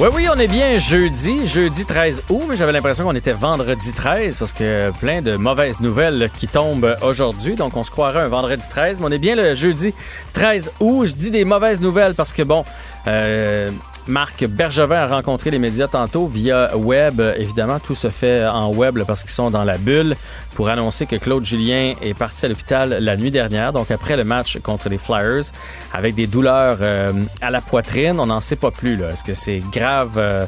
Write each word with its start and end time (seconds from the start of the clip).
Oui, 0.00 0.06
oui, 0.14 0.28
on 0.32 0.38
est 0.38 0.46
bien 0.46 0.78
jeudi, 0.78 1.44
jeudi 1.44 1.84
13 1.84 2.22
août, 2.28 2.42
mais 2.48 2.56
j'avais 2.56 2.70
l'impression 2.70 3.02
qu'on 3.02 3.16
était 3.16 3.32
vendredi 3.32 3.92
13 3.92 4.36
parce 4.36 4.52
que 4.52 4.92
plein 5.00 5.22
de 5.22 5.36
mauvaises 5.36 5.80
nouvelles 5.80 6.30
qui 6.38 6.46
tombent 6.46 6.96
aujourd'hui. 7.02 7.56
Donc, 7.56 7.76
on 7.76 7.82
se 7.82 7.90
croirait 7.90 8.20
un 8.20 8.28
vendredi 8.28 8.62
13, 8.70 9.00
mais 9.00 9.06
on 9.06 9.10
est 9.10 9.18
bien 9.18 9.34
le 9.34 9.56
jeudi 9.56 9.92
13 10.34 10.70
août. 10.78 11.06
Je 11.06 11.14
dis 11.14 11.32
des 11.32 11.44
mauvaises 11.44 11.80
nouvelles 11.80 12.14
parce 12.14 12.32
que, 12.32 12.42
bon, 12.44 12.64
euh, 13.08 13.72
Marc 14.08 14.46
Bergevin 14.46 14.96
a 14.96 15.06
rencontré 15.06 15.50
les 15.50 15.58
médias 15.58 15.86
tantôt 15.86 16.26
via 16.26 16.74
web. 16.76 17.20
Évidemment, 17.36 17.78
tout 17.78 17.94
se 17.94 18.08
fait 18.08 18.46
en 18.46 18.72
web 18.72 18.98
parce 19.06 19.22
qu'ils 19.22 19.30
sont 19.30 19.50
dans 19.50 19.64
la 19.64 19.76
bulle 19.76 20.16
pour 20.54 20.70
annoncer 20.70 21.04
que 21.06 21.16
Claude 21.16 21.44
Julien 21.44 21.94
est 22.02 22.14
parti 22.14 22.46
à 22.46 22.48
l'hôpital 22.48 22.98
la 23.00 23.16
nuit 23.16 23.30
dernière, 23.30 23.72
donc 23.72 23.90
après 23.90 24.16
le 24.16 24.24
match 24.24 24.58
contre 24.60 24.88
les 24.88 24.98
Flyers, 24.98 25.44
avec 25.92 26.14
des 26.14 26.26
douleurs 26.26 26.78
euh, 26.80 27.12
à 27.42 27.50
la 27.50 27.60
poitrine. 27.60 28.18
On 28.18 28.26
n'en 28.26 28.40
sait 28.40 28.56
pas 28.56 28.70
plus. 28.70 29.00
Est-ce 29.04 29.22
que 29.22 29.34
c'est 29.34 29.62
grave? 29.70 30.12
Euh, 30.16 30.46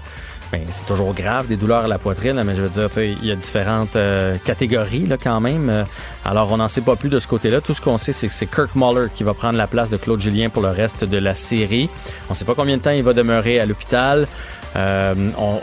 ben, 0.53 0.63
c'est 0.69 0.87
toujours 0.87 1.15
grave, 1.15 1.47
des 1.47 1.57
douleurs 1.57 1.85
à 1.85 1.89
la 1.89 1.99
poitrine, 1.99 2.43
mais 2.45 2.55
je 2.55 2.63
veux 2.63 2.69
dire, 2.69 2.89
il 2.97 3.25
y 3.25 3.31
a 3.31 3.37
différentes 3.37 3.95
euh, 3.95 4.37
catégories 4.45 5.07
là, 5.07 5.17
quand 5.17 5.41
même. 5.41 5.87
alors, 6.25 6.51
on 6.53 6.57
n'en 6.57 6.69
sait 6.69 6.81
pas 6.81 6.97
plus 6.97 7.09
de 7.09 7.21
ce 7.21 7.29
côté-là. 7.29 7.61
Tout 7.61 7.73
ce 7.75 7.81
qu'on 7.81 7.99
sait, 7.99 8.13
c'est 8.13 8.27
que 8.27 8.35
c'est 8.35 8.47
Kirk 8.47 8.75
Muller 8.75 9.07
qui 9.15 9.23
va 9.23 9.35
prendre 9.35 9.57
la 9.57 9.67
place 9.67 9.91
de 9.91 9.97
Claude 9.97 10.21
Julien 10.21 10.49
pour 10.49 10.63
le 10.63 10.71
reste 10.71 11.05
de 11.05 11.19
la 11.19 11.35
série. 11.35 11.89
On 12.29 12.33
ne 12.33 12.35
sait 12.35 12.45
pas 12.45 12.55
combien 12.55 12.77
de 12.77 12.83
temps 12.83 12.91
il 12.91 13.03
va 13.03 13.13
demeurer 13.13 13.61
à 13.61 13.67
l'hôpital. 13.67 14.27
Euh, 14.77 15.15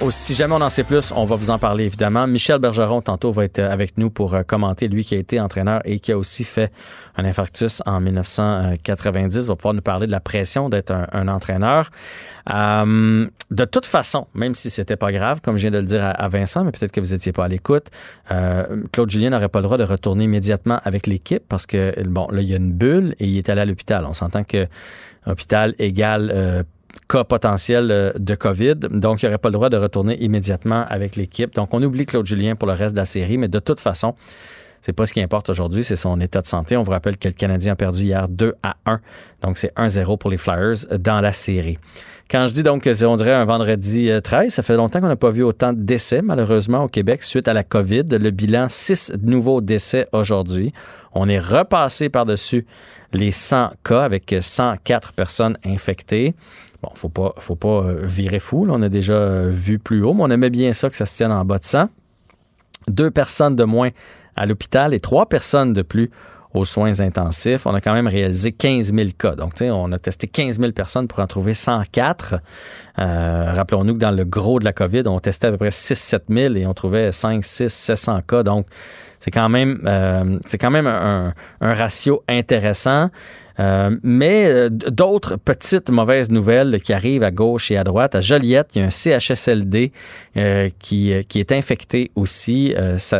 si 0.09 0.33
jamais 0.33 0.53
on 0.53 0.61
en 0.61 0.69
sait 0.69 0.83
plus, 0.83 1.13
on 1.15 1.25
va 1.25 1.35
vous 1.35 1.49
en 1.49 1.59
parler 1.59 1.85
évidemment. 1.85 2.27
Michel 2.27 2.59
Bergeron, 2.59 3.01
tantôt, 3.01 3.31
va 3.31 3.45
être 3.45 3.59
avec 3.59 3.97
nous 3.97 4.09
pour 4.09 4.33
euh, 4.33 4.43
commenter, 4.43 4.87
lui 4.87 5.03
qui 5.03 5.15
a 5.15 5.17
été 5.17 5.39
entraîneur 5.39 5.81
et 5.85 5.99
qui 5.99 6.11
a 6.11 6.17
aussi 6.17 6.43
fait 6.43 6.71
un 7.15 7.23
infarctus 7.25 7.81
en 7.85 8.01
1990, 8.01 9.47
va 9.47 9.55
pouvoir 9.55 9.73
nous 9.73 9.81
parler 9.81 10.07
de 10.07 10.11
la 10.11 10.19
pression 10.19 10.69
d'être 10.69 10.91
un, 10.91 11.27
entraîneur. 11.27 11.89
Euh, 12.49 13.27
de 13.49 13.65
toute 13.65 13.85
façon, 13.85 14.27
même 14.33 14.53
si 14.53 14.69
c'était 14.69 14.97
pas 14.97 15.11
grave, 15.11 15.39
comme 15.41 15.57
je 15.57 15.61
viens 15.61 15.71
de 15.71 15.79
le 15.79 15.85
dire 15.85 16.03
à, 16.03 16.27
Vincent, 16.27 16.63
mais 16.63 16.71
peut-être 16.71 16.91
que 16.91 16.99
vous 16.99 17.13
étiez 17.13 17.31
pas 17.31 17.45
à 17.45 17.47
l'écoute, 17.47 17.87
Claude 18.91 19.09
Julien 19.09 19.29
n'aurait 19.29 19.49
pas 19.49 19.59
le 19.59 19.63
droit 19.63 19.77
de 19.77 19.83
retourner 19.83 20.25
immédiatement 20.25 20.79
avec 20.83 21.07
l'équipe 21.07 21.43
parce 21.47 21.65
que, 21.65 21.93
bon, 22.03 22.27
là, 22.29 22.41
il 22.41 22.47
y 22.47 22.53
a 22.53 22.57
une 22.57 22.73
bulle 22.73 23.15
et 23.19 23.25
il 23.25 23.37
est 23.37 23.49
allé 23.49 23.61
à 23.61 23.65
l'hôpital. 23.65 24.05
On 24.05 24.13
s'entend 24.13 24.43
que 24.43 24.67
hôpital 25.25 25.75
égale 25.79 26.65
cas 27.07 27.23
potentiel 27.23 27.91
euh, 27.91 28.11
de 28.17 28.35
COVID. 28.35 28.75
Donc, 28.91 29.21
il 29.21 29.25
n'aurait 29.25 29.37
pas 29.37 29.49
le 29.49 29.53
droit 29.53 29.69
de 29.69 29.77
retourner 29.77 30.21
immédiatement 30.21 30.85
avec 30.89 31.15
l'équipe. 31.15 31.53
Donc, 31.53 31.73
on 31.73 31.81
oublie 31.83 32.05
Claude 32.05 32.25
Julien 32.25 32.55
pour 32.55 32.67
le 32.67 32.73
reste 32.73 32.95
de 32.95 32.99
la 32.99 33.05
série, 33.05 33.37
mais 33.37 33.47
de 33.47 33.59
toute 33.59 33.79
façon, 33.79 34.15
c'est 34.81 34.93
pas 34.93 35.05
ce 35.05 35.13
qui 35.13 35.21
importe 35.21 35.49
aujourd'hui, 35.49 35.83
c'est 35.83 35.95
son 35.95 36.19
état 36.21 36.41
de 36.41 36.47
santé. 36.47 36.77
On 36.77 36.83
vous 36.83 36.91
rappelle 36.91 37.17
que 37.17 37.27
le 37.27 37.33
Canadien 37.33 37.73
a 37.73 37.75
perdu 37.75 38.03
hier 38.03 38.27
2 38.29 38.55
à 38.63 38.75
1. 38.85 38.99
Donc, 39.41 39.57
c'est 39.57 39.73
1-0 39.75 40.17
pour 40.17 40.29
les 40.29 40.37
Flyers 40.37 40.85
dans 40.99 41.19
la 41.19 41.33
série. 41.33 41.77
Quand 42.29 42.45
je 42.45 42.53
dis 42.53 42.63
donc 42.63 42.83
que 42.83 43.05
on 43.05 43.15
dirait 43.15 43.33
un 43.33 43.45
vendredi 43.45 44.11
13, 44.21 44.45
euh, 44.45 44.49
ça 44.49 44.61
fait 44.61 44.75
longtemps 44.75 44.99
qu'on 44.99 45.07
n'a 45.07 45.15
pas 45.15 45.31
vu 45.31 45.43
autant 45.43 45.71
de 45.71 45.79
décès, 45.79 46.21
malheureusement, 46.21 46.83
au 46.83 46.87
Québec 46.89 47.23
suite 47.23 47.47
à 47.47 47.53
la 47.53 47.63
COVID. 47.63 48.03
Le 48.11 48.31
bilan, 48.31 48.67
6 48.69 49.13
nouveaux 49.23 49.61
décès 49.61 50.07
aujourd'hui. 50.11 50.73
On 51.13 51.29
est 51.29 51.39
repassé 51.39 52.09
par-dessus 52.09 52.65
les 53.13 53.31
100 53.31 53.71
cas 53.83 54.03
avec 54.03 54.35
104 54.39 55.13
personnes 55.13 55.57
infectées. 55.65 56.35
Bon, 56.81 56.89
faut 56.93 57.09
pas, 57.09 57.33
faut 57.39 57.55
pas 57.55 57.83
euh, 57.85 57.99
virer 58.03 58.39
fou. 58.39 58.67
On 58.69 58.81
a 58.81 58.89
déjà 58.89 59.13
euh, 59.13 59.49
vu 59.51 59.79
plus 59.79 60.03
haut, 60.03 60.13
mais 60.13 60.23
on 60.23 60.29
aimait 60.29 60.49
bien 60.49 60.73
ça 60.73 60.89
que 60.89 60.95
ça 60.95 61.05
se 61.05 61.15
tienne 61.15 61.31
en 61.31 61.43
bas 61.43 61.57
de 61.57 61.63
100. 61.63 61.89
Deux 62.87 63.11
personnes 63.11 63.55
de 63.55 63.63
moins 63.63 63.89
à 64.35 64.45
l'hôpital 64.45 64.93
et 64.93 64.99
trois 64.99 65.27
personnes 65.27 65.73
de 65.73 65.81
plus 65.81 66.11
aux 66.53 66.65
soins 66.65 67.01
intensifs. 67.01 67.65
On 67.65 67.73
a 67.73 67.81
quand 67.81 67.93
même 67.93 68.07
réalisé 68.07 68.51
15 68.51 68.93
000 68.93 69.09
cas. 69.17 69.35
Donc, 69.35 69.55
tu 69.55 69.65
sais, 69.65 69.71
on 69.71 69.91
a 69.91 69.99
testé 69.99 70.27
15 70.27 70.59
000 70.59 70.71
personnes 70.71 71.07
pour 71.07 71.19
en 71.19 71.27
trouver 71.27 71.53
104. 71.53 72.35
Euh, 72.99 73.51
rappelons-nous 73.51 73.95
que 73.95 73.99
dans 73.99 74.11
le 74.11 74.23
gros 74.23 74.59
de 74.59 74.65
la 74.65 74.73
COVID, 74.73 75.03
on 75.07 75.19
testait 75.19 75.47
à 75.47 75.51
peu 75.51 75.57
près 75.57 75.69
6-7 75.69 76.21
000 76.29 76.55
et 76.55 76.65
on 76.65 76.73
trouvait 76.73 77.11
5, 77.11 77.43
6, 77.43 77.67
700 77.69 78.21
cas. 78.27 78.43
Donc, 78.43 78.67
c'est 79.19 79.31
quand 79.31 79.49
même, 79.49 79.81
c'est 80.45 80.57
quand 80.57 80.71
même 80.71 80.87
un, 80.87 81.33
ratio 81.61 82.23
intéressant. 82.27 83.09
Euh, 83.59 83.95
mais 84.03 84.45
euh, 84.45 84.69
d'autres 84.69 85.35
petites 85.35 85.89
mauvaises 85.89 86.29
nouvelles 86.29 86.79
qui 86.81 86.93
arrivent 86.93 87.23
à 87.23 87.31
gauche 87.31 87.71
et 87.71 87.77
à 87.77 87.83
droite. 87.83 88.15
À 88.15 88.21
Joliette, 88.21 88.75
il 88.75 88.81
y 88.81 88.83
a 88.83 88.87
un 88.87 88.91
CHSLD 88.91 89.91
euh, 90.37 90.69
qui, 90.77 91.11
est 91.11 91.51
infecté 91.51 92.11
aussi. 92.15 92.75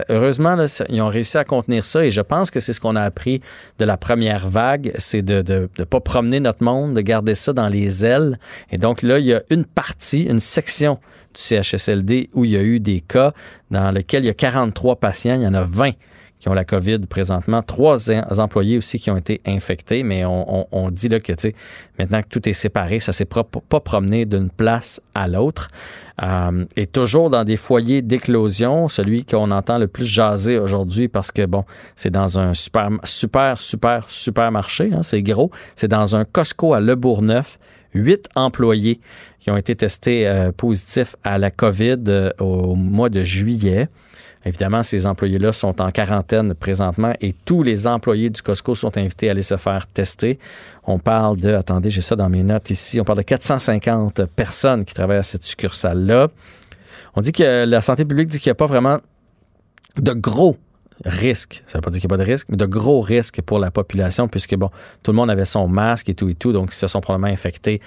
Heureusement, 0.10 0.58
ils 0.90 1.02
ont 1.02 1.08
réussi 1.08 1.38
à 1.38 1.44
contenir 1.44 1.86
ça 1.86 2.06
et 2.06 2.12
je 2.12 2.22
pense 2.22 2.52
que 2.52 2.60
c'est 2.60 2.74
ce 2.74 2.80
qu'on 2.80 2.96
a 2.96 3.02
appris 3.02 3.42
de 3.80 3.86
la 3.86 3.98
première 3.98 4.48
vague, 4.48 4.94
c'est 4.98 5.22
de 5.22 5.68
ne 5.78 5.84
pas 5.84 6.00
promener 6.00 6.40
notre 6.40 6.64
monde, 6.64 6.94
de 6.94 7.02
garder 7.02 7.36
ça 7.36 7.54
dans 7.54 7.70
les 7.70 8.06
ailes. 8.06 8.40
Et 8.72 8.78
donc 8.78 9.02
là, 9.02 9.20
il 9.20 9.26
y 9.26 9.34
a 9.34 9.42
une 9.50 9.66
partie, 9.66 10.24
une 10.24 10.40
section 10.40 11.00
CHSLD 11.38 12.30
où 12.34 12.46
il 12.46 12.52
y 12.52 12.58
a 12.58 12.64
eu 12.64 12.80
des 12.80 13.02
cas 13.02 13.34
dans 13.72 13.92
lesquels 13.92 14.24
il 14.24 14.28
y 14.28 14.32
a 14.32 14.34
43 14.34 14.98
patients, 14.98 15.36
il 15.36 15.44
y 15.44 15.48
en 15.48 15.54
a 15.54 15.64
20 15.64 15.92
qui 16.40 16.50
ont 16.50 16.54
la 16.54 16.66
COVID 16.66 17.00
présentement. 17.08 17.64
Trois 17.64 18.12
employés 18.40 18.78
aussi 18.78 19.00
qui 19.00 19.10
ont 19.10 19.18
été 19.18 19.42
infectés, 19.46 20.04
mais 20.04 20.24
on, 20.26 20.90
dit 20.92 21.10
là 21.10 21.20
que, 21.20 21.34
maintenant 21.98 22.22
que 22.22 22.28
tout 22.30 22.48
est 22.48 22.54
séparé, 22.54 23.00
ça 23.00 23.12
ne 23.12 23.14
s'est 23.14 23.26
pas, 23.26 23.44
promené 23.80 24.26
d'une 24.26 24.50
place 24.50 25.02
à 25.16 25.28
l'autre. 25.28 25.70
Euh, 26.22 26.66
et 26.76 26.88
toujours 26.88 27.30
dans 27.30 27.44
des 27.44 27.58
foyers 27.58 28.02
d'éclosion, 28.02 28.90
celui 28.90 29.24
qu'on 29.24 29.52
entend 29.52 29.78
le 29.78 29.88
plus 29.88 30.06
jaser 30.06 30.60
aujourd'hui 30.60 31.08
parce 31.08 31.32
que, 31.32 31.46
bon, 31.46 31.64
c'est 31.96 32.10
dans 32.10 32.40
un 32.40 32.54
super, 32.54 32.90
super, 33.04 33.60
super, 33.60 34.04
supermarché, 34.08 34.92
hein, 34.94 35.04
c'est 35.04 35.22
gros. 35.24 35.52
C'est 35.76 35.88
dans 35.88 36.16
un 36.16 36.26
Costco 36.26 36.74
à 36.74 36.80
Le 36.80 36.96
Bourgneuf. 36.96 37.58
Huit 37.94 38.28
employés 38.36 39.00
qui 39.40 39.52
ont 39.52 39.58
été 39.58 39.76
testés 39.76 40.28
euh, 40.28 40.52
positifs 40.52 41.16
à 41.24 41.38
la 41.38 41.52
COVID 41.52 42.04
euh, 42.08 42.32
au 42.40 42.76
mois 42.76 43.10
de 43.10 43.24
juillet. 43.24 43.88
Évidemment, 44.46 44.84
ces 44.84 45.08
employés-là 45.08 45.52
sont 45.52 45.82
en 45.82 45.92
quarantaine 45.92 46.54
présentement 46.54 47.14
et 47.22 47.34
tous 47.34 47.64
les 47.64 47.88
employés 47.88 48.30
du 48.30 48.42
Costco 48.42 48.76
sont 48.76 48.98
invités 48.98 49.28
à 49.28 49.32
aller 49.32 49.42
se 49.42 49.58
faire 49.58 49.88
tester. 49.88 50.40
On 50.86 51.00
parle 51.00 51.38
de, 51.38 51.54
attendez, 51.54 51.90
j'ai 51.90 52.02
ça 52.02 52.16
dans 52.16 52.30
mes 52.30 52.44
notes 52.44 52.70
ici, 52.70 53.02
on 53.02 53.04
parle 53.04 53.18
de 53.20 53.24
450 53.24 54.26
personnes 54.26 54.86
qui 54.86 54.94
travaillent 54.94 55.18
à 55.18 55.24
cette 55.24 55.44
succursale-là. 55.44 56.30
On 57.16 57.22
dit 57.22 57.32
que 57.32 57.66
la 57.66 57.82
santé 57.82 58.06
publique 58.06 58.28
dit 58.28 58.40
qu'il 58.40 58.50
n'y 58.50 58.54
a 58.54 58.56
pas 58.56 58.68
vraiment 58.68 59.00
de 59.98 60.14
gros 60.14 60.58
risques. 61.06 61.64
Ça 61.68 61.78
ne 61.78 61.82
veut 61.82 61.86
pas 61.86 61.92
dire 61.92 62.02
qu'il 62.02 62.10
n'y 62.10 62.14
a 62.14 62.18
pas 62.18 62.24
de 62.24 62.30
risques, 62.30 62.48
mais 62.50 62.58
de 62.58 62.66
gros 62.66 63.02
risques 63.02 63.42
pour 63.42 63.60
la 63.60 63.72
population, 63.72 64.28
puisque 64.28 64.56
bon, 64.56 64.70
tout 65.04 65.12
le 65.12 65.16
monde 65.16 65.30
avait 65.30 65.46
son 65.46 65.68
masque 65.68 66.10
et 66.10 66.14
tout 66.14 66.30
et 66.30 66.36
tout, 66.36 66.54
donc 66.54 66.70
ils 66.72 66.76
se 66.76 66.88
sont 66.88 67.02
probablement 67.02 67.32
infectés 67.32 67.82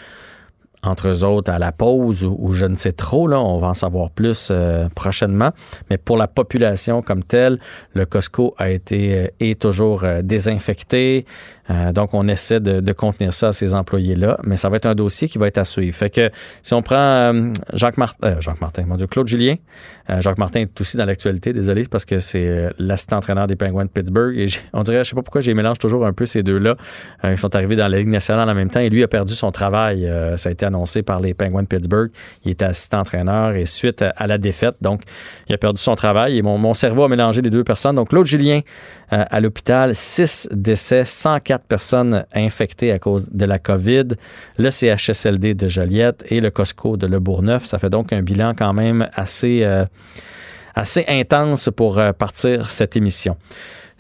entre 0.83 1.09
eux 1.09 1.25
autres 1.25 1.51
à 1.51 1.59
la 1.59 1.73
pause 1.73 2.25
ou, 2.25 2.53
je 2.53 2.67
ne 2.67 2.75
sais 2.75 2.93
trop. 2.93 3.27
Là, 3.27 3.41
on 3.41 3.59
va 3.59 3.69
en 3.69 3.75
savoir 3.75 4.11
plus 4.11 4.49
euh, 4.51 4.89
prochainement. 4.95 5.51
Mais 5.91 5.99
pour 5.99 6.17
la 6.17 6.27
population 6.27 7.03
comme 7.03 7.23
telle, 7.23 7.59
le 7.95 8.07
Costco 8.07 8.55
a 8.59 8.71
été 8.71 9.15
euh, 9.15 9.27
est 9.41 9.61
toujours 9.61 10.05
euh, 10.05 10.23
désinfecté. 10.23 11.27
Euh, 11.71 11.93
donc, 11.93 12.15
on 12.15 12.27
essaie 12.29 12.61
de, 12.61 12.93
contenir 12.93 13.33
ça 13.33 13.49
à 13.49 13.53
ces 13.53 13.75
employés-là, 13.75 14.39
mais 14.43 14.57
ça 14.57 14.69
va 14.69 14.77
être 14.77 14.87
un 14.87 14.95
dossier 14.95 15.29
qui 15.29 15.39
va 15.39 15.47
être 15.47 15.59
à 15.59 15.65
suivre. 15.65 15.95
Fait 15.97 16.11
que 16.11 16.31
si 16.63 16.75
on 16.75 16.83
prend 16.83 16.97
euh, 16.97 17.53
Jacques 17.73 17.97
Martin, 17.97 18.29
euh, 18.29 18.41
Jacques 18.41 18.61
Martin, 18.61 18.85
mon 18.87 18.97
Dieu, 18.97 19.07
Claude 19.07 19.29
Julien, 19.29 19.55
Jacques 20.19 20.39
Martin 20.39 20.63
est 20.63 20.81
aussi 20.81 20.97
dans 20.97 21.05
l'actualité, 21.05 21.53
désolé, 21.53 21.85
parce 21.89 22.05
que 22.05 22.19
c'est 22.19 22.69
l'assistant 22.81 23.19
entraîneur 23.19 23.47
des 23.47 23.55
Penguins 23.55 23.85
de 23.85 23.91
Pittsburgh. 23.91 24.37
Et 24.37 24.47
on 24.73 24.83
dirait, 24.83 25.05
je 25.05 25.11
sais 25.11 25.15
pas 25.15 25.23
pourquoi 25.23 25.41
j'ai 25.41 25.55
mélange 25.55 25.79
toujours 25.79 26.05
un 26.05 26.13
peu 26.13 26.27
ces 26.27 26.43
deux-là. 26.43 26.75
ils 27.23 27.39
sont 27.39 27.55
arrivés 27.55 27.77
dans 27.77 27.87
la 27.87 27.99
Ligue 27.99 28.09
nationale 28.09 28.51
en 28.51 28.55
même 28.57 28.71
temps 28.71 28.81
et 28.81 28.91
lui 28.91 29.05
a 29.05 29.09
perdu 29.09 29.35
son 29.35 29.53
travail. 29.53 30.13
ça 30.35 30.49
a 30.49 30.53
été 30.53 30.67
annoncé 30.67 31.05
par 31.05 31.21
les 31.21 31.33
Penguins 31.33 31.63
de 31.63 31.69
Pittsburgh. 31.69 32.11
Il 32.45 32.51
était 32.51 32.65
assistant 32.65 33.03
entraîneur 33.03 33.55
et 33.55 33.67
suite 33.67 34.03
à, 34.03 34.27
la 34.27 34.37
défaite, 34.37 34.75
donc 34.81 35.03
il 35.49 35.55
a 35.55 35.59
perdu 35.59 35.81
son 35.81 35.95
travail 35.95 36.39
et 36.39 36.43
mon, 36.43 36.75
cerveau 36.75 37.05
a 37.05 37.09
mélangé 37.09 37.41
les 37.41 37.51
deux 37.51 37.63
personnes. 37.63 37.95
Donc 37.95 38.09
Claude 38.09 38.27
Julien 38.27 38.63
à 39.11 39.39
l'hôpital, 39.39 39.95
six 39.95 40.49
décès, 40.51 41.05
104 41.05 41.60
personnes 41.69 42.25
infectées 42.35 42.93
à 42.93 42.99
cause 42.99 43.29
de 43.31 43.45
la 43.45 43.59
COVID, 43.59 44.09
le 44.59 44.71
CHSLD 44.71 45.55
de 45.55 45.69
Joliette 45.69 46.25
et 46.29 46.41
le 46.41 46.51
Costco 46.51 46.97
de 46.97 47.07
Le 47.07 47.21
Bourgneuf. 47.21 47.65
Ça 47.65 47.79
fait 47.79 47.91
donc 47.91 48.13
un 48.13 48.23
bilan 48.23 48.55
quand 48.57 48.73
même 48.73 49.09
assez, 49.15 49.61
euh, 49.63 49.85
assez 50.75 51.05
intense 51.09 51.71
pour 51.75 51.99
euh, 51.99 52.13
partir 52.13 52.71
cette 52.71 52.97
émission. 52.97 53.37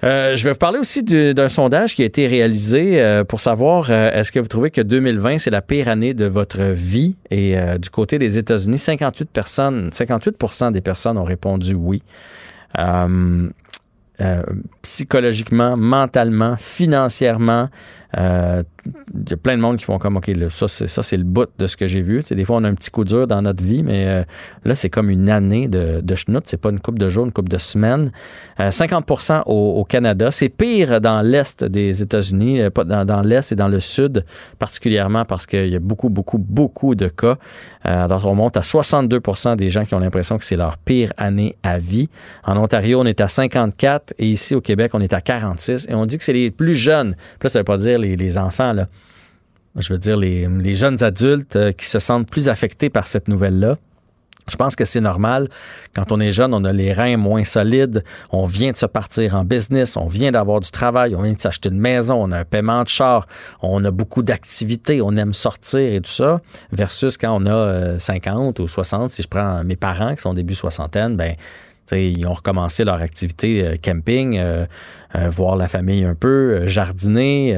Euh, 0.03 0.35
je 0.35 0.45
vais 0.45 0.53
vous 0.53 0.59
parler 0.59 0.79
aussi 0.79 1.03
d'un 1.03 1.49
sondage 1.51 1.95
qui 1.95 2.03
a 2.03 2.07
été 2.07 2.27
réalisé 2.27 3.23
pour 3.29 3.39
savoir 3.39 3.91
est-ce 3.91 4.33
que 4.33 4.41
vous 4.41 4.49
trouvez 4.49 4.71
que 4.71 4.81
2020 4.81 5.39
c'est 5.39 5.51
la 5.51 5.61
pire 5.61 5.89
année 5.89 6.15
de 6.15 6.25
votre 6.25 6.63
vie? 6.63 7.17
Et 7.31 7.55
du 7.79 7.91
côté 7.91 8.19
des 8.19 8.39
États-Unis 8.39 8.79
58 8.79 9.29
personnes 9.29 9.91
58 9.93 10.73
des 10.73 10.81
personnes 10.81 11.19
ont 11.19 11.25
répondu 11.25 11.75
oui. 11.75 12.03
Psychologiquement, 14.83 15.77
mentalement, 15.77 16.57
financièrement, 16.57 17.69
euh, 18.19 18.63
il 19.15 19.31
y 19.31 19.35
a 19.35 19.37
plein 19.37 19.57
de 19.57 19.63
monde 19.63 19.77
qui 19.77 19.85
font 19.85 19.99
comme, 19.99 20.17
OK, 20.17 20.29
là, 20.29 20.51
ça, 20.51 20.67
c'est, 20.69 20.87
ça, 20.87 21.03
c'est 21.03 21.17
le 21.17 21.25
bout 21.25 21.49
de 21.59 21.67
ce 21.67 21.77
que 21.77 21.87
j'ai 21.87 22.01
vu. 22.01 22.23
des 22.23 22.45
fois, 22.45 22.57
on 22.57 22.65
a 22.65 22.69
un 22.69 22.75
petit 22.75 22.91
coup 22.91 23.05
dur 23.05 23.27
dans 23.27 23.43
notre 23.43 23.63
vie, 23.63 23.83
mais 23.83 24.07
euh, 24.07 24.25
là, 24.65 24.75
c'est 24.75 24.91
comme 24.91 25.11
une 25.11 25.29
année 25.29 25.69
de, 25.69 26.01
de 26.01 26.15
schnout. 26.15 26.43
C'est 26.47 26.57
pas 26.57 26.71
une 26.71 26.81
coupe 26.81 26.99
de 26.99 27.09
jours, 27.09 27.27
une 27.27 27.33
coupe 27.33 27.49
de 27.49 27.59
semaines. 27.59 28.11
50% 28.59 29.33
euh, 29.33 29.43
au, 29.47 29.85
Canada. 29.85 30.31
C'est 30.31 30.49
pire 30.49 31.01
dans 31.01 31.23
l'Est 31.23 31.65
des 31.65 32.03
États-Unis, 32.03 32.63
dans, 32.87 33.05
dans 33.05 33.21
l'Est 33.21 33.53
et 33.53 33.57
dans 33.57 33.69
le 33.69 33.81
Sud, 33.81 34.25
particulièrement 34.59 35.25
parce 35.25 35.47
qu'il 35.47 35.69
y 35.69 35.77
a 35.77 35.81
beaucoup, 35.81 36.09
beaucoup, 36.09 36.39
beaucoup 36.39 36.95
de 36.95 37.09
cas. 37.09 37.37
alors, 37.83 38.27
on 38.27 38.35
monte 38.35 38.57
à 38.57 38.61
62% 38.61 39.57
des 39.57 39.71
gens 39.71 39.85
qui 39.85 39.95
ont 39.95 39.99
l'impression 39.99 40.39
que 40.39 40.45
c'est 40.45 40.57
leur 40.57 40.79
pire 40.79 41.13
année 41.17 41.57
à 41.63 41.79
vie. 41.79 42.09
En 42.45 42.57
Ontario, 42.57 43.01
on 43.01 43.07
est 43.07 43.21
à 43.21 43.29
54 43.29 44.15
et 44.19 44.27
ici, 44.27 44.55
au 44.55 44.61
Québec, 44.61 44.93
on 44.95 45.01
est 45.01 45.13
à 45.13 45.21
46 45.21 45.87
et 45.89 45.95
on 45.95 46.07
dit 46.07 46.19
que 46.19 46.25
c'est 46.25 46.33
les 46.33 46.51
plus 46.51 46.75
jeunes. 46.75 47.15
Puis 47.39 47.47
là, 47.47 47.49
ça 47.51 47.59
veut 47.61 47.65
pas 47.65 47.77
dire 47.77 48.00
les, 48.01 48.39
enfants, 48.39 48.75
je 49.77 49.93
veux 49.93 49.99
dire 49.99 50.17
les, 50.17 50.75
jeunes 50.75 51.03
adultes 51.03 51.57
euh, 51.57 51.73
qui 51.73 51.87
se 51.87 51.99
sentent 51.99 52.29
plus 52.29 52.49
affectés 52.49 52.91
par 52.91 53.07
cette 53.07 53.29
nouvelle-là. 53.29 53.77
Je 54.51 54.57
pense 54.57 54.75
que 54.75 54.85
c'est 54.85 55.01
normal. 55.01 55.49
Quand 55.95 56.11
on 56.11 56.19
est 56.19 56.33
jeune, 56.33 56.53
on 56.55 56.65
a 56.65 56.73
les 56.73 56.93
reins 56.93 57.17
moins 57.17 57.45
solides. 57.45 58.03
On 58.31 58.47
vient 58.47 58.73
de 58.73 58.77
se 58.77 58.87
partir 58.87 59.37
en 59.37 59.45
business. 59.45 59.97
On 59.97 60.07
vient 60.07 60.33
d'avoir 60.33 60.61
du 60.61 60.71
travail. 60.71 61.15
On 61.15 61.23
vient 61.23 61.35
de 61.35 61.41
s'acheter 61.41 61.69
une 61.69 61.79
maison. 61.79 62.17
On 62.21 62.33
a 62.33 62.39
un 62.39 62.45
paiement 62.45 62.83
de 62.83 62.89
char. 62.89 63.27
On 63.63 63.85
a 63.85 63.91
beaucoup 63.93 64.23
d'activités. 64.23 65.01
On 65.03 65.17
aime 65.17 65.35
sortir 65.35 65.93
et 65.93 66.01
tout 66.01 66.11
ça. 66.11 66.41
Versus 66.73 67.17
quand 67.17 67.41
on 67.41 67.47
a 67.47 67.99
50 67.99 68.59
euh, 68.59 68.63
ou 68.65 68.69
60, 68.69 69.11
si 69.11 69.23
je 69.23 69.29
prends 69.29 69.63
mes 69.63 69.77
parents 69.77 70.15
qui 70.15 70.23
sont 70.23 70.35
début 70.35 70.55
soixantaine, 70.55 71.17
ben 71.17 71.37
ils 71.93 72.27
ont 72.27 72.33
recommencé 72.33 72.85
leur 72.85 73.01
activité 73.01 73.65
euh, 73.65 73.77
camping, 73.83 74.39
euh, 74.39 74.67
euh, 75.17 75.29
voir 75.31 75.57
la 75.57 75.69
famille 75.69 76.05
un 76.05 76.15
peu, 76.15 76.67
jardiner, 76.67 77.57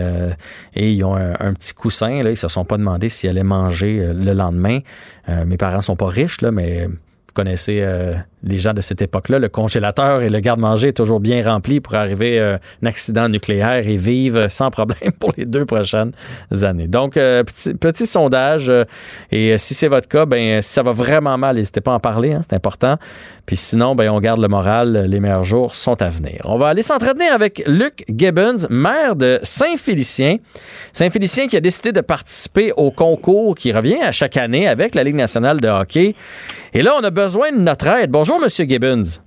et 0.74 0.92
ils 0.92 1.04
ont 1.04 1.14
un, 1.14 1.52
petit 1.54 1.74
coussin. 1.74 2.22
Là, 2.22 2.30
ils 2.30 2.36
se 2.36 2.48
sont 2.48 2.64
pas 2.64 2.78
demandé 2.78 3.08
s'ils 3.08 3.28
allaient 3.28 3.42
manger 3.42 4.12
le 4.14 4.32
lendemain. 4.32 4.78
mes 5.28 5.56
parents 5.56 5.82
sont 5.82 5.96
pas 5.96 6.06
riches, 6.06 6.40
mais 6.40 6.86
vous 6.86 7.34
connaissez 7.34 7.84
les 8.44 8.58
gens 8.58 8.74
de 8.74 8.80
cette 8.80 9.02
époque-là, 9.02 9.38
le 9.38 9.48
congélateur 9.48 10.22
et 10.22 10.28
le 10.28 10.40
garde-manger 10.40 10.88
est 10.88 10.96
toujours 10.96 11.20
bien 11.20 11.42
rempli 11.42 11.80
pour 11.80 11.94
arriver 11.94 12.40
à 12.40 12.58
un 12.82 12.86
accident 12.86 13.28
nucléaire 13.28 13.86
et 13.86 13.96
vivre 13.96 14.48
sans 14.48 14.70
problème 14.70 15.12
pour 15.18 15.32
les 15.36 15.44
deux 15.44 15.64
prochaines 15.64 16.12
années. 16.62 16.88
Donc, 16.88 17.14
petit, 17.14 18.06
sondage. 18.06 18.72
et 19.30 19.58
si 19.58 19.74
c'est 19.74 19.88
votre 19.88 20.08
cas, 20.08 20.26
ben, 20.26 20.60
si 20.60 20.72
ça 20.72 20.82
va 20.82 20.92
vraiment 20.92 21.38
mal, 21.38 21.56
n'hésitez 21.56 21.80
pas 21.80 21.92
à 21.92 21.94
en 21.94 22.00
parler, 22.00 22.32
hein, 22.32 22.40
c'est 22.42 22.54
important. 22.54 22.98
Puis 23.46 23.56
sinon, 23.56 23.94
ben, 23.94 24.10
on 24.10 24.20
garde 24.20 24.40
le 24.40 24.48
moral. 24.48 25.06
Les 25.08 25.20
meilleurs 25.20 25.44
jours 25.44 25.74
sont 25.74 26.00
à 26.00 26.08
venir. 26.08 26.40
On 26.44 26.58
va 26.58 26.68
aller 26.68 26.82
s'entretenir 26.82 27.32
avec 27.32 27.62
Luc 27.66 28.04
Gibbons, 28.08 28.66
maire 28.70 29.16
de 29.16 29.40
Saint-Félicien. 29.42 30.36
Saint-Félicien 30.92 31.48
qui 31.48 31.56
a 31.56 31.60
décidé 31.60 31.92
de 31.92 32.00
participer 32.00 32.72
au 32.76 32.90
concours 32.90 33.54
qui 33.54 33.72
revient 33.72 34.00
à 34.02 34.12
chaque 34.12 34.36
année 34.36 34.68
avec 34.68 34.94
la 34.94 35.04
Ligue 35.04 35.16
nationale 35.16 35.60
de 35.60 35.68
hockey. 35.68 36.14
Et 36.74 36.82
là, 36.82 36.94
on 36.98 37.04
a 37.04 37.10
besoin 37.10 37.52
de 37.52 37.58
notre 37.58 37.86
aide. 37.88 38.10
Bonjour, 38.10 38.31
Monsieur 38.40 38.64
Gibbons. 38.64 39.20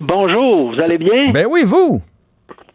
Bonjour, 0.00 0.72
vous 0.72 0.84
allez 0.84 0.98
bien? 0.98 1.32
Ben 1.32 1.46
oui, 1.48 1.62
vous? 1.64 2.00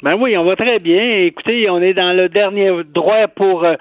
Ben 0.02 0.16
oui, 0.20 0.38
on 0.38 0.44
va 0.44 0.56
très 0.56 0.80
bien. 0.80 1.25
Écoutez, 1.25 1.70
on 1.70 1.81
est 1.81 1.94
dans 1.94 2.12
le 2.14 2.28
dernier 2.28 2.72
droit 2.94 3.28
pour 3.34 3.64
euh, 3.64 3.75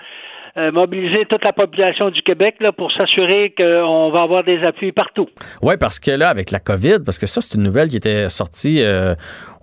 euh, 0.58 0.70
mobiliser 0.70 1.24
toute 1.30 1.42
la 1.42 1.54
population 1.54 2.10
du 2.10 2.20
Québec 2.20 2.56
là, 2.60 2.72
pour 2.72 2.92
s'assurer 2.92 3.54
qu'on 3.56 4.10
va 4.10 4.20
avoir 4.20 4.44
des 4.44 4.62
appuis 4.62 4.92
partout. 4.92 5.26
Oui, 5.62 5.74
parce 5.80 5.98
que 5.98 6.10
là, 6.10 6.28
avec 6.28 6.50
la 6.50 6.60
COVID, 6.60 6.98
parce 7.04 7.18
que 7.18 7.26
ça, 7.26 7.40
c'est 7.40 7.56
une 7.56 7.62
nouvelle 7.62 7.88
qui 7.88 7.96
était 7.96 8.28
sortie 8.28 8.82
euh, 8.82 9.14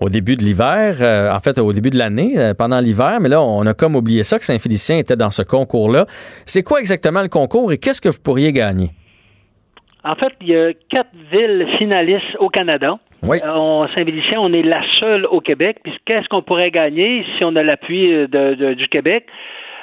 au 0.02 0.10
début 0.10 0.36
de 0.36 0.44
l'hiver, 0.44 0.98
euh, 1.02 1.32
en 1.32 1.40
fait, 1.40 1.60
au 1.60 1.72
début 1.74 1.92
de 1.92 1.98
l'année, 1.98 2.36
pendant 2.58 2.80
l'hiver, 2.80 3.20
mais 3.22 3.30
là, 3.30 3.40
on 3.40 3.66
a 3.68 3.74
comme 3.74 3.96
oublié 3.96 4.24
ça, 4.24 4.40
que 4.40 4.46
Saint-Félicien 4.46 4.98
était 4.98 5.16
dans 5.16 5.32
ce 5.32 5.44
concours-là. 5.44 6.08
C'est 6.46 6.64
quoi 6.64 6.80
exactement 6.80 7.22
le 7.22 7.30
concours 7.30 7.72
et 7.72 7.78
qu'est-ce 7.78 8.02
que 8.02 8.10
vous 8.10 8.22
pourriez 8.24 8.52
gagner? 8.52 8.90
En 10.04 10.16
fait, 10.16 10.34
il 10.42 10.48
y 10.48 10.56
a 10.56 10.74
quatre 10.90 11.10
villes 11.32 11.68
finalistes 11.78 12.36
au 12.40 12.50
Canada. 12.50 12.98
Oui. 13.24 13.40
Saint-Félicien, 13.40 14.40
on 14.40 14.54
est 14.54 14.64
la 14.64 14.82
seule 15.00 15.26
au 15.26 15.42
Québec. 15.42 15.80
Puis 15.84 15.94
qu'est-ce 16.06 16.28
qu'on 16.30 16.42
pourrait 16.42 16.72
gagner 16.72 17.26
si 17.38 17.44
on 17.44 17.56
a 17.56 17.64
l'appui 17.64 18.28
du 18.28 18.88
Québec? 18.88 19.26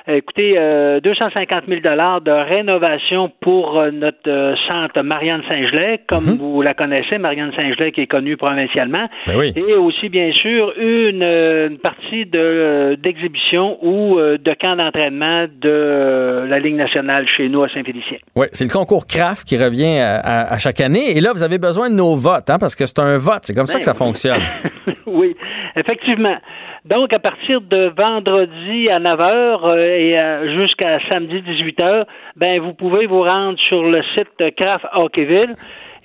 Écoutez, 0.08 0.54
250 1.02 1.64
euh, 1.64 1.66
000 1.68 1.80
dollars 1.80 2.20
de 2.20 2.30
rénovation 2.30 3.32
pour 3.40 3.76
euh, 3.76 3.90
notre 3.90 4.28
euh, 4.28 4.54
centre 4.68 5.02
Marianne 5.02 5.42
Saint-Gelais, 5.48 6.00
comme 6.06 6.26
mhm. 6.26 6.36
vous 6.38 6.62
la 6.62 6.74
connaissez, 6.74 7.18
Marianne 7.18 7.52
Saint-Gelais 7.56 7.90
qui 7.90 8.02
est 8.02 8.06
connue 8.06 8.36
provincialement, 8.36 9.08
ben 9.26 9.34
oui. 9.36 9.52
et 9.56 9.74
aussi 9.74 10.08
bien 10.08 10.30
sûr 10.32 10.72
une, 10.78 11.78
partie 11.82 12.24
de 12.24 12.96
d'exhibition 13.02 13.78
ou 13.84 14.16
de 14.18 14.54
camp 14.54 14.76
d'entraînement 14.76 15.46
de 15.60 16.46
la 16.48 16.58
Ligue 16.60 16.76
nationale 16.76 17.26
chez 17.28 17.48
nous 17.48 17.64
à 17.64 17.68
Saint-Félicien. 17.68 18.18
Oui, 18.36 18.46
c'est 18.52 18.64
le 18.64 18.70
concours 18.70 19.06
CRAF 19.06 19.44
qui 19.44 19.56
revient 19.56 19.98
à, 19.98 20.56
chaque 20.58 20.80
année, 20.80 21.16
et 21.16 21.20
là 21.20 21.32
vous 21.32 21.42
avez 21.42 21.58
besoin 21.58 21.90
de 21.90 21.94
nos 21.94 22.14
votes, 22.14 22.48
hein, 22.48 22.58
parce 22.60 22.76
que 22.76 22.86
c'est 22.86 23.00
un 23.00 23.16
vote, 23.16 23.40
c'est 23.42 23.54
comme 23.54 23.66
ça 23.66 23.78
que 23.78 23.84
ça 23.84 23.92
ben 23.92 23.98
fonctionne. 23.98 24.42
oui, 25.06 25.36
effectivement. 25.74 26.36
Donc, 26.86 27.12
à 27.12 27.18
partir 27.18 27.60
de 27.62 27.92
vendredi 27.96 28.88
à 28.88 29.00
9 29.00 29.18
h 29.18 29.24
euh, 29.64 29.96
et 29.96 30.16
euh, 30.16 30.56
jusqu'à 30.56 31.00
samedi 31.08 31.42
18 31.42 31.78
h 31.80 32.04
ben 32.36 32.60
vous 32.60 32.74
pouvez 32.74 33.06
vous 33.06 33.22
rendre 33.22 33.58
sur 33.58 33.82
le 33.82 34.04
site 34.14 34.54
Craft 34.56 34.86
Hockeyville 34.94 35.56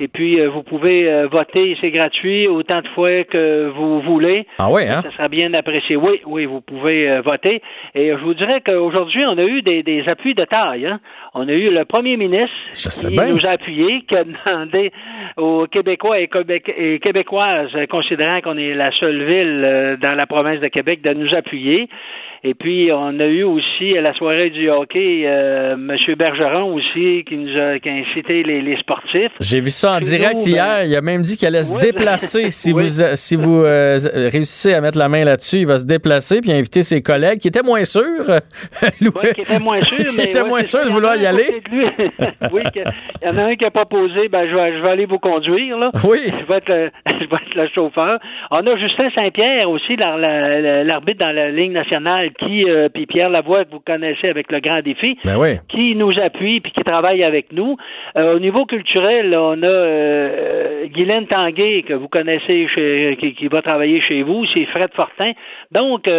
et 0.01 0.07
puis, 0.07 0.42
euh, 0.42 0.50
vous 0.50 0.63
pouvez 0.63 1.07
euh, 1.07 1.27
voter, 1.27 1.77
c'est 1.80 1.92
gratuit 1.92 2.48
autant 2.48 2.81
de 2.81 2.88
fois 2.88 3.24
que 3.24 3.69
vous 3.69 4.01
voulez. 4.01 4.48
Ah 4.57 4.68
oui, 4.71 4.81
hein? 4.88 5.03
Ça 5.03 5.12
sera 5.12 5.27
bien 5.27 5.53
apprécié. 5.53 5.95
Oui, 5.95 6.21
oui, 6.25 6.45
vous 6.45 6.59
pouvez 6.59 7.07
euh, 7.07 7.21
voter. 7.21 7.62
Et 7.94 8.07
je 8.09 8.24
vous 8.24 8.33
dirais 8.33 8.62
qu'aujourd'hui, 8.65 9.24
on 9.27 9.38
a 9.38 9.43
eu 9.43 9.62
des, 9.62 10.03
appuis 10.08 10.34
de 10.34 10.43
taille. 10.43 10.88
Hein. 10.88 11.00
On 11.36 11.48
a 11.48 11.51
eu 11.51 11.70
le 11.70 11.86
premier 11.86 12.17
ministre 12.17 12.50
qui 12.74 13.15
nous 13.15 13.46
a 13.46 13.51
appuyés, 13.51 14.01
qui 14.08 14.15
a 14.15 14.24
demandé 14.24 14.91
aux 15.38 15.67
Québécois 15.67 16.20
et, 16.20 16.29
et 16.77 16.98
Québécoises, 16.98 17.70
considérant 17.88 18.41
qu'on 18.41 18.58
est 18.58 18.74
la 18.74 18.91
seule 18.93 19.24
ville 19.24 19.98
dans 20.01 20.15
la 20.15 20.25
province 20.25 20.62
de 20.62 20.67
Québec, 20.67 21.03
de 21.03 21.13
nous 21.13 21.31
appuyer. 21.36 21.89
Et 22.43 22.55
puis, 22.55 22.89
on 22.91 23.19
a 23.19 23.25
eu 23.25 23.43
aussi 23.43 23.95
à 23.95 24.01
la 24.01 24.15
soirée 24.15 24.50
du 24.50 24.67
hockey 24.67 25.25
euh, 25.27 25.74
M. 25.74 26.15
Bergeron 26.17 26.74
aussi 26.74 27.24
qui 27.27 27.38
nous 27.38 27.55
a, 27.55 27.77
qui 27.77 27.88
a 27.88 27.93
incité 27.93 28.41
les, 28.41 28.63
les 28.63 28.77
sportifs. 28.77 29.31
J'ai 29.39 29.60
vu 29.60 29.69
ça 29.69 29.98
en 29.98 30.00
direct 30.00 30.38
ben, 30.38 30.50
hier. 30.50 30.86
Il 30.86 30.95
a 30.95 31.01
même 31.01 31.21
dit 31.21 31.38
qu'il 31.38 31.48
allait 31.48 31.62
se 31.62 31.77
déplacer. 31.77 32.50
si 32.50 32.71
vous, 32.74 32.88
si 33.13 33.36
vous 33.36 33.63
euh, 33.63 33.95
réussissez 34.33 34.74
à 34.74 34.81
mettre 34.81 34.98
la 34.98 35.07
main 35.07 35.24
là-dessus, 35.24 35.57
il 35.57 35.67
va 35.67 35.77
se 35.77 35.86
déplacer 35.86 36.41
puis 36.41 36.51
inviter 36.51 36.81
ses 36.81 37.03
collègues 37.03 37.38
qui 37.38 37.48
étaient 37.48 37.62
moins 37.62 37.83
sûrs. 37.83 38.01
oui, 39.01 39.33
qui 39.36 39.41
étaient 39.41 39.60
moins 39.60 39.83
sûrs. 39.83 40.12
Mais, 40.17 40.24
étaient 40.24 40.43
moins 40.43 40.63
sûrs 40.63 40.83
de 40.83 40.89
vouloir 40.89 41.17
y 41.17 41.27
aller. 41.27 41.62
oui, 42.51 42.63
il 42.74 43.27
y 43.27 43.29
en 43.29 43.38
a 43.38 43.43
un 43.50 43.53
qui 43.53 43.65
a 43.65 43.69
proposé, 43.69 44.29
ben, 44.29 44.50
je, 44.50 44.55
vais, 44.55 44.77
je 44.77 44.81
vais 44.81 44.89
aller 44.89 45.05
vous 45.05 45.19
conduire. 45.19 45.77
Là. 45.77 45.91
Oui. 46.03 46.17
Je 46.25 46.45
vais, 46.48 46.57
être 46.57 46.69
le, 46.69 46.89
je 47.05 47.29
vais 47.29 47.36
être 47.36 47.55
le 47.55 47.67
chauffeur. 47.67 48.17
On 48.50 48.65
a 48.65 48.77
Justin 48.77 49.12
Saint-Pierre 49.13 49.69
aussi, 49.69 49.95
l'arbitre 49.95 51.19
dans 51.19 51.36
la 51.36 51.51
ligne 51.51 51.74
nationale 51.74 52.30
qui, 52.39 52.69
euh, 52.69 52.89
puis 52.89 53.05
Pierre 53.05 53.29
Lavoie, 53.29 53.65
que 53.65 53.71
vous 53.71 53.79
connaissez 53.79 54.29
avec 54.29 54.51
le 54.51 54.59
grand 54.59 54.81
défi, 54.81 55.17
ben 55.23 55.59
qui 55.69 55.95
nous 55.95 56.17
appuie 56.19 56.59
puis 56.59 56.71
qui 56.71 56.83
travaille 56.83 57.23
avec 57.23 57.51
nous. 57.51 57.77
Euh, 58.17 58.35
au 58.35 58.39
niveau 58.39 58.65
culturel, 58.65 59.35
on 59.35 59.61
a 59.63 59.67
euh, 59.67 60.85
Guylaine 60.88 61.27
Tanguay, 61.27 61.83
que 61.83 61.93
vous 61.93 62.07
connaissez, 62.07 62.67
qui, 63.38 63.47
va 63.47 63.61
travailler 63.61 64.01
chez 64.01 64.23
vous, 64.23 64.45
c'est 64.53 64.65
Fred 64.65 64.91
Fortin. 64.93 65.31
Donc, 65.71 66.09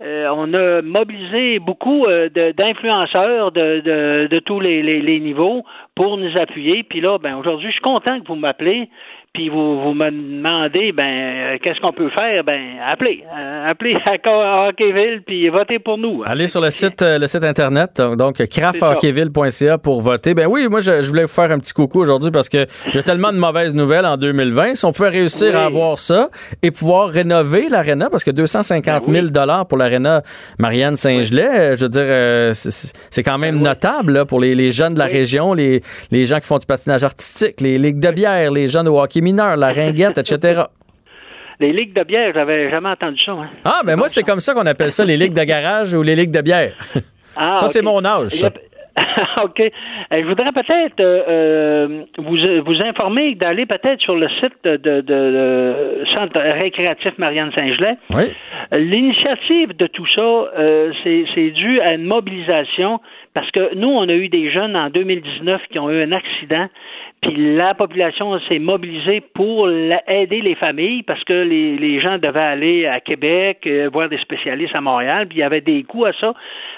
on 0.00 0.54
a 0.54 0.82
mobilisé 0.82 1.58
beaucoup 1.58 2.06
d'influenceurs 2.06 3.52
de, 3.52 4.38
tous 4.40 4.60
les, 4.60 5.20
niveaux 5.20 5.64
pour 5.94 6.18
nous 6.18 6.36
appuyer. 6.36 6.82
Puis 6.82 7.00
là, 7.00 7.18
ben 7.18 7.36
aujourd'hui, 7.36 7.68
je 7.68 7.74
suis 7.74 7.82
content 7.82 8.20
que 8.20 8.26
vous 8.26 8.34
m'appelez 8.34 8.88
puis 9.36 9.50
vous, 9.50 9.82
vous 9.82 9.92
me 9.92 10.10
demandez, 10.10 10.92
ben, 10.92 11.02
euh, 11.04 11.56
qu'est-ce 11.62 11.78
qu'on 11.80 11.92
peut 11.92 12.08
faire? 12.08 12.42
Ben, 12.42 12.68
appelez. 12.90 13.22
Euh, 13.38 13.70
appelez 13.70 13.94
à 14.06 14.68
Hockeyville, 14.68 15.20
puis 15.26 15.50
votez 15.50 15.78
pour 15.78 15.98
nous. 15.98 16.22
Allez 16.24 16.46
sur 16.46 16.62
le 16.62 16.70
site, 16.70 17.02
euh, 17.02 17.18
le 17.18 17.26
site 17.26 17.44
Internet, 17.44 18.00
donc 18.16 18.36
crafthockeyville.ca 18.36 19.76
pour 19.76 20.00
voter. 20.00 20.32
Ben 20.32 20.46
oui, 20.48 20.68
moi, 20.70 20.80
je, 20.80 21.06
voulais 21.06 21.24
vous 21.24 21.28
faire 21.28 21.52
un 21.52 21.58
petit 21.58 21.74
coucou 21.74 22.00
aujourd'hui 22.00 22.30
parce 22.30 22.48
qu'il 22.48 22.66
y 22.94 22.98
a 22.98 23.02
tellement 23.02 23.30
de 23.30 23.36
mauvaises 23.36 23.74
nouvelles 23.74 24.06
en 24.06 24.16
2020. 24.16 24.74
Si 24.74 24.86
on 24.86 24.92
pouvait 24.92 25.10
réussir 25.10 25.54
à 25.54 25.66
avoir 25.66 25.98
ça 25.98 26.30
et 26.62 26.70
pouvoir 26.70 27.08
rénover 27.08 27.68
l'aréna, 27.68 28.08
parce 28.08 28.24
que 28.24 28.30
250 28.30 29.04
000 29.06 29.26
ben 29.28 29.64
pour 29.68 29.76
l'aréna 29.76 30.22
Marianne 30.58 30.96
Saint-Gelais, 30.96 31.76
je 31.76 31.84
veux 31.84 31.90
dire, 31.90 32.54
c'est 32.54 33.22
quand 33.22 33.36
même 33.36 33.56
ben 33.56 33.64
notable 33.64 34.24
pour 34.24 34.40
les, 34.40 34.70
jeunes 34.70 34.94
de 34.94 34.98
la 34.98 35.04
région, 35.04 35.52
les, 35.52 35.82
les 36.10 36.24
gens 36.24 36.40
qui 36.40 36.46
font 36.46 36.56
du 36.56 36.64
patinage 36.64 37.04
artistique, 37.04 37.60
les 37.60 37.76
ligues 37.76 38.00
de 38.00 38.10
bière, 38.10 38.50
les 38.50 38.66
jeunes 38.66 38.86
de 38.86 38.90
hockey 38.90 39.25
mineur, 39.26 39.56
la 39.56 39.70
ringuette, 39.72 40.18
etc. 40.18 40.62
Les 41.58 41.72
ligues 41.72 41.94
de 41.94 42.04
bière, 42.04 42.32
j'avais 42.34 42.70
jamais 42.70 42.90
entendu 42.90 43.20
ça. 43.24 43.32
Hein. 43.32 43.48
Ah, 43.64 43.80
ben 43.84 43.96
moi, 43.96 44.08
c'est 44.08 44.22
comme 44.22 44.40
ça 44.40 44.54
qu'on 44.54 44.66
appelle 44.66 44.92
ça, 44.92 45.04
les 45.04 45.16
ligues 45.16 45.32
de 45.32 45.44
garage 45.44 45.94
ou 45.94 46.02
les 46.02 46.14
ligues 46.14 46.30
de 46.30 46.42
bière. 46.42 46.74
Ah, 47.38 47.56
ça, 47.56 47.68
c'est 47.68 47.82
mon 47.82 48.02
âge. 48.04 48.46
OK. 49.44 49.60
Euh, 49.60 49.70
je 50.10 50.26
voudrais 50.26 50.52
peut-être 50.52 51.00
euh, 51.00 51.22
euh, 51.28 52.04
vous, 52.18 52.38
vous 52.64 52.82
informer 52.82 53.34
d'aller 53.34 53.66
peut-être 53.66 54.00
sur 54.00 54.16
le 54.16 54.28
site 54.40 54.64
de, 54.64 55.00
de, 55.00 56.04
Centre 56.14 56.40
récréatif 56.40 57.12
Marianne 57.18 57.52
Saint-Gelais. 57.54 57.96
Oui. 58.10 58.24
L'initiative 58.72 59.76
de 59.76 59.86
tout 59.86 60.06
ça, 60.14 60.50
c'est 61.04 61.50
dû 61.50 61.80
à 61.80 61.94
une 61.94 62.04
mobilisation 62.04 63.00
parce 63.34 63.50
que 63.50 63.74
nous, 63.74 63.88
on 63.88 64.08
a 64.08 64.14
eu 64.14 64.28
des 64.28 64.50
jeunes 64.50 64.74
en 64.76 64.88
2019 64.88 65.60
qui 65.70 65.78
ont 65.78 65.90
eu 65.90 66.02
un 66.02 66.12
accident 66.12 66.68
puis 67.26 67.56
la 67.56 67.74
population 67.74 68.38
s'est 68.48 68.60
mobilisée 68.60 69.20
pour 69.34 69.68
aider 69.68 70.40
les 70.40 70.54
familles 70.54 71.02
parce 71.02 71.24
que 71.24 71.32
les, 71.32 72.00
gens 72.00 72.18
devaient 72.18 72.38
aller 72.38 72.86
à 72.86 73.00
Québec, 73.00 73.58
euh, 73.66 73.88
voir 73.92 74.08
des 74.08 74.18
spécialistes 74.18 74.74
à 74.74 74.80
Montréal, 74.80 75.26
puis 75.26 75.38
il 75.38 75.40
y 75.40 75.44
avait 75.44 75.60
des 75.60 75.82
coûts 75.82 76.04
à 76.04 76.12
ça. 76.12 76.34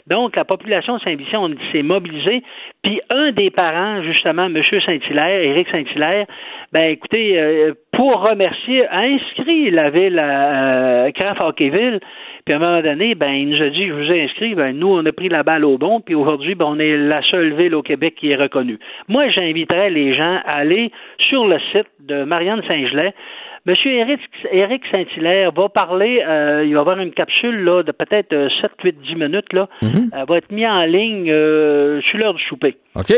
Donc, 0.06 0.36
la 0.36 0.44
population 0.44 0.98
Saint-Vicent 1.00 1.50
s'est 1.70 1.82
mobilisée. 1.82 2.42
Puis 2.82 3.00
un 3.10 3.32
des 3.32 3.50
parents, 3.50 4.02
justement, 4.02 4.46
M. 4.46 4.62
Saint-Hilaire, 4.86 5.40
Éric 5.40 5.68
Saint-Hilaire, 5.70 6.26
ben 6.72 6.92
écoutez, 6.92 7.38
euh, 7.38 7.74
pour 7.92 8.22
remercier, 8.22 8.86
a 8.86 9.00
inscrit 9.00 9.70
la 9.70 9.90
ville 9.90 10.18
à 10.18 11.04
euh, 11.06 11.10
Craft 11.12 11.40
Hockeyville 11.40 12.00
puis 12.48 12.54
à 12.54 12.56
un 12.56 12.60
moment 12.60 12.80
donné, 12.80 13.14
ben, 13.14 13.30
il 13.32 13.50
nous 13.50 13.60
a 13.60 13.68
dit, 13.68 13.88
je 13.88 13.92
vous 13.92 14.10
ai 14.10 14.22
inscrit, 14.22 14.54
ben, 14.54 14.74
nous, 14.74 14.88
on 14.88 15.04
a 15.04 15.10
pris 15.10 15.28
la 15.28 15.42
balle 15.42 15.66
au 15.66 15.76
bon, 15.76 16.00
puis 16.00 16.14
aujourd'hui, 16.14 16.54
ben, 16.54 16.64
on 16.66 16.78
est 16.78 16.96
la 16.96 17.20
seule 17.20 17.52
ville 17.52 17.74
au 17.74 17.82
Québec 17.82 18.14
qui 18.18 18.30
est 18.30 18.36
reconnue. 18.36 18.78
Moi, 19.06 19.28
j'inviterais 19.28 19.90
les 19.90 20.14
gens 20.14 20.40
à 20.46 20.52
aller 20.52 20.90
sur 21.18 21.46
le 21.46 21.58
site 21.72 21.88
de 22.00 22.24
Marianne 22.24 22.62
Saint-Gelais. 22.66 23.12
Monsieur 23.66 23.92
Éric, 23.92 24.82
Saint-Hilaire 24.90 25.52
va 25.52 25.68
parler, 25.68 26.24
euh, 26.26 26.64
il 26.64 26.72
va 26.72 26.80
avoir 26.80 26.98
une 27.00 27.12
capsule 27.12 27.64
là, 27.64 27.82
de 27.82 27.92
peut-être 27.92 28.30
7, 28.62 28.70
8, 28.82 28.96
10 28.98 29.14
minutes. 29.16 29.52
Là. 29.52 29.68
Mm-hmm. 29.82 30.08
Elle 30.18 30.26
va 30.26 30.36
être 30.38 30.50
mise 30.50 30.66
en 30.66 30.84
ligne 30.84 31.30
euh, 31.30 32.00
sur 32.00 32.16
l'heure 32.16 32.32
du 32.32 32.42
souper. 32.44 32.78
OK. 32.96 33.12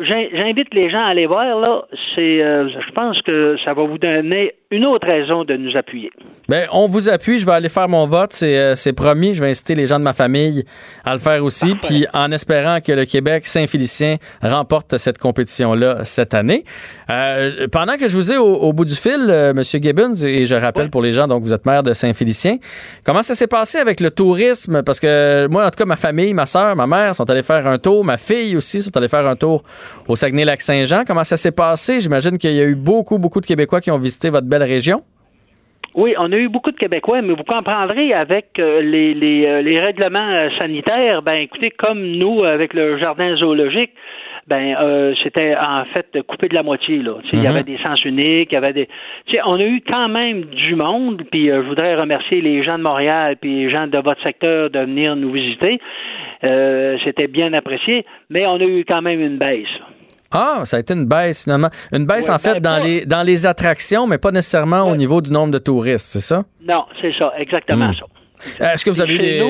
J'invite 0.00 0.72
les 0.72 0.88
gens 0.88 1.04
à 1.04 1.08
aller 1.08 1.26
voir, 1.26 1.58
là. 1.60 1.84
C'est, 2.14 2.42
euh, 2.42 2.68
je 2.68 2.92
pense 2.92 3.20
que 3.22 3.56
ça 3.62 3.74
va 3.74 3.82
vous 3.84 3.98
donner 3.98 4.54
une 4.74 4.84
autre 4.86 5.06
raison 5.06 5.44
de 5.44 5.56
nous 5.56 5.76
appuyer. 5.76 6.10
Bien, 6.48 6.66
on 6.72 6.88
vous 6.88 7.08
appuie. 7.08 7.38
Je 7.38 7.46
vais 7.46 7.52
aller 7.52 7.68
faire 7.68 7.88
mon 7.88 8.08
vote. 8.08 8.36
Euh, 8.42 8.74
c'est, 8.74 8.92
promis. 8.92 9.34
Je 9.34 9.40
vais 9.40 9.50
inciter 9.50 9.76
les 9.76 9.86
gens 9.86 10.00
de 10.00 10.04
ma 10.04 10.12
famille 10.12 10.64
à 11.04 11.12
le 11.12 11.20
faire 11.20 11.44
aussi. 11.44 11.76
Puis 11.76 12.06
en 12.12 12.32
espérant 12.32 12.80
que 12.80 12.90
le 12.90 13.04
Québec 13.04 13.46
Saint-Félicien 13.46 14.16
remporte 14.42 14.98
cette 14.98 15.18
compétition-là 15.18 16.00
cette 16.02 16.34
année. 16.34 16.64
Euh, 17.08 17.68
pendant 17.70 17.96
que 17.96 18.08
je 18.08 18.16
vous 18.16 18.32
ai 18.32 18.36
au, 18.36 18.72
bout 18.72 18.84
du 18.84 18.96
fil, 18.96 19.26
euh, 19.28 19.50
M. 19.50 19.62
Gibbons, 19.62 20.24
et 20.24 20.44
je 20.44 20.54
rappelle 20.56 20.90
pour 20.90 21.02
les 21.02 21.12
gens, 21.12 21.28
donc 21.28 21.42
vous 21.42 21.54
êtes 21.54 21.66
maire 21.66 21.84
de 21.84 21.92
Saint-Félicien, 21.92 22.56
comment 23.04 23.22
ça 23.22 23.34
s'est 23.34 23.46
passé 23.46 23.78
avec 23.78 24.00
le 24.00 24.10
tourisme? 24.10 24.82
Parce 24.82 24.98
que 24.98 25.46
moi, 25.48 25.66
en 25.66 25.70
tout 25.70 25.78
cas, 25.78 25.84
ma 25.84 25.96
famille, 25.96 26.34
ma 26.34 26.46
soeur, 26.46 26.74
ma 26.74 26.88
mère 26.88 27.14
sont 27.14 27.30
allés 27.30 27.44
faire 27.44 27.66
un 27.68 27.78
tour. 27.78 28.04
Ma 28.04 28.16
fille 28.16 28.56
aussi 28.56 28.82
sont 28.82 28.96
allés 28.96 29.08
faire 29.08 29.26
un 29.26 29.36
tour 29.36 29.62
au 30.08 30.16
Saguenay-Lac-Saint-Jean. 30.16 31.04
Comment 31.06 31.24
ça 31.24 31.36
s'est 31.36 31.52
passé? 31.52 32.00
J'imagine 32.00 32.38
qu'il 32.38 32.54
y 32.54 32.60
a 32.60 32.64
eu 32.64 32.74
beaucoup, 32.74 33.18
beaucoup 33.18 33.40
de 33.40 33.46
Québécois 33.46 33.80
qui 33.80 33.92
ont 33.92 33.98
visité 33.98 34.30
votre 34.30 34.48
belle 34.48 34.63
région? 34.64 35.02
Oui, 35.94 36.14
on 36.18 36.32
a 36.32 36.36
eu 36.36 36.48
beaucoup 36.48 36.72
de 36.72 36.76
Québécois, 36.76 37.22
mais 37.22 37.34
vous 37.34 37.44
comprendrez 37.44 38.12
avec 38.12 38.58
euh, 38.58 38.82
les, 38.82 39.14
les, 39.14 39.46
euh, 39.46 39.62
les, 39.62 39.78
règlements 39.78 40.28
euh, 40.28 40.48
sanitaires, 40.58 41.22
ben 41.22 41.34
écoutez, 41.34 41.70
comme 41.70 42.02
nous 42.16 42.42
avec 42.42 42.74
le 42.74 42.98
jardin 42.98 43.36
zoologique, 43.36 43.92
ben 44.48 44.76
c'était 45.22 45.56
en 45.56 45.86
fait 45.86 46.20
coupé 46.26 46.48
de 46.48 46.54
la 46.54 46.62
moitié 46.62 46.98
là. 46.98 47.14
Il 47.32 47.42
y 47.42 47.46
avait 47.46 47.60
mhm. 47.60 47.64
des 47.64 47.78
sens 47.78 48.04
uniques, 48.04 48.48
il 48.50 48.54
y 48.54 48.56
avait 48.58 48.74
des. 48.74 48.88
on 49.46 49.58
a 49.58 49.64
eu 49.64 49.80
quand 49.80 50.08
même 50.08 50.44
du 50.44 50.74
monde. 50.74 51.22
Puis 51.30 51.46
je 51.46 51.60
voudrais 51.60 51.94
remercier 51.94 52.42
les 52.42 52.62
gens 52.62 52.76
de 52.76 52.82
Montréal 52.82 53.36
puis 53.40 53.62
les 53.62 53.70
gens 53.70 53.86
de 53.86 53.96
votre 53.96 54.22
secteur 54.22 54.68
de 54.68 54.80
venir 54.80 55.16
nous 55.16 55.30
visiter. 55.32 55.80
c'était 56.42 57.26
bien 57.26 57.54
apprécié, 57.54 58.04
mais 58.28 58.46
on 58.46 58.56
a 58.56 58.64
eu 58.64 58.84
quand 58.84 59.00
même 59.00 59.22
une 59.22 59.38
baisse. 59.38 59.80
Ah, 60.34 60.64
ça 60.64 60.76
a 60.76 60.80
été 60.80 60.94
une 60.94 61.06
baisse 61.06 61.44
finalement. 61.44 61.70
Une 61.92 62.06
baisse 62.06 62.28
en 62.28 62.38
fait 62.38 62.54
ben, 62.54 62.60
dans, 62.60 62.82
les, 62.82 63.06
dans 63.06 63.22
les 63.22 63.46
attractions, 63.46 64.06
mais 64.06 64.18
pas 64.18 64.32
nécessairement 64.32 64.82
au 64.82 64.96
niveau 64.96 65.20
du 65.20 65.30
nombre 65.30 65.52
de 65.52 65.58
touristes, 65.58 66.06
c'est 66.06 66.20
ça? 66.20 66.44
Non, 66.62 66.84
c'est 67.00 67.14
ça, 67.16 67.32
exactement 67.38 67.90
hmm. 67.90 67.94
ça. 67.94 68.04
Est-ce 68.60 68.84
que 68.84 68.90
vous 68.90 69.00
avez 69.00 69.18
des... 69.18 69.40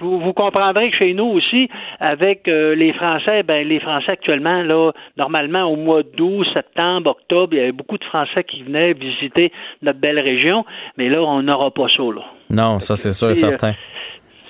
vous, 0.00 0.32
comprendrez 0.32 0.90
que 0.90 0.96
chez 0.96 1.14
nous 1.14 1.26
aussi, 1.26 1.68
avec 2.00 2.48
euh, 2.48 2.74
les 2.74 2.92
Français, 2.92 3.42
ben 3.42 3.66
les 3.66 3.78
Français 3.78 4.12
actuellement, 4.12 4.62
là, 4.62 4.90
normalement 5.16 5.64
au 5.64 5.76
mois 5.76 6.02
d'août, 6.02 6.46
septembre, 6.52 7.10
octobre, 7.10 7.52
il 7.52 7.58
y 7.58 7.60
avait 7.60 7.72
beaucoup 7.72 7.98
de 7.98 8.04
Français 8.04 8.42
qui 8.44 8.62
venaient 8.62 8.94
visiter 8.94 9.52
notre 9.82 10.00
belle 10.00 10.18
région, 10.18 10.64
mais 10.96 11.08
là, 11.08 11.22
on 11.22 11.42
n'aura 11.42 11.70
pas 11.70 11.86
ça, 11.94 12.02
là. 12.02 12.22
Non, 12.50 12.80
ça 12.80 12.96
c'est 12.96 13.12
sûr 13.12 13.30
et 13.30 13.34
certain. 13.34 13.74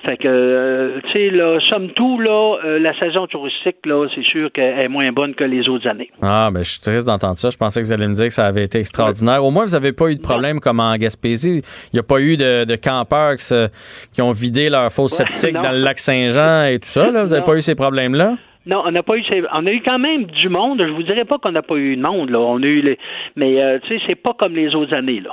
Fait 0.03 0.17
que, 0.17 0.27
euh, 0.27 0.99
tu 1.05 1.11
sais, 1.13 1.29
là, 1.29 1.59
somme 1.69 1.87
tout, 1.93 2.19
là, 2.19 2.57
euh, 2.65 2.77
la 2.79 2.97
saison 2.99 3.25
touristique, 3.25 3.77
là, 3.85 4.05
c'est 4.13 4.23
sûr 4.23 4.51
qu'elle 4.51 4.79
est 4.79 4.87
moins 4.89 5.11
bonne 5.13 5.33
que 5.33 5.45
les 5.45 5.69
autres 5.69 5.87
années. 5.87 6.09
Ah, 6.21 6.49
ben, 6.51 6.61
je 6.61 6.71
suis 6.71 6.81
triste 6.81 7.07
d'entendre 7.07 7.37
ça. 7.37 7.49
Je 7.49 7.57
pensais 7.57 7.81
que 7.81 7.85
vous 7.85 7.93
alliez 7.93 8.09
me 8.09 8.13
dire 8.13 8.27
que 8.27 8.33
ça 8.33 8.45
avait 8.45 8.65
été 8.65 8.79
extraordinaire. 8.79 9.43
Au 9.45 9.49
moins, 9.49 9.65
vous 9.65 9.71
n'avez 9.71 9.93
pas 9.93 10.09
eu 10.09 10.15
de 10.15 10.21
problème 10.21 10.59
comme 10.59 10.81
en 10.81 10.95
Gaspésie. 10.95 11.61
Il 11.93 11.95
n'y 11.95 11.99
a 11.99 12.03
pas 12.03 12.19
eu 12.19 12.35
de, 12.35 12.75
campeurs 12.75 13.35
qui, 13.37 14.21
ont 14.21 14.31
vidé 14.31 14.69
leur 14.69 14.91
fosse 14.91 15.13
septique 15.13 15.53
dans 15.53 15.71
le 15.71 15.79
lac 15.79 15.99
Saint-Jean 15.99 16.65
et 16.65 16.79
tout 16.79 16.89
ça, 16.89 17.09
là. 17.09 17.23
Vous 17.23 17.31
n'avez 17.31 17.43
pas 17.43 17.55
eu 17.55 17.61
ces 17.61 17.75
problèmes-là? 17.75 18.35
Non, 18.65 18.83
on 18.85 18.91
n'a 18.91 19.03
pas 19.03 19.17
eu 19.17 19.23
on 19.53 19.65
a 19.65 19.71
eu 19.71 19.81
quand 19.83 19.99
même 19.99 20.23
du 20.25 20.49
monde. 20.49 20.81
Je 20.85 20.91
vous 20.91 21.03
dirais 21.03 21.25
pas 21.25 21.37
qu'on 21.37 21.51
n'a 21.51 21.61
pas 21.61 21.75
eu 21.75 21.95
de 21.97 22.01
monde 22.01 22.29
là. 22.29 22.39
On 22.39 22.61
a 22.63 22.65
eu 22.65 22.81
les, 22.81 22.97
mais 23.35 23.61
euh, 23.61 23.79
tu 23.83 23.89
sais, 23.89 24.03
c'est 24.07 24.15
pas 24.15 24.33
comme 24.33 24.55
les 24.55 24.73
autres 24.73 24.93
années 24.93 25.19
là. 25.19 25.31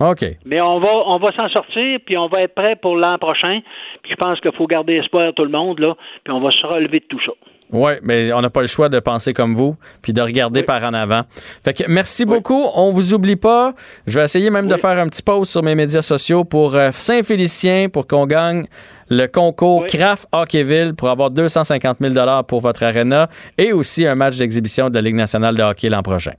OK. 0.00 0.24
Mais 0.46 0.60
on 0.60 0.80
va, 0.80 0.88
on 1.06 1.18
va 1.18 1.30
s'en 1.32 1.48
sortir, 1.50 1.98
puis 2.06 2.16
on 2.16 2.28
va 2.28 2.42
être 2.42 2.54
prêt 2.54 2.74
pour 2.74 2.96
l'an 2.96 3.18
prochain. 3.18 3.60
Puis 4.02 4.12
je 4.12 4.16
pense 4.16 4.40
qu'il 4.40 4.52
faut 4.52 4.66
garder 4.66 4.94
espoir 4.94 5.32
tout 5.34 5.44
le 5.44 5.50
monde, 5.50 5.78
là, 5.78 5.94
puis 6.24 6.32
on 6.32 6.40
va 6.40 6.50
se 6.50 6.66
relever 6.66 7.00
de 7.00 7.04
tout 7.04 7.20
ça. 7.24 7.32
Oui, 7.72 7.92
mais 8.02 8.32
on 8.32 8.40
n'a 8.40 8.50
pas 8.50 8.62
le 8.62 8.66
choix 8.66 8.88
de 8.88 8.98
penser 8.98 9.32
comme 9.32 9.54
vous, 9.54 9.76
puis 10.02 10.12
de 10.12 10.20
regarder 10.20 10.62
par 10.62 10.82
en 10.82 10.92
avant. 10.92 11.22
Fait 11.64 11.74
que 11.74 11.84
merci 11.88 12.24
beaucoup. 12.24 12.66
On 12.74 12.90
vous 12.90 13.14
oublie 13.14 13.36
pas. 13.36 13.74
Je 14.06 14.18
vais 14.18 14.24
essayer 14.24 14.50
même 14.50 14.66
de 14.66 14.74
faire 14.74 14.98
un 14.98 15.06
petit 15.06 15.22
post 15.22 15.52
sur 15.52 15.62
mes 15.62 15.74
médias 15.74 16.02
sociaux 16.02 16.44
pour 16.44 16.74
euh, 16.74 16.90
Saint-Félicien 16.92 17.88
pour 17.88 18.08
qu'on 18.08 18.26
gagne 18.26 18.66
le 19.08 19.26
concours 19.26 19.86
Craft 19.86 20.26
Hockeyville 20.32 20.94
pour 20.96 21.10
avoir 21.10 21.30
250 21.30 21.98
000 22.00 22.14
pour 22.48 22.60
votre 22.60 22.82
arena 22.82 23.28
et 23.58 23.72
aussi 23.72 24.06
un 24.06 24.14
match 24.14 24.38
d'exhibition 24.38 24.88
de 24.88 24.94
la 24.94 25.02
Ligue 25.02 25.16
nationale 25.16 25.56
de 25.56 25.62
hockey 25.62 25.88
l'an 25.88 26.02
prochain. 26.02 26.32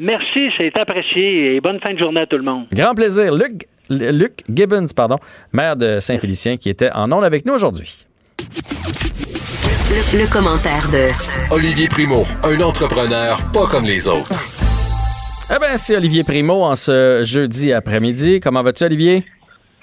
Merci, 0.00 0.48
c'est 0.56 0.74
apprécié 0.78 1.56
et 1.56 1.60
bonne 1.60 1.78
fin 1.78 1.92
de 1.92 1.98
journée 1.98 2.22
à 2.22 2.26
tout 2.26 2.38
le 2.38 2.42
monde. 2.42 2.64
Grand 2.72 2.94
plaisir. 2.94 3.34
Luc, 3.34 3.66
Luc 3.90 4.42
Gibbons, 4.48 4.86
pardon, 4.96 5.18
maire 5.52 5.76
de 5.76 6.00
Saint-Félicien, 6.00 6.56
qui 6.56 6.70
était 6.70 6.90
en 6.92 7.12
ondes 7.12 7.22
avec 7.22 7.44
nous 7.44 7.52
aujourd'hui. 7.52 8.06
Le, 10.14 10.32
commentaire 10.32 10.88
de 10.90 11.54
Olivier 11.54 11.86
Primo, 11.86 12.22
un 12.44 12.60
entrepreneur 12.62 13.36
pas 13.52 13.66
comme 13.66 13.84
les 13.84 14.08
autres. 14.08 14.30
Eh 15.54 15.58
bien, 15.58 15.76
c'est 15.76 15.96
Olivier 15.96 16.24
Primo 16.24 16.62
en 16.62 16.76
ce 16.76 17.20
jeudi 17.22 17.70
après-midi. 17.70 18.40
Comment 18.40 18.62
vas-tu, 18.62 18.84
Olivier? 18.84 19.24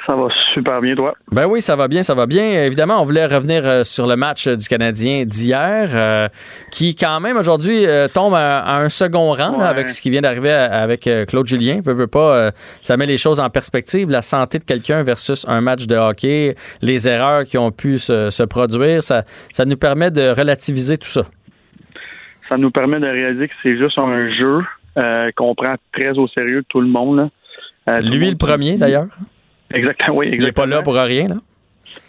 Ça 0.07 0.15
va 0.15 0.29
super 0.53 0.79
bien, 0.79 0.95
toi? 0.95 1.15
Ben 1.33 1.47
oui, 1.47 1.59
ça 1.59 1.75
va 1.75 1.89
bien, 1.89 2.01
ça 2.01 2.15
va 2.15 2.27
bien. 2.27 2.63
Évidemment, 2.63 3.01
on 3.01 3.03
voulait 3.03 3.25
revenir 3.25 3.65
euh, 3.65 3.83
sur 3.83 4.07
le 4.07 4.15
match 4.15 4.47
du 4.47 4.65
Canadien 4.65 5.25
d'hier, 5.25 5.89
euh, 5.93 6.29
qui 6.71 6.95
quand 6.95 7.19
même 7.19 7.35
aujourd'hui 7.35 7.85
euh, 7.85 8.07
tombe 8.07 8.33
à, 8.33 8.77
un 8.77 8.87
second 8.87 9.33
rang 9.33 9.59
avec 9.59 9.89
ce 9.89 10.01
qui 10.01 10.09
vient 10.09 10.21
d'arriver 10.21 10.49
avec 10.49 11.09
Claude 11.27 11.45
Julien. 11.45 11.81
Veux, 11.83 11.93
veux 11.93 12.07
pas, 12.07 12.51
ça 12.79 12.95
met 12.95 13.05
les 13.05 13.17
choses 13.17 13.41
en 13.41 13.49
perspective. 13.49 14.09
La 14.09 14.21
santé 14.21 14.59
de 14.59 14.63
quelqu'un 14.63 15.03
versus 15.03 15.45
un 15.49 15.59
match 15.59 15.87
de 15.87 15.97
hockey, 15.97 16.55
les 16.81 17.09
erreurs 17.09 17.43
qui 17.43 17.57
ont 17.57 17.71
pu 17.71 17.97
se, 17.97 18.45
produire, 18.45 19.03
ça, 19.03 19.23
ça 19.51 19.65
nous 19.65 19.75
permet 19.75 20.09
de 20.09 20.29
relativiser 20.29 20.97
tout 20.97 21.09
ça. 21.09 21.23
Ça 22.47 22.57
nous 22.57 22.71
permet 22.71 23.01
de 23.01 23.07
réaliser 23.07 23.49
que 23.49 23.53
c'est 23.61 23.77
juste 23.77 23.97
un 23.97 24.29
jeu 24.33 24.63
qu'on 25.35 25.53
prend 25.53 25.75
très 25.91 26.17
au 26.17 26.29
sérieux 26.29 26.63
tout 26.69 26.79
le 26.79 26.87
monde. 26.87 27.29
Lui, 28.03 28.29
le 28.29 28.37
premier, 28.37 28.77
d'ailleurs. 28.77 29.07
Exactement, 29.73 30.17
oui, 30.17 30.27
exactement. 30.27 30.45
Il 30.45 30.45
n'est 30.45 30.51
pas 30.51 30.65
là 30.77 30.81
pour 30.81 30.95
rien, 30.95 31.27
là? 31.27 31.35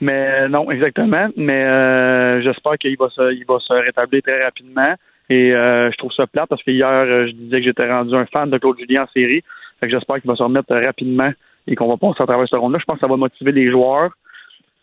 Mais 0.01 0.29
euh, 0.43 0.49
non, 0.49 0.71
exactement. 0.71 1.29
Mais 1.37 1.65
euh, 1.65 2.43
j'espère 2.43 2.79
qu'il 2.79 2.97
va 2.99 3.09
se, 3.11 3.33
il 3.35 3.45
va 3.47 3.59
se 3.59 3.73
rétablir 3.73 4.23
très 4.23 4.45
rapidement. 4.45 4.95
Et 5.31 5.51
je 5.51 5.97
trouve 5.99 6.13
ça 6.13 6.27
plate 6.27 6.49
parce 6.49 6.63
que 6.63 6.71
hier, 6.71 7.27
je 7.27 7.33
disais 7.33 7.59
que 7.59 7.65
j'étais 7.65 7.91
rendu 7.91 8.15
un 8.15 8.25
fan 8.27 8.49
de 8.49 8.57
Claude 8.57 8.79
Julien 8.79 9.03
en 9.03 9.09
série. 9.09 9.43
Fait 9.79 9.87
que 9.87 9.93
j'espère 9.93 10.21
qu'il 10.21 10.31
va 10.31 10.37
se 10.37 10.43
remettre 10.43 10.75
rapidement 10.75 11.31
et 11.67 11.75
qu'on 11.75 11.89
va 11.89 11.99
passer 11.99 12.23
à 12.23 12.27
travers 12.27 12.49
ce 12.49 12.57
ronde-là. 12.57 12.79
Je 12.81 12.85
pense 12.87 12.97
que 12.97 13.01
ça 13.01 13.07
va 13.07 13.17
motiver 13.17 13.53
les 13.53 13.71
joueurs. 13.71 14.11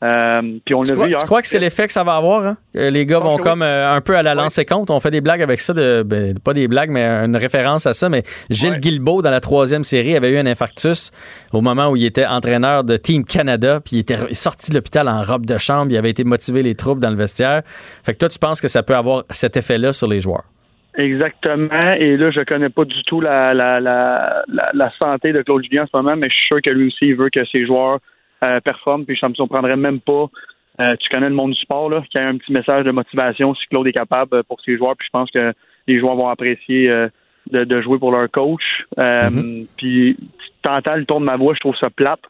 Euh, 0.05 0.41
puis 0.63 0.75
on 0.75 0.83
tu, 0.83 0.93
crois, 0.93 1.07
tu 1.07 1.25
crois 1.25 1.41
que 1.41 1.47
c'est 1.47 1.59
l'effet 1.59 1.87
que 1.87 1.93
ça 1.93 2.03
va 2.03 2.15
avoir? 2.15 2.45
Hein? 2.45 2.57
Les 2.73 3.05
gars 3.05 3.19
vont 3.19 3.37
comme 3.37 3.61
euh, 3.61 3.95
un 3.95 4.01
peu 4.01 4.15
à 4.15 4.21
la 4.21 4.35
lancer 4.35 4.65
compte. 4.65 4.89
On 4.91 4.99
fait 4.99 5.11
des 5.11 5.21
blagues 5.21 5.41
avec 5.41 5.59
ça, 5.59 5.73
de, 5.73 6.03
ben, 6.03 6.37
pas 6.37 6.53
des 6.53 6.67
blagues, 6.67 6.91
mais 6.91 7.05
une 7.05 7.35
référence 7.35 7.87
à 7.87 7.93
ça. 7.93 8.09
Mais 8.09 8.23
Gilles 8.49 8.79
Guilbeault, 8.79 9.21
dans 9.21 9.31
la 9.31 9.39
troisième 9.39 9.83
série, 9.83 10.15
avait 10.15 10.31
eu 10.31 10.37
un 10.37 10.45
infarctus 10.45 11.11
au 11.53 11.61
moment 11.61 11.89
où 11.89 11.95
il 11.95 12.05
était 12.05 12.25
entraîneur 12.25 12.83
de 12.83 12.97
Team 12.97 13.25
Canada. 13.25 13.79
Puis 13.79 13.97
il 13.97 13.99
était 13.99 14.33
sorti 14.33 14.69
de 14.71 14.75
l'hôpital 14.75 15.07
en 15.07 15.21
robe 15.21 15.45
de 15.45 15.57
chambre. 15.57 15.91
Il 15.91 15.97
avait 15.97 16.11
été 16.11 16.23
motivé 16.23 16.61
les 16.61 16.75
troupes 16.75 16.99
dans 16.99 17.09
le 17.09 17.17
vestiaire. 17.17 17.63
Fait 18.03 18.13
que 18.13 18.19
toi, 18.19 18.29
tu 18.29 18.39
penses 18.39 18.61
que 18.61 18.67
ça 18.67 18.83
peut 18.83 18.95
avoir 18.95 19.23
cet 19.29 19.57
effet-là 19.57 19.93
sur 19.93 20.07
les 20.07 20.19
joueurs? 20.19 20.43
Exactement. 20.97 21.93
Et 21.99 22.15
là, 22.15 22.31
je 22.31 22.41
connais 22.41 22.69
pas 22.69 22.85
du 22.85 23.03
tout 23.03 23.19
la, 23.19 23.53
la, 23.53 23.79
la, 23.79 24.43
la, 24.47 24.91
santé 24.97 25.33
de 25.33 25.41
Claude 25.41 25.63
Julien 25.63 25.83
en 25.83 25.87
ce 25.87 25.97
moment, 25.97 26.15
mais 26.15 26.29
je 26.29 26.35
suis 26.35 26.47
sûr 26.47 26.61
que 26.61 26.69
lui 26.69 26.87
aussi, 26.87 27.07
il 27.07 27.15
veut 27.15 27.29
que 27.29 27.43
ses 27.45 27.65
joueurs 27.65 27.99
euh, 28.43 28.59
performent. 28.59 29.05
Puis 29.05 29.17
ça 29.19 29.29
me 29.29 29.33
surprendrait 29.33 29.77
même 29.77 29.99
pas. 29.99 30.27
Euh, 30.79 30.95
tu 30.99 31.09
connais 31.09 31.29
le 31.29 31.35
monde 31.35 31.53
du 31.53 31.59
sport, 31.59 31.89
là, 31.89 32.03
qu'il 32.09 32.19
y 32.19 32.23
a 32.23 32.27
un 32.27 32.37
petit 32.37 32.51
message 32.51 32.83
de 32.83 32.91
motivation 32.91 33.55
si 33.55 33.65
Claude 33.67 33.87
est 33.87 33.93
capable 33.93 34.43
pour 34.43 34.59
ses 34.61 34.77
joueurs. 34.77 34.95
Puis 34.97 35.07
je 35.07 35.11
pense 35.11 35.31
que 35.31 35.53
les 35.87 35.99
joueurs 35.99 36.15
vont 36.15 36.27
apprécier 36.27 36.89
euh, 36.89 37.07
de, 37.51 37.63
de, 37.63 37.81
jouer 37.81 37.97
pour 37.97 38.11
leur 38.11 38.29
coach. 38.29 38.85
Mm-hmm. 38.97 39.67
Puis 39.77 40.17
tu 40.63 40.69
entends 40.69 40.95
le 40.95 41.05
ton 41.05 41.19
de 41.19 41.25
ma 41.25 41.37
voix, 41.37 41.53
je 41.53 41.59
trouve 41.59 41.77
ça 41.77 41.89
plate. 41.89 42.21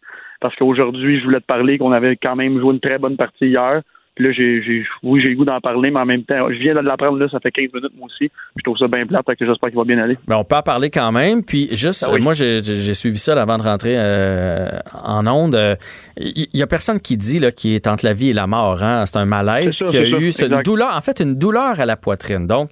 Parce 0.41 0.55
qu'aujourd'hui, 0.57 1.19
je 1.19 1.23
voulais 1.23 1.39
te 1.39 1.45
parler 1.45 1.77
qu'on 1.77 1.91
avait 1.91 2.17
quand 2.17 2.35
même 2.35 2.59
joué 2.59 2.73
une 2.73 2.79
très 2.79 2.99
bonne 2.99 3.17
partie 3.17 3.47
hier. 3.47 3.81
Puis 4.15 4.25
là, 4.25 4.31
j'ai, 4.31 4.63
j'ai, 4.63 4.85
oui, 5.03 5.21
j'ai 5.21 5.29
le 5.29 5.35
goût 5.35 5.43
d'en 5.43 5.59
parler, 5.59 5.91
mais 5.91 5.99
en 5.99 6.05
même 6.05 6.23
temps, 6.23 6.49
je 6.49 6.57
viens 6.57 6.73
de 6.73 6.79
l'apprendre 6.79 7.17
là, 7.17 7.27
ça 7.29 7.39
fait 7.41 7.51
15 7.51 7.73
minutes 7.73 7.91
moi 7.97 8.07
aussi. 8.07 8.31
Je 8.55 8.63
trouve 8.63 8.77
ça 8.77 8.87
bien 8.87 9.05
plate, 9.05 9.25
que 9.25 9.45
j'espère 9.45 9.69
qu'il 9.69 9.77
va 9.77 9.83
bien 9.83 9.99
aller. 9.99 10.17
Mais 10.27 10.35
on 10.35 10.45
peut 10.45 10.55
en 10.55 10.61
parler 10.61 10.89
quand 10.89 11.11
même. 11.11 11.43
Puis 11.43 11.67
juste, 11.75 12.07
ah 12.09 12.17
moi, 12.17 12.33
j'ai, 12.33 12.63
j'ai 12.63 12.93
suivi 12.93 13.17
ça 13.17 13.39
avant 13.39 13.57
de 13.57 13.63
rentrer 13.63 13.95
euh, 13.97 14.79
en 15.03 15.27
onde. 15.27 15.77
Il 16.17 16.47
y, 16.53 16.63
a 16.63 16.67
personne 16.67 17.01
qui 17.01 17.17
dit 17.17 17.39
là, 17.39 17.51
qui 17.51 17.75
est 17.75 17.87
entre 17.87 18.05
la 18.05 18.13
vie 18.13 18.29
et 18.29 18.33
la 18.33 18.47
mort. 18.47 18.81
Hein? 18.81 19.05
C'est 19.05 19.17
un 19.17 19.25
malaise 19.25 19.83
qui 19.83 19.97
a 19.97 20.07
eu 20.07 20.31
une 20.31 20.61
douleur, 20.63 20.95
en 20.95 21.01
fait, 21.01 21.19
une 21.19 21.35
douleur 21.35 21.79
à 21.79 21.85
la 21.85 21.97
poitrine. 21.97 22.47
Donc, 22.47 22.69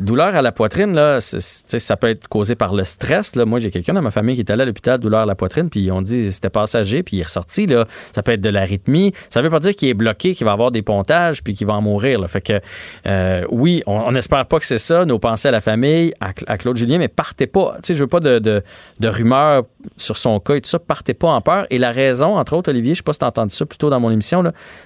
douleur 0.00 0.36
à 0.36 0.42
la 0.42 0.52
poitrine, 0.52 0.94
là, 0.94 1.18
ça 1.20 1.96
peut 1.96 2.08
être 2.08 2.28
causé 2.28 2.54
par 2.54 2.74
le 2.74 2.84
stress. 2.84 3.34
Moi, 3.36 3.58
j'ai 3.58 3.70
quelqu'un 3.70 3.94
dans 3.94 4.02
ma 4.02 4.10
famille 4.10 4.34
qui 4.34 4.42
est 4.42 4.50
allé 4.50 4.62
à 4.62 4.66
l'hôpital, 4.66 5.00
douleur 5.00 5.20
à 5.20 5.26
la 5.26 5.34
poitrine, 5.34 5.70
puis 5.70 5.90
ont 5.90 6.02
dit 6.02 6.30
c'était 6.30 6.50
passager, 6.50 7.02
puis 7.02 7.16
il 7.16 7.20
est 7.20 7.24
ressorti. 7.24 7.66
Là. 7.66 7.86
Ça 8.12 8.22
peut 8.22 8.32
être 8.32 8.40
de 8.40 8.50
l'arythmie. 8.50 9.12
Ça 9.30 9.40
veut 9.40 9.50
pas 9.50 9.60
dire 9.60 9.74
qu'il 9.74 9.88
est 9.88 9.94
bloqué, 9.94 10.34
qu'il 10.34 10.44
va 10.44 10.52
avoir 10.52 10.70
des 10.70 10.82
pontages, 10.82 11.42
puis 11.42 11.54
qu'il 11.54 11.66
va 11.66 11.74
en 11.74 11.82
mourir. 11.82 12.18
Fait 12.28 12.40
que, 12.40 12.60
euh, 13.06 13.44
oui, 13.50 13.82
on 13.86 14.12
n'espère 14.12 14.44
pas 14.46 14.58
que 14.58 14.66
c'est 14.66 14.78
ça. 14.78 15.04
Nos 15.04 15.18
pensées 15.18 15.48
à 15.48 15.52
la 15.52 15.60
famille, 15.60 16.12
à, 16.20 16.58
Claude 16.58 16.76
Julien, 16.76 16.98
mais 16.98 17.08
partez 17.08 17.46
pas. 17.46 17.74
Tu 17.76 17.88
sais, 17.88 17.94
je 17.94 18.00
veux 18.00 18.06
pas 18.06 18.20
de, 18.20 18.62
rumeurs 19.02 19.64
sur 19.96 20.16
son 20.16 20.38
cas 20.40 20.54
et 20.54 20.60
tout 20.60 20.68
ça. 20.68 20.78
Partez 20.78 21.14
pas 21.14 21.28
en 21.28 21.40
peur. 21.40 21.66
Et 21.70 21.78
la 21.78 21.92
raison, 21.92 22.36
entre 22.36 22.54
autres, 22.54 22.70
Olivier, 22.70 22.94
je 22.94 22.98
sais 22.98 23.02
pas 23.02 23.12
si 23.12 23.20
as 23.22 23.28
entendu 23.28 23.54
ça 23.54 23.64
plus 23.64 23.78
tôt 23.78 23.90
dans 23.90 24.00
mon 24.00 24.10
émission, 24.10 24.42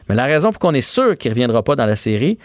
mais 0.08 0.14
la 0.14 0.24
raison 0.24 0.52
pour 0.52 0.60
qu'on 0.60 0.74
est 0.74 0.80
sûr 0.80 1.16
qu'il 1.16 1.32
reviendra 1.32 1.62
pas 1.62 1.76
dans 1.76 1.86
la 1.86 1.96
série, 1.96 2.38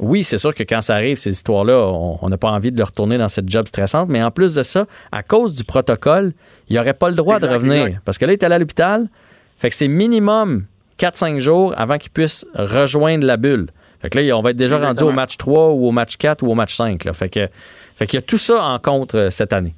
oui, 0.00 0.24
c'est 0.24 0.38
sûr 0.38 0.54
que 0.54 0.62
quand 0.62 0.80
ça 0.80 0.94
arrive, 0.94 1.16
ces 1.16 1.30
histoires-là, 1.30 1.78
on 2.22 2.28
n'a 2.28 2.36
pas 2.36 2.50
envie 2.50 2.72
de 2.72 2.78
le 2.78 2.84
retourner 2.84 3.18
dans 3.18 3.28
cette 3.28 3.48
job 3.48 3.66
stressante. 3.66 4.08
Mais 4.08 4.22
en 4.22 4.30
plus 4.30 4.54
de 4.54 4.62
ça, 4.62 4.86
à 5.12 5.22
cause 5.22 5.54
du 5.54 5.64
protocole, 5.64 6.32
il 6.68 6.76
n'aurait 6.76 6.94
pas 6.94 7.08
le 7.08 7.14
droit 7.14 7.38
de 7.38 7.46
revenir. 7.46 8.00
Parce 8.04 8.18
que 8.18 8.24
là, 8.24 8.32
il 8.32 8.34
est 8.34 8.44
allé 8.44 8.56
à 8.56 8.58
l'hôpital. 8.58 9.08
Fait 9.58 9.68
que 9.68 9.76
c'est 9.76 9.88
minimum 9.88 10.64
4-5 10.98 11.38
jours 11.38 11.74
avant 11.76 11.98
qu'il 11.98 12.10
puisse 12.10 12.46
rejoindre 12.54 13.26
la 13.26 13.36
bulle. 13.36 13.68
Fait 14.00 14.10
que 14.10 14.18
là, 14.18 14.36
on 14.36 14.42
va 14.42 14.50
être 14.50 14.56
déjà 14.56 14.78
rendu 14.78 15.04
au 15.04 15.12
match 15.12 15.36
3 15.36 15.70
ou 15.70 15.86
au 15.86 15.92
match 15.92 16.16
4 16.16 16.42
ou 16.42 16.50
au 16.50 16.54
match 16.54 16.74
5. 16.74 17.12
Fait 17.12 17.28
que 17.28 17.48
fait 17.94 18.06
qu'il 18.06 18.16
y 18.16 18.22
a 18.22 18.22
tout 18.22 18.38
ça 18.38 18.64
en 18.64 18.78
compte 18.78 19.14
euh, 19.14 19.30
cette 19.30 19.52
année. 19.52 19.74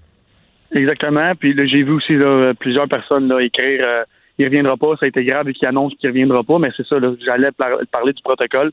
Exactement. 0.73 1.33
Puis 1.39 1.55
j'ai 1.69 1.83
vu 1.83 1.93
aussi 1.93 2.15
plusieurs 2.59 2.89
personnes 2.89 3.29
là, 3.29 3.41
écrire 3.41 3.81
euh, 3.85 4.05
il 4.39 4.43
ne 4.43 4.49
reviendra 4.49 4.77
pas, 4.77 4.97
ça 4.99 5.07
a 5.07 5.09
été 5.09 5.25
grave 5.25 5.49
et 5.49 5.53
qu'il 5.53 5.69
annonce 5.69 5.95
qu'il 5.95 6.09
ne 6.09 6.13
reviendra 6.13 6.43
pas, 6.43 6.59
mais 6.59 6.71
c'est 6.77 6.87
ça, 6.87 6.97
j'allais 7.25 7.51
parler 7.53 8.13
du 8.13 8.23
protocole. 8.23 8.73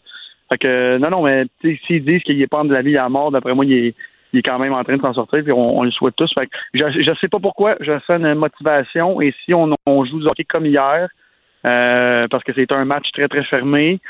Fait 0.51 0.57
que, 0.57 0.97
non, 0.97 1.09
non, 1.09 1.23
mais 1.23 1.45
s'ils 1.87 2.03
disent 2.03 2.23
qu'il 2.23 2.41
est 2.41 2.47
pas 2.47 2.63
de 2.63 2.73
la 2.73 2.81
vie 2.81 2.97
à 2.97 3.03
la 3.03 3.09
mort, 3.09 3.31
d'après 3.31 3.53
moi, 3.53 3.63
il 3.63 3.73
est, 3.73 3.95
il 4.33 4.39
est 4.39 4.43
quand 4.43 4.59
même 4.59 4.73
en 4.73 4.83
train 4.83 4.97
de 4.97 5.01
s'en 5.01 5.13
sortir, 5.13 5.43
puis 5.43 5.53
on, 5.53 5.83
le 5.83 5.91
souhaite 5.91 6.15
tous. 6.17 6.29
Fait 6.33 6.47
que 6.47 6.51
je, 6.73 7.01
je 7.01 7.11
sais 7.21 7.29
pas 7.29 7.39
pourquoi, 7.39 7.75
je 7.79 7.93
sens 8.05 8.19
une 8.19 8.33
motivation, 8.35 9.21
et 9.21 9.33
si 9.45 9.53
on, 9.53 9.69
on 9.85 10.05
joue 10.05 10.21
hockey 10.25 10.43
comme 10.43 10.65
hier, 10.65 11.07
euh, 11.65 12.27
parce 12.29 12.43
que 12.43 12.51
c'est 12.53 12.71
un 12.73 12.83
match 12.83 13.11
très, 13.13 13.29
très 13.29 13.45
fermé, 13.45 14.01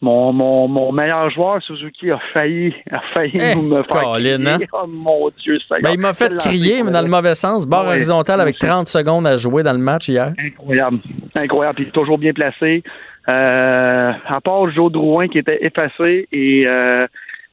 mon, 0.00 0.32
mon, 0.32 0.68
mon 0.68 0.92
meilleur 0.92 1.28
joueur, 1.30 1.60
Suzuki, 1.62 2.12
a 2.12 2.20
failli, 2.32 2.72
a 2.92 3.00
failli 3.12 3.32
eh, 3.34 3.56
nous 3.56 3.62
me 3.62 3.82
faire 3.82 4.12
crier. 4.12 4.34
Hein? 4.34 4.58
Oh 4.72 4.86
mon 4.86 5.30
Dieu, 5.36 5.56
ça 5.68 5.76
ben, 5.82 5.90
Il 5.94 5.98
m'a 5.98 6.14
fait 6.14 6.36
crier, 6.38 6.84
mais 6.84 6.92
dans 6.92 7.02
le 7.02 7.08
mauvais 7.08 7.34
sens. 7.34 7.66
Barre 7.66 7.86
horizontale 7.86 8.40
avec 8.40 8.58
30 8.58 8.86
secondes 8.86 9.26
à 9.26 9.36
jouer 9.36 9.64
dans 9.64 9.72
le 9.72 9.78
match 9.78 10.08
hier. 10.08 10.32
Incroyable. 10.38 10.98
Incroyable. 11.36 11.74
Puis 11.74 11.90
toujours 11.90 12.18
bien 12.18 12.32
placé. 12.32 12.84
Euh, 13.28 14.12
à 14.26 14.40
part 14.40 14.70
Joe 14.70 14.90
Drouin 14.90 15.28
qui 15.28 15.38
était 15.38 15.62
effacé 15.62 16.26
et 16.32 16.66
euh, 16.66 17.06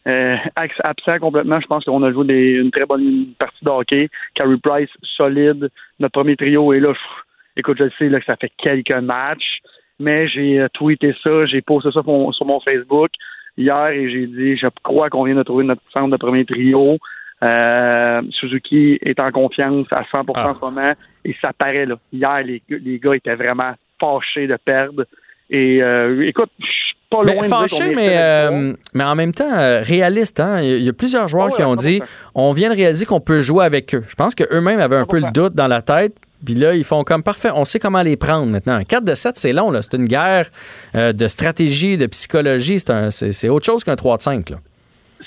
euh, 0.07 0.35
absent 0.55 1.19
complètement, 1.19 1.59
je 1.59 1.67
pense 1.67 1.83
qu'on 1.83 2.01
a 2.03 2.13
joué 2.13 2.25
une 2.53 2.71
très 2.71 2.85
bonne 2.85 3.27
partie 3.37 3.63
de 3.63 3.69
hockey. 3.69 4.09
Carey 4.35 4.55
Price, 4.63 4.89
solide. 5.17 5.69
Notre 5.99 6.13
premier 6.13 6.37
trio 6.37 6.71
est 6.71 6.79
là. 6.79 6.93
écoute, 7.57 7.77
je 7.79 7.89
sais 7.97 8.07
là, 8.07 8.19
que 8.19 8.25
ça 8.25 8.37
fait 8.37 8.51
quelques 8.57 8.91
matchs, 8.91 9.59
mais 9.99 10.29
j'ai 10.29 10.65
tweeté 10.73 11.13
ça, 11.21 11.45
j'ai 11.45 11.61
posté 11.61 11.91
ça 11.91 12.01
sur 12.03 12.45
mon, 12.45 12.59
Facebook 12.61 13.09
hier 13.57 13.89
et 13.89 14.09
j'ai 14.09 14.27
dit 14.27 14.57
je 14.57 14.67
crois 14.83 15.09
qu'on 15.09 15.23
vient 15.23 15.35
de 15.35 15.43
trouver 15.43 15.65
notre 15.65 15.81
centre 15.91 16.09
de 16.09 16.17
premier 16.17 16.45
trio. 16.45 16.97
Suzuki 18.31 18.97
est 19.01 19.19
en 19.19 19.31
confiance 19.31 19.87
à 19.91 20.03
100% 20.03 20.31
ah. 20.35 20.49
en 20.51 20.55
ce 20.55 20.59
moment 20.61 20.93
et 21.25 21.35
ça 21.41 21.51
paraît 21.51 21.85
là. 21.85 21.95
Hier, 22.13 22.43
les, 22.43 22.61
les 22.69 22.97
gars 22.97 23.15
étaient 23.15 23.35
vraiment 23.35 23.73
fâchés 24.01 24.47
de 24.47 24.57
perdre. 24.63 25.03
Et 25.49 25.81
euh, 25.81 26.27
écoute, 26.27 26.49
je 26.59 26.65
suis 26.65 26.95
pas 27.09 27.23
loin 27.23 27.35
mais, 27.41 27.47
fâché, 27.47 27.93
mais, 27.93 28.15
euh, 28.17 28.73
mais 28.93 29.03
en 29.03 29.15
même 29.15 29.31
temps, 29.31 29.53
euh, 29.53 29.81
réaliste. 29.81 30.39
Hein? 30.39 30.61
Il 30.61 30.83
y 30.83 30.89
a 30.89 30.93
plusieurs 30.93 31.27
joueurs 31.27 31.49
qui 31.49 31.63
ont 31.63 31.75
dit 31.75 32.01
on 32.33 32.51
vient 32.51 32.69
de 32.69 32.75
réaliser 32.75 33.05
qu'on 33.05 33.19
peut 33.19 33.41
jouer 33.41 33.65
avec 33.65 33.93
eux. 33.93 34.03
Je 34.07 34.15
pense 34.15 34.33
qu'eux-mêmes 34.33 34.79
avaient 34.79 34.95
un 34.95 35.05
peu 35.05 35.19
le 35.19 35.31
doute 35.31 35.53
dans 35.53 35.67
la 35.67 35.81
tête. 35.81 36.15
Puis 36.43 36.55
là, 36.55 36.75
ils 36.75 36.83
font 36.83 37.03
comme 37.03 37.23
parfait. 37.23 37.49
On 37.55 37.65
sait 37.65 37.79
comment 37.79 38.01
les 38.01 38.17
prendre 38.17 38.45
maintenant. 38.47 38.73
Un 38.73 38.83
4 38.83 39.03
de 39.03 39.15
7, 39.15 39.35
c'est 39.35 39.53
long. 39.53 39.71
C'est 39.81 39.95
une 39.95 40.07
guerre 40.07 40.49
de 40.93 41.27
stratégie, 41.27 41.97
de 41.97 42.05
psychologie. 42.07 42.79
C'est 43.09 43.49
autre 43.49 43.65
chose 43.65 43.83
qu'un 43.83 43.95
3 43.95 44.17
de 44.17 44.21
5. 44.21 44.49
Là. 44.49 44.57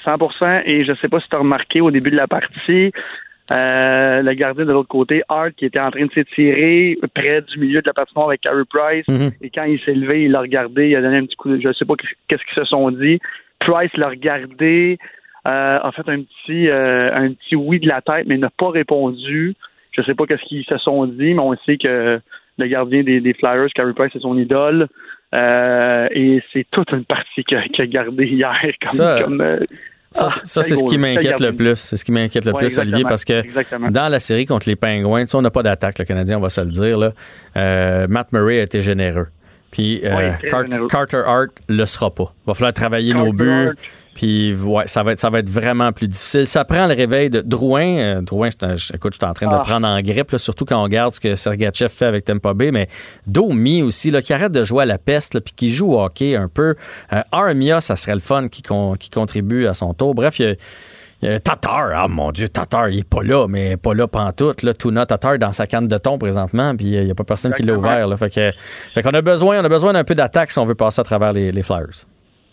100% 0.05 0.63
Et 0.65 0.85
je 0.85 0.93
ne 0.93 0.97
sais 0.97 1.09
pas 1.09 1.21
si 1.21 1.29
tu 1.29 1.37
as 1.37 1.41
remarqué 1.41 1.81
au 1.81 1.91
début 1.91 2.11
de 2.11 2.17
la 2.17 2.27
partie, 2.27 2.93
euh, 3.51 4.21
le 4.23 4.33
gardien 4.35 4.67
de 4.67 4.73
l'autre 4.73 4.89
côté, 4.89 5.23
Hart, 5.29 5.53
qui 5.57 5.65
était 5.65 5.81
en 5.81 5.91
train 5.91 6.05
de 6.05 6.13
s'étirer 6.13 6.99
près 7.15 7.41
du 7.41 7.59
milieu 7.59 7.81
de 7.81 7.87
la 7.87 7.95
patinoire 7.95 8.29
avec 8.29 8.43
Carey 8.43 8.65
Price. 8.69 9.09
Mhm. 9.09 9.33
Et 9.41 9.51
quand 9.51 9.65
il 9.65 9.81
s'est 9.81 9.95
levé, 9.95 10.25
il 10.25 10.33
l'a 10.33 10.41
regardé, 10.41 10.89
il 10.89 10.97
a 10.97 11.01
donné 11.01 11.19
un 11.19 11.25
petit 11.25 11.37
coup 11.37 11.49
de... 11.49 11.59
Je 11.61 11.73
sais 11.73 11.87
pas 11.87 11.95
qu'est-ce 11.97 12.45
qu'ils 12.45 12.63
se 12.63 12.65
sont 12.65 12.91
dit. 12.91 13.19
Price 13.61 13.91
l'a 13.97 14.09
regardé, 14.09 14.99
euh, 15.47 15.79
a 15.83 15.93
fait 15.93 16.09
un 16.09 16.23
petit, 16.23 16.69
euh, 16.69 17.15
un 17.15 17.33
petit 17.33 17.57
oui 17.57 17.81
de 17.81 17.89
la 17.89 18.03
tête, 18.03 18.27
mais 18.27 18.37
n'a 18.37 18.51
pas 18.51 18.71
répondu. 18.71 19.55
Je 19.93 20.03
sais 20.03 20.15
pas 20.15 20.27
qu'est-ce 20.27 20.45
qu'ils 20.45 20.65
se 20.65 20.77
sont 20.77 21.07
dit, 21.07 21.33
mais 21.33 21.41
on 21.41 21.57
sait 21.65 21.79
que 21.79 22.21
le 22.59 22.67
gardien 22.67 23.03
des, 23.03 23.35
Flyers, 23.35 23.69
Carey 23.75 23.95
Price, 23.95 24.11
c'est 24.13 24.21
son 24.21 24.37
idole. 24.37 24.89
et 25.33 26.43
c'est 26.53 26.67
toute 26.71 26.93
une 26.93 27.05
partie 27.05 27.45
qu'il 27.45 27.57
a, 27.57 27.87
gardé 27.87 28.27
hier 28.27 28.61
comme, 28.81 28.91
ça, 28.91 29.27
ah, 30.17 30.29
c'est 30.45 30.63
ce 30.63 30.85
qui 30.85 30.99
m'inquiète 30.99 31.41
le 31.41 31.55
plus. 31.55 31.77
C'est 31.77 31.97
ce 31.97 32.05
qui 32.05 32.13
m'inquiète 32.13 32.45
le 32.45 32.53
plus, 32.53 32.79
Olivier, 32.79 33.05
parce 33.05 33.25
que 33.25 33.43
dans 33.91 34.09
la 34.09 34.19
série 34.19 34.47
contre 34.47 34.69
les 34.69 34.77
Pingouins, 34.77 35.27
on 35.35 35.43
n'a 35.43 35.51
pas 35.51 35.63
d'attaque, 35.63 35.99
le 35.99 36.05
Canadien, 36.05 36.39
on 36.39 36.41
va 36.41 36.49
se 36.49 36.61
le 36.61 36.71
dire. 36.71 36.99
Là. 36.99 37.13
Euh, 37.57 38.07
Matt 38.09 38.33
Murray 38.33 38.61
a 38.61 38.63
été 38.63 38.81
généreux. 38.83 39.29
Puis 39.71 40.01
euh, 40.05 40.33
Carter 40.89 41.23
Hart 41.27 41.51
le 41.69 41.85
sera 41.87 42.15
pas. 42.15 42.35
Il 42.45 42.49
va 42.49 42.55
falloir 42.55 42.73
travailler 42.73 43.15
nos 43.15 43.33
buts. 43.33 43.73
Puis 44.19 44.53
ouais, 44.53 44.83
ça 44.89 45.05
va 45.05 45.13
être 45.13 45.21
ça 45.21 45.31
va 45.31 45.39
être 45.39 45.49
vraiment 45.49 45.93
plus 45.93 46.09
difficile. 46.09 46.45
Ça 46.45 46.65
prend 46.65 46.89
le 46.89 46.95
réveil 46.95 47.31
de 47.31 47.41
Drouin. 47.41 47.87
Euh, 47.87 48.21
Drouin, 48.21 48.49
je, 48.51 48.93
écoute, 48.93 49.13
je 49.13 49.19
suis 49.19 49.31
en 49.31 49.33
train 49.33 49.47
de 49.47 49.55
ah. 49.55 49.61
prendre 49.61 49.87
en 49.87 50.01
grippe, 50.01 50.37
surtout 50.39 50.65
quand 50.65 50.81
on 50.81 50.83
regarde 50.83 51.15
ce 51.15 51.21
que 51.21 51.37
Sergachev 51.37 51.89
fait 51.89 52.07
avec 52.07 52.25
Tampa 52.25 52.53
Bay, 52.53 52.73
mais 52.73 52.89
Domi 53.29 53.81
aussi, 53.81 54.11
là, 54.11 54.21
qui 54.21 54.33
arrête 54.33 54.51
de 54.51 54.65
jouer 54.65 54.83
à 54.83 54.87
la 54.87 54.99
peste, 54.99 55.39
puis 55.39 55.55
qui 55.55 55.73
joue 55.73 55.93
au 55.93 56.03
hockey 56.03 56.35
un 56.35 56.49
peu. 56.49 56.75
Euh, 57.13 57.23
Armia, 57.31 57.81
ça 57.81 57.95
serait 57.95 58.15
le 58.15 58.21
fun 58.21 58.49
qui, 58.49 58.63
qui 58.99 59.11
contribue 59.11 59.69
à 59.69 59.75
son 59.75 59.95
tour. 59.95 60.17
Bref, 60.17 60.41
il 60.41 60.47
y 60.47 60.51
a 60.51 60.55
Tatar, 61.21 61.91
ah 61.95 62.07
mon 62.09 62.31
Dieu, 62.31 62.49
Tatar, 62.49 62.91
il 62.91 63.01
est 63.01 63.09
pas 63.09 63.23
là, 63.23 63.49
mais 63.49 63.77
pas 63.77 63.93
là 63.93 64.07
pantoute. 64.07 64.63
Là, 64.63 64.73
Tuna 64.73 65.05
Tatar 65.05 65.39
dans 65.39 65.53
sa 65.53 65.67
canne 65.67 65.89
de 65.89 65.99
thon 65.99 66.17
présentement, 66.17 66.77
puis 66.77 66.87
il 66.87 67.05
n'y 67.05 67.11
a 67.11 67.15
pas 67.15 67.25
personne 67.25 67.53
qui 67.55 67.65
l'a 67.65 67.75
ouvert. 67.75 68.07
Là, 68.07 68.17
fait 68.17 68.33
que, 68.33 68.53
fait 68.95 69.03
qu'on 69.03 69.11
a 69.11 69.23
besoin, 69.23 69.61
on 69.61 69.65
a 69.65 69.69
besoin 69.69 69.93
d'un 69.93 70.05
peu 70.05 70.15
d'attaque 70.15 70.53
si 70.53 70.59
on 70.61 70.65
veut 70.65 70.77
passer 70.77 71.01
à 71.01 71.05
travers 71.05 71.33
les, 71.33 71.51
les 71.51 71.63
Flyers. 71.63 72.07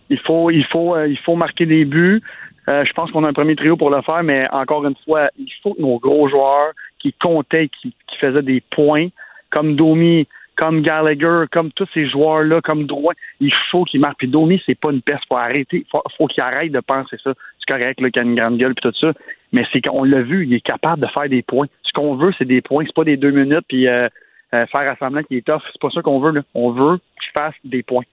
Il 0.09 0.19
faut, 0.19 0.49
il 0.49 0.65
faut, 0.65 0.95
euh, 0.95 1.07
il 1.07 1.17
faut 1.19 1.35
marquer 1.35 1.65
des 1.65 1.85
buts. 1.85 2.21
Euh, 2.67 2.83
je 2.85 2.93
pense 2.93 3.11
qu'on 3.11 3.23
a 3.23 3.29
un 3.29 3.33
premier 3.33 3.55
trio 3.55 3.77
pour 3.77 3.89
le 3.89 4.01
faire, 4.01 4.23
mais 4.23 4.47
encore 4.51 4.85
une 4.85 4.95
fois, 5.05 5.29
il 5.37 5.51
faut 5.61 5.73
que 5.73 5.81
nos 5.81 5.99
gros 5.99 6.27
joueurs 6.27 6.71
qui 6.99 7.13
comptaient, 7.13 7.69
qui, 7.81 7.93
faisaient 8.19 8.41
des 8.41 8.63
points, 8.71 9.09
comme 9.51 9.75
Domi, 9.75 10.27
comme 10.55 10.81
Gallagher, 10.81 11.45
comme 11.51 11.71
tous 11.71 11.87
ces 11.93 12.07
joueurs-là, 12.07 12.61
comme 12.61 12.85
Drouin, 12.85 13.13
il 13.39 13.53
faut 13.71 13.83
qu'il 13.83 13.99
marque. 13.99 14.17
Puis 14.19 14.27
Domi, 14.27 14.61
c'est 14.65 14.79
pas 14.79 14.91
une 14.91 15.01
peste, 15.01 15.23
faut 15.27 15.37
arrêter, 15.37 15.85
faut, 15.91 16.01
faut 16.17 16.27
qu'il 16.27 16.41
arrête 16.41 16.71
de 16.71 16.79
penser 16.79 17.17
ça. 17.23 17.33
C'est 17.59 17.73
correct, 17.73 17.99
là, 17.99 18.09
qu'il 18.09 18.21
a 18.21 18.25
une 18.25 18.35
grande 18.35 18.57
gueule 18.57 18.75
puis 18.75 18.89
tout 18.89 18.97
ça, 18.99 19.13
mais 19.51 19.65
c'est 19.71 19.81
qu'on 19.81 20.03
l'a 20.03 20.21
vu, 20.21 20.45
il 20.45 20.53
est 20.53 20.61
capable 20.61 21.01
de 21.01 21.07
faire 21.07 21.29
des 21.29 21.41
points. 21.41 21.67
Ce 21.83 21.91
qu'on 21.93 22.15
veut, 22.15 22.33
c'est 22.37 22.45
des 22.45 22.61
points, 22.61 22.83
c'est 22.85 22.95
pas 22.95 23.03
des 23.03 23.17
deux 23.17 23.31
minutes 23.31 23.65
puis 23.67 23.87
euh, 23.87 24.07
euh, 24.53 24.65
faire 24.67 24.91
assemblant 24.91 25.23
qui 25.23 25.37
est 25.37 25.45
tough. 25.45 25.61
C'est 25.71 25.81
pas 25.81 25.89
ça 25.89 26.01
qu'on 26.01 26.19
veut. 26.19 26.31
Là. 26.31 26.41
On 26.53 26.71
veut 26.71 26.99
qu'il 27.21 27.31
fasse 27.33 27.55
des 27.63 27.83
points. 27.83 28.03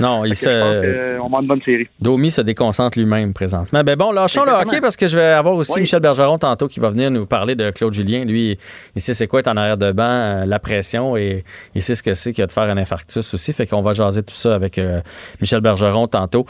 Non, 0.00 0.24
il 0.24 0.36
se. 0.36 0.48
Euh, 0.48 1.18
on 1.22 1.28
va 1.28 1.38
une 1.40 1.46
bonne 1.46 1.62
série. 1.62 1.88
Domi 2.00 2.30
se 2.30 2.42
déconcentre 2.42 2.98
lui-même 2.98 3.32
présentement. 3.32 3.82
Ben 3.82 3.96
bon, 3.96 4.12
lâchons 4.12 4.44
le 4.44 4.52
hockey 4.52 4.80
parce 4.80 4.96
que 4.96 5.06
je 5.06 5.16
vais 5.16 5.24
avoir 5.24 5.54
aussi 5.54 5.80
Michel 5.80 6.00
Bergeron 6.00 6.38
tantôt 6.38 6.68
qui 6.68 6.80
va 6.80 6.90
venir 6.90 7.10
nous 7.10 7.26
parler 7.26 7.54
de 7.54 7.70
Claude 7.70 7.94
Julien. 7.94 8.24
Lui, 8.24 8.58
il 8.94 9.00
sait 9.00 9.14
c'est 9.14 9.26
quoi 9.26 9.40
être 9.40 9.48
en 9.48 9.56
arrière 9.56 9.78
de 9.78 9.92
banc, 9.92 10.04
euh, 10.04 10.44
la 10.44 10.58
pression 10.58 11.16
et 11.16 11.44
il 11.74 11.82
sait 11.82 11.94
ce 11.94 12.02
que 12.02 12.14
c'est 12.14 12.32
qu'il 12.32 12.44
a 12.44 12.46
de 12.46 12.52
faire 12.52 12.64
un 12.64 12.76
infarctus 12.76 13.32
aussi. 13.32 13.52
Fait 13.52 13.66
qu'on 13.66 13.80
va 13.80 13.92
jaser 13.92 14.22
tout 14.22 14.34
ça 14.34 14.54
avec 14.54 14.78
euh, 14.78 15.00
Michel 15.40 15.60
Bergeron 15.60 16.06
tantôt. 16.06 16.46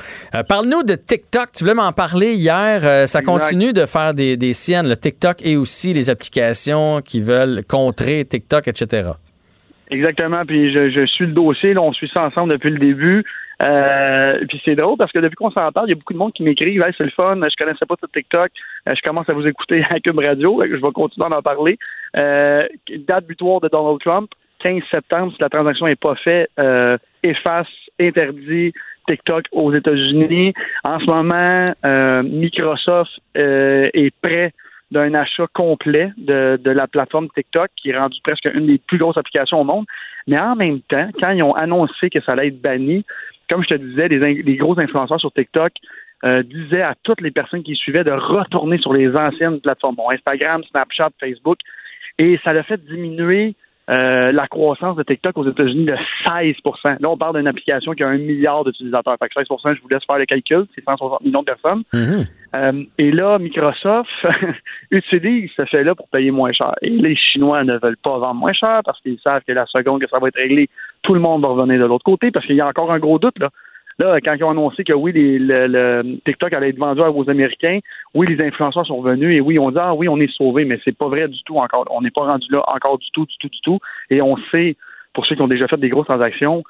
Parle-nous 0.49 0.83
de 0.83 0.95
TikTok. 0.95 1.53
Tu 1.53 1.65
voulais 1.65 1.75
m'en 1.75 1.93
parler 1.93 2.35
hier. 2.35 3.09
ça 3.09 3.23
continue 3.23 3.73
de 3.73 3.87
faire 3.87 4.15
des, 4.15 4.37
des 4.37 4.53
siennes, 4.53 4.89
le 4.89 4.97
TikTok 4.97 5.39
et 5.45 5.57
aussi 5.57 5.93
les 5.93 6.11
applications 6.11 7.01
qui 7.03 7.21
veulent 7.21 7.65
contrer 7.67 8.25
TikTok, 8.25 8.69
etc. 8.69 9.11
Exactement. 9.91 10.45
Puis 10.45 10.73
je, 10.73 10.91
je 10.91 11.07
suis 11.07 11.27
le 11.27 11.33
dossier. 11.33 11.75
Là, 11.75 11.83
on 11.83 11.93
suit 11.93 12.11
ça 12.13 12.25
ensemble 12.25 12.53
depuis 12.55 12.71
le 12.71 12.79
début. 12.79 13.25
Euh, 13.61 14.45
puis 14.49 14.61
c'est 14.65 14.77
drôle 14.77 14.97
parce 14.97 15.11
que 15.11 15.19
depuis 15.19 15.35
qu'on 15.35 15.51
s'en 15.51 15.73
parle, 15.73 15.89
il 15.89 15.91
y 15.91 15.93
a 15.93 15.97
beaucoup 15.97 16.13
de 16.13 16.19
monde 16.19 16.33
qui 16.33 16.45
m'écrit 16.45 16.79
hey, 16.79 16.93
c'est 16.97 17.05
le 17.05 17.11
fun, 17.11 17.35
je 17.37 17.57
connaissais 17.57 17.87
pas 17.87 17.97
tout 17.97 18.07
TikTok, 18.07 18.51
euh, 18.89 18.95
je 18.95 19.03
commence 19.03 19.29
à 19.29 19.33
vous 19.33 19.47
écouter 19.49 19.83
à 19.91 19.99
Cube 19.99 20.19
Radio, 20.19 20.63
je 20.65 20.77
vais 20.77 20.93
continuer 20.93 21.27
à 21.29 21.39
en 21.39 21.43
parler. 21.43 21.77
Euh, 22.17 22.69
date 23.09 23.27
butoir 23.27 23.61
de 23.61 23.69
Donald 23.69 23.99
Trump, 24.01 24.31
15 24.61 24.83
septembre, 24.91 25.33
si 25.35 25.43
la 25.43 25.49
transaction 25.49 25.87
n'est 25.87 25.97
pas 25.97 26.15
faite, 26.15 26.51
euh, 26.61 26.99
efface, 27.25 27.67
interdit 28.01 28.73
TikTok 29.09 29.47
aux 29.51 29.73
États-Unis. 29.73 30.53
En 30.85 31.01
ce 31.01 31.07
moment, 31.07 31.65
euh, 31.85 32.23
Microsoft 32.23 33.11
est 33.35 34.15
prêt 34.23 34.53
d'un 34.91 35.15
achat 35.15 35.47
complet 35.53 36.13
de, 36.17 36.59
de, 36.63 36.71
la 36.71 36.87
plateforme 36.87 37.29
TikTok, 37.31 37.69
qui 37.77 37.91
est 37.91 37.99
rendue 37.99 38.19
presque 38.23 38.49
une 38.53 38.67
des 38.67 38.79
plus 38.79 38.99
grosses 38.99 39.19
applications 39.19 39.61
au 39.61 39.65
monde. 39.65 39.85
Mais 40.27 40.39
en 40.39 40.57
même 40.57 40.81
temps, 40.83 41.09
quand 41.21 41.31
ils 41.31 41.43
ont 41.43 41.55
annoncé 41.55 42.11
que 42.11 42.21
ça 42.21 42.33
allait 42.33 42.49
être 42.49 42.61
banni, 42.61 43.05
comme 43.51 43.63
je 43.63 43.69
te 43.69 43.75
disais, 43.75 44.09
les, 44.09 44.57
gros 44.57 44.79
influenceurs 44.79 45.21
sur 45.21 45.33
TikTok 45.33 45.73
euh, 46.25 46.43
disaient 46.43 46.83
à 46.83 46.95
toutes 47.03 47.21
les 47.21 47.31
personnes 47.31 47.63
qui 47.63 47.75
suivaient 47.75 48.05
de 48.05 48.11
retourner 48.11 48.79
sur 48.79 48.93
les 48.93 49.15
anciennes 49.15 49.61
plateformes, 49.61 49.97
bon, 49.97 50.11
Instagram, 50.11 50.63
Snapchat, 50.71 51.11
Facebook, 51.21 51.59
et 52.19 52.39
ça 52.43 52.53
l'a 52.53 52.63
fait 52.63 52.83
diminuer 52.85 53.55
euh, 53.89 54.33
la 54.33 54.47
croissance 54.49 54.97
de 54.97 55.03
TikTok 55.03 55.39
aux 55.39 55.49
États-Unis 55.49 55.87
de 55.87 55.97
16% 56.27 57.01
Là, 57.01 57.09
on 57.09 57.17
parle 57.17 57.39
d'une 57.39 57.47
application 57.47 57.93
qui 57.93 58.03
a 58.03 58.09
un 58.09 58.19
milliard 58.19 58.65
d'utilisateurs. 58.65 59.17
Fait 59.19 59.29
que 59.29 59.41
16% 59.41 59.77
je 59.77 59.83
vous 59.83 59.89
laisse 59.89 60.05
faire 60.05 60.19
le 60.19 60.27
calcul, 60.27 60.67
c'est 60.75 60.85
160 60.85 61.23
millions 61.23 61.41
de 61.41 61.47
personnes. 61.47 61.83
Mm-hmm. 61.95 62.27
Euh, 62.55 62.85
et 62.99 63.11
là, 63.11 63.39
Microsoft 63.39 64.11
utilise 64.91 65.51
ce 65.57 65.65
fait-là 65.65 65.95
pour 65.95 66.09
payer 66.09 66.31
moins 66.31 66.53
cher. 66.53 66.75
Et 66.83 66.91
les 66.91 67.17
Chinois 67.17 67.65
ne 67.65 67.79
veulent 67.79 67.97
pas 67.97 68.19
vendre 68.19 68.35
moins 68.35 68.53
cher 68.53 68.83
parce 68.85 69.01
qu'ils 69.01 69.19
savent 69.21 69.43
que 69.47 69.53
la 69.53 69.67
seconde 69.67 70.03
que 70.03 70.09
ça 70.09 70.19
va 70.19 70.29
être 70.29 70.37
réglé, 70.37 70.69
tout 71.03 71.15
le 71.15 71.21
monde 71.21 71.43
va 71.43 71.49
revenir 71.49 71.81
de 71.81 71.87
l'autre 71.87 72.05
côté 72.05 72.31
parce 72.31 72.45
qu'il 72.45 72.57
y 72.57 72.61
a 72.61 72.67
encore 72.67 72.93
un 72.93 72.99
gros 72.99 73.19
doute. 73.19 73.39
Là. 73.39 73.51
Là, 73.99 74.21
quand 74.21 74.35
ils 74.35 74.45
ont 74.45 74.51
annoncé 74.51 74.85
que 74.85 74.93
oui, 74.93 75.13
le, 75.15 76.19
TikTok 76.25 76.53
allait 76.53 76.69
être 76.69 76.79
vendu 76.79 77.01
aux 77.01 77.29
Américains, 77.29 77.81
oui, 78.15 78.29
les 78.29 78.45
influenceurs 78.45 78.87
sont 78.87 79.03
venus 79.03 79.37
et 79.37 79.41
oui, 79.41 79.59
on 79.59 79.71
dit 79.71 79.79
ah 79.81 79.95
oui, 79.95 80.09
on 80.09 80.21
est 80.21 80.33
sauvé, 80.33 80.65
mais 80.65 80.79
c'est 80.85 80.97
pas 80.97 81.09
vrai 81.09 81.27
du 81.27 81.43
tout 81.43 81.59
encore. 81.59 81.85
On 81.91 82.01
n'est 82.01 82.13
pas 82.13 82.23
rendu 82.23 82.47
là 82.51 82.63
encore 82.69 82.99
du 82.99 83.11
tout, 83.13 83.27
du 83.27 83.37
tout, 83.39 83.49
du 83.49 83.61
tout. 83.61 83.81
Et 84.11 84.23
on 84.23 84.37
sait, 84.53 84.77
pour 85.15 85.27
ceux 85.27 85.35
qui 85.35 85.43
ont 85.43 85.49
déjà 85.49 85.67
fait 85.67 85.79
des 85.79 85.89
grosses 85.89 86.07
transactions, 86.07 86.63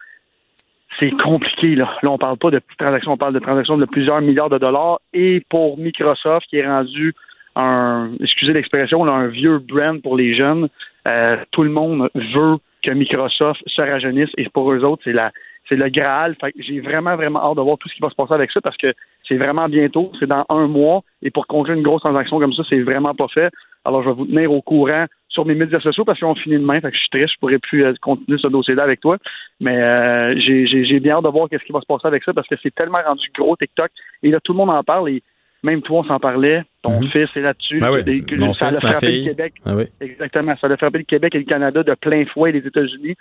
c'est 0.98 1.10
compliqué. 1.10 1.74
Là. 1.74 1.94
là, 2.02 2.10
on 2.10 2.18
parle 2.18 2.38
pas 2.38 2.50
de 2.50 2.60
petites 2.60 2.78
transactions, 2.78 3.12
on 3.12 3.18
parle 3.18 3.34
de 3.34 3.40
transactions 3.40 3.76
de 3.76 3.84
plusieurs 3.84 4.22
milliards 4.22 4.48
de 4.48 4.58
dollars. 4.58 5.00
Et 5.12 5.42
pour 5.50 5.78
Microsoft, 5.78 6.46
qui 6.48 6.56
est 6.56 6.66
rendu 6.66 7.14
un, 7.56 8.10
excusez 8.20 8.54
l'expression, 8.54 9.06
un 9.06 9.26
vieux 9.26 9.58
brand 9.58 10.00
pour 10.00 10.16
les 10.16 10.34
jeunes, 10.34 10.68
euh, 11.06 11.36
tout 11.50 11.62
le 11.62 11.70
monde 11.70 12.08
veut 12.14 12.56
que 12.82 12.90
Microsoft 12.90 13.60
se 13.66 13.82
rajeunisse 13.82 14.30
et 14.38 14.48
pour 14.48 14.72
eux 14.72 14.82
autres, 14.84 15.02
c'est 15.04 15.12
la 15.12 15.30
c'est 15.68 15.76
le 15.76 15.88
Graal. 15.88 16.36
j'ai 16.58 16.80
vraiment, 16.80 17.16
vraiment 17.16 17.40
hâte 17.40 17.56
de 17.56 17.62
voir 17.62 17.78
tout 17.78 17.88
ce 17.88 17.94
qui 17.94 18.00
va 18.00 18.10
se 18.10 18.14
passer 18.14 18.34
avec 18.34 18.50
ça 18.50 18.60
parce 18.60 18.76
que 18.76 18.94
c'est 19.26 19.36
vraiment 19.36 19.68
bientôt, 19.68 20.12
c'est 20.18 20.26
dans 20.26 20.44
un 20.48 20.66
mois. 20.66 21.02
Et 21.22 21.30
pour 21.30 21.46
conclure 21.46 21.76
une 21.76 21.82
grosse 21.82 22.02
transaction 22.02 22.38
comme 22.38 22.52
ça, 22.54 22.62
c'est 22.68 22.80
vraiment 22.80 23.14
pas 23.14 23.28
fait. 23.28 23.50
Alors, 23.84 24.02
je 24.02 24.08
vais 24.08 24.14
vous 24.14 24.26
tenir 24.26 24.52
au 24.52 24.62
courant 24.62 25.06
sur 25.28 25.44
mes 25.46 25.54
médias 25.54 25.80
sociaux 25.80 26.04
parce 26.04 26.18
qu'on 26.20 26.34
finit 26.34 26.58
demain. 26.58 26.80
Fait 26.80 26.90
que 26.90 26.96
je 26.96 27.00
suis 27.00 27.10
triste, 27.10 27.34
je 27.34 27.38
pourrais 27.40 27.58
plus 27.58 27.84
euh, 27.84 27.94
continuer 28.00 28.38
ce 28.38 28.48
dossier-là 28.48 28.82
avec 28.82 29.00
toi. 29.00 29.18
Mais 29.60 29.80
euh, 29.80 30.34
j'ai 30.38 31.00
bien 31.00 31.16
hâte 31.16 31.24
de 31.24 31.28
voir 31.28 31.48
qu'est-ce 31.48 31.64
qui 31.64 31.72
va 31.72 31.80
se 31.80 31.86
passer 31.86 32.06
avec 32.06 32.24
ça 32.24 32.32
parce 32.32 32.48
que 32.48 32.56
c'est 32.62 32.74
tellement 32.74 33.00
rendu 33.06 33.28
gros 33.38 33.56
TikTok. 33.56 33.90
Et 34.22 34.30
là, 34.30 34.40
tout 34.42 34.52
le 34.52 34.58
monde 34.58 34.70
en 34.70 34.82
parle 34.82 35.10
et 35.10 35.22
même 35.62 35.82
toi, 35.82 36.00
on 36.00 36.04
s'en 36.04 36.20
parlait. 36.20 36.62
Ton 36.82 37.00
mhm. 37.00 37.08
fils 37.08 37.28
est 37.34 37.40
là-dessus. 37.40 37.80
Ben 37.80 37.90
oui. 37.90 38.54
ça 38.54 38.68
a 38.68 38.72
frappé 38.72 39.18
le 39.18 39.24
Québec. 39.24 39.54
Ben 39.64 39.86
Exactement. 40.00 40.56
Ça 40.60 40.66
a 40.68 40.76
frappé 40.76 40.98
le 40.98 41.04
Québec 41.04 41.34
et 41.34 41.38
le 41.38 41.44
Canada 41.44 41.82
de 41.82 41.94
plein 41.94 42.24
fouet 42.26 42.52
les 42.52 42.66
États-Unis. 42.66 43.16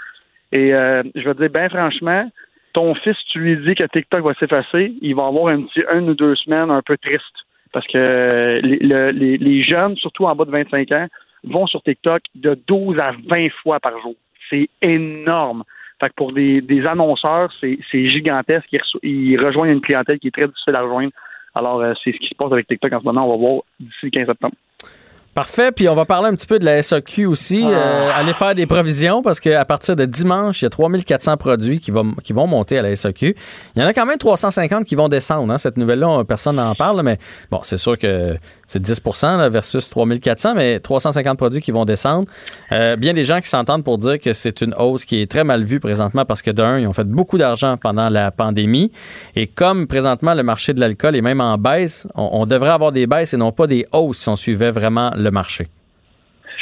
Et 0.52 0.74
euh, 0.74 1.04
je 1.16 1.22
vais 1.22 1.34
te 1.34 1.40
dire, 1.40 1.50
bien 1.50 1.70
franchement, 1.70 2.30
ton 2.74 2.94
fils, 2.96 3.18
tu 3.32 3.40
lui 3.40 3.58
dis 3.58 3.76
que 3.76 3.84
TikTok 3.84 4.24
va 4.24 4.34
s'effacer, 4.36 4.94
il 5.02 5.16
va 5.16 5.28
avoir 5.28 5.48
un 5.54 5.64
petit 5.64 5.84
une 5.94 6.10
ou 6.10 6.14
deux 6.14 6.36
semaines 6.36 6.72
un 6.72 6.82
peu 6.82 6.98
triste. 6.98 7.24
Parce 7.74 7.86
que 7.88 8.60
les, 8.64 9.64
jeunes, 9.64 9.96
surtout 9.98 10.26
en 10.26 10.36
bas 10.36 10.46
de 10.46 10.52
25 10.52 10.92
ans, 10.92 11.08
vont 11.44 11.68
sur 11.68 11.82
TikTok 11.84 12.22
de 12.36 12.58
12 12.68 13.00
à 13.00 13.12
20 13.28 13.50
fois 13.62 13.80
par 13.80 14.00
jour. 14.02 14.16
C'est 14.50 14.70
énorme. 14.82 15.64
Fait 16.00 16.10
que 16.10 16.14
pour 16.16 16.32
des, 16.32 16.86
annonceurs, 16.86 17.52
c'est 17.60 18.10
gigantesque. 18.10 18.70
Ils, 19.04 19.38
rejoignent 19.40 19.74
une 19.74 19.82
clientèle 19.82 20.20
qui 20.20 20.28
est 20.28 20.32
très 20.32 20.48
difficile 20.48 20.76
à 20.76 20.82
rejoindre. 20.82 21.12
Alors, 21.56 21.82
euh, 21.82 21.94
c'est 22.04 22.12
ce 22.12 22.18
qui 22.18 22.28
se 22.28 22.36
passe 22.36 22.52
avec 22.52 22.68
TikTok 22.68 22.94
en 22.94 23.00
ce 23.00 23.06
moment. 23.06 23.28
On 23.28 23.32
va 23.32 23.38
voir 23.38 23.62
d'ici 23.80 23.98
le 24.04 24.10
15 24.12 24.28
septembre. 24.28 24.56
Parfait. 25.38 25.72
Puis 25.72 25.88
on 25.88 25.94
va 25.94 26.06
parler 26.06 26.30
un 26.30 26.34
petit 26.34 26.48
peu 26.48 26.58
de 26.58 26.66
la 26.66 26.82
SAQ 26.82 27.28
aussi. 27.28 27.62
Ah. 27.64 27.70
Euh, 27.70 28.12
aller 28.12 28.34
faire 28.34 28.56
des 28.56 28.66
provisions 28.66 29.22
parce 29.22 29.40
qu'à 29.40 29.64
partir 29.66 29.96
de 29.96 30.04
dimanche, 30.04 30.64
il 30.64 30.66
y 30.66 30.68
a 30.68 30.72
3400 30.72 31.38
produits 31.38 31.80
qui 31.80 31.92
vont, 31.92 32.16
qui 32.24 32.34
vont 32.34 32.48
monter 32.48 32.80
à 32.80 32.82
la 32.82 32.96
SAQ. 32.96 33.36
Il 33.76 33.82
y 33.84 33.86
en 33.86 33.88
a 33.88 33.94
quand 33.94 34.08
même 34.08 34.18
350 34.18 34.86
qui 34.86 34.96
vont 34.96 35.10
descendre. 35.10 35.54
Hein. 35.54 35.60
Cette 35.60 35.78
nouvelle-là, 35.78 36.24
personne 36.24 36.56
n'en 36.56 36.74
parle, 36.74 37.04
mais 37.04 37.20
bon, 37.52 37.60
c'est 37.62 37.78
sûr 37.78 38.00
que 38.00 38.36
c'est 38.68 38.84
10% 38.84 39.50
versus 39.50 39.90
3400, 39.90 40.54
mais 40.56 40.80
350 40.80 41.38
produits 41.38 41.62
qui 41.62 41.72
vont 41.72 41.86
descendre. 41.86 42.28
Euh, 42.72 42.98
bien 42.98 43.14
des 43.14 43.24
gens 43.24 43.40
qui 43.40 43.48
s'entendent 43.48 43.84
pour 43.84 43.98
dire 43.98 44.20
que 44.20 44.34
c'est 44.34 44.62
une 44.62 44.76
hausse 44.78 45.06
qui 45.06 45.22
est 45.22 45.32
très 45.32 45.46
mal 45.46 45.64
vue 45.64 45.80
présentement 45.80 46.26
parce 46.26 46.42
que 46.42 46.52
d'un, 46.52 46.78
ils 46.80 46.88
ont 46.88 46.94
fait 46.94 47.08
beaucoup 47.08 47.38
d'argent 47.38 47.78
pendant 47.78 48.10
la 48.10 48.30
pandémie. 48.32 48.92
Et 49.36 49.48
comme 49.48 49.88
présentement, 49.88 50.34
le 50.34 50.44
marché 50.44 50.74
de 50.74 50.82
l'alcool 50.82 51.16
est 51.16 51.22
même 51.22 51.42
en 51.42 51.58
baisse, 51.58 52.08
on, 52.16 52.46
devrait 52.46 52.72
avoir 52.72 52.92
des 52.92 53.08
baisses 53.08 53.34
et 53.34 53.38
non 53.38 53.52
pas 53.52 53.68
des 53.68 53.86
hausses 53.94 54.18
si 54.18 54.30
on 54.30 54.36
suivait 54.36 54.72
vraiment 54.72 55.12
le 55.16 55.32
marché? 55.32 55.68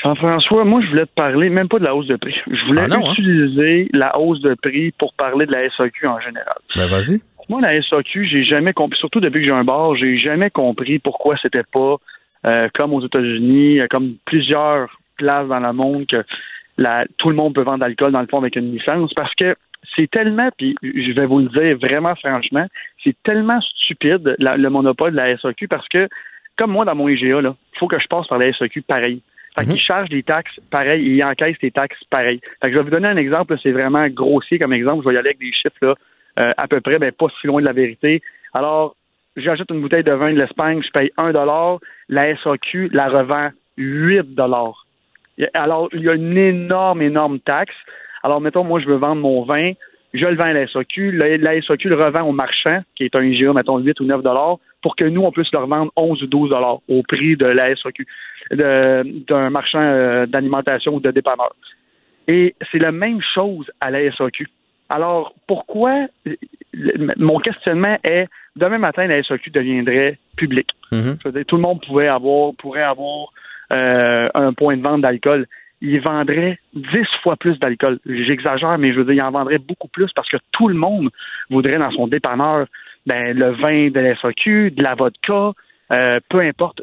Jean-François, 0.04 0.66
moi, 0.66 0.82
je 0.82 0.90
voulais 0.90 1.06
te 1.06 1.14
parler 1.16 1.50
même 1.50 1.68
pas 1.68 1.80
de 1.80 1.86
la 1.86 1.96
hausse 1.96 2.08
de 2.08 2.18
prix. 2.18 2.36
Je 2.46 2.66
voulais 2.68 2.86
ah 2.88 2.96
hein? 2.96 3.12
utiliser 3.12 3.90
la 3.94 4.20
hausse 4.20 4.42
de 4.42 4.56
prix 4.62 4.92
pour 4.92 5.14
parler 5.16 5.48
de 5.48 5.52
la 5.52 5.68
SAQ 5.72 6.08
en 6.08 6.20
général. 6.20 6.58
Ben, 6.76 6.86
vas-y. 6.86 7.22
Moi, 7.50 7.62
la 7.62 7.82
SAQ, 7.82 8.26
j'ai 8.26 8.44
jamais 8.44 8.74
compris, 8.74 8.98
surtout 8.98 9.20
depuis 9.20 9.42
que 9.42 9.46
j'ai 9.46 9.52
un 9.52 9.64
bar, 9.64 9.96
j'ai 9.96 10.18
jamais 10.18 10.50
compris 10.50 11.00
pourquoi 11.00 11.38
c'était 11.42 11.64
pas 11.64 11.98
euh, 12.46 12.70
comme 12.74 12.94
aux 12.94 13.06
États-Unis, 13.06 13.80
euh, 13.80 13.88
comme 13.90 14.16
plusieurs 14.26 14.90
places 15.18 15.48
dans 15.48 15.60
le 15.60 15.74
monde 15.74 16.06
que 16.08 16.24
tout 17.18 17.30
le 17.30 17.36
monde 17.36 17.56
peut 17.56 17.62
vendre 17.62 17.80
de 17.80 17.84
l'alcool 17.86 18.12
dans 18.12 18.22
le 18.22 18.28
fond 18.28 18.40
avec 18.40 18.56
une 18.56 18.72
licence 18.72 19.14
parce 19.14 19.34
que 19.36 19.56
c'est 19.96 20.10
tellement, 20.10 20.50
puis 20.58 20.76
je 20.84 21.12
vais 21.14 21.26
vous 21.26 21.40
le 21.40 21.48
dire 21.48 21.78
vraiment 21.78 22.16
franchement, 22.16 22.68
c'est 23.04 23.16
tellement 23.24 23.62
stupide 23.62 24.36
le 24.40 24.70
monopole 24.70 25.12
de 25.12 25.18
la 25.18 25.38
SAQ 25.38 25.68
parce 25.68 25.88
que 25.88 26.08
comme 26.58 26.72
moi 26.72 26.86
dans 26.86 26.96
mon 26.96 27.08
IGA, 27.08 27.42
il 27.42 27.54
faut 27.80 27.88
que 27.88 28.00
je 28.00 28.08
passe 28.08 28.28
par 28.28 28.40
la 28.40 28.52
SAQ 28.54 28.82
pareil. 28.82 29.22
Fait 29.56 29.64
qu'ils 29.64 29.74
mhm. 29.74 29.80
chargent 29.80 30.10
des 30.10 30.24
taxes 30.24 30.60
pareil 30.70 31.04
ils 31.06 31.24
encaissent 31.24 31.60
des 31.62 31.72
taxes 31.72 32.04
pareil. 32.10 32.42
Fait 32.62 32.68
que 32.68 32.74
je 32.74 32.78
vais 32.78 32.84
vous 32.84 32.90
donner 32.90 33.08
un 33.08 33.18
exemple, 33.18 33.56
c'est 33.64 33.72
vraiment 33.72 34.08
grossier 34.10 34.60
comme 34.60 34.74
exemple. 34.74 35.04
Je 35.04 35.10
vais 35.10 35.16
y 35.16 35.18
aller 35.18 35.30
avec 35.30 35.40
des 35.40 35.54
chiffres 35.54 35.78
là, 35.82 35.96
euh, 36.40 36.54
à 36.58 36.68
peu 36.68 36.82
près, 36.82 37.00
ben, 37.00 37.12
pas 37.12 37.28
si 37.40 37.48
loin 37.48 37.62
de 37.62 37.66
la 37.66 37.74
vérité. 37.74 38.22
Alors, 38.54 38.96
j'achète 39.36 39.70
une 39.72 39.82
bouteille 39.82 40.04
de 40.04 40.12
vin 40.12 40.34
de 40.34 40.40
l'Espagne, 40.40 40.82
je 40.84 40.92
paye 40.92 41.12
1 41.18 41.32
la 42.10 42.38
SAQ 42.38 42.90
la 42.94 43.08
revend 43.10 43.50
8 43.78 44.28
Alors, 45.54 45.90
il 45.94 46.02
y 46.02 46.10
a 46.10 46.14
une 46.14 46.38
énorme, 46.38 47.02
énorme 47.02 47.40
taxe. 47.40 47.76
Alors, 48.24 48.42
mettons, 48.42 48.64
moi, 48.64 48.80
je 48.80 48.88
veux 48.88 48.96
vendre 48.96 49.22
mon 49.22 49.44
vin, 49.44 49.74
je 50.14 50.26
le 50.26 50.36
vends 50.36 50.46
à 50.46 50.54
la 50.54 50.68
SAQ, 50.68 51.12
la, 51.12 51.62
SAQ 51.62 51.90
le 51.90 51.96
revend 51.96 52.24
au 52.24 52.32
marchand, 52.32 52.82
qui 52.96 53.04
est 53.04 53.16
un 53.16 53.22
IGA, 53.22 53.52
mettons 53.54 53.78
8 53.78 54.00
ou 54.00 54.06
9 54.06 54.22
pour 54.82 54.96
que 54.96 55.06
nous, 55.06 55.22
on 55.22 55.32
puisse 55.32 55.52
le 55.52 55.60
revendre 55.60 55.92
11 55.96 56.24
ou 56.24 56.28
12 56.28 56.54
au 56.88 57.04
prix 57.04 57.36
de 57.36 57.46
la 57.46 57.76
SAQ, 57.76 58.06
d'un 58.52 59.50
marchand 59.50 59.82
euh, 59.82 60.26
d'alimentation 60.26 60.96
ou 60.96 61.00
de 61.00 61.12
dépanneur. 61.12 61.54
Et 62.28 62.56
c'est 62.72 62.80
la 62.80 62.92
même 62.92 63.20
chose 63.34 63.70
à 63.82 63.92
la 63.92 64.12
SAQ. 64.12 64.48
Alors, 64.90 65.34
pourquoi 65.48 66.08
mon 67.18 67.40
questionnement 67.40 67.98
est 68.04 68.28
demain 68.56 68.78
matin, 68.78 69.08
la 69.08 69.24
SAQ 69.24 69.50
deviendrait 69.50 70.18
publique? 70.38 70.72
Je 71.22 71.28
veux 71.28 71.32
dire, 71.32 71.46
tout 71.46 71.56
le 71.56 71.62
monde 71.62 71.82
pourrait 71.86 72.08
avoir, 72.08 72.54
pourrait 72.56 72.84
avoir 72.84 73.30
euh, 73.72 74.30
un 74.34 74.54
point 74.54 74.78
de 74.78 74.82
vente 74.82 75.02
d'alcool. 75.02 75.48
ils 75.82 76.00
vendraient 76.00 76.60
dix 76.74 77.08
fois 77.24 77.36
plus 77.36 77.58
d'alcool. 77.60 78.00
J'exagère, 78.06 78.78
mais 78.78 78.94
je 78.94 79.00
veux 79.00 79.06
dire, 79.06 79.16
ils 79.16 79.22
en 79.22 79.32
vendraient 79.32 79.58
beaucoup 79.58 79.88
plus 79.88 80.12
parce 80.16 80.30
que 80.30 80.38
tout 80.52 80.68
le 80.68 80.76
monde 80.76 81.10
voudrait 81.50 81.78
dans 81.78 81.92
son 81.92 82.08
dépanneur 82.08 82.68
ben, 83.06 83.38
le 83.38 83.52
vin 83.52 83.90
de 83.90 84.00
la 84.00 84.16
SAQ, 84.16 84.72
de 84.72 84.82
la 84.82 84.96
vodka, 84.96 85.54
euh, 85.92 86.20
peu 86.30 86.40
importe, 86.40 86.82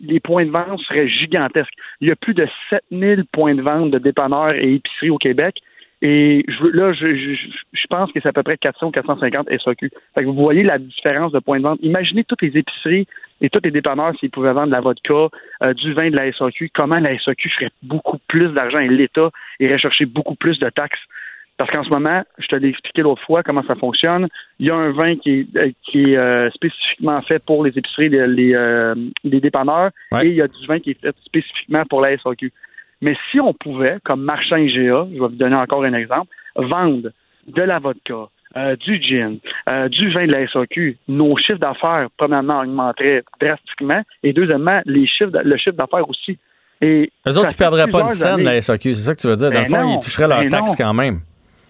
les 0.00 0.20
points 0.20 0.44
de 0.44 0.50
vente 0.50 0.80
seraient 0.80 1.08
gigantesques. 1.08 1.74
Il 2.00 2.08
y 2.08 2.10
a 2.12 2.16
plus 2.16 2.34
de 2.34 2.46
7000 2.70 3.24
points 3.32 3.54
de 3.54 3.62
vente 3.62 3.90
de 3.90 3.98
dépanneurs 3.98 4.54
et 4.54 4.74
épiceries 4.74 5.10
au 5.10 5.18
Québec. 5.18 5.56
Et 6.02 6.44
je, 6.48 6.64
là, 6.76 6.92
je, 6.92 7.14
je, 7.14 7.86
pense 7.88 8.12
que 8.12 8.20
c'est 8.20 8.28
à 8.28 8.32
peu 8.32 8.42
près 8.42 8.56
400 8.58 8.88
ou 8.88 8.90
450 8.90 9.48
SAQ. 9.64 9.90
Fait 10.14 10.22
que 10.22 10.26
vous 10.26 10.34
voyez 10.34 10.62
la 10.62 10.78
différence 10.78 11.32
de 11.32 11.38
points 11.38 11.58
de 11.58 11.64
vente. 11.64 11.78
Imaginez 11.82 12.24
toutes 12.24 12.42
les 12.42 12.56
épiceries 12.58 13.06
et 13.40 13.48
tous 13.48 13.60
les 13.64 13.70
dépanneurs 13.70 14.12
s'ils 14.18 14.30
pouvaient 14.30 14.52
vendre 14.52 14.68
de 14.68 14.72
la 14.72 14.80
vodka, 14.80 15.28
euh, 15.62 15.74
du 15.74 15.92
vin 15.92 16.10
de 16.10 16.16
la 16.16 16.32
SAQ, 16.32 16.70
comment 16.74 16.98
la 16.98 17.18
SAQ 17.18 17.48
ferait 17.50 17.70
beaucoup 17.82 18.18
plus 18.28 18.52
d'argent 18.52 18.78
et 18.78 18.88
l'État 18.88 19.30
irait 19.60 19.78
chercher 19.78 20.06
beaucoup 20.06 20.34
plus 20.34 20.58
de 20.58 20.68
taxes? 20.68 21.00
Parce 21.56 21.70
qu'en 21.70 21.84
ce 21.84 21.90
moment, 21.90 22.22
je 22.38 22.48
te 22.48 22.56
l'ai 22.56 22.68
expliqué 22.68 23.02
l'autre 23.02 23.22
fois 23.22 23.44
comment 23.44 23.62
ça 23.62 23.76
fonctionne. 23.76 24.28
Il 24.58 24.66
y 24.66 24.70
a 24.70 24.74
un 24.74 24.90
vin 24.90 25.14
qui 25.16 25.40
est, 25.40 25.56
euh, 25.56 25.70
qui 25.84 26.12
est 26.12 26.16
euh, 26.16 26.50
spécifiquement 26.50 27.16
fait 27.22 27.38
pour 27.38 27.64
les 27.64 27.78
épiceries, 27.78 28.08
les, 28.08 28.26
les, 28.26 28.94
les 29.22 29.40
dépanneurs, 29.40 29.90
et 30.20 30.26
il 30.26 30.34
y 30.34 30.42
a 30.42 30.48
du 30.48 30.66
vin 30.66 30.80
qui 30.80 30.90
est 30.90 31.00
fait 31.00 31.14
spécifiquement 31.24 31.84
pour 31.88 32.00
la 32.00 32.16
SAQ. 32.18 32.52
Mais 33.04 33.14
si 33.30 33.38
on 33.38 33.52
pouvait, 33.52 33.98
comme 34.02 34.22
marchand 34.22 34.56
IGA, 34.56 35.06
je 35.12 35.12
vais 35.12 35.18
vous 35.18 35.28
donner 35.28 35.56
encore 35.56 35.84
un 35.84 35.92
exemple, 35.92 36.28
vendre 36.56 37.10
de 37.46 37.62
la 37.62 37.78
vodka, 37.78 38.28
euh, 38.56 38.76
du 38.76 38.96
gin, 39.02 39.36
euh, 39.68 39.90
du 39.90 40.10
vin 40.10 40.26
de 40.26 40.32
la 40.32 40.48
SAQ, 40.48 40.96
nos 41.08 41.36
chiffres 41.36 41.58
d'affaires, 41.58 42.08
premièrement, 42.16 42.60
augmenteraient 42.60 43.22
drastiquement, 43.38 44.00
et 44.22 44.32
deuxièmement, 44.32 44.80
les 44.86 45.06
chiffres, 45.06 45.38
le 45.44 45.56
chiffre 45.58 45.76
d'affaires 45.76 46.08
aussi. 46.08 46.38
Et 46.80 47.10
Eux 47.28 47.38
autres, 47.38 47.50
ils 47.50 47.54
ne 47.54 47.58
perdraient 47.58 47.90
pas 47.90 48.04
de 48.04 48.08
scène, 48.08 48.42
la 48.42 48.58
SAQ, 48.62 48.94
c'est 48.94 49.02
ça 49.02 49.14
que 49.14 49.20
tu 49.20 49.28
veux 49.28 49.36
dire. 49.36 49.50
Dans 49.50 49.60
le 49.60 49.70
ben 49.70 49.82
fond, 49.82 49.98
ils 49.98 50.02
toucheraient 50.02 50.28
leur 50.28 50.40
ben 50.40 50.48
taxe 50.48 50.74
quand 50.74 50.94
même. 50.94 51.20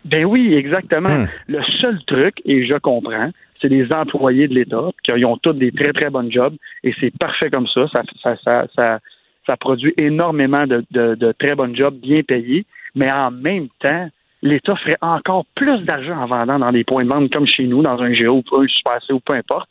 Ben 0.05 0.25
oui, 0.25 0.55
exactement. 0.55 1.09
Hmm. 1.09 1.29
Le 1.49 1.63
seul 1.81 1.99
truc, 2.07 2.37
et 2.45 2.65
je 2.65 2.75
comprends, 2.75 3.31
c'est 3.61 3.69
les 3.69 3.93
employés 3.93 4.47
de 4.47 4.55
l'État, 4.55 4.91
qui 5.03 5.25
ont 5.25 5.37
tous 5.39 5.55
des 5.55 5.73
très, 5.73 5.93
très 5.93 6.11
bons 6.11 6.31
jobs, 6.31 6.55
et 6.85 6.95
c'est 7.01 7.13
parfait 7.19 7.51
comme 7.51 7.67
ça. 7.67 7.89
Ça, 7.89 8.03
ça, 8.23 8.37
ça, 8.45 8.67
ça, 8.77 8.99
ça 9.47 9.57
produit 9.57 9.95
énormément 9.97 10.67
de, 10.67 11.33
très 11.39 11.55
bons 11.55 11.75
jobs 11.75 11.97
bien 11.97 12.23
payés, 12.23 12.65
mais 12.95 13.11
en 13.11 13.31
même 13.31 13.69
temps, 13.81 14.09
l'État 14.43 14.77
ferait 14.77 14.99
encore 15.01 15.45
plus 15.55 15.81
d'argent 15.85 16.19
en 16.19 16.27
vendant 16.27 16.59
dans 16.59 16.73
des 16.73 16.85
points 16.85 17.05
de 17.05 17.09
vente 17.09 17.33
comme 17.33 17.47
chez 17.47 17.65
nous, 17.65 17.83
dans 17.83 18.01
un 18.01 18.13
Géo 18.13 18.43
ou 18.51 18.57
un 18.57 18.67
Super 18.67 19.03
C 19.03 19.13
ou 19.13 19.21
peu 19.21 19.35
importe, 19.35 19.71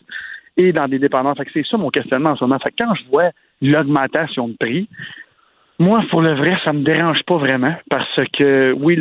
et 0.57 0.71
dans 0.71 0.88
des 0.88 0.99
dépendances. 0.99 1.38
c'est 1.53 1.65
ça 1.65 1.77
mon 1.77 1.89
questionnement 1.89 2.31
en 2.31 2.36
ce 2.36 2.43
moment. 2.43 2.59
Fait 2.59 2.73
quand 2.77 2.93
je 2.95 3.03
vois 3.09 3.31
l'augmentation 3.62 4.47
de 4.47 4.55
prix, 4.59 4.88
moi, 5.79 6.03
pour 6.09 6.21
le 6.21 6.36
vrai, 6.36 6.55
ça 6.63 6.71
me 6.71 6.83
dérange 6.83 7.23
pas 7.23 7.38
vraiment 7.38 7.75
parce 7.89 8.19
que 8.38 8.73
oui, 8.73 8.97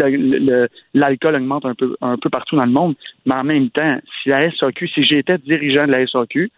l'alcool 0.94 1.36
augmente 1.36 1.66
un 1.66 1.74
peu, 1.74 1.96
un 2.00 2.16
peu 2.16 2.30
partout 2.30 2.56
dans 2.56 2.64
le 2.64 2.72
monde, 2.72 2.94
mais 3.26 3.34
en 3.34 3.44
même 3.44 3.68
temps, 3.70 3.98
si 4.22 4.30
la 4.30 4.50
SAQ, 4.50 4.88
si 4.88 5.04
j'étais 5.04 5.38
dirigeant 5.38 5.86
de 5.86 5.92
la 5.92 6.06
SAQ, 6.06 6.50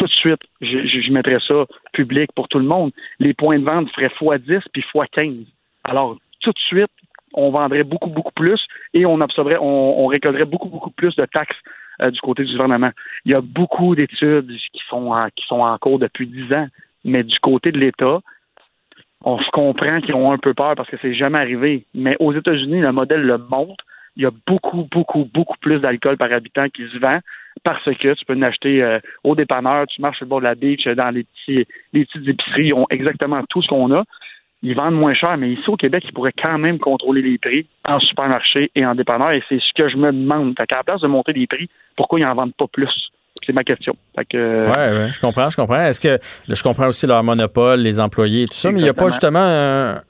tout 0.00 0.06
de 0.06 0.12
suite, 0.12 0.40
je, 0.62 1.12
mettrais 1.12 1.38
ça 1.46 1.66
public 1.92 2.32
pour 2.34 2.48
tout 2.48 2.58
le 2.58 2.64
monde. 2.64 2.90
Les 3.18 3.34
points 3.34 3.58
de 3.58 3.64
vente 3.64 3.90
feraient 3.90 4.08
x10 4.08 4.62
puis 4.72 4.82
x15. 4.94 5.44
Alors, 5.84 6.16
tout 6.40 6.52
de 6.52 6.58
suite, 6.58 6.90
on 7.34 7.50
vendrait 7.50 7.84
beaucoup, 7.84 8.08
beaucoup 8.08 8.32
plus 8.32 8.66
et 8.94 9.04
on 9.04 9.20
absorberait, 9.20 9.58
on, 9.60 10.06
récolterait 10.06 10.46
beaucoup, 10.46 10.70
beaucoup 10.70 10.90
plus 10.90 11.14
de 11.16 11.26
taxes 11.26 11.56
euh, 12.00 12.10
du 12.10 12.18
côté 12.20 12.44
du 12.44 12.52
gouvernement. 12.52 12.92
Il 13.26 13.32
y 13.32 13.34
a 13.34 13.42
beaucoup 13.42 13.94
d'études 13.94 14.50
qui 14.72 14.82
sont 14.88 15.12
en, 15.12 15.28
qui 15.36 15.44
sont 15.46 15.60
en 15.60 15.76
cours 15.76 15.98
depuis 15.98 16.26
dix 16.26 16.50
ans, 16.54 16.68
mais 17.04 17.22
du 17.22 17.38
côté 17.40 17.70
de 17.70 17.78
l'État, 17.78 18.20
on 19.22 19.38
se 19.38 19.50
comprend 19.50 20.00
qu'ils 20.00 20.14
ont 20.14 20.32
un 20.32 20.38
peu 20.38 20.54
peur 20.54 20.76
parce 20.76 20.88
que 20.88 20.96
c'est 21.02 21.14
jamais 21.14 21.38
arrivé. 21.38 21.84
Mais 21.94 22.16
aux 22.20 22.32
États-Unis, 22.32 22.80
le 22.80 22.92
modèle 22.92 23.20
le 23.20 23.36
montre. 23.36 23.84
Il 24.16 24.22
y 24.22 24.26
a 24.26 24.30
beaucoup, 24.46 24.88
beaucoup, 24.90 25.28
beaucoup 25.32 25.56
plus 25.60 25.78
d'alcool 25.78 26.16
par 26.16 26.32
habitant 26.32 26.68
qui 26.68 26.88
se 26.88 26.98
vend 26.98 27.20
parce 27.64 27.84
que 27.84 28.14
tu 28.14 28.24
peux 28.24 28.34
l'acheter 28.34 28.82
euh, 28.82 28.98
au 29.24 29.34
dépanneur, 29.34 29.86
tu 29.86 30.00
marches 30.00 30.18
sur 30.18 30.24
le 30.24 30.30
bord 30.30 30.40
de 30.40 30.44
la 30.44 30.54
beach, 30.54 30.86
euh, 30.86 30.94
dans 30.94 31.10
les 31.10 31.24
petits 31.24 31.66
les 31.92 32.04
petites 32.04 32.28
épiceries, 32.28 32.68
ils 32.68 32.74
ont 32.74 32.86
exactement 32.90 33.42
tout 33.48 33.62
ce 33.62 33.68
qu'on 33.68 33.92
a. 33.92 34.04
Ils 34.62 34.74
vendent 34.74 34.94
moins 34.94 35.14
cher, 35.14 35.38
mais 35.38 35.50
ici 35.50 35.68
au 35.68 35.76
Québec, 35.76 36.04
ils 36.06 36.12
pourraient 36.12 36.34
quand 36.36 36.58
même 36.58 36.78
contrôler 36.78 37.22
les 37.22 37.38
prix 37.38 37.66
en 37.86 37.98
supermarché 37.98 38.70
et 38.74 38.84
en 38.84 38.94
dépanneur. 38.94 39.32
Et 39.32 39.42
c'est 39.48 39.58
ce 39.58 39.72
que 39.74 39.88
je 39.88 39.96
me 39.96 40.12
demande. 40.12 40.54
Fait 40.56 40.66
qu'à 40.66 40.76
la 40.76 40.84
place 40.84 41.00
de 41.00 41.06
monter 41.06 41.32
les 41.32 41.46
prix, 41.46 41.70
pourquoi 41.96 42.20
ils 42.20 42.24
n'en 42.24 42.34
vendent 42.34 42.54
pas 42.54 42.66
plus? 42.70 43.10
C'est 43.46 43.54
ma 43.54 43.64
question. 43.64 43.96
Fait 44.14 44.26
que, 44.26 44.36
euh, 44.36 45.06
ouais, 45.06 45.12
je 45.12 45.20
comprends, 45.20 45.48
je 45.48 45.56
comprends. 45.56 45.80
Est-ce 45.80 46.00
que 46.00 46.18
je 46.46 46.62
comprends 46.62 46.88
aussi 46.88 47.06
leur 47.06 47.24
monopole, 47.24 47.80
les 47.80 48.00
employés, 48.00 48.46
tout 48.46 48.54
ça, 48.54 48.70
mais 48.70 48.80
il 48.80 48.82
n'y 48.82 48.88
a 48.90 48.94
pas 48.94 49.08
justement 49.08 49.40
un, 49.40 50.02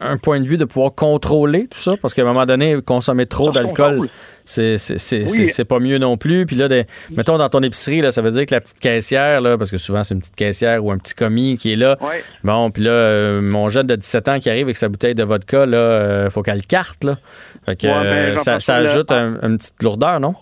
un 0.00 0.18
point 0.18 0.40
de 0.40 0.46
vue 0.46 0.58
de 0.58 0.64
pouvoir 0.64 0.94
contrôler 0.94 1.66
tout 1.68 1.78
ça? 1.78 1.94
Parce 2.00 2.14
qu'à 2.14 2.22
un 2.22 2.26
moment 2.26 2.46
donné, 2.46 2.76
consommer 2.84 3.26
trop 3.26 3.52
d'alcool, 3.52 4.08
c'est 4.44 4.76
c'est 4.78 5.64
pas 5.64 5.78
mieux 5.78 5.98
non 5.98 6.16
plus. 6.16 6.46
Puis 6.46 6.56
là, 6.56 6.68
mettons 7.10 7.38
dans 7.38 7.48
ton 7.48 7.60
épicerie, 7.60 8.00
là, 8.00 8.12
ça 8.12 8.22
veut 8.22 8.30
dire 8.30 8.46
que 8.46 8.54
la 8.54 8.60
petite 8.60 8.80
caissière, 8.80 9.40
là, 9.40 9.56
parce 9.56 9.70
que 9.70 9.78
souvent 9.78 10.04
c'est 10.04 10.14
une 10.14 10.20
petite 10.20 10.36
caissière 10.36 10.84
ou 10.84 10.90
un 10.90 10.98
petit 10.98 11.14
commis 11.14 11.56
qui 11.56 11.72
est 11.72 11.76
là. 11.76 11.98
Bon, 12.42 12.70
puis 12.70 12.82
là, 12.82 12.90
euh, 12.90 13.40
mon 13.40 13.68
jeune 13.68 13.86
de 13.86 13.96
17 13.96 14.28
ans 14.28 14.40
qui 14.40 14.50
arrive 14.50 14.64
avec 14.64 14.76
sa 14.76 14.88
bouteille 14.88 15.14
de 15.14 15.22
vodka, 15.22 15.66
là, 15.66 15.76
euh, 15.76 16.30
faut 16.30 16.42
qu'elle 16.42 16.64
carte, 16.66 17.04
là. 17.04 17.18
Fait 17.66 17.76
que 17.76 17.86
ben, 17.86 18.36
euh, 18.36 18.58
ça, 18.58 18.74
ajoute 18.76 19.10
une 19.10 19.58
petite 19.58 19.82
lourdeur, 19.82 20.20
non? 20.20 20.34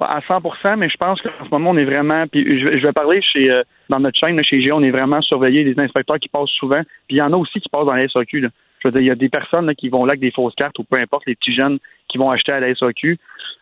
À 0.00 0.20
100% 0.20 0.76
mais 0.76 0.88
je 0.88 0.96
pense 0.96 1.20
qu'en 1.20 1.44
ce 1.44 1.50
moment, 1.50 1.70
on 1.70 1.76
est 1.76 1.84
vraiment. 1.84 2.26
Puis 2.26 2.60
je, 2.60 2.86
vais 2.86 2.92
parler 2.92 3.20
chez 3.22 3.62
dans 3.88 4.00
notre 4.00 4.18
chaîne, 4.18 4.42
chez 4.44 4.60
G, 4.60 4.72
on 4.72 4.82
est 4.82 4.90
vraiment 4.90 5.20
surveillé 5.20 5.64
des 5.64 5.78
inspecteurs 5.80 6.18
qui 6.18 6.28
passent 6.28 6.50
souvent. 6.50 6.82
Puis 7.08 7.16
il 7.16 7.18
y 7.18 7.22
en 7.22 7.32
a 7.32 7.36
aussi 7.36 7.60
qui 7.60 7.68
passent 7.68 7.86
dans 7.86 7.94
la 7.94 8.08
SAQ. 8.08 8.40
Là. 8.40 8.48
Je 8.80 8.88
veux 8.88 8.92
dire, 8.92 9.02
il 9.02 9.08
y 9.08 9.10
a 9.10 9.14
des 9.14 9.28
personnes 9.28 9.74
qui 9.74 9.88
vont 9.88 10.04
là 10.04 10.12
avec 10.12 10.20
des 10.20 10.30
fausses 10.30 10.54
cartes 10.54 10.78
ou 10.78 10.84
peu 10.84 10.96
importe, 10.96 11.26
les 11.26 11.34
petits 11.34 11.54
jeunes 11.54 11.78
qui 12.08 12.18
vont 12.18 12.30
acheter 12.30 12.52
à 12.52 12.60
la 12.60 12.74
SAQ. 12.74 13.18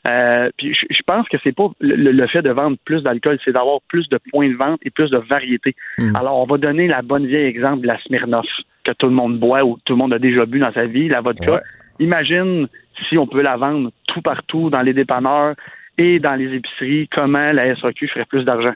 Euh, 0.07 0.49
puis 0.57 0.75
je, 0.75 1.03
pense 1.05 1.29
que 1.29 1.37
c'est 1.43 1.55
pas 1.55 1.71
le, 1.81 2.27
fait 2.29 2.43
de 2.43 2.51
vendre 2.51 2.77
plus 2.85 3.03
d'alcool, 3.03 3.39
c'est 3.45 3.53
d'avoir 3.53 3.81
plus 3.89 4.09
de 4.09 4.19
points 4.31 4.49
de 4.49 4.55
vente 4.55 4.79
et 4.85 4.91
plus 4.91 5.11
de 5.11 5.19
variété. 5.19 5.75
Hmm. 5.99 6.15
Alors, 6.15 6.39
on 6.39 6.47
va 6.47 6.57
donner 6.57 6.87
la 6.87 7.03
bonne 7.03 7.27
vieille 7.27 7.47
exemple 7.47 7.83
de 7.83 7.89
la 7.89 7.99
Smirnoff 8.03 8.47
que 8.85 8.93
tout 8.93 9.07
le 9.07 9.13
monde 9.13 9.39
boit 9.39 9.65
ou 9.65 9.77
tout 9.85 9.95
le 9.95 9.99
monde 9.99 10.13
a 10.13 10.19
déjà 10.19 10.47
bu 10.47 10.61
dans 10.61 10.73
sa 10.73 10.87
vie, 10.87 11.09
la 11.09 11.21
vodka. 11.21 11.63
Imagine 11.99 12.69
si 13.09 13.19
on 13.19 13.27
peut 13.27 13.43
la 13.43 13.57
vendre 13.57 13.91
tout 14.07 14.23
partout 14.23 14.71
dans 14.71 14.83
les 14.83 14.95
dépanneurs 14.95 15.55
et 15.99 16.19
dans 16.21 16.35
les 16.35 16.55
épiceries, 16.55 17.09
comment 17.09 17.53
la 17.53 17.77
SAQ 17.77 18.09
ferait 18.09 18.25
plus 18.25 18.45
d'argent 18.45 18.75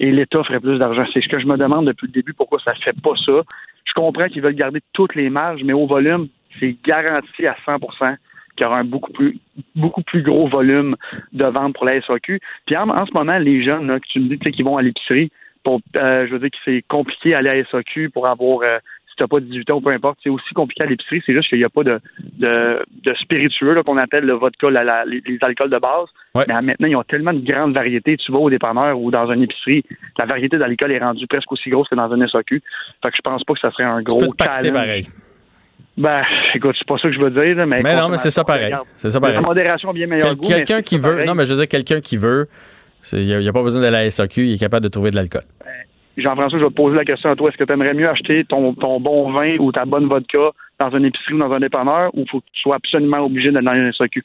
et 0.00 0.10
l'État 0.10 0.42
ferait 0.42 0.60
plus 0.60 0.78
d'argent. 0.78 1.04
C'est 1.12 1.22
ce 1.22 1.28
que 1.28 1.38
je 1.38 1.46
me 1.46 1.56
demande 1.56 1.86
depuis 1.86 2.06
le 2.06 2.12
début, 2.12 2.32
pourquoi 2.32 2.58
ça 2.64 2.72
ne 2.72 2.78
fait 2.78 3.00
pas 3.00 3.14
ça. 3.24 3.42
Je 3.84 3.92
comprends 3.92 4.28
qu'ils 4.28 4.42
veulent 4.42 4.54
garder 4.54 4.80
toutes 4.92 5.14
les 5.14 5.30
marges, 5.30 5.62
mais 5.62 5.72
au 5.72 5.86
volume, 5.86 6.28
c'est 6.58 6.76
garanti 6.84 7.46
à 7.46 7.56
100% 7.66 8.16
qu'il 8.56 8.64
y 8.64 8.66
aura 8.66 8.78
un 8.78 8.84
beaucoup 8.84 9.12
plus, 9.12 9.38
beaucoup 9.74 10.02
plus 10.02 10.22
gros 10.22 10.48
volume 10.48 10.96
de 11.32 11.44
vente 11.44 11.74
pour 11.74 11.84
la 11.84 12.00
SAQ. 12.00 12.40
Puis 12.66 12.76
en, 12.76 13.06
ce 13.06 13.12
moment, 13.12 13.38
les 13.38 13.62
jeunes 13.64 13.98
tu 14.08 14.20
me 14.20 14.28
dis 14.28 14.38
qui 14.38 14.62
vont 14.62 14.76
à 14.76 14.82
l'épicerie, 14.82 15.30
pour, 15.64 15.80
euh, 15.96 16.26
je 16.26 16.32
veux 16.32 16.38
dire 16.38 16.50
que 16.50 16.56
c'est 16.64 16.82
compliqué 16.88 17.34
aller 17.34 17.48
à 17.48 17.54
la 17.54 17.64
SAQ 17.64 18.10
pour 18.10 18.26
avoir 18.26 18.60
euh, 18.62 18.78
si 19.14 19.18
t'as 19.18 19.28
pas 19.28 19.38
18 19.38 19.70
ans 19.70 19.76
ou 19.76 19.80
peu 19.80 19.90
importe, 19.90 20.18
c'est 20.22 20.30
aussi 20.30 20.54
compliqué 20.54 20.82
à 20.82 20.86
l'épicerie. 20.86 21.22
C'est 21.24 21.32
juste 21.32 21.48
qu'il 21.48 21.58
n'y 21.58 21.64
a 21.64 21.68
pas 21.68 21.84
de, 21.84 22.00
de, 22.38 22.84
de 23.04 23.14
spiritueux 23.14 23.80
qu'on 23.86 23.96
appelle 23.96 24.24
le 24.24 24.32
vodka, 24.32 24.68
les, 24.70 25.38
alcools 25.40 25.70
de 25.70 25.78
base. 25.78 26.08
Mais 26.34 26.62
maintenant, 26.62 26.88
ils 26.88 26.96
ont 26.96 27.04
tellement 27.04 27.32
de 27.32 27.38
grandes 27.38 27.74
variétés. 27.74 28.16
Tu 28.16 28.32
vas 28.32 28.38
au 28.38 28.50
dépanneur 28.50 28.98
ou 28.98 29.12
dans 29.12 29.30
une 29.30 29.42
épicerie, 29.42 29.84
la 30.18 30.26
variété 30.26 30.58
d'alcool 30.58 30.90
est 30.90 30.98
rendue 30.98 31.26
presque 31.28 31.52
aussi 31.52 31.70
grosse 31.70 31.88
que 31.88 31.94
dans 31.94 32.10
un 32.10 32.26
SAQ. 32.26 32.60
Fait 33.02 33.10
que 33.10 33.16
je 33.16 33.22
pense 33.22 33.44
pas 33.44 33.54
que 33.54 33.60
ça 33.60 33.70
serait 33.70 33.84
un 33.84 34.02
gros 34.02 34.20
tu 34.20 34.26
peux 34.26 34.72
pareil. 34.72 35.06
Ben, 35.96 36.22
écoute, 36.54 36.74
c'est 36.76 36.88
pas 36.88 36.96
ça 36.98 37.08
que 37.08 37.14
je 37.14 37.20
veux 37.20 37.30
dire, 37.30 37.66
mais. 37.66 37.80
Mais 37.82 37.94
non, 37.94 38.08
mais 38.08 38.16
c'est 38.16 38.30
ça 38.30 38.42
pareil. 38.42 38.74
C'est 38.96 39.10
ça 39.10 39.20
pareil. 39.20 39.36
La 39.36 39.42
modération 39.42 39.92
bien 39.92 40.08
meilleur 40.08 40.36
Quelqu'un 40.36 40.82
qui 40.82 40.98
veut. 40.98 41.24
Non, 41.24 41.34
mais 41.34 41.44
je 41.44 41.52
veux 41.52 41.60
dire, 41.60 41.68
quelqu'un 41.68 42.00
qui 42.00 42.16
veut, 42.16 42.48
il 43.12 43.38
n'y 43.38 43.48
a, 43.48 43.52
pas 43.52 43.62
besoin 43.62 43.80
de 43.82 43.86
la 43.86 44.10
SAQ, 44.10 44.46
il 44.46 44.54
est 44.54 44.58
capable 44.58 44.82
de 44.82 44.88
trouver 44.88 45.10
de 45.10 45.16
l'alcool. 45.16 45.44
Ben, 45.64 45.70
Jean-François, 46.16 46.58
je 46.58 46.64
vais 46.64 46.70
te 46.70 46.76
poser 46.76 46.96
la 46.96 47.04
question 47.04 47.30
à 47.30 47.36
toi. 47.36 47.48
Est-ce 47.48 47.56
que 47.56 47.64
tu 47.64 47.72
aimerais 47.72 47.94
mieux 47.94 48.08
acheter 48.08 48.44
ton, 48.44 48.74
ton 48.74 49.00
bon 49.00 49.32
vin 49.32 49.56
ou 49.58 49.72
ta 49.72 49.84
bonne 49.84 50.06
vodka 50.06 50.50
dans 50.78 50.90
une 50.90 51.06
épicerie 51.06 51.34
ou 51.34 51.38
dans 51.38 51.52
un 51.52 51.60
dépanneur 51.60 52.10
ou 52.14 52.24
faut 52.30 52.40
que 52.40 52.46
tu 52.52 52.62
sois 52.62 52.76
absolument 52.76 53.18
obligé 53.18 53.50
d'aller 53.50 53.66
dans 53.66 53.74
une 53.74 53.92
SAQ? 53.92 54.22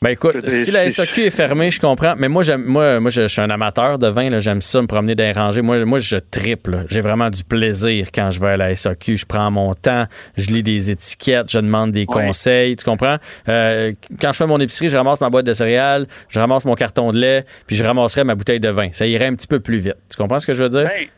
Ben 0.00 0.10
écoute, 0.10 0.48
si 0.48 0.70
la 0.70 0.88
SAQ 0.88 1.22
est 1.22 1.36
fermée, 1.36 1.72
je 1.72 1.80
comprends. 1.80 2.14
Mais 2.16 2.28
moi, 2.28 2.44
j'aime, 2.44 2.62
moi, 2.64 3.00
moi, 3.00 3.10
je, 3.10 3.26
suis 3.26 3.40
un 3.40 3.50
amateur 3.50 3.98
de 3.98 4.06
vin. 4.06 4.38
j'aime 4.38 4.60
ça 4.60 4.80
me 4.80 4.86
promener 4.86 5.16
dans 5.16 5.24
les 5.24 5.32
rangées. 5.32 5.60
Moi, 5.60 5.84
moi, 5.84 5.98
je 5.98 6.16
triple. 6.16 6.84
J'ai 6.88 7.00
vraiment 7.00 7.30
du 7.30 7.42
plaisir 7.42 8.06
quand 8.14 8.30
je 8.30 8.40
vais 8.40 8.50
à 8.50 8.56
la 8.56 8.74
SAQ. 8.76 9.16
Je 9.16 9.26
prends 9.26 9.50
mon 9.50 9.74
temps, 9.74 10.04
je 10.36 10.50
lis 10.50 10.62
des 10.62 10.92
étiquettes, 10.92 11.50
je 11.50 11.58
demande 11.58 11.90
des 11.90 12.06
conseils. 12.06 12.76
Tu 12.76 12.84
comprends? 12.84 13.16
Euh, 13.48 13.92
Quand 14.20 14.32
je 14.32 14.38
fais 14.38 14.46
mon 14.46 14.60
épicerie, 14.60 14.88
je 14.88 14.96
ramasse 14.96 15.20
ma 15.20 15.30
boîte 15.30 15.46
de 15.46 15.52
céréales, 15.52 16.06
je 16.28 16.38
ramasse 16.38 16.64
mon 16.64 16.74
carton 16.74 17.10
de 17.10 17.18
lait, 17.18 17.44
puis 17.66 17.74
je 17.74 17.82
ramasserai 17.82 18.22
ma 18.22 18.36
bouteille 18.36 18.60
de 18.60 18.68
vin. 18.68 18.90
Ça 18.92 19.04
irait 19.04 19.26
un 19.26 19.34
petit 19.34 19.48
peu 19.48 19.58
plus 19.58 19.78
vite. 19.78 19.96
Tu 20.08 20.16
comprends 20.16 20.38
ce 20.38 20.46
que 20.46 20.54
je 20.54 20.62
veux 20.62 20.68
dire? 20.68 20.84
Ben, 20.84 21.08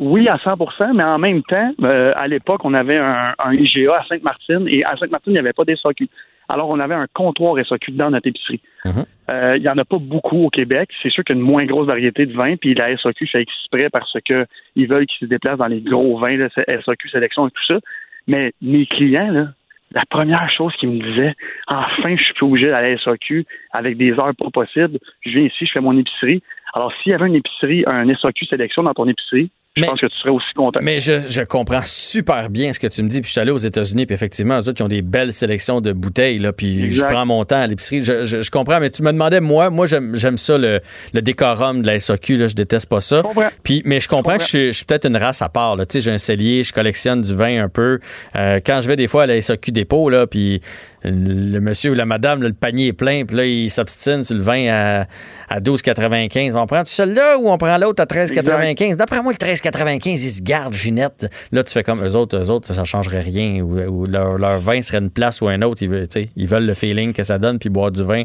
oui, 0.00 0.28
à 0.28 0.36
100% 0.36 0.92
mais 0.94 1.04
en 1.04 1.18
même 1.18 1.42
temps, 1.44 1.72
euh, 1.82 2.12
à 2.16 2.26
l'époque, 2.26 2.64
on 2.64 2.74
avait 2.74 2.98
un, 2.98 3.34
IGA 3.52 3.94
à 3.94 4.04
Sainte-Martine 4.08 4.66
et 4.68 4.84
à 4.84 4.96
Sainte-Martine, 4.96 5.32
il 5.32 5.34
n'y 5.34 5.38
avait 5.38 5.52
pas 5.52 5.64
des 5.64 5.76
SAQ. 5.76 6.08
Alors, 6.48 6.68
on 6.68 6.78
avait 6.78 6.94
un 6.94 7.06
comptoir 7.12 7.56
SAQ 7.64 7.92
dans 7.92 8.10
notre 8.10 8.28
épicerie. 8.28 8.60
Mhm. 8.84 9.04
Euh, 9.30 9.56
il 9.56 9.62
n'y 9.62 9.68
en 9.68 9.78
a 9.78 9.84
pas 9.84 9.98
beaucoup 9.98 10.44
au 10.44 10.50
Québec. 10.50 10.90
C'est 11.02 11.10
sûr 11.10 11.24
qu'il 11.24 11.36
y 11.36 11.38
a 11.38 11.40
une 11.40 11.46
moins 11.46 11.64
grosse 11.64 11.88
variété 11.88 12.26
de 12.26 12.34
vins, 12.34 12.56
puis 12.56 12.74
la 12.74 12.96
SAQ 12.96 13.26
fait 13.26 13.40
exprès 13.40 13.88
parce 13.90 14.12
qu'ils 14.24 14.88
veulent 14.88 15.06
qu'ils 15.06 15.26
se 15.26 15.30
déplacent 15.30 15.58
dans 15.58 15.66
les 15.66 15.80
gros 15.80 16.18
vins, 16.18 16.36
la 16.36 16.82
SAQ 16.82 17.08
sélection 17.08 17.48
et 17.48 17.50
tout 17.50 17.64
ça. 17.66 17.80
Mais 18.26 18.52
mes 18.60 18.86
clients, 18.86 19.30
là, 19.30 19.48
la 19.92 20.04
première 20.10 20.50
chose 20.50 20.74
qu'ils 20.76 20.90
me 20.90 21.02
disaient, 21.02 21.34
enfin, 21.68 22.16
je 22.16 22.22
suis 22.22 22.34
plus 22.34 22.46
obligé 22.46 22.68
d'aller 22.68 22.88
à 22.88 22.90
la 22.92 22.98
SAQ 22.98 23.46
avec 23.72 23.96
des 23.96 24.12
heures 24.12 24.34
pas 24.36 24.50
possibles. 24.52 24.98
Je 25.20 25.30
viens 25.30 25.46
ici, 25.46 25.66
je 25.66 25.72
fais 25.72 25.80
mon 25.80 25.96
épicerie. 25.96 26.42
Alors, 26.74 26.92
s'il 27.00 27.12
y 27.12 27.14
avait 27.14 27.28
une 27.28 27.36
épicerie, 27.36 27.84
un 27.86 28.12
SAQ 28.14 28.46
sélection 28.46 28.82
dans 28.82 28.94
ton 28.94 29.08
épicerie, 29.08 29.50
je 29.76 29.84
pense 29.84 30.00
que 30.00 30.06
tu 30.06 30.16
serais 30.18 30.30
aussi 30.30 30.52
content. 30.54 30.78
Mais 30.82 31.00
je, 31.00 31.18
je, 31.18 31.42
comprends 31.42 31.82
super 31.84 32.48
bien 32.48 32.72
ce 32.72 32.78
que 32.78 32.86
tu 32.86 33.02
me 33.02 33.08
dis. 33.08 33.20
Puis 33.20 33.26
je 33.26 33.32
suis 33.32 33.40
allé 33.40 33.50
aux 33.50 33.58
États-Unis, 33.58 34.06
puis 34.06 34.14
effectivement, 34.14 34.56
eux 34.58 34.68
autres, 34.68 34.80
ils 34.80 34.84
ont 34.84 34.88
des 34.88 35.02
belles 35.02 35.32
sélections 35.32 35.80
de 35.80 35.92
bouteilles, 35.92 36.38
là, 36.38 36.52
puis 36.52 36.92
je 36.92 37.02
prends 37.04 37.26
mon 37.26 37.44
temps 37.44 37.60
à 37.60 37.66
l'épicerie. 37.66 38.02
Je, 38.02 38.24
je, 38.24 38.50
comprends, 38.50 38.78
mais 38.78 38.90
tu 38.90 39.02
me 39.02 39.10
demandais, 39.10 39.40
moi, 39.40 39.70
moi 39.70 39.86
j'aime 39.86 40.38
ça, 40.38 40.58
le, 40.58 40.80
le, 41.12 41.22
décorum 41.22 41.82
de 41.82 41.88
la 41.88 41.98
SAQ, 41.98 42.36
là, 42.36 42.48
je 42.48 42.54
déteste 42.54 42.88
pas 42.88 43.00
ça. 43.00 43.22
Puis, 43.64 43.82
mais 43.84 43.98
je 43.98 44.08
comprends, 44.08 44.38
que 44.38 44.44
je, 44.44 44.70
suis 44.70 44.84
peut-être 44.84 45.06
une 45.06 45.16
race 45.16 45.42
à 45.42 45.48
part. 45.48 45.76
Tu 45.78 45.84
sais, 45.88 46.00
j'ai 46.00 46.12
un 46.12 46.18
cellier, 46.18 46.62
je 46.62 46.72
collectionne 46.72 47.22
du 47.22 47.34
vin 47.34 47.64
un 47.64 47.68
peu. 47.68 47.98
Euh, 48.36 48.60
quand 48.64 48.80
je 48.80 48.86
vais 48.86 48.96
des 48.96 49.08
fois 49.08 49.24
à 49.24 49.26
la 49.26 49.40
SAQ 49.40 49.72
dépôt, 49.72 50.08
là, 50.08 50.28
puis 50.28 50.60
le 51.04 51.58
monsieur 51.60 51.90
ou 51.90 51.94
la 51.94 52.06
madame, 52.06 52.42
le 52.42 52.52
panier 52.52 52.88
est 52.88 52.92
plein, 52.92 53.24
puis 53.24 53.36
là, 53.36 53.44
il 53.44 53.70
s'obstine 53.70 54.24
sur 54.24 54.36
le 54.36 54.42
vin 54.42 54.68
à, 54.68 55.06
à 55.48 55.60
12,95. 55.60 56.56
On 56.56 56.66
prend 56.66 56.82
celui-là 56.84 57.38
ou 57.38 57.48
on 57.50 57.58
prend 57.58 57.76
l'autre 57.78 58.02
à 58.02 58.06
13,95? 58.06 58.96
D'après 58.96 59.22
moi, 59.22 59.32
le 59.32 59.46
13,95, 59.46 60.08
ils 60.08 60.18
se 60.18 60.42
gardent, 60.42 60.74
Ginette. 60.74 61.30
Là, 61.52 61.62
tu 61.62 61.72
fais 61.72 61.82
comme 61.82 62.04
eux 62.04 62.16
autres, 62.16 62.38
eux 62.38 62.50
autres, 62.50 62.72
ça 62.72 62.84
changerait 62.84 63.20
rien. 63.20 63.60
Ou, 63.60 64.06
leur, 64.06 64.58
vin 64.58 64.80
serait 64.82 64.98
une 64.98 65.10
place 65.10 65.40
ou 65.40 65.48
un 65.48 65.60
autre. 65.62 65.82
Ils, 65.82 65.88
veulent, 65.88 66.08
ils 66.36 66.46
veulent 66.46 66.66
le 66.66 66.74
feeling 66.74 67.12
que 67.12 67.22
ça 67.22 67.38
donne, 67.38 67.58
puis 67.58 67.68
boire 67.68 67.90
du 67.90 68.02
vin. 68.02 68.22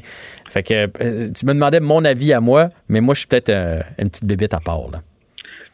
Fait 0.48 0.64
que 0.64 0.90
euh, 1.02 1.30
tu 1.36 1.46
me 1.46 1.54
demandais 1.54 1.80
mon 1.80 2.04
avis 2.06 2.34
à 2.34 2.40
moi, 2.40 2.70
mais 2.88 3.02
moi, 3.02 3.14
je 3.14 3.20
suis 3.20 3.28
peut-être 3.28 3.50
euh, 3.50 3.82
une 3.98 4.10
petite 4.10 4.26
bébête 4.26 4.54
à 4.54 4.60
part, 4.60 4.90
là. 4.92 5.02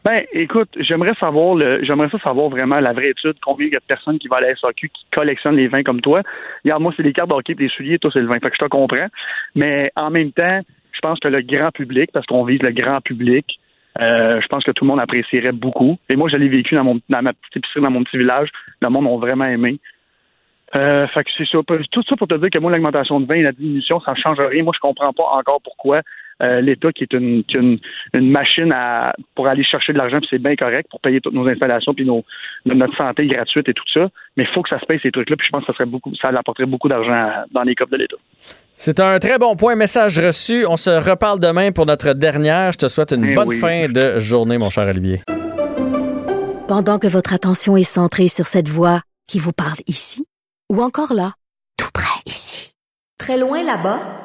Ben, 0.05 0.23
écoute, 0.33 0.69
j'aimerais 0.79 1.15
savoir 1.15 1.55
le, 1.55 1.83
j'aimerais 1.83 2.09
ça 2.09 2.19
savoir 2.19 2.49
vraiment 2.49 2.79
la 2.79 2.93
vraie 2.93 3.09
étude, 3.09 3.33
combien 3.43 3.65
il 3.65 3.73
y 3.73 3.75
a 3.75 3.79
de 3.79 3.85
personnes 3.85 4.19
qui 4.19 4.27
vont 4.27 4.35
à 4.35 4.41
la 4.41 4.55
SAQ 4.55 4.89
qui 4.89 5.03
collectionnent 5.11 5.55
les 5.55 5.67
vins 5.67 5.81
comme 5.81 5.99
toi? 5.99 6.21
Regarde, 6.63 6.83
moi, 6.83 6.93
c'est 6.95 7.01
les 7.01 7.11
cartes 7.11 7.29
d'hockey 7.29 7.53
et 7.53 7.63
les 7.63 7.69
souliers, 7.69 7.97
toi, 7.97 8.11
c'est 8.13 8.19
le 8.19 8.27
vin. 8.27 8.39
Fait 8.39 8.51
que 8.51 8.55
je 8.55 8.63
te 8.63 8.69
comprends. 8.69 9.07
Mais 9.55 9.91
en 9.95 10.11
même 10.11 10.31
temps, 10.31 10.61
je 10.91 10.99
pense 10.99 11.19
que 11.19 11.27
le 11.27 11.41
grand 11.41 11.71
public, 11.71 12.11
parce 12.13 12.27
qu'on 12.27 12.43
vise 12.45 12.61
le 12.61 12.71
grand 12.71 13.01
public, 13.01 13.59
euh, 13.99 14.39
je 14.41 14.47
pense 14.47 14.63
que 14.63 14.69
tout 14.69 14.83
le 14.83 14.89
monde 14.89 14.99
apprécierait 14.99 15.53
beaucoup. 15.53 15.97
Et 16.07 16.15
moi, 16.15 16.29
je 16.29 16.37
l'ai 16.37 16.49
vécu 16.49 16.75
dans, 16.75 16.83
mon, 16.83 16.99
dans 17.09 17.23
ma 17.23 17.33
petite 17.33 17.57
épicerie, 17.57 17.81
dans 17.81 17.89
mon 17.89 18.03
petit 18.03 18.19
village. 18.19 18.49
Le 18.83 18.89
monde 18.89 19.07
a 19.07 19.17
vraiment 19.17 19.45
aimé. 19.45 19.79
Euh, 20.75 21.07
fait 21.07 21.23
que 21.23 21.31
c'est 21.35 21.47
ça. 21.47 21.57
Tout 21.91 22.03
ça 22.07 22.15
pour 22.15 22.27
te 22.27 22.35
dire 22.35 22.49
que 22.51 22.59
moi, 22.59 22.69
l'augmentation 22.69 23.19
de 23.19 23.25
vin 23.25 23.35
et 23.35 23.43
la 23.43 23.53
diminution, 23.53 23.99
ça 24.01 24.11
ne 24.11 24.17
change 24.17 24.39
rien. 24.39 24.63
Moi, 24.63 24.73
je 24.75 24.79
comprends 24.79 25.13
pas 25.13 25.29
encore 25.31 25.61
pourquoi 25.63 26.01
euh, 26.41 26.59
l'État, 26.59 26.91
qui 26.91 27.03
est 27.03 27.13
une, 27.13 27.43
une, 27.53 28.31
machine 28.31 28.71
à, 28.73 29.13
pour 29.35 29.47
aller 29.47 29.63
chercher 29.63 29.93
de 29.93 29.97
l'argent, 29.97 30.19
puis 30.19 30.27
c'est 30.29 30.41
bien 30.41 30.55
correct 30.55 30.87
pour 30.89 30.99
payer 30.99 31.21
toutes 31.21 31.33
nos 31.33 31.47
installations, 31.47 31.93
puis 31.93 32.05
nos, 32.05 32.25
notre 32.65 32.95
santé 32.97 33.25
gratuite 33.27 33.69
et 33.69 33.73
tout 33.73 33.87
ça. 33.93 34.09
Mais 34.35 34.43
il 34.43 34.49
faut 34.53 34.61
que 34.61 34.69
ça 34.69 34.79
se 34.79 34.85
paye 34.85 34.99
ces 35.01 35.11
trucs-là, 35.11 35.37
puis 35.37 35.47
je 35.47 35.51
pense 35.51 35.61
que 35.61 35.67
ça 35.67 35.73
serait 35.73 35.85
beaucoup, 35.85 36.13
ça 36.15 36.29
apporterait 36.29 36.65
beaucoup 36.65 36.89
d'argent 36.89 37.31
dans 37.51 37.63
les 37.63 37.73
coffres 37.73 37.91
de 37.91 37.97
l'État. 37.97 38.17
C'est 38.75 38.99
un 38.99 39.19
très 39.19 39.39
bon 39.39 39.55
point. 39.55 39.75
Message 39.75 40.19
reçu. 40.19 40.65
On 40.67 40.75
se 40.75 40.89
reparle 40.89 41.39
demain 41.39 41.71
pour 41.71 41.85
notre 41.85 42.11
dernière. 42.11 42.73
Je 42.73 42.79
te 42.79 42.87
souhaite 42.89 43.13
une 43.13 43.23
eh 43.23 43.33
bonne 43.33 43.51
fin 43.53 43.87
de 43.87 44.19
journée, 44.19 44.57
mon 44.57 44.69
cher 44.69 44.87
Olivier. 44.87 45.21
Pendant 46.67 46.99
que 46.99 47.07
votre 47.07 47.33
attention 47.33 47.77
est 47.77 47.83
centrée 47.83 48.27
sur 48.27 48.47
cette 48.47 48.67
voix 48.67 49.01
qui 49.27 49.39
vous 49.39 49.53
parle 49.53 49.79
ici, 49.87 50.25
ou 50.69 50.81
encore 50.81 51.13
là, 51.13 51.31
tout 51.77 51.89
près 51.93 52.19
ici, 52.25 52.73
très 53.17 53.37
loin 53.37 53.63
là-bas, 53.63 54.24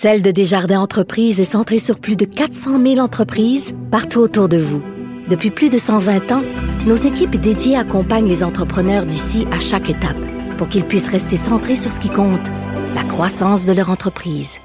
Celle 0.00 0.22
de 0.22 0.30
Desjardins 0.30 0.78
Entreprises 0.78 1.40
est 1.40 1.44
centrée 1.44 1.80
sur 1.80 1.98
plus 1.98 2.14
de 2.14 2.24
400 2.24 2.80
000 2.80 2.98
entreprises 3.00 3.74
partout 3.90 4.20
autour 4.20 4.48
de 4.48 4.56
vous. 4.56 4.80
Depuis 5.28 5.50
plus 5.50 5.70
de 5.70 5.78
120 5.78 6.30
ans, 6.30 6.44
nos 6.86 6.94
équipes 6.94 7.34
dédiées 7.34 7.74
accompagnent 7.74 8.28
les 8.28 8.44
entrepreneurs 8.44 9.06
d'ici 9.06 9.48
à 9.50 9.58
chaque 9.58 9.90
étape 9.90 10.16
pour 10.56 10.68
qu'ils 10.68 10.84
puissent 10.84 11.10
rester 11.10 11.36
centrés 11.36 11.74
sur 11.74 11.90
ce 11.90 11.98
qui 11.98 12.10
compte, 12.10 12.46
la 12.94 13.02
croissance 13.02 13.66
de 13.66 13.72
leur 13.72 13.90
entreprise. 13.90 14.58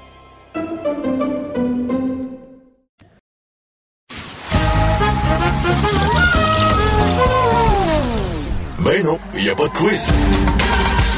Ben 8.84 9.02
non, 9.02 9.18
il 9.34 9.42
n'y 9.42 9.50
a 9.50 9.56
pas 9.56 9.66
de 9.66 9.72
quiz. 9.72 10.12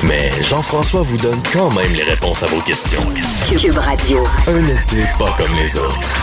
Mais 0.07 0.31
Jean-François 0.41 1.03
vous 1.03 1.19
donne 1.19 1.43
quand 1.53 1.75
même 1.75 1.93
les 1.93 2.05
réponses 2.05 2.43
à 2.45 2.47
vos 2.47 2.61
questions. 2.61 3.01
Cube 3.49 3.77
Radio. 3.77 4.19
Un 4.47 4.65
été 4.65 5.03
pas 5.19 5.35
comme 5.37 5.53
les 5.57 5.77
autres. 5.77 6.15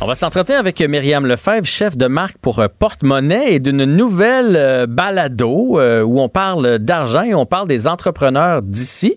On 0.00 0.06
va 0.06 0.14
s'entretenir 0.14 0.60
avec 0.60 0.80
Myriam 0.80 1.26
Lefebvre, 1.26 1.66
chef 1.66 1.96
de 1.96 2.06
marque 2.06 2.38
pour 2.38 2.60
euh, 2.60 2.68
Porte-Monnaie 2.78 3.54
et 3.54 3.58
d'une 3.58 3.84
nouvelle 3.84 4.54
euh, 4.54 4.86
balado 4.86 5.80
euh, 5.80 6.02
où 6.02 6.20
on 6.20 6.28
parle 6.28 6.78
d'argent 6.78 7.22
et 7.22 7.34
on 7.34 7.46
parle 7.46 7.66
des 7.66 7.88
entrepreneurs 7.88 8.62
d'ici. 8.62 9.16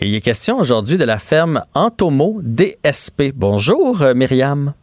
Et 0.00 0.08
il 0.08 0.14
est 0.16 0.20
question 0.20 0.58
aujourd'hui 0.58 0.98
de 0.98 1.04
la 1.04 1.20
ferme 1.20 1.62
Antomo 1.74 2.40
DSP. 2.42 3.32
Bonjour 3.32 4.02
Myriam. 4.16 4.74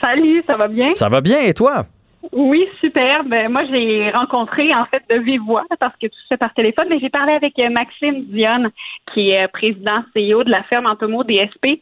Salut, 0.00 0.44
ça 0.46 0.56
va 0.56 0.68
bien? 0.68 0.90
Ça 0.94 1.08
va 1.08 1.20
bien 1.20 1.40
et 1.40 1.54
toi? 1.54 1.86
Oui, 2.32 2.66
super. 2.80 3.24
Ben, 3.24 3.50
moi, 3.50 3.64
j'ai 3.70 4.10
rencontré 4.10 4.74
en 4.74 4.84
fait 4.86 5.02
de 5.08 5.18
vive 5.20 5.40
voix 5.42 5.64
parce 5.80 5.94
que 5.96 6.06
tout 6.06 6.18
se 6.22 6.26
fait 6.28 6.36
par 6.36 6.52
téléphone, 6.54 6.86
mais 6.90 6.98
j'ai 6.98 7.08
parlé 7.08 7.32
avec 7.32 7.58
euh, 7.58 7.70
Maxime 7.70 8.24
Dionne, 8.26 8.70
qui 9.12 9.30
est 9.30 9.44
euh, 9.44 9.48
président 9.48 10.02
CEO 10.14 10.44
de 10.44 10.50
la 10.50 10.62
ferme 10.64 10.86
Antomo 10.86 11.24
DSP. 11.24 11.80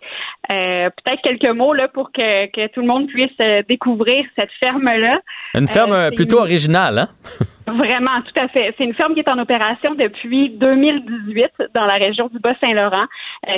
Euh, 0.51 0.91
Peut-être 1.05 1.23
quelques 1.23 1.57
mots 1.57 1.75
là 1.75 1.89
pour 1.89 2.13
que, 2.13 2.47
que 2.47 2.73
tout 2.73 2.81
le 2.81 2.87
monde 2.87 3.09
puisse 3.09 3.31
euh, 3.41 3.63
découvrir 3.69 4.25
cette 4.37 4.53
ferme-là. 4.61 5.21
Une 5.55 5.69
ferme 5.69 6.11
plutôt 6.15 6.39
originale, 6.39 6.99
hein? 6.99 7.09
Vraiment, 7.67 8.23
tout 8.23 8.41
à 8.41 8.47
fait. 8.49 8.75
C'est 8.79 8.85
une 8.85 8.95
ferme 8.95 9.15
qui 9.15 9.21
est 9.21 9.29
en 9.29 9.39
opération 9.41 9.95
depuis 9.95 10.51
2018 10.51 11.71
dans 11.75 11.85
la 11.85 11.95
région 11.95 12.29
du 12.29 12.39
Bas-Saint-Laurent, 12.39 13.07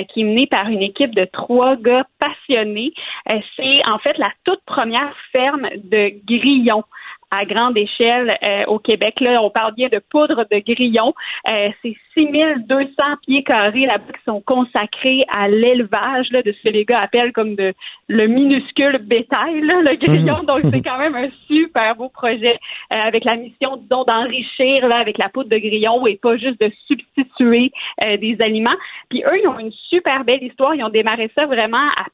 qui 0.09 0.21
est 0.21 0.23
menée 0.23 0.47
par 0.47 0.67
une 0.67 0.81
équipe 0.81 1.13
de 1.13 1.25
trois 1.25 1.75
gars 1.75 2.05
passionnés. 2.17 2.91
c'est 3.55 3.85
en 3.87 3.99
fait 3.99 4.17
la 4.17 4.31
toute 4.45 4.61
première 4.65 5.15
ferme 5.31 5.67
de 5.75 6.11
grillons 6.25 6.83
à 7.31 7.45
grande 7.45 7.77
échelle 7.77 8.37
euh, 8.43 8.65
au 8.65 8.79
Québec. 8.79 9.19
Là, 9.19 9.41
on 9.41 9.49
parle 9.49 9.73
bien 9.75 9.89
de 9.89 10.01
poudre 10.09 10.45
de 10.51 10.59
grillons. 10.59 11.13
Euh, 11.47 11.69
c'est 11.81 11.95
6200 12.15 12.87
pieds 13.25 13.43
carrés 13.43 13.85
là-bas 13.85 14.13
qui 14.13 14.23
sont 14.25 14.41
consacrés 14.41 15.25
à 15.29 15.47
l'élevage 15.47 16.29
de 16.29 16.51
ce 16.51 16.63
que 16.63 16.69
les 16.69 16.85
gars 16.85 17.01
appellent 17.01 17.33
comme 17.33 17.55
de, 17.55 17.73
le 18.07 18.27
minuscule 18.27 18.97
bétail, 18.97 19.61
le 19.61 19.95
grillon. 19.95 20.43
Donc, 20.43 20.59
c'est 20.71 20.81
quand 20.83 20.97
même 20.97 21.15
un 21.15 21.29
super 21.47 21.95
beau 21.95 22.09
projet 22.09 22.57
euh, 22.91 22.95
avec 22.95 23.23
la 23.23 23.35
mission, 23.35 23.77
disons, 23.77 24.03
d'enrichir 24.03 24.87
là, 24.87 24.97
avec 24.97 25.17
la 25.17 25.29
poudre 25.29 25.49
de 25.49 25.57
grillon 25.57 26.05
et 26.07 26.17
pas 26.17 26.37
juste 26.37 26.59
de 26.59 26.71
substituer 26.87 27.71
euh, 28.03 28.17
des 28.17 28.37
aliments. 28.41 28.75
Puis 29.09 29.23
eux, 29.23 29.39
ils 29.41 29.47
ont 29.47 29.59
une 29.59 29.71
super 29.89 30.23
belle 30.23 30.43
histoire. 30.43 30.73
Ils 30.75 30.83
ont 30.83 30.89
démarré 30.89 31.29
ça 31.35 31.45
vraiment 31.45 31.87
à 31.97 32.05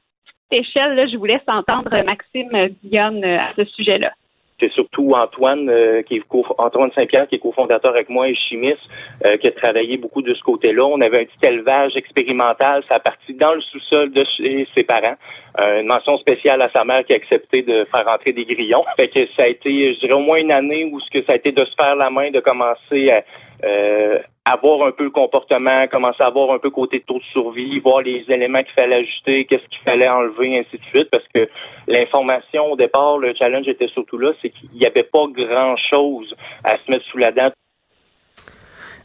petite 0.50 0.68
échelle. 0.68 0.96
Là. 0.96 1.08
Je 1.08 1.18
vous 1.18 1.26
laisse 1.26 1.42
entendre 1.48 1.90
Maxime 2.06 2.76
Dionne 2.84 3.24
à 3.24 3.54
ce 3.56 3.64
sujet-là 3.66 4.12
c'est 4.60 4.72
surtout 4.72 5.12
Antoine, 5.14 5.70
euh, 5.70 6.02
qui 6.04 6.16
est 6.16 6.24
Antoine 6.58 6.92
Saint-Pierre, 6.96 7.28
qui 7.28 7.36
est 7.36 7.40
cofondateur 7.40 7.92
avec 7.92 8.10
moi 8.10 8.30
et 8.30 8.36
chimiste, 8.36 8.80
euh, 9.26 9.36
qui 9.38 9.48
a 9.48 9.52
travaillé 9.52 9.98
beaucoup 9.98 10.22
de 10.22 10.34
ce 10.34 10.42
côté-là. 10.44 10.86
On 10.86 11.02
avait 11.02 11.22
un 11.22 11.26
petit 11.26 11.48
élevage 11.48 11.96
expérimental, 11.98 12.84
ça 12.88 12.96
a 12.96 13.00
parti 13.00 13.34
dans 13.34 13.54
le 13.54 13.62
sous-sol 13.62 14.12
de 14.12 14.26
chez 14.38 14.68
ses 14.74 14.84
parents. 14.84 15.16
Euh, 15.60 15.82
une 15.82 15.88
mention 15.88 16.18
spéciale 16.18 16.62
à 16.62 16.70
sa 16.70 16.86
mère 16.86 17.04
qui 17.06 17.14
a 17.14 17.18
accepté 17.18 17.64
de 17.64 17.86
faire 17.94 18.06
rentrer 18.06 18.32
des 18.32 18.46
grillons. 18.46 18.86
Fait 19.00 19.10
que 19.10 19.28
ça 19.36 19.44
a 19.44 19.48
été, 19.48 19.94
je 19.94 20.00
dirais, 20.00 20.14
au 20.14 20.20
moins 20.20 20.38
une 20.38 20.52
année 20.52 20.86
où 20.86 21.00
ce 21.02 21.10
que 21.12 21.26
ça 21.26 21.34
a 21.34 21.36
été 21.36 21.52
de 21.52 21.66
se 21.66 21.74
faire 21.78 21.96
la 21.98 22.10
main, 22.10 22.32
de 22.32 22.40
commencer 22.40 23.12
à 23.12 23.24
euh, 23.66 24.20
avoir 24.46 24.88
un 24.88 24.92
peu 24.92 25.06
le 25.06 25.10
comportement, 25.10 25.88
commencer 25.88 26.22
à 26.22 26.28
avoir 26.28 26.52
un 26.52 26.60
peu 26.60 26.70
côté 26.70 27.04
taux 27.06 27.18
de 27.18 27.24
survie, 27.32 27.80
voir 27.80 28.02
les 28.02 28.24
éléments 28.28 28.64
qu'il 28.64 28.74
fallait 28.78 28.98
ajuster, 28.98 29.46
qu'est-ce 29.46 29.68
qu'il 29.70 29.80
fallait 29.84 30.08
enlever, 30.08 30.60
ainsi 30.60 30.78
de 30.78 30.84
suite, 30.86 31.10
parce 31.12 31.26
que 31.34 31.50
l'information 31.88 32.72
au 32.72 32.76
départ, 32.76 33.18
le 33.18 33.34
challenge 33.34 33.68
était 33.68 33.88
surtout 33.88 34.18
là, 34.18 34.34
c'est 34.42 34.50
qu'il 34.50 34.70
n'y 34.72 34.86
avait 34.86 35.04
pas 35.04 35.26
grand-chose 35.32 36.36
à 36.64 36.78
se 36.78 36.92
mettre 36.92 37.06
sous 37.06 37.18
la 37.18 37.32
dent. 37.32 37.52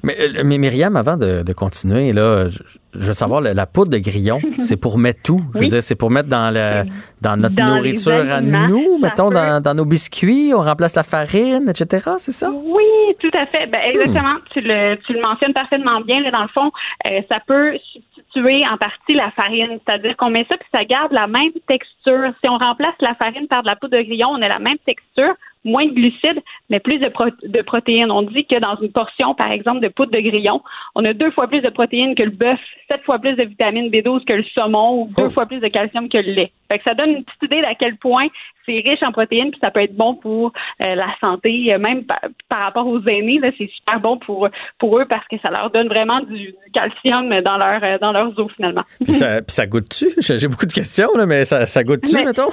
Mais, 0.02 0.14
euh, 0.20 0.42
mais 0.44 0.58
Myriam, 0.58 0.96
avant 0.96 1.16
de, 1.16 1.42
de 1.42 1.52
continuer, 1.52 2.12
là, 2.12 2.48
je, 2.48 2.62
veux 2.92 3.12
savoir, 3.12 3.40
la, 3.40 3.66
poudre 3.66 3.90
de 3.90 3.98
grillon, 3.98 4.40
c'est 4.58 4.76
pour 4.76 4.98
mettre 4.98 5.22
tout? 5.22 5.42
Je 5.54 5.60
veux 5.60 5.66
dire, 5.66 5.82
c'est 5.82 5.96
pour 5.96 6.10
mettre 6.10 6.28
dans, 6.28 6.52
le, 6.52 6.88
dans 7.20 7.36
notre 7.36 7.56
nourriture 7.56 8.30
à 8.30 8.40
nous, 8.40 8.98
mettons, 8.98 9.30
dans, 9.30 9.62
dans, 9.62 9.74
nos 9.74 9.84
biscuits, 9.84 10.52
on 10.54 10.60
remplace 10.60 10.94
la 10.96 11.02
farine, 11.02 11.68
etc., 11.68 12.10
c'est 12.18 12.32
ça? 12.32 12.50
Oui, 12.50 12.84
tout 13.20 13.30
à 13.34 13.46
fait. 13.46 13.66
Ben, 13.66 13.80
exactement. 13.84 14.34
Hmm. 14.34 14.42
Tu, 14.52 14.60
le, 14.60 14.96
tu 15.06 15.12
le 15.12 15.20
mentionnes 15.20 15.52
parfaitement 15.52 16.00
bien. 16.00 16.20
Là, 16.20 16.30
dans 16.30 16.42
le 16.42 16.48
fond, 16.48 16.70
euh, 17.06 17.20
ça 17.28 17.38
peut 17.46 17.76
substituer 17.92 18.64
en 18.66 18.76
partie 18.76 19.14
la 19.14 19.30
farine. 19.32 19.78
C'est-à-dire 19.84 20.16
qu'on 20.16 20.30
met 20.30 20.46
ça 20.48 20.56
puis 20.56 20.68
ça 20.72 20.84
garde 20.84 21.12
la 21.12 21.26
même 21.26 21.52
texture. 21.66 22.32
Si 22.42 22.48
on 22.48 22.58
remplace 22.58 22.94
la 23.00 23.14
farine 23.14 23.46
par 23.48 23.62
de 23.62 23.66
la 23.66 23.76
poudre 23.76 23.96
de 23.96 24.02
grillon, 24.02 24.28
on 24.28 24.42
a 24.42 24.48
la 24.48 24.58
même 24.58 24.78
texture 24.86 25.34
moins 25.64 25.84
de 25.84 25.92
glucides, 25.92 26.40
mais 26.70 26.80
plus 26.80 26.98
de, 26.98 27.12
de 27.48 27.62
protéines. 27.62 28.10
On 28.10 28.22
dit 28.22 28.46
que 28.46 28.58
dans 28.58 28.76
une 28.80 28.92
portion, 28.92 29.34
par 29.34 29.50
exemple, 29.50 29.80
de 29.80 29.88
poudre 29.88 30.12
de 30.12 30.20
grillon, 30.20 30.62
on 30.94 31.04
a 31.04 31.12
deux 31.12 31.30
fois 31.32 31.48
plus 31.48 31.60
de 31.60 31.68
protéines 31.68 32.14
que 32.14 32.22
le 32.22 32.30
bœuf, 32.30 32.60
sept 32.90 33.02
fois 33.04 33.18
plus 33.18 33.34
de 33.34 33.44
vitamine 33.44 33.90
B12 33.90 34.24
que 34.24 34.32
le 34.32 34.44
saumon 34.54 35.02
ou 35.02 35.10
deux 35.16 35.28
oh. 35.28 35.30
fois 35.30 35.46
plus 35.46 35.60
de 35.60 35.68
calcium 35.68 36.08
que 36.08 36.18
le 36.18 36.32
lait. 36.32 36.52
Fait 36.68 36.78
que 36.78 36.84
ça 36.84 36.94
donne 36.94 37.10
une 37.10 37.24
petite 37.24 37.42
idée 37.44 37.62
d'à 37.62 37.74
quel 37.74 37.96
point 37.96 38.26
c'est 38.66 38.76
riche 38.88 39.02
en 39.02 39.12
protéines, 39.12 39.50
puis 39.50 39.60
ça 39.60 39.70
peut 39.70 39.82
être 39.82 39.96
bon 39.96 40.14
pour 40.14 40.52
euh, 40.80 40.94
la 40.94 41.08
santé, 41.20 41.72
euh, 41.72 41.78
même 41.78 42.04
par, 42.04 42.60
rapport 42.60 42.86
aux 42.86 43.00
aînés, 43.06 43.40
c'est 43.58 43.70
super 43.70 44.00
bon 44.00 44.18
pour, 44.18 44.48
pour 44.78 44.98
eux 44.98 45.06
parce 45.06 45.26
que 45.28 45.36
ça 45.40 45.50
leur 45.50 45.70
donne 45.70 45.88
vraiment 45.88 46.20
du, 46.20 46.54
calcium 46.72 47.28
dans, 47.40 47.56
leur, 47.56 47.82
euh, 47.82 47.98
dans 47.98 48.12
leurs 48.12 48.38
os 48.38 48.52
finalement. 48.54 48.84
Puis 49.04 49.14
ça, 49.14 49.42
puis 49.42 49.52
ça 49.52 49.66
goûte-tu? 49.66 50.08
J'ai 50.18 50.48
beaucoup 50.48 50.66
de 50.66 50.72
questions, 50.72 51.08
là, 51.16 51.26
mais 51.26 51.44
ça, 51.44 51.66
ça 51.66 51.82
goûte-tu, 51.82 52.24
mettons? 52.24 52.50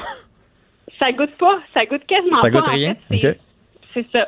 Ça 0.99 1.11
goûte 1.11 1.35
pas. 1.37 1.59
Ça 1.73 1.85
goûte 1.85 2.05
quasiment 2.07 2.37
pas. 2.37 2.41
Ça 2.41 2.49
goûte 2.49 2.67
rien? 2.67 2.95
C'est 3.97 4.05
ça. 4.11 4.27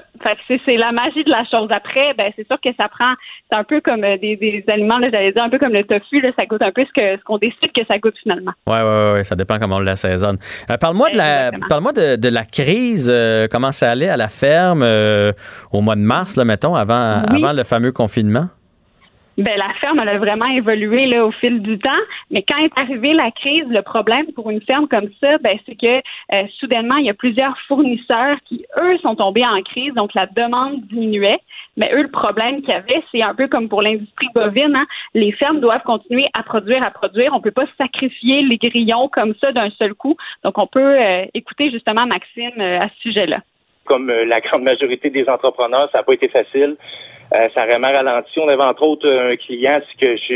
c'est 0.65 0.77
la 0.77 0.91
magie 0.91 1.23
de 1.23 1.29
la 1.29 1.43
chose. 1.45 1.69
Après, 1.69 2.13
ben 2.17 2.31
c'est 2.35 2.47
sûr 2.47 2.57
que 2.59 2.69
ça 2.75 2.89
prend. 2.89 3.13
C'est 3.49 3.57
un 3.57 3.63
peu 3.63 3.81
comme 3.81 4.03
euh, 4.03 4.17
des, 4.17 4.63
aliments, 4.67 4.99
j'allais 5.01 5.31
dire 5.31 5.43
un 5.43 5.49
peu 5.49 5.59
comme 5.59 5.73
le 5.73 5.83
tofu. 5.83 6.21
ça 6.35 6.45
goûte 6.47 6.61
un 6.63 6.71
peu 6.71 6.85
ce 6.85 6.91
que 6.93 7.19
ce 7.19 7.23
qu'on 7.23 7.37
décide 7.37 7.71
que 7.75 7.85
ça 7.87 7.99
goûte 7.99 8.15
finalement. 8.21 8.51
Oui, 8.65 8.77
oui, 8.81 9.17
oui. 9.17 9.25
Ça 9.25 9.35
dépend 9.35 9.59
comment 9.59 9.75
on 9.75 9.81
l'assaisonne. 9.81 10.37
Euh, 10.71 10.77
parle-moi 10.77 11.09
de 11.09 11.17
la 11.17 11.51
parle-moi 11.69 11.91
de, 11.93 12.29
la 12.29 12.45
crise. 12.45 13.11
Euh, 13.13 13.47
comment 13.49 13.71
ça 13.71 13.91
allait 13.91 14.09
à 14.09 14.17
la 14.17 14.27
ferme 14.27 14.83
au 15.71 15.81
mois 15.81 15.95
de 15.95 16.01
mars, 16.01 16.35
là, 16.35 16.45
mettons, 16.45 16.75
avant, 16.75 17.21
avant 17.27 17.53
le 17.53 17.63
fameux 17.63 17.91
confinement? 17.91 18.47
Ben, 19.43 19.57
la 19.57 19.73
ferme 19.75 19.99
elle 19.99 20.09
a 20.09 20.17
vraiment 20.17 20.47
évolué 20.47 21.05
là, 21.05 21.25
au 21.25 21.31
fil 21.31 21.61
du 21.61 21.79
temps. 21.79 21.89
Mais 22.29 22.43
quand 22.43 22.57
est 22.57 22.77
arrivée 22.77 23.13
la 23.13 23.31
crise, 23.31 23.65
le 23.69 23.81
problème 23.81 24.25
pour 24.33 24.49
une 24.49 24.61
ferme 24.61 24.87
comme 24.87 25.09
ça, 25.21 25.37
ben, 25.37 25.57
c'est 25.65 25.75
que 25.75 25.97
euh, 26.33 26.47
soudainement, 26.59 26.97
il 26.97 27.05
y 27.05 27.09
a 27.09 27.13
plusieurs 27.13 27.57
fournisseurs 27.67 28.35
qui, 28.45 28.65
eux, 28.77 28.97
sont 28.97 29.15
tombés 29.15 29.45
en 29.45 29.61
crise, 29.61 29.93
donc 29.93 30.13
la 30.13 30.25
demande 30.25 30.81
diminuait. 30.87 31.39
Mais 31.77 31.89
eux, 31.93 32.01
le 32.01 32.11
problème 32.11 32.57
qu'il 32.61 32.69
y 32.69 32.73
avait, 32.73 33.01
c'est 33.11 33.21
un 33.21 33.33
peu 33.33 33.47
comme 33.47 33.69
pour 33.69 33.81
l'industrie 33.81 34.27
bovine, 34.35 34.75
hein, 34.75 34.85
les 35.13 35.31
fermes 35.31 35.61
doivent 35.61 35.83
continuer 35.83 36.27
à 36.33 36.43
produire, 36.43 36.83
à 36.83 36.91
produire. 36.91 37.31
On 37.33 37.39
peut 37.39 37.51
pas 37.51 37.67
sacrifier 37.77 38.41
les 38.41 38.57
grillons 38.57 39.07
comme 39.07 39.33
ça 39.39 39.53
d'un 39.53 39.69
seul 39.71 39.93
coup. 39.93 40.17
Donc, 40.43 40.57
on 40.57 40.67
peut 40.67 40.99
euh, 40.99 41.25
écouter 41.33 41.71
justement 41.71 42.05
Maxime 42.05 42.59
euh, 42.59 42.81
à 42.81 42.89
ce 42.89 43.01
sujet-là. 43.03 43.39
Comme 43.85 44.11
la 44.11 44.41
grande 44.41 44.63
majorité 44.63 45.09
des 45.09 45.27
entrepreneurs, 45.27 45.89
ça 45.91 45.99
n'a 45.99 46.03
pas 46.03 46.13
été 46.13 46.27
facile. 46.27 46.75
Euh, 47.35 47.47
ça 47.53 47.61
a 47.61 47.65
vraiment 47.65 47.91
ralenti. 47.91 48.39
On 48.39 48.47
avait 48.47 48.63
entre 48.63 48.83
autres 48.83 49.07
un 49.07 49.35
client, 49.35 49.79
c'est 49.87 50.05
que 50.05 50.17
je, 50.17 50.33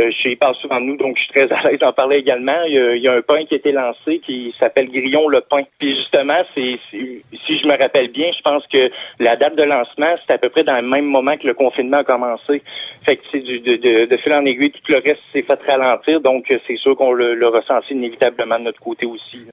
euh, 0.00 0.10
je 0.10 0.34
parle 0.36 0.56
souvent 0.56 0.80
de 0.80 0.86
nous, 0.86 0.96
donc 0.96 1.16
je 1.16 1.22
suis 1.22 1.32
très 1.32 1.52
à 1.52 1.62
l'aise 1.62 1.78
d'en 1.78 1.92
parler 1.92 2.16
également. 2.16 2.62
Il 2.66 2.98
y, 2.98 3.08
a, 3.08 3.12
un 3.12 3.22
pain 3.22 3.44
qui 3.44 3.54
a 3.54 3.58
été 3.58 3.70
lancé 3.70 4.18
qui 4.26 4.52
s'appelle 4.58 4.90
Grillon 4.90 5.28
le 5.28 5.40
pain. 5.42 5.62
Puis 5.78 5.96
justement, 5.96 6.42
c'est 6.54 6.78
si 6.90 7.58
je 7.58 7.66
me 7.66 7.78
rappelle 7.78 8.08
bien, 8.08 8.30
je 8.36 8.42
pense 8.42 8.64
que 8.66 8.90
la 9.20 9.36
date 9.36 9.56
de 9.56 9.62
lancement, 9.62 10.14
c'est 10.26 10.34
à 10.34 10.38
peu 10.38 10.48
près 10.48 10.64
dans 10.64 10.76
le 10.76 10.88
même 10.88 11.04
moment 11.04 11.36
que 11.36 11.46
le 11.46 11.54
confinement 11.54 11.98
a 11.98 12.04
commencé. 12.04 12.62
Fait 13.06 13.16
que 13.16 13.38
du 13.38 13.60
de, 13.60 14.06
de, 14.06 14.16
fil 14.16 14.32
en 14.32 14.44
aiguille, 14.44 14.72
tout 14.72 14.92
le 14.92 14.98
reste 14.98 15.20
s'est 15.32 15.42
fait 15.42 15.58
ralentir, 15.66 16.20
donc 16.20 16.52
c'est 16.66 16.76
sûr 16.76 16.96
qu'on 16.96 17.12
le, 17.12 17.34
le 17.34 17.48
ressenti 17.48 17.94
inévitablement 17.94 18.58
de 18.58 18.64
notre 18.64 18.80
côté 18.80 19.06
aussi. 19.06 19.46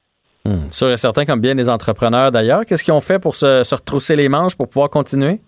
Hum, 0.46 0.72
sûr 0.72 0.90
et 0.90 0.98
certain, 0.98 1.26
comme 1.26 1.42
bien 1.42 1.54
les 1.54 1.70
entrepreneurs 1.70 2.32
d'ailleurs, 2.32 2.66
qu'est-ce 2.66 2.84
qu'ils 2.84 2.94
ont 2.94 3.02
fait 3.02 3.20
pour 3.20 3.36
se 3.36 3.76
retrousser 3.76 4.16
les 4.16 4.30
manches 4.30 4.56
pour 4.56 4.68
pouvoir 4.68 4.90
continuer? 4.90 5.40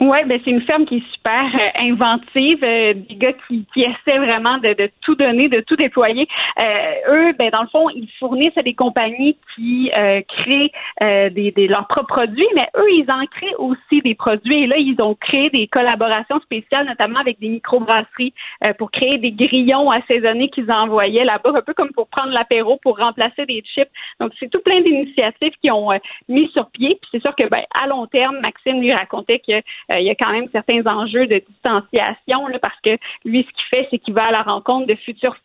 Oui, 0.00 0.18
ben 0.26 0.40
c'est 0.44 0.52
une 0.52 0.62
ferme 0.62 0.84
qui 0.84 0.98
est 0.98 1.12
super 1.12 1.44
euh, 1.54 1.82
inventive, 1.82 2.62
euh, 2.62 2.94
des 2.94 3.16
gars 3.16 3.32
qui, 3.48 3.66
qui 3.74 3.82
essaient 3.82 4.18
vraiment 4.18 4.58
de, 4.58 4.72
de, 4.74 4.88
tout 5.00 5.16
donner, 5.16 5.48
de 5.48 5.58
tout 5.60 5.74
déployer. 5.74 6.28
Euh, 6.56 6.92
eux, 7.08 7.32
ben 7.36 7.50
dans 7.50 7.62
le 7.62 7.68
fond, 7.68 7.90
ils 7.90 8.08
fournissent 8.20 8.56
à 8.56 8.62
des 8.62 8.74
compagnies 8.74 9.36
qui 9.56 9.90
créent 10.28 10.70
des, 11.00 11.50
des, 11.50 11.66
leurs 11.66 11.88
propres 11.88 12.06
produits, 12.08 12.46
mais 12.54 12.68
eux, 12.76 12.90
ils 12.90 13.10
en 13.10 13.24
créent 13.26 13.54
aussi 13.58 14.00
des 14.02 14.14
produits. 14.14 14.62
Et 14.62 14.66
là, 14.66 14.76
ils 14.78 15.00
ont 15.00 15.14
créé 15.14 15.50
des 15.50 15.66
collaborations 15.66 16.40
spéciales, 16.40 16.86
notamment 16.86 17.18
avec 17.18 17.40
des 17.40 17.48
microbrasseries, 17.48 18.32
pour 18.78 18.90
créer 18.90 19.18
des 19.18 19.32
grillons 19.32 19.90
assaisonnés 19.90 20.48
qu'ils 20.48 20.70
envoyaient 20.70 21.24
là-bas, 21.24 21.50
un 21.54 21.62
peu 21.62 21.74
comme 21.74 21.90
pour 21.90 22.08
prendre 22.08 22.32
l'apéro, 22.32 22.78
pour 22.82 22.98
remplacer 22.98 23.46
des 23.46 23.62
chips. 23.62 23.90
Donc, 24.20 24.32
c'est 24.38 24.50
tout 24.50 24.60
plein 24.60 24.80
d'initiatives 24.80 25.54
qui 25.62 25.70
ont 25.70 25.90
mis 26.28 26.48
sur 26.52 26.70
pied. 26.70 26.98
Puis 27.00 27.10
c'est 27.12 27.22
sûr 27.22 27.34
que 27.34 27.48
ben 27.48 27.62
à 27.74 27.86
long 27.86 28.06
terme, 28.06 28.38
Maxime 28.40 28.80
lui 28.80 28.92
racontait 28.92 29.40
que 29.40 29.60
euh, 29.87 29.87
il 29.90 30.06
y 30.06 30.10
a 30.10 30.14
quand 30.14 30.32
même 30.32 30.48
certains 30.52 30.84
enjeux 30.86 31.26
de 31.26 31.42
distanciation 31.48 32.46
parce 32.60 32.78
que 32.82 32.96
lui, 33.24 33.38
ce 33.38 33.52
qu'il 33.52 33.64
fait, 33.70 33.88
c'est 33.90 33.98
qu'il 33.98 34.14
va 34.14 34.22
à 34.22 34.32
la 34.32 34.42
rencontre 34.42 34.86
de 34.86 34.94
futurs 34.94 35.36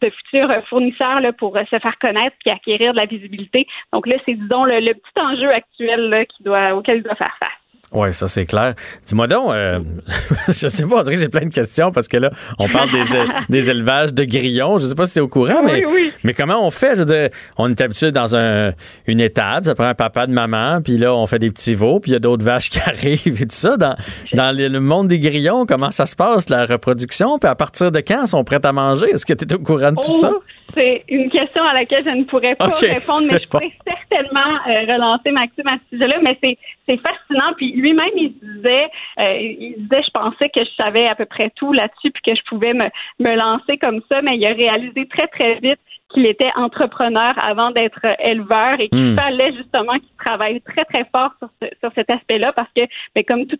de 0.00 0.10
futurs 0.10 0.66
fournisseurs 0.68 1.20
là, 1.20 1.32
pour 1.32 1.56
euh, 1.56 1.64
se 1.70 1.78
faire 1.78 1.98
connaître 1.98 2.36
et 2.46 2.50
acquérir 2.50 2.92
de 2.92 2.96
la 2.96 3.06
visibilité. 3.06 3.66
Donc 3.92 4.06
là, 4.06 4.16
c'est 4.24 4.34
disons 4.34 4.64
le, 4.64 4.92
petit 4.94 5.20
enjeu 5.20 5.50
actuel 5.50 6.08
là, 6.08 6.24
qui 6.24 6.42
doit, 6.42 6.74
auquel 6.74 6.98
il 6.98 7.02
doit 7.02 7.14
faire 7.14 7.36
face. 7.38 7.59
Oui, 7.92 8.14
ça 8.14 8.28
c'est 8.28 8.46
clair. 8.46 8.74
Dis-moi 9.04 9.26
donc, 9.26 9.50
euh, 9.50 9.80
je 10.46 10.68
sais 10.68 10.86
pas, 10.86 11.00
on 11.00 11.02
dirait 11.02 11.16
que 11.16 11.20
j'ai 11.20 11.28
plein 11.28 11.46
de 11.46 11.52
questions 11.52 11.90
parce 11.90 12.06
que 12.06 12.18
là, 12.18 12.30
on 12.58 12.68
parle 12.68 12.92
des, 12.92 13.02
des 13.48 13.68
élevages 13.68 14.14
de 14.14 14.24
grillons. 14.24 14.78
Je 14.78 14.84
sais 14.84 14.94
pas 14.94 15.06
si 15.06 15.14
tu 15.14 15.18
es 15.18 15.22
au 15.22 15.28
courant, 15.28 15.62
mais, 15.64 15.82
mais 16.22 16.32
comment 16.32 16.64
on 16.64 16.70
fait? 16.70 16.94
Je 16.94 17.00
veux 17.00 17.04
dire, 17.04 17.30
on 17.58 17.68
est 17.68 17.80
habitué 17.80 18.12
dans 18.12 18.36
un, 18.36 18.72
une 19.06 19.20
étape, 19.20 19.64
ça 19.64 19.74
prend 19.74 19.88
un 19.88 19.94
papa 19.94 20.28
de 20.28 20.32
maman, 20.32 20.80
puis 20.82 20.98
là, 20.98 21.14
on 21.14 21.26
fait 21.26 21.40
des 21.40 21.50
petits 21.50 21.74
veaux, 21.74 21.98
puis 21.98 22.12
il 22.12 22.14
y 22.14 22.16
a 22.16 22.20
d'autres 22.20 22.44
vaches 22.44 22.70
qui 22.70 22.78
arrivent 22.78 23.42
et 23.42 23.46
tout 23.46 23.56
ça. 23.56 23.76
Dans, 23.76 23.96
dans 24.34 24.56
le 24.56 24.80
monde 24.80 25.08
des 25.08 25.18
grillons, 25.18 25.66
comment 25.66 25.90
ça 25.90 26.06
se 26.06 26.14
passe, 26.14 26.48
la 26.48 26.66
reproduction? 26.66 27.38
Puis 27.40 27.48
à 27.48 27.56
partir 27.56 27.90
de 27.90 27.98
quand 28.00 28.26
sont 28.28 28.44
prêts 28.44 28.64
à 28.64 28.72
manger? 28.72 29.10
Est-ce 29.10 29.26
que 29.26 29.32
tu 29.32 29.44
es 29.44 29.54
au 29.54 29.58
courant 29.58 29.92
de 29.92 30.00
tout 30.00 30.16
ça? 30.16 30.32
C'est 30.74 31.04
une 31.08 31.30
question 31.30 31.62
à 31.64 31.72
laquelle 31.74 32.04
je 32.04 32.10
ne 32.10 32.24
pourrais 32.24 32.54
pas 32.54 32.66
répondre, 32.66 33.26
mais 33.30 33.38
je 33.42 33.48
pourrais 33.48 33.72
certainement 33.86 34.54
euh, 34.66 34.92
relancer 34.92 35.30
Maxime 35.30 35.66
à 35.66 35.76
ce 35.78 35.96
sujet-là, 35.96 36.18
mais 36.22 36.38
c'est 36.40 37.00
fascinant. 37.00 37.52
Puis 37.56 37.72
lui-même, 37.72 38.10
il 38.16 38.32
disait, 38.40 38.88
euh, 39.18 39.36
il 39.36 39.74
disait, 39.78 40.02
je 40.02 40.10
pensais 40.10 40.48
que 40.48 40.64
je 40.64 40.70
savais 40.76 41.06
à 41.06 41.14
peu 41.14 41.26
près 41.26 41.50
tout 41.56 41.72
là-dessus, 41.72 42.10
puis 42.10 42.22
que 42.24 42.34
je 42.34 42.42
pouvais 42.48 42.74
me, 42.74 42.88
me 43.18 43.34
lancer 43.36 43.78
comme 43.78 44.00
ça, 44.08 44.22
mais 44.22 44.36
il 44.36 44.46
a 44.46 44.52
réalisé 44.52 45.06
très, 45.06 45.26
très 45.28 45.54
vite 45.60 45.80
qu'il 46.12 46.26
était 46.26 46.50
entrepreneur 46.56 47.34
avant 47.42 47.70
d'être 47.70 48.04
éleveur 48.18 48.80
et 48.80 48.88
qu'il 48.88 49.12
hmm. 49.12 49.16
fallait 49.16 49.52
justement 49.56 49.94
qu'il 49.94 50.16
travaille 50.18 50.60
très 50.62 50.84
très 50.84 51.04
fort 51.14 51.32
sur, 51.38 51.48
sur 51.80 51.90
cet 51.94 52.10
aspect-là 52.10 52.52
parce 52.52 52.68
que 52.76 52.82
ben, 53.14 53.24
comme 53.24 53.46
tout 53.46 53.58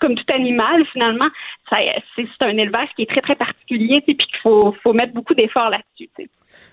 comme 0.00 0.14
tout 0.14 0.32
animal 0.34 0.84
finalement 0.92 1.28
c'est 1.70 2.26
un 2.40 2.56
élevage 2.56 2.88
qui 2.96 3.02
est 3.02 3.10
très 3.10 3.20
très 3.20 3.36
particulier 3.36 4.00
puis 4.04 4.16
qu'il 4.16 4.38
faut, 4.42 4.74
faut 4.82 4.92
mettre 4.92 5.12
beaucoup 5.12 5.34
d'efforts 5.34 5.70
là-dessus. 5.70 6.08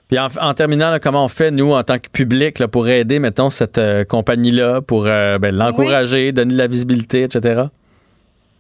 Puis 0.08 0.18
en, 0.20 0.54
terminant, 0.54 0.96
comment 1.02 1.26
on 1.26 1.30
fait, 1.30 1.52
nous, 1.52 1.72
en 1.72 1.84
tant 1.84 1.98
que 1.98 2.10
public, 2.10 2.60
là, 2.60 2.68
pour 2.68 2.88
aider, 2.88 3.20
mettons, 3.20 3.50
cette 3.50 3.78
euh, 3.78 4.04
compagnie-là, 4.04 4.82
pour 4.82 5.08
euh, 5.08 5.40
ben, 5.40 5.56
l'encourager, 5.56 6.32
donner 6.32 6.54
de 6.54 6.58
la 6.58 6.68
visibilité, 6.68 7.24
etc.? 7.24 7.64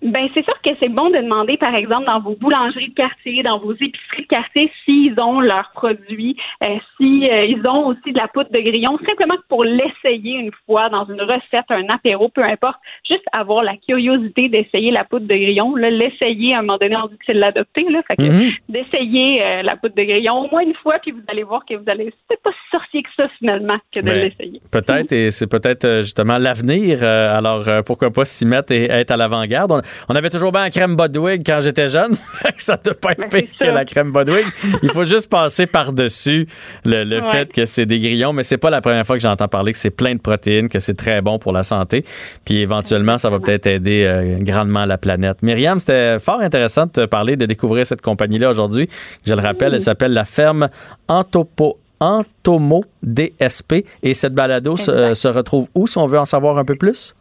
Ben 0.03 0.27
c'est 0.33 0.43
sûr 0.43 0.59
que 0.61 0.71
c'est 0.81 0.89
bon 0.89 1.09
de 1.09 1.17
demander, 1.17 1.55
par 1.55 1.73
exemple, 1.73 2.05
dans 2.05 2.19
vos 2.19 2.35
boulangeries 2.35 2.89
de 2.89 2.93
quartier, 2.93 3.41
dans 3.41 3.57
vos 3.57 3.73
épiceries 3.73 4.23
de 4.23 4.27
quartier, 4.27 4.69
s'ils 4.83 5.17
ont 5.17 5.39
leurs 5.39 5.71
produits, 5.73 6.35
euh, 6.61 6.75
si 6.97 7.29
euh, 7.29 7.45
ils 7.45 7.65
ont 7.65 7.87
aussi 7.87 8.11
de 8.11 8.17
la 8.17 8.27
poudre 8.27 8.49
de 8.51 8.59
grillon, 8.59 8.99
simplement 9.07 9.35
pour 9.47 9.63
l'essayer 9.63 10.33
une 10.33 10.51
fois 10.65 10.89
dans 10.89 11.05
une 11.05 11.21
recette, 11.21 11.65
un 11.69 11.87
apéro, 11.87 12.27
peu 12.27 12.43
importe, 12.43 12.79
juste 13.07 13.23
avoir 13.31 13.63
la 13.63 13.77
curiosité 13.77 14.49
d'essayer 14.49 14.91
la 14.91 15.05
poudre 15.05 15.25
de 15.25 15.35
grillon, 15.35 15.75
l'essayer 15.75 16.53
à 16.53 16.59
un 16.59 16.61
moment 16.63 16.77
donné, 16.77 16.97
on 16.97 17.07
dit 17.07 17.17
que 17.17 17.23
c'est 17.25 17.33
de 17.33 17.39
l'adopter, 17.39 17.85
là, 17.89 18.01
fait 18.05 18.17
que 18.17 18.23
mhm. 18.23 18.51
d'essayer 18.67 19.41
euh, 19.41 19.61
la 19.61 19.77
poudre 19.77 19.95
de 19.95 20.03
grillon 20.03 20.33
au 20.33 20.49
moins 20.49 20.63
une 20.63 20.75
fois, 20.75 20.99
puis 21.01 21.11
vous 21.11 21.23
allez 21.29 21.43
voir 21.43 21.63
que 21.65 21.75
vous 21.75 21.87
allez, 21.87 22.13
c'est 22.29 22.41
pas 22.41 22.51
si 22.51 22.71
sorcier 22.71 23.03
que 23.03 23.09
ça 23.15 23.29
finalement 23.39 23.77
que 23.95 24.01
de 24.01 24.05
ben, 24.05 24.15
l'essayer. 24.15 24.61
Peut-être, 24.69 25.13
et 25.13 25.31
c'est 25.31 25.49
peut-être 25.49 26.01
justement 26.01 26.37
l'avenir. 26.37 27.03
alors 27.03 27.63
pourquoi 27.85 28.11
pas 28.11 28.25
s'y 28.25 28.45
mettre 28.45 28.73
et 28.73 28.83
être 28.91 29.11
à 29.11 29.17
l'avant-garde. 29.17 29.81
On 30.09 30.15
avait 30.15 30.29
toujours 30.29 30.51
bien 30.51 30.61
la 30.61 30.69
crème 30.69 30.95
Bodwig 30.95 31.43
quand 31.45 31.59
j'étais 31.61 31.89
jeune. 31.89 32.13
ça 32.57 32.77
ne 32.77 32.83
doit 32.83 32.93
pas 32.93 33.11
être 33.11 33.29
pire 33.29 33.47
que 33.59 33.67
la 33.67 33.85
crème 33.85 34.11
Bodwig. 34.11 34.45
Il 34.81 34.91
faut 34.91 35.03
juste 35.03 35.29
passer 35.29 35.65
par-dessus 35.65 36.47
le, 36.85 37.21
fait 37.31 37.51
que 37.51 37.65
c'est 37.65 37.85
des 37.85 37.99
grillons, 37.99 38.33
mais 38.33 38.43
c'est 38.43 38.57
pas 38.57 38.69
la 38.69 38.81
première 38.81 39.05
fois 39.05 39.15
que 39.15 39.21
j'entends 39.21 39.47
parler 39.47 39.71
que 39.71 39.77
c'est 39.77 39.89
plein 39.89 40.15
de 40.15 40.19
protéines, 40.19 40.69
que 40.69 40.79
c'est 40.79 40.95
très 40.95 41.21
bon 41.21 41.39
pour 41.39 41.51
la 41.51 41.63
santé. 41.63 42.05
Puis 42.45 42.59
éventuellement, 42.59 43.17
ça 43.17 43.29
va 43.29 43.39
peut-être 43.39 43.67
aider 43.67 44.05
euh, 44.05 44.37
grandement 44.39 44.85
la 44.85 44.97
planète. 44.97 45.41
Myriam, 45.43 45.79
c'était 45.79 46.19
fort 46.19 46.41
intéressant 46.41 46.85
de 46.85 46.91
te 46.91 47.05
parler, 47.05 47.35
de 47.35 47.45
découvrir 47.45 47.87
cette 47.87 48.01
compagnie-là 48.01 48.49
aujourd'hui. 48.49 48.89
Je 49.25 49.33
le 49.33 49.41
rappelle, 49.41 49.73
elle 49.73 49.81
s'appelle 49.81 50.13
la 50.13 50.25
ferme 50.25 50.69
Antopo 51.07 51.77
Antomo 51.99 52.83
DSP. 53.01 53.85
Et 54.03 54.13
cette 54.13 54.33
balado 54.33 54.75
se, 54.75 55.13
se 55.13 55.27
retrouve 55.27 55.67
où 55.73 55.87
si 55.87 55.97
on 55.97 56.05
veut 56.05 56.19
en 56.19 56.25
savoir 56.25 56.57
un 56.57 56.65
peu 56.65 56.75
plus? 56.75 57.15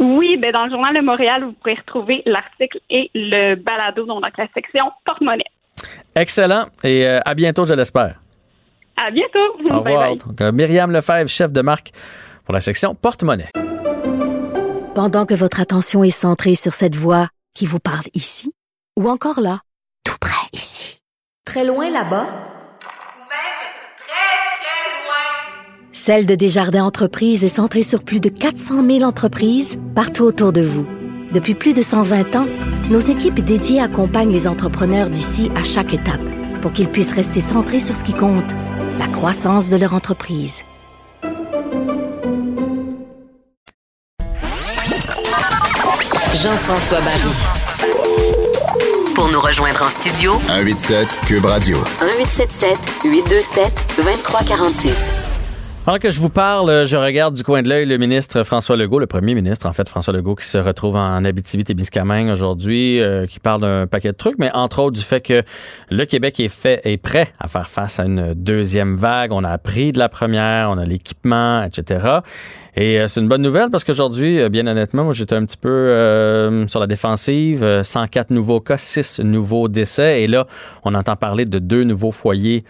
Oui, 0.00 0.38
ben 0.38 0.50
dans 0.50 0.64
le 0.64 0.70
Journal 0.70 0.94
de 0.94 1.02
Montréal, 1.02 1.44
vous 1.44 1.52
pourrez 1.52 1.74
retrouver 1.74 2.22
l'article 2.24 2.80
et 2.88 3.10
le 3.14 3.54
balado 3.54 4.06
dans 4.06 4.18
la 4.18 4.30
section 4.54 4.84
porte-monnaie. 5.04 5.44
Excellent. 6.14 6.64
Et 6.82 7.06
euh, 7.06 7.20
à 7.26 7.34
bientôt, 7.34 7.66
je 7.66 7.74
l'espère. 7.74 8.18
À 8.96 9.10
bientôt. 9.10 9.38
Au 9.70 9.78
revoir. 9.78 10.16
Donc, 10.16 10.40
euh, 10.40 10.52
Myriam 10.52 10.90
Lefebvre, 10.90 11.28
chef 11.28 11.52
de 11.52 11.60
marque 11.60 11.90
pour 12.46 12.54
la 12.54 12.60
section 12.60 12.94
porte-monnaie. 12.94 13.50
Pendant 14.94 15.26
que 15.26 15.34
votre 15.34 15.60
attention 15.60 16.02
est 16.02 16.10
centrée 16.10 16.54
sur 16.54 16.72
cette 16.72 16.96
voix 16.96 17.28
qui 17.54 17.66
vous 17.66 17.78
parle 17.78 18.06
ici, 18.14 18.52
ou 18.98 19.08
encore 19.08 19.40
là, 19.40 19.60
tout 20.04 20.16
près 20.18 20.48
ici, 20.52 21.00
très 21.44 21.64
loin 21.64 21.90
là-bas, 21.90 22.26
Celle 26.02 26.24
de 26.24 26.34
Desjardins 26.34 26.84
Entreprises 26.84 27.44
est 27.44 27.48
centrée 27.48 27.82
sur 27.82 28.02
plus 28.04 28.20
de 28.20 28.30
400 28.30 28.86
000 28.86 29.02
entreprises 29.02 29.78
partout 29.94 30.22
autour 30.22 30.50
de 30.50 30.62
vous. 30.62 30.86
Depuis 31.30 31.54
plus 31.54 31.74
de 31.74 31.82
120 31.82 32.36
ans, 32.36 32.46
nos 32.88 33.00
équipes 33.00 33.40
dédiées 33.40 33.82
accompagnent 33.82 34.32
les 34.32 34.48
entrepreneurs 34.48 35.10
d'ici 35.10 35.50
à 35.56 35.62
chaque 35.62 35.92
étape 35.92 36.22
pour 36.62 36.72
qu'ils 36.72 36.88
puissent 36.88 37.12
rester 37.12 37.42
centrés 37.42 37.80
sur 37.80 37.94
ce 37.94 38.02
qui 38.02 38.14
compte, 38.14 38.50
la 38.98 39.08
croissance 39.08 39.68
de 39.68 39.76
leur 39.76 39.92
entreprise. 39.92 40.62
Jean-François 46.32 47.00
Barry. 47.02 47.34
Pour 49.14 49.28
nous 49.28 49.40
rejoindre 49.40 49.82
en 49.82 49.90
studio, 49.90 50.32
187 50.46 51.08
Cube 51.26 51.44
Radio. 51.44 51.76
1877 52.00 52.78
827 53.04 53.96
2346. 53.98 55.29
Pendant 55.90 55.98
que 55.98 56.10
je 56.10 56.20
vous 56.20 56.28
parle, 56.28 56.86
je 56.86 56.96
regarde 56.96 57.34
du 57.34 57.42
coin 57.42 57.62
de 57.62 57.68
l'œil 57.68 57.84
le 57.84 57.98
ministre 57.98 58.44
François 58.44 58.76
Legault, 58.76 59.00
le 59.00 59.08
premier 59.08 59.34
ministre, 59.34 59.66
en 59.66 59.72
fait, 59.72 59.88
François 59.88 60.14
Legault, 60.14 60.36
qui 60.36 60.46
se 60.46 60.56
retrouve 60.56 60.94
en 60.94 61.24
Abitibi-Témiscamingue 61.24 62.28
aujourd'hui, 62.28 63.00
euh, 63.00 63.26
qui 63.26 63.40
parle 63.40 63.62
d'un 63.62 63.88
paquet 63.88 64.12
de 64.12 64.16
trucs, 64.16 64.38
mais 64.38 64.52
entre 64.54 64.82
autres 64.82 64.96
du 64.96 65.02
fait 65.02 65.20
que 65.20 65.42
le 65.90 66.04
Québec 66.04 66.38
est 66.38 66.46
fait, 66.46 66.80
est 66.84 66.96
prêt 66.96 67.32
à 67.40 67.48
faire 67.48 67.68
face 67.68 67.98
à 67.98 68.04
une 68.04 68.34
deuxième 68.34 68.94
vague. 68.94 69.32
On 69.32 69.42
a 69.42 69.50
appris 69.50 69.90
de 69.90 69.98
la 69.98 70.08
première, 70.08 70.70
on 70.70 70.78
a 70.78 70.84
l'équipement, 70.84 71.64
etc. 71.64 72.20
Et 72.76 73.00
euh, 73.00 73.08
c'est 73.08 73.20
une 73.20 73.28
bonne 73.28 73.42
nouvelle 73.42 73.70
parce 73.70 73.84
qu'aujourd'hui, 73.84 74.40
euh, 74.40 74.48
bien 74.48 74.66
honnêtement, 74.66 75.04
moi 75.04 75.12
j'étais 75.12 75.34
un 75.34 75.44
petit 75.44 75.56
peu 75.56 75.68
euh, 75.68 76.66
sur 76.68 76.80
la 76.80 76.86
défensive. 76.86 77.82
104 77.82 78.30
nouveaux 78.30 78.60
cas, 78.60 78.78
6 78.78 79.20
nouveaux 79.20 79.68
décès. 79.68 80.22
Et 80.22 80.26
là, 80.26 80.46
on 80.84 80.94
entend 80.94 81.16
parler 81.16 81.44
de 81.44 81.58
deux 81.58 81.84
nouveaux 81.84 82.12
foyers 82.12 82.64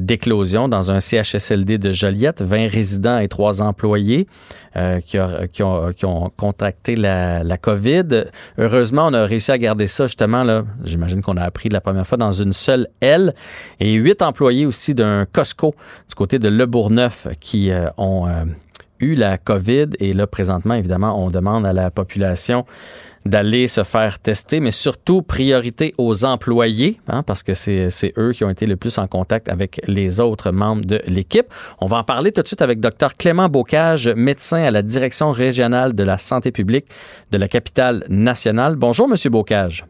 d'éclosion 0.00 0.66
dans 0.66 0.92
un 0.92 1.00
CHSLD 1.00 1.76
de 1.76 1.92
Joliette, 1.92 2.40
20 2.40 2.68
résidents 2.68 3.18
et 3.18 3.28
3 3.28 3.60
employés 3.60 4.26
qui, 5.04 5.18
ont, 5.18 5.92
qui, 5.92 6.04
ont, 6.06 6.30
contracté 6.36 6.96
la, 6.96 7.44
la, 7.44 7.58
COVID. 7.58 8.24
Heureusement, 8.58 9.08
on 9.08 9.12
a 9.12 9.26
réussi 9.26 9.52
à 9.52 9.58
garder 9.58 9.86
ça 9.86 10.06
justement, 10.06 10.42
là, 10.42 10.64
j'imagine 10.84 11.20
qu'on 11.20 11.36
a 11.36 11.42
appris 11.42 11.68
de 11.68 11.74
la 11.74 11.82
première 11.82 12.06
fois, 12.06 12.16
dans 12.16 12.32
une 12.32 12.54
seule 12.54 12.88
aile. 13.02 13.34
Et 13.78 13.92
8 13.92 14.22
employés 14.22 14.64
aussi 14.64 14.94
d'un 14.94 15.26
Costco 15.30 15.74
du 16.08 16.14
côté 16.14 16.38
de 16.38 16.48
Le 16.48 16.64
Bourgneuf 16.64 17.28
qui 17.38 17.70
ont 17.98 18.26
eu 19.00 19.14
la 19.14 19.38
COVID 19.38 19.90
et 20.00 20.12
là, 20.12 20.26
présentement, 20.26 20.74
évidemment, 20.74 21.22
on 21.22 21.30
demande 21.30 21.66
à 21.66 21.72
la 21.72 21.90
population 21.90 22.64
d'aller 23.24 23.68
se 23.68 23.84
faire 23.84 24.18
tester, 24.18 24.60
mais 24.60 24.70
surtout 24.70 25.22
priorité 25.22 25.94
aux 25.96 26.26
employés, 26.26 27.00
hein, 27.08 27.22
parce 27.22 27.42
que 27.42 27.54
c'est 27.54 28.12
eux 28.18 28.32
qui 28.32 28.44
ont 28.44 28.50
été 28.50 28.66
le 28.66 28.76
plus 28.76 28.98
en 28.98 29.06
contact 29.06 29.48
avec 29.48 29.80
les 29.86 30.20
autres 30.20 30.50
membres 30.50 30.84
de 30.84 31.00
l'équipe. 31.06 31.46
On 31.80 31.86
va 31.86 31.98
en 31.98 32.04
parler 32.04 32.32
tout 32.32 32.42
de 32.42 32.46
suite 32.46 32.60
avec 32.60 32.80
Dr 32.80 33.14
Clément 33.18 33.48
Bocage, 33.48 34.08
médecin 34.08 34.62
à 34.64 34.70
la 34.70 34.82
Direction 34.82 35.30
régionale 35.30 35.94
de 35.94 36.04
la 36.04 36.18
santé 36.18 36.52
publique 36.52 36.86
de 37.30 37.38
la 37.38 37.48
capitale 37.48 38.04
nationale. 38.10 38.76
Bonjour, 38.76 39.08
Monsieur 39.08 39.30
Bocage. 39.30 39.86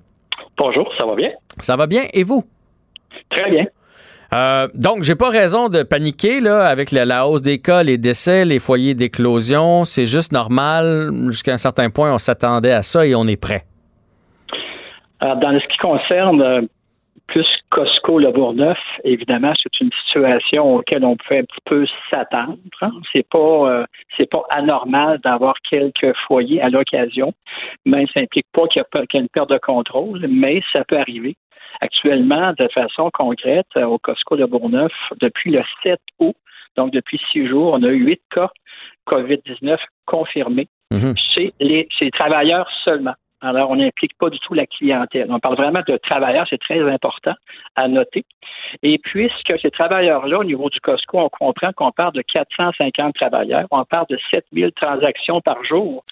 Bonjour, 0.57 0.89
ça 0.97 1.05
va 1.05 1.17
bien? 1.17 1.31
Ça 1.59 1.77
va 1.77 1.89
bien, 1.89 2.03
et 2.13 2.23
vous? 2.23 2.45
Très 3.31 3.51
bien. 3.51 3.67
Euh, 4.35 4.69
donc, 4.75 5.03
j'ai 5.03 5.15
pas 5.15 5.31
raison 5.31 5.69
de 5.69 5.83
paniquer 5.83 6.41
là, 6.41 6.67
avec 6.67 6.91
la, 6.91 7.27
hausse 7.27 7.43
des 7.43 7.59
cas, 7.59 7.83
les 7.83 7.99
décès, 7.99 8.45
les 8.45 8.59
foyers 8.59 8.95
d'éclosion. 8.95 9.85
C'est 9.85 10.07
juste 10.07 10.33
normal. 10.33 11.11
Jusqu'à 11.27 11.53
un 11.53 11.59
certain 11.59 11.91
point, 11.91 12.13
on 12.13 12.19
s'attendait 12.19 12.73
à 12.73 12.83
ça 12.83 13.07
et 13.07 13.15
on 13.15 13.27
est 13.27 13.41
prêt. 13.41 13.65
Alors, 15.21 15.37
dans 15.37 15.59
ce 15.59 15.67
qui 15.69 15.79
concerne 15.79 16.43
euh, 16.43 16.63
plus 17.29 17.47
Costco 17.71 18.19
Le 18.19 18.31
Bourgneuf, 18.33 18.79
évidemment, 19.05 19.53
c'est 19.63 19.81
une 19.81 19.91
situation 20.05 20.77
auquel 20.77 21.05
on 21.05 21.17
peut 21.17 21.37
un 21.37 21.45
petit 21.45 21.61
peu 21.65 21.87
s'attendre. 22.11 22.59
Hein. 22.83 22.93
C'est 23.13 23.27
pas 23.29 23.39
euh, 23.39 23.85
c'est 24.17 24.29
pas 24.29 24.43
anormal 24.51 25.21
d'avoir 25.25 25.55
quelques 25.69 26.15
foyers 26.27 26.61
à 26.61 26.69
l'occasion, 26.69 27.33
mais 27.87 28.07
ça 28.13 28.21
n'implique 28.21 28.47
pas 28.53 28.67
qu'il 28.69 28.83
y, 28.83 29.17
a 29.17 29.21
une 29.21 29.29
perte 29.29 29.51
de 29.51 29.59
contrôle, 29.59 30.27
mais 30.29 30.63
ça 30.73 30.85
peut 30.85 30.99
arriver 30.99 31.37
actuellement 31.81 32.53
de 32.59 32.69
façon 32.69 33.11
concrète 33.13 33.67
euh, 33.77 33.85
au 33.85 33.99
Costco 33.99 34.37
de 34.37 34.45
Bourneuf 34.45 34.93
depuis 35.21 35.51
le 35.51 35.63
7 35.83 35.99
août. 36.19 36.37
Donc, 36.77 36.93
depuis 36.93 37.21
six 37.31 37.47
jours, 37.47 37.73
on 37.73 37.83
a 37.83 37.89
eu 37.89 38.05
huit 38.05 38.23
cas 38.35 38.51
COVID-19 39.07 39.79
confirmés 40.07 40.69
mhm. 40.91 41.15
chez 41.17 41.53
les, 41.61 41.89
travailleurs 42.13 42.69
seulement. 42.85 43.15
Alors, 43.45 43.71
on 43.71 43.77
n'implique 43.77 44.17
pas 44.17 44.31
du 44.31 44.39
tout 44.39 44.55
la 44.55 44.67
clientèle. 44.67 45.27
On 45.29 45.39
parle 45.39 45.57
vraiment 45.57 45.83
de 45.87 45.99
travailleurs, 45.99 46.47
c'est 46.49 46.61
très 46.61 46.81
important 46.81 47.35
à 47.77 47.89
noter. 47.89 48.25
Et 48.83 48.97
puisque 48.97 49.53
ces 49.61 49.71
travailleurs-là, 49.71 50.39
au 50.39 50.45
niveau 50.45 50.71
du 50.71 50.81
Costco, 50.81 51.19
on 51.19 51.29
comprend 51.29 51.71
qu'on 51.73 51.93
parle 51.93 52.15
de 52.15 52.23
450 52.23 53.15
travailleurs, 53.15 53.67
on 53.71 53.85
parle 53.85 54.07
de 54.09 54.19
7000 54.31 54.73
transactions 54.73 55.43
par 55.43 55.63
jour. 55.63 56.03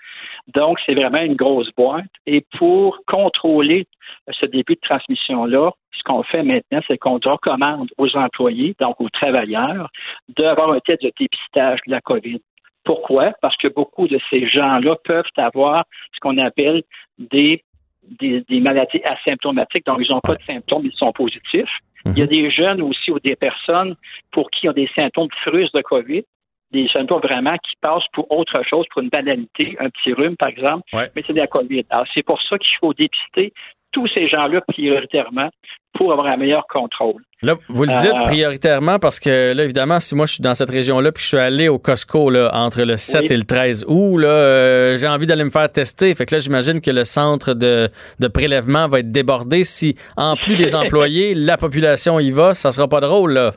Donc, 0.48 0.78
c'est 0.84 0.94
vraiment 0.94 1.22
une 1.22 1.34
grosse 1.34 1.70
boîte. 1.74 2.04
Et 2.26 2.44
pour 2.58 2.98
contrôler 3.06 3.86
ce 4.28 4.44
début 4.44 4.74
de 4.74 4.80
transmission-là, 4.82 5.70
ce 5.92 6.02
qu'on 6.02 6.22
fait 6.24 6.42
maintenant, 6.42 6.80
c'est 6.86 6.98
qu'on 6.98 7.18
recommande 7.18 7.88
aux 7.96 8.14
employés, 8.14 8.76
donc 8.78 9.00
aux 9.00 9.08
travailleurs, 9.08 9.88
d'avoir 10.36 10.72
un 10.72 10.80
test 10.80 11.02
de 11.02 11.10
dépistage 11.18 11.80
de 11.86 11.92
la 11.92 12.02
COVID. 12.02 12.40
Pourquoi? 12.84 13.32
Parce 13.40 13.56
que 13.56 13.68
beaucoup 13.68 14.08
de 14.08 14.18
ces 14.30 14.48
gens-là 14.48 14.96
peuvent 15.04 15.24
avoir 15.36 15.84
ce 16.14 16.20
qu'on 16.20 16.38
appelle 16.38 16.82
des, 17.18 17.64
des, 18.02 18.60
maladies 18.60 19.02
asymptomatiques, 19.04 19.86
donc 19.86 20.00
ils 20.00 20.10
n'ont 20.10 20.20
pas 20.20 20.34
de 20.34 20.42
symptômes, 20.42 20.82
ils 20.84 20.92
sont 20.96 21.12
positifs. 21.12 21.70
Il 22.04 22.18
y 22.18 22.22
a 22.22 22.24
mhm. 22.24 22.30
des 22.30 22.50
jeunes 22.50 22.82
aussi 22.82 23.12
ou 23.12 23.20
des 23.20 23.36
personnes 23.36 23.94
pour 24.32 24.50
qui 24.50 24.68
ont 24.68 24.72
des 24.72 24.90
symptômes 24.94 25.28
de 25.28 25.50
frus 25.50 25.70
de 25.72 25.82
COVID, 25.82 26.24
des 26.72 26.88
symptômes 26.88 27.20
vraiment 27.20 27.56
qui 27.58 27.76
passent 27.80 28.08
pour 28.12 28.30
autre 28.32 28.62
chose, 28.64 28.86
pour 28.90 29.02
une 29.02 29.08
banalité, 29.08 29.76
un 29.78 29.90
petit 29.90 30.12
rhume, 30.12 30.36
par 30.36 30.48
exemple, 30.48 30.82
mais 30.92 31.22
c'est 31.24 31.32
de 31.32 31.38
la 31.38 31.46
COVID. 31.46 31.84
Alors, 31.90 32.06
c'est 32.12 32.24
pour 32.24 32.40
ça 32.42 32.58
qu'il 32.58 32.76
faut 32.80 32.92
dépister 32.94 33.52
tous 33.92 34.06
ces 34.08 34.28
gens-là 34.28 34.60
prioritairement 34.66 35.50
pour 35.94 36.12
avoir 36.12 36.26
un 36.26 36.36
meilleur 36.36 36.66
contrôle. 36.68 37.22
Là, 37.42 37.54
vous 37.68 37.84
le 37.84 37.92
dites 37.92 38.14
euh, 38.14 38.22
prioritairement 38.22 38.98
parce 38.98 39.20
que 39.20 39.52
là, 39.52 39.64
évidemment, 39.64 40.00
si 40.00 40.14
moi 40.14 40.26
je 40.26 40.34
suis 40.34 40.42
dans 40.42 40.54
cette 40.54 40.70
région-là 40.70 41.12
puis 41.12 41.22
je 41.22 41.28
suis 41.28 41.38
allé 41.38 41.68
au 41.68 41.78
Costco 41.78 42.30
là, 42.30 42.50
entre 42.54 42.82
le 42.82 42.96
7 42.96 43.30
et 43.30 43.36
le 43.36 43.44
13 43.44 43.84
août, 43.88 44.18
là, 44.18 44.28
euh, 44.28 44.96
j'ai 44.96 45.06
envie 45.06 45.26
d'aller 45.26 45.44
me 45.44 45.50
faire 45.50 45.70
tester. 45.70 46.14
Fait 46.14 46.24
que 46.24 46.34
là, 46.34 46.40
j'imagine 46.40 46.80
que 46.80 46.90
le 46.90 47.04
centre 47.04 47.54
de, 47.54 47.88
de, 48.20 48.28
prélèvement 48.28 48.88
va 48.88 49.00
être 49.00 49.10
débordé. 49.10 49.64
Si, 49.64 49.96
en 50.16 50.36
plus 50.36 50.56
des 50.56 50.74
employés, 50.82 51.34
la 51.34 51.56
population 51.56 52.18
y 52.20 52.30
va, 52.30 52.54
ça 52.54 52.70
sera 52.70 52.88
pas 52.88 53.00
drôle, 53.00 53.32
là. 53.32 53.50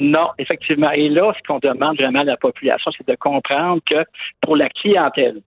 Non, 0.00 0.28
effectivement. 0.38 0.90
Et 0.92 1.08
là, 1.08 1.32
ce 1.36 1.42
qu'on 1.46 1.58
demande 1.58 1.96
vraiment 1.96 2.20
à 2.20 2.24
la 2.24 2.36
population, 2.36 2.90
c'est 2.96 3.06
de 3.06 3.16
comprendre 3.16 3.80
que 3.88 4.04
pour 4.40 4.56
la 4.56 4.68
clientèle, 4.68 5.40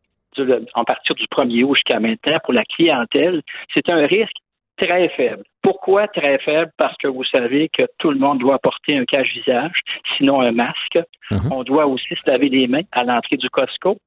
en 0.73 0.83
partir 0.83 1.15
du 1.15 1.25
1er 1.25 1.63
août 1.63 1.75
jusqu'à 1.75 1.99
maintenant, 1.99 2.37
pour 2.43 2.53
la 2.53 2.63
clientèle, 2.65 3.41
c'est 3.73 3.89
un 3.89 4.05
risque 4.05 4.37
très 4.77 5.09
faible. 5.09 5.43
Pourquoi 5.61 6.07
très 6.07 6.37
faible? 6.39 6.71
Parce 6.77 6.95
que 6.97 7.07
vous 7.07 7.23
savez 7.25 7.69
que 7.69 7.83
tout 7.97 8.11
le 8.11 8.19
monde 8.19 8.39
doit 8.39 8.59
porter 8.59 8.97
un 8.97 9.05
cache-visage, 9.05 9.81
sinon 10.17 10.41
un 10.41 10.51
masque. 10.51 10.99
Mhm. 11.31 11.51
On 11.51 11.63
doit 11.63 11.87
aussi 11.87 12.15
se 12.15 12.29
laver 12.29 12.49
les 12.49 12.67
mains 12.67 12.83
à 12.91 13.03
l'entrée 13.03 13.37
du 13.37 13.49
Costco. 13.49 13.97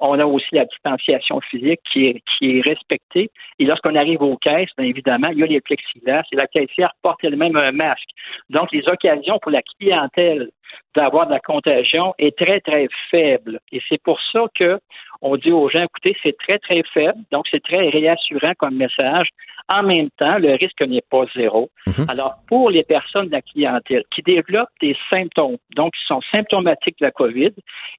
On 0.00 0.18
a 0.18 0.26
aussi 0.26 0.48
la 0.52 0.64
distanciation 0.64 1.40
physique 1.40 1.80
qui 1.90 2.06
est, 2.06 2.22
qui 2.36 2.58
est 2.58 2.60
respectée. 2.62 3.30
Et 3.58 3.64
lorsqu'on 3.64 3.94
arrive 3.94 4.22
aux 4.22 4.36
caisses, 4.36 4.70
bien 4.76 4.86
évidemment, 4.86 5.28
il 5.28 5.38
y 5.38 5.42
a 5.44 5.46
les 5.46 5.60
plexiglas 5.60 6.24
et 6.32 6.36
la 6.36 6.46
caissière 6.46 6.92
porte 7.02 7.22
elle-même 7.22 7.56
un 7.56 7.72
masque. 7.72 8.08
Donc, 8.50 8.72
les 8.72 8.86
occasions 8.88 9.38
pour 9.40 9.52
la 9.52 9.62
clientèle 9.62 10.50
d'avoir 10.96 11.26
de 11.26 11.32
la 11.32 11.40
contagion 11.40 12.12
est 12.18 12.36
très, 12.36 12.60
très 12.60 12.88
faible. 13.10 13.60
Et 13.70 13.80
c'est 13.88 14.02
pour 14.02 14.20
ça 14.32 14.46
que 14.54 14.80
on 15.24 15.36
dit 15.38 15.50
aux 15.50 15.70
gens, 15.70 15.82
écoutez, 15.82 16.14
c'est 16.22 16.36
très, 16.36 16.58
très 16.58 16.82
faible, 16.92 17.18
donc 17.32 17.46
c'est 17.50 17.62
très 17.62 17.88
réassurant 17.88 18.52
comme 18.58 18.76
message. 18.76 19.26
En 19.72 19.82
même 19.82 20.10
temps, 20.18 20.36
le 20.36 20.52
risque 20.52 20.82
n'est 20.82 21.02
pas 21.10 21.24
zéro. 21.34 21.70
Mhm. 21.86 22.04
Alors, 22.10 22.34
pour 22.46 22.68
les 22.68 22.84
personnes 22.84 23.28
de 23.28 23.32
la 23.32 23.40
clientèle 23.40 24.04
qui 24.14 24.20
développent 24.20 24.68
des 24.82 24.94
symptômes, 25.08 25.56
donc 25.74 25.94
qui 25.94 26.04
sont 26.06 26.20
symptomatiques 26.30 26.98
de 27.00 27.06
la 27.06 27.10
COVID, 27.10 27.52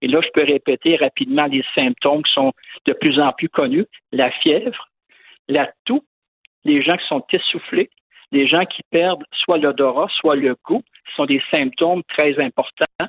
et 0.03 0.07
là, 0.07 0.19
je 0.21 0.29
peux 0.35 0.43
répéter 0.43 0.97
rapidement 0.97 1.47
les 1.47 1.63
symptômes 1.73 2.21
qui 2.21 2.31
sont 2.31 2.51
de 2.85 2.93
plus 2.93 3.19
en 3.19 3.31
plus 3.31 3.49
connus, 3.49 3.87
la 4.11 4.29
fièvre, 4.29 4.87
la 5.47 5.67
toux, 5.85 6.03
les 6.63 6.83
gens 6.83 6.95
qui 6.97 7.07
sont 7.07 7.23
essoufflés, 7.31 7.89
les 8.31 8.47
gens 8.47 8.65
qui 8.65 8.83
perdent 8.91 9.23
soit 9.31 9.57
l'odorat, 9.57 10.07
soit 10.19 10.35
le 10.35 10.55
goût, 10.63 10.83
ce 11.09 11.15
sont 11.15 11.25
des 11.25 11.41
symptômes 11.49 12.03
très 12.07 12.39
importants 12.39 13.07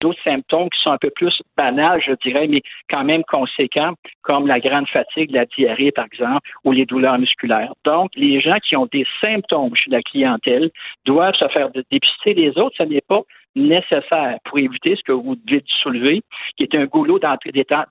d'autres 0.00 0.22
symptômes 0.22 0.68
qui 0.70 0.80
sont 0.80 0.90
un 0.90 0.98
peu 0.98 1.10
plus 1.10 1.42
banals, 1.56 2.00
je 2.04 2.12
dirais, 2.24 2.46
mais 2.48 2.62
quand 2.88 3.04
même 3.04 3.22
conséquents, 3.24 3.94
comme 4.22 4.46
la 4.46 4.60
grande 4.60 4.88
fatigue, 4.88 5.30
la 5.32 5.44
diarrhée, 5.46 5.92
par 5.92 6.06
exemple, 6.06 6.48
ou 6.64 6.72
les 6.72 6.86
douleurs 6.86 7.18
musculaires. 7.18 7.72
Donc, 7.84 8.10
les 8.14 8.40
gens 8.40 8.58
qui 8.62 8.76
ont 8.76 8.88
des 8.92 9.06
symptômes 9.20 9.74
chez 9.74 9.90
la 9.90 10.02
clientèle 10.02 10.70
doivent 11.04 11.34
se 11.36 11.48
faire 11.48 11.70
dépister. 11.90 12.34
Les 12.34 12.56
autres, 12.58 12.76
ce 12.78 12.82
n'est 12.84 13.00
pas 13.00 13.22
nécessaire 13.56 14.38
pour 14.44 14.58
éviter 14.58 14.94
ce 14.96 15.02
que 15.02 15.12
vous 15.12 15.36
devez 15.46 15.64
soulever, 15.66 16.22
qui 16.56 16.62
est 16.62 16.74
un 16.74 16.84
goulot 16.84 17.18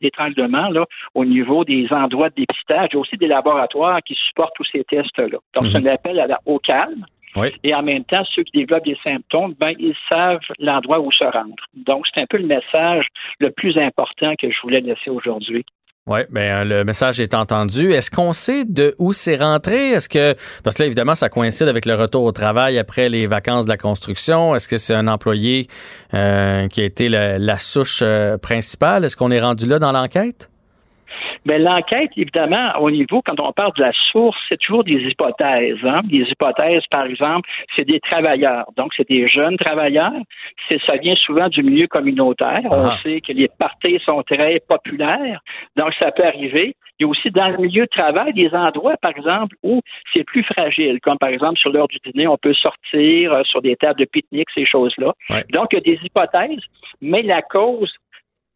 d'étranglement 0.01 0.69
là, 0.69 0.85
au 1.13 1.25
niveau 1.25 1.65
des 1.65 1.87
endroits 1.91 2.29
de 2.29 2.35
dépistage. 2.35 2.89
Il 2.91 2.95
y 2.95 2.97
a 2.97 2.99
aussi 2.99 3.17
des 3.17 3.27
laboratoires 3.27 4.01
qui 4.03 4.15
supportent 4.15 4.55
tous 4.55 4.67
ces 4.71 4.83
tests-là. 4.85 5.37
Donc, 5.53 5.65
c'est 5.71 5.77
un 5.77 5.85
appel 5.87 6.19
à 6.19 6.27
la, 6.27 6.39
au 6.45 6.59
calme 6.59 7.05
Et 7.63 7.73
en 7.73 7.84
même 7.84 8.03
temps, 8.05 8.23
ceux 8.32 8.43
qui 8.43 8.57
développent 8.59 8.86
des 8.86 8.97
symptômes, 9.03 9.53
ben, 9.59 9.73
ils 9.80 9.95
savent 10.09 10.39
l'endroit 10.59 10.99
où 10.99 11.11
se 11.11 11.23
rendre. 11.23 11.55
Donc, 11.75 12.05
c'est 12.13 12.21
un 12.21 12.25
peu 12.25 12.38
le 12.38 12.47
message 12.47 13.05
le 13.39 13.51
plus 13.51 13.78
important 13.78 14.34
que 14.41 14.49
je 14.49 14.61
voulais 14.63 14.82
laisser 14.82 15.09
aujourd'hui. 15.09 15.65
Oui, 16.07 16.19
bien, 16.30 16.63
le 16.63 16.86
message 16.86 17.19
est 17.19 17.34
entendu. 17.34 17.91
Est-ce 17.91 18.09
qu'on 18.09 18.32
sait 18.32 18.63
de 18.63 18.95
où 18.97 19.11
c'est 19.11 19.36
rentré? 19.36 19.89
Est-ce 19.89 20.07
que, 20.07 20.36
parce 20.63 20.78
que 20.78 20.84
là, 20.84 20.88
évidemment, 20.88 21.15
ça 21.15 21.28
coïncide 21.28 21.67
avec 21.67 21.86
le 21.86 21.95
retour 21.95 22.23
au 22.23 22.32
travail 22.32 22.80
après 22.80 23.09
les 23.09 23.28
vacances 23.28 23.65
de 23.65 23.71
la 23.71 23.78
construction. 23.78 24.55
Est-ce 24.55 24.69
que 24.69 24.78
c'est 24.78 24.93
un 24.93 25.09
employé 25.09 25.67
euh, 26.13 26.69
qui 26.69 26.80
a 26.80 26.86
été 26.86 27.09
la, 27.09 27.59
souche 27.59 27.99
euh, 28.03 28.38
principale? 28.38 29.03
Est-ce 29.03 29.17
qu'on 29.17 29.32
est 29.32 29.41
rendu 29.41 29.67
là 29.67 29.80
dans 29.80 29.91
l'enquête? 29.91 30.49
Mais 31.45 31.59
l'enquête, 31.59 32.11
évidemment, 32.17 32.73
au 32.79 32.91
niveau, 32.91 33.21
quand 33.25 33.39
on 33.39 33.51
parle 33.51 33.73
de 33.73 33.83
la 33.83 33.91
source, 34.11 34.38
c'est 34.49 34.57
toujours 34.57 34.83
des 34.83 35.01
hypothèses. 35.01 35.77
Hein? 35.83 36.01
Des 36.05 36.23
hypothèses, 36.29 36.83
par 36.89 37.05
exemple, 37.05 37.49
c'est 37.75 37.85
des 37.85 37.99
travailleurs. 37.99 38.65
Donc, 38.75 38.93
c'est 38.95 39.07
des 39.07 39.27
jeunes 39.27 39.57
travailleurs. 39.57 40.13
C'est, 40.67 40.81
ça 40.85 40.97
vient 40.97 41.15
souvent 41.15 41.49
du 41.49 41.63
milieu 41.63 41.88
communautaire. 41.88 42.61
On 42.65 42.89
ah. 42.89 42.97
sait 43.03 43.21
que 43.21 43.31
les 43.31 43.47
parties 43.47 43.99
sont 44.05 44.21
très 44.23 44.59
populaires. 44.67 45.41
Donc, 45.75 45.93
ça 45.99 46.11
peut 46.11 46.25
arriver. 46.25 46.75
Il 46.99 47.03
y 47.03 47.05
a 47.05 47.09
aussi 47.09 47.29
dans 47.29 47.49
le 47.49 47.57
milieu 47.57 47.83
de 47.83 47.89
travail 47.89 48.33
des 48.33 48.49
endroits, 48.53 48.97
par 48.97 49.11
exemple, 49.11 49.55
où 49.61 49.81
c'est 50.13 50.23
plus 50.23 50.43
fragile, 50.43 50.99
comme 51.01 51.19
par 51.19 51.29
exemple 51.29 51.59
sur 51.59 51.71
l'heure 51.71 51.88
du 51.88 51.99
dîner, 52.03 52.27
on 52.27 52.38
peut 52.38 52.55
sortir 52.55 53.33
euh, 53.33 53.43
sur 53.43 53.61
des 53.61 53.75
tables 53.75 53.99
de 53.99 54.05
pique-nique, 54.05 54.49
ces 54.55 54.65
choses-là. 54.65 55.13
Donc, 55.51 55.67
il 55.71 55.75
y 55.75 55.77
a 55.77 55.81
des 55.81 55.99
hypothèses, 56.03 56.63
mais 57.01 57.21
la 57.21 57.43
cause 57.43 57.93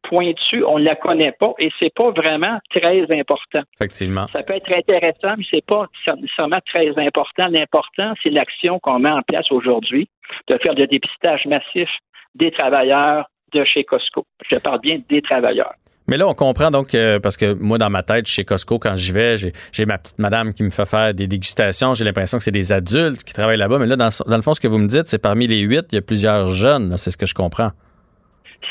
pointue, 0.04 0.64
on 0.66 0.80
ne 0.80 0.84
la 0.84 0.96
connaît 0.96 1.32
pas 1.32 1.54
et 1.60 1.70
c'est 1.80 1.94
pas 1.94 2.12
vraiment 2.12 2.60
très 2.70 3.04
important. 3.12 3.62
Effectivement. 3.76 4.28
Ça 4.34 4.44
peut 4.44 4.54
être 4.54 4.72
intéressant, 4.72 5.36
mais 5.38 5.46
c'est 5.50 5.66
pas 5.66 5.88
nécessairement 6.20 6.60
très 6.66 6.98
important. 6.98 7.48
L'important, 7.48 8.14
c'est 8.22 8.30
l'action 8.30 8.80
qu'on 8.80 9.00
met 9.00 9.12
en 9.12 9.22
place 9.22 9.52
aujourd'hui 9.52 10.10
de 10.48 10.58
faire 10.58 10.74
le 10.74 10.88
dépistage 10.88 11.46
massif 11.46 11.90
des 12.36 12.52
travailleurs 12.52 13.26
de 13.54 13.64
chez 13.66 13.84
Costco. 13.84 14.26
Je 14.50 14.58
parle 14.58 14.80
bien 14.80 15.00
des 15.10 15.22
travailleurs. 15.22 15.74
Mais 16.08 16.18
là, 16.18 16.28
on 16.28 16.34
comprend 16.34 16.72
donc, 16.72 16.96
parce 17.22 17.38
que 17.38 17.54
moi, 17.54 17.78
dans 17.78 17.90
ma 17.90 18.04
tête, 18.04 18.28
chez 18.28 18.44
Costco, 18.44 18.80
quand 18.80 18.98
j'y 18.98 19.12
vais, 19.12 19.36
j'ai 19.38 19.86
ma 19.86 19.98
petite 19.98 20.20
madame 20.20 20.54
qui 20.54 20.64
me 20.64 20.70
fait 20.70 20.88
faire 20.88 21.14
des 21.14 21.28
dégustations. 21.28 21.94
J'ai 21.94 22.04
l'impression 22.04 22.38
que 22.38 22.44
c'est 22.44 22.52
des 22.52 22.74
adultes 22.74 23.24
qui 23.24 23.34
travaillent 23.34 23.58
là-bas. 23.58 23.78
Mais 23.80 23.86
là, 23.86 23.96
dans, 23.96 24.10
dans, 24.26 24.36
le 24.36 24.42
fond, 24.42 24.54
ce 24.54 24.60
que 24.60 24.68
vous 24.68 24.80
me 24.80 24.88
dites, 24.88 25.08
c'est 25.08 25.22
parmi 25.22 25.48
les 25.48 25.60
huit, 25.60 25.86
il 25.92 25.96
y 25.96 25.98
a 25.98 26.02
plusieurs 26.02 26.48
jeunes. 26.48 26.98
C'est 26.98 27.12
ce 27.12 27.18
que 27.18 27.26
je 27.26 27.34
comprends 27.34 27.72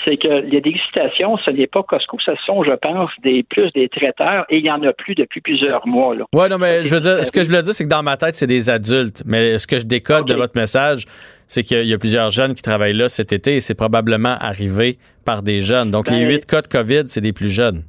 c'est 0.05 0.17
que 0.17 0.29
les 0.29 0.61
dégustations, 0.61 1.37
ce 1.39 1.51
n'est 1.51 1.67
pas 1.67 1.83
Costco, 1.83 2.19
ce 2.25 2.33
sont, 2.47 2.63
je 2.63 2.73
pense, 2.73 3.11
des 3.23 3.43
plus 3.43 3.71
des 3.73 3.89
traiteurs 3.89 4.45
et 4.49 4.59
il 4.59 4.65
y 4.65 4.71
en 4.71 4.83
a 4.83 4.93
plus 4.93 5.15
depuis 5.15 5.41
plusieurs 5.41 5.87
mois. 5.87 6.15
Oui, 6.33 6.49
non, 6.49 6.59
mais 6.59 6.85
je 6.85 6.95
veux 6.95 7.01
dire, 7.01 7.25
ce 7.25 7.33
que 7.33 7.43
je 7.43 7.51
veux 7.51 7.63
dire, 7.63 7.73
c'est 7.73 7.85
que 7.85 7.89
dans 7.89 8.03
ma 8.03 8.17
tête, 8.17 8.35
c'est 8.35 8.47
des 8.47 8.71
adultes. 8.71 9.23
Mais 9.27 9.59
ce 9.59 9.67
que 9.67 9.79
je 9.79 9.87
décode 9.87 10.27
de 10.27 10.35
votre 10.35 10.59
message, 10.59 11.05
c'est 11.47 11.63
qu'il 11.63 11.87
y 11.87 11.95
a 11.95 11.99
plusieurs 11.99 12.31
jeunes 12.31 12.55
qui 12.55 12.63
travaillent 12.63 12.95
là 12.95 13.09
cet 13.09 13.33
été 13.33 13.57
et 13.57 13.61
c'est 13.61 13.75
probablement 13.75 14.37
arrivé 14.41 14.99
par 15.25 15.43
des 15.43 15.61
jeunes. 15.61 15.91
Donc, 15.91 16.09
les 16.09 16.21
ben, 16.21 16.31
huit 16.31 16.47
cas 16.47 16.63
de 16.63 16.69
COVID, 16.69 17.03
c'est 17.07 17.21
des 17.21 17.33
plus 17.33 17.49
jeunes 17.49 17.85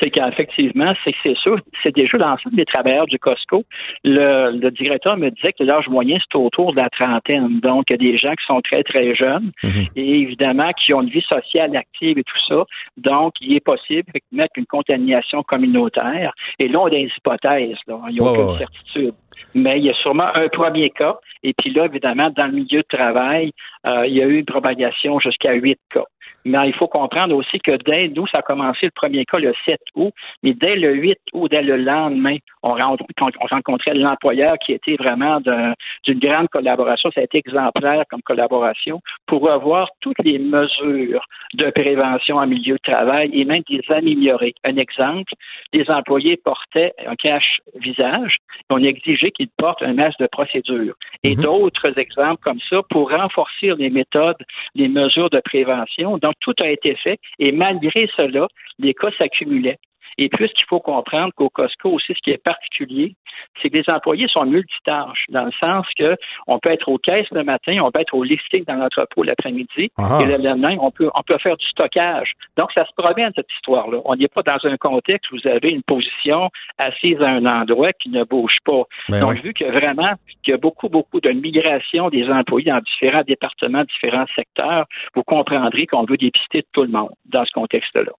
c'est 0.00 0.10
qu'effectivement, 0.10 0.92
c'est 1.04 1.14
c'est 1.22 1.36
sûr, 1.36 1.58
c'est 1.82 1.94
déjà 1.94 2.18
l'ensemble 2.18 2.56
des 2.56 2.64
travailleurs 2.64 3.06
du 3.06 3.18
Costco. 3.18 3.64
Le, 4.04 4.70
directeur 4.70 5.16
me 5.16 5.30
disait 5.30 5.52
que 5.52 5.64
l'âge 5.64 5.88
moyen, 5.88 6.18
c'est 6.20 6.38
autour 6.38 6.72
de 6.72 6.76
la 6.76 6.88
trentaine. 6.90 7.60
Donc, 7.60 7.84
il 7.88 7.92
y 7.92 7.94
a 7.94 8.12
des 8.12 8.18
gens 8.18 8.32
qui 8.32 8.44
sont 8.46 8.60
très, 8.60 8.82
très 8.82 9.14
jeunes 9.14 9.50
mhm. 9.62 9.86
et 9.96 10.20
évidemment 10.20 10.70
qui 10.72 10.92
ont 10.94 11.02
une 11.02 11.10
vie 11.10 11.24
sociale 11.28 11.74
active 11.76 12.18
et 12.18 12.24
tout 12.24 12.38
ça. 12.48 12.64
Donc, 12.96 13.34
il 13.40 13.56
est 13.56 13.64
possible 13.64 14.10
de 14.14 14.20
mettre 14.36 14.52
une 14.56 14.66
contamination 14.66 15.42
communautaire. 15.42 16.32
Et 16.58 16.68
là, 16.68 16.80
on 16.80 16.86
a 16.86 16.90
des 16.90 17.10
hypothèses. 17.16 17.78
Là. 17.86 18.00
Il 18.08 18.14
n'y 18.14 18.20
a 18.20 18.30
aucune 18.30 18.58
certitude 18.58 19.14
mais 19.54 19.78
il 19.78 19.84
y 19.84 19.90
a 19.90 19.94
sûrement 19.94 20.28
un 20.34 20.48
premier 20.48 20.90
cas. 20.90 21.18
Et 21.42 21.54
puis 21.54 21.72
là, 21.72 21.86
évidemment, 21.86 22.30
dans 22.30 22.46
le 22.46 22.52
milieu 22.52 22.80
de 22.80 22.96
travail, 22.96 23.52
euh, 23.86 24.06
il 24.06 24.14
y 24.14 24.22
a 24.22 24.26
eu 24.26 24.38
une 24.38 24.44
propagation 24.44 25.18
jusqu'à 25.20 25.52
huit 25.52 25.78
cas. 25.92 26.04
Mais 26.48 26.68
il 26.68 26.74
faut 26.74 26.88
comprendre 26.88 27.34
aussi 27.34 27.58
que 27.58 27.76
dès 27.84 28.08
nous, 28.08 28.26
ça 28.26 28.38
a 28.38 28.42
commencé 28.42 28.86
le 28.86 28.90
premier 28.90 29.24
cas 29.26 29.38
le 29.38 29.52
7 29.66 29.78
août, 29.94 30.12
mais 30.42 30.54
dès 30.54 30.76
le 30.76 30.94
8 30.94 31.18
août, 31.34 31.50
dès 31.50 31.62
le 31.62 31.76
lendemain, 31.76 32.36
on, 32.62 32.72
rencontrait 32.72 33.94
l'employeur 33.94 34.52
qui 34.64 34.72
était 34.72 34.96
vraiment 34.96 35.40
d'une 35.40 36.18
grande 36.18 36.48
collaboration. 36.48 37.10
Ça 37.14 37.20
a 37.20 37.24
été 37.24 37.38
exemplaire 37.38 38.04
comme 38.10 38.22
collaboration 38.22 39.00
pour 39.26 39.42
revoir 39.42 39.90
toutes 40.00 40.18
les 40.24 40.38
mesures 40.38 41.24
de 41.54 41.70
prévention 41.70 42.36
en 42.36 42.46
milieu 42.46 42.74
de 42.74 42.92
travail 42.92 43.30
et 43.32 43.44
même 43.44 43.62
les 43.68 43.82
améliorer. 43.90 44.54
Un 44.64 44.76
exemple, 44.76 45.34
les 45.72 45.88
employés 45.90 46.36
portaient 46.36 46.94
un 47.06 47.14
cache-visage. 47.14 48.36
On 48.70 48.82
exigeait 48.82 49.30
qu'ils 49.30 49.48
portent 49.48 49.82
un 49.82 49.94
masque 49.94 50.18
de 50.20 50.26
procédure. 50.26 50.94
Et 51.22 51.36
mhm. 51.36 51.42
d'autres 51.42 51.98
exemples 51.98 52.42
comme 52.42 52.60
ça 52.70 52.82
pour 52.88 53.10
renforcer 53.10 53.74
les 53.76 53.90
méthodes, 53.90 54.36
les 54.74 54.88
mesures 54.88 55.30
de 55.30 55.40
prévention. 55.40 56.18
Donc, 56.18 56.34
tout 56.40 56.54
a 56.60 56.68
été 56.68 56.94
fait 56.96 57.18
et 57.38 57.52
malgré 57.52 58.08
cela, 58.16 58.48
les 58.78 58.94
cas 58.94 59.10
s'accumulaient. 59.18 59.78
Et 60.18 60.28
puis, 60.28 60.48
ce 60.48 60.52
qu'il 60.54 60.66
faut 60.66 60.80
comprendre 60.80 61.32
qu'au 61.34 61.48
Costco 61.48 61.90
aussi, 61.90 62.12
ce 62.12 62.20
qui 62.22 62.30
est 62.30 62.42
particulier, 62.42 63.14
c'est 63.62 63.70
que 63.70 63.76
les 63.78 63.84
employés 63.88 64.26
sont 64.28 64.44
multitâches, 64.44 65.24
dans 65.28 65.44
le 65.44 65.52
sens 65.60 65.86
que 65.96 66.16
on 66.48 66.58
peut 66.58 66.70
être 66.70 66.88
aux 66.88 66.98
caisses 66.98 67.30
le 67.30 67.44
matin, 67.44 67.80
on 67.82 67.90
peut 67.92 68.00
être 68.00 68.14
au 68.14 68.24
listing 68.24 68.64
dans 68.64 68.74
l'entrepôt 68.74 69.22
l'après-midi, 69.22 69.90
et 70.20 70.24
le 70.24 70.36
lendemain, 70.36 70.76
on 70.80 70.90
peut, 70.90 71.08
on 71.14 71.22
peut 71.22 71.38
faire 71.38 71.56
du 71.56 71.66
stockage. 71.66 72.32
Donc, 72.56 72.72
ça 72.72 72.84
se 72.84 72.90
promène, 72.96 73.30
cette 73.36 73.50
histoire-là. 73.58 73.98
On 74.04 74.16
n'est 74.16 74.28
pas 74.28 74.42
dans 74.42 74.58
un 74.64 74.76
contexte 74.76 75.30
où 75.30 75.36
vous 75.36 75.48
avez 75.48 75.70
une 75.70 75.82
position 75.82 76.50
assise 76.78 77.20
à 77.20 77.28
un 77.28 77.46
endroit 77.46 77.92
qui 77.92 78.08
ne 78.08 78.24
bouge 78.24 78.56
pas. 78.64 78.82
Ben 79.08 79.20
Donc, 79.20 79.40
vu 79.42 79.54
que 79.54 79.64
vraiment, 79.64 80.14
qu'il 80.42 80.52
y 80.52 80.54
a 80.54 80.58
beaucoup, 80.58 80.88
beaucoup 80.88 81.20
de 81.20 81.30
migration 81.30 82.08
des 82.08 82.28
employés 82.28 82.72
dans 82.72 82.80
différents 82.80 83.22
départements, 83.22 83.84
différents 83.84 84.26
secteurs, 84.34 84.86
vous 85.14 85.22
comprendrez 85.22 85.86
qu'on 85.86 86.04
veut 86.04 86.16
dépister 86.16 86.64
tout 86.72 86.82
le 86.82 86.88
monde 86.88 87.10
dans 87.26 87.44
ce 87.44 87.52
contexte-là. 87.52 88.12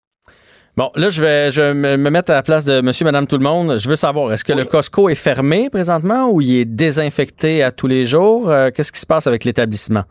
Bon, 0.80 0.92
là, 0.96 1.10
je 1.10 1.22
vais, 1.22 1.52
je 1.52 1.74
me 1.74 2.10
mettre 2.10 2.32
à 2.32 2.36
la 2.36 2.42
place 2.42 2.64
de 2.64 2.80
monsieur, 2.80 3.04
madame, 3.04 3.28
tout 3.28 3.38
le 3.38 3.44
monde. 3.44 3.78
Je 3.78 3.90
veux 3.90 3.98
savoir, 3.98 4.32
est-ce 4.32 4.46
que 4.46 4.54
le 4.54 4.64
Costco 4.64 5.10
est 5.10 5.22
fermé 5.22 5.70
présentement 5.70 6.30
ou 6.32 6.40
il 6.40 6.62
est 6.62 6.64
désinfecté 6.64 7.62
à 7.64 7.74
tous 7.74 7.88
les 7.88 8.06
jours? 8.06 8.50
Euh, 8.50 8.70
qu'est-ce 8.74 8.94
qui 8.94 9.02
se 9.02 9.06
passe 9.06 9.28
avec 9.28 9.44
l'établissement? 9.44 10.04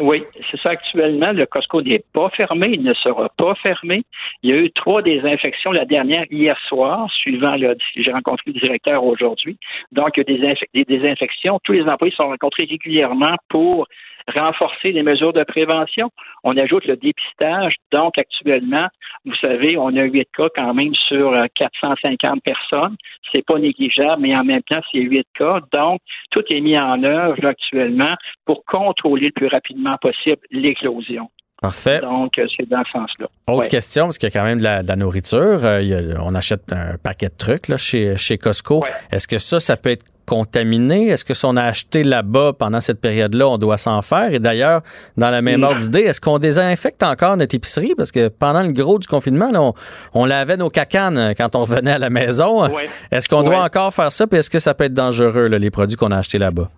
Oui, 0.00 0.24
c'est 0.50 0.60
ça 0.60 0.70
actuellement. 0.70 1.30
Le 1.30 1.46
Costco 1.46 1.80
n'est 1.82 2.02
pas 2.12 2.28
fermé, 2.30 2.70
il 2.72 2.82
ne 2.82 2.92
sera 2.92 3.28
pas 3.38 3.54
fermé. 3.62 4.02
Il 4.42 4.50
y 4.50 4.52
a 4.52 4.56
eu 4.56 4.72
trois 4.72 5.00
désinfections, 5.00 5.70
la 5.70 5.84
dernière 5.84 6.24
hier 6.28 6.58
soir, 6.66 7.08
suivant 7.12 7.54
le, 7.54 7.76
j'ai 7.94 8.10
rencontré 8.10 8.50
le 8.52 8.54
directeur 8.54 9.04
aujourd'hui. 9.04 9.58
Donc, 9.92 10.16
il 10.16 10.24
y 10.26 10.44
a 10.44 10.54
des, 10.54 10.56
des 10.74 10.84
désinfections. 10.98 11.60
Tous 11.62 11.72
les 11.72 11.82
employés 11.82 12.12
sont 12.16 12.26
rencontrés 12.26 12.66
régulièrement 12.68 13.36
pour 13.48 13.86
renforcer 14.34 14.92
les 14.92 15.02
mesures 15.02 15.32
de 15.32 15.44
prévention. 15.44 16.10
On 16.44 16.56
ajoute 16.56 16.84
le 16.86 16.96
dépistage. 16.96 17.76
Donc, 17.92 18.18
actuellement, 18.18 18.88
vous 19.24 19.34
savez, 19.40 19.76
on 19.76 19.88
a 19.96 20.02
8 20.02 20.28
cas 20.36 20.48
quand 20.54 20.74
même 20.74 20.94
sur 20.94 21.34
450 21.54 22.24
euh, 22.24 22.40
personnes. 22.44 22.96
C'est 23.32 23.44
pas 23.44 23.58
négligeable, 23.58 24.22
mais 24.22 24.36
en 24.36 24.44
même 24.44 24.62
temps, 24.62 24.80
c'est 24.92 25.00
8 25.00 25.26
cas. 25.34 25.60
Donc, 25.72 26.00
tout 26.30 26.44
est 26.50 26.60
mis 26.60 26.78
en 26.78 27.02
œuvre 27.02 27.44
actuellement 27.46 28.14
pour 28.44 28.64
contrôler 28.64 29.26
le 29.26 29.32
plus 29.32 29.48
rapidement 29.48 29.96
possible 29.98 30.40
l'éclosion. 30.50 31.28
Parfait. 31.60 32.00
Donc, 32.00 32.38
euh, 32.38 32.46
c'est 32.56 32.68
dans 32.68 32.84
ce 32.84 32.92
sens-là. 32.92 33.26
Autre 33.48 33.66
question, 33.66 34.04
parce 34.04 34.18
qu'il 34.18 34.28
y 34.28 34.32
a 34.32 34.38
quand 34.38 34.46
même 34.46 34.58
de 34.58 34.64
la, 34.64 34.96
nourriture. 34.96 35.64
Euh, 35.64 36.14
on 36.22 36.34
achète 36.34 36.62
un 36.70 36.96
paquet 36.98 37.28
de 37.28 37.36
trucs 37.36 37.66
là, 37.68 37.76
chez, 37.76 38.16
chez 38.16 38.38
Costco. 38.38 38.84
Est-ce 39.10 39.26
que 39.26 39.38
ça, 39.38 39.58
ça 39.58 39.76
peut 39.76 39.90
être 39.90 40.04
contaminé? 40.28 41.08
Est-ce 41.08 41.24
que 41.24 41.32
si 41.32 41.46
on 41.46 41.56
a 41.56 41.62
acheté 41.62 42.04
là-bas 42.04 42.52
pendant 42.52 42.80
cette 42.80 43.00
période-là, 43.00 43.48
on 43.48 43.58
doit 43.58 43.78
s'en 43.78 44.02
faire? 44.02 44.32
Et 44.34 44.38
d'ailleurs, 44.38 44.82
dans 45.16 45.30
la 45.30 45.40
même 45.40 45.62
ordre 45.62 45.78
d'idée, 45.78 46.02
est-ce 46.02 46.20
qu'on 46.20 46.38
désinfecte 46.38 47.02
encore 47.02 47.36
notre 47.36 47.54
épicerie? 47.54 47.94
Parce 47.96 48.12
que 48.12 48.28
pendant 48.28 48.62
le 48.62 48.72
gros 48.72 48.98
du 48.98 49.06
confinement, 49.06 49.74
on, 50.14 50.24
lavait 50.26 50.58
nos 50.58 50.68
cacanes 50.68 51.32
quand 51.36 51.56
on 51.56 51.60
revenait 51.60 51.92
à 51.92 51.98
la 51.98 52.10
maison. 52.10 52.64
Est-ce 53.10 53.28
qu'on 53.28 53.42
doit 53.42 53.62
encore 53.62 53.92
faire 53.92 54.12
ça? 54.12 54.26
Puis 54.26 54.38
est-ce 54.38 54.50
que 54.50 54.58
ça 54.58 54.74
peut 54.74 54.84
être 54.84 54.94
dangereux, 54.94 55.46
les 55.46 55.70
produits 55.70 55.96
qu'on 55.96 56.10
a 56.10 56.18
achetés 56.18 56.38
là-bas? 56.38 56.68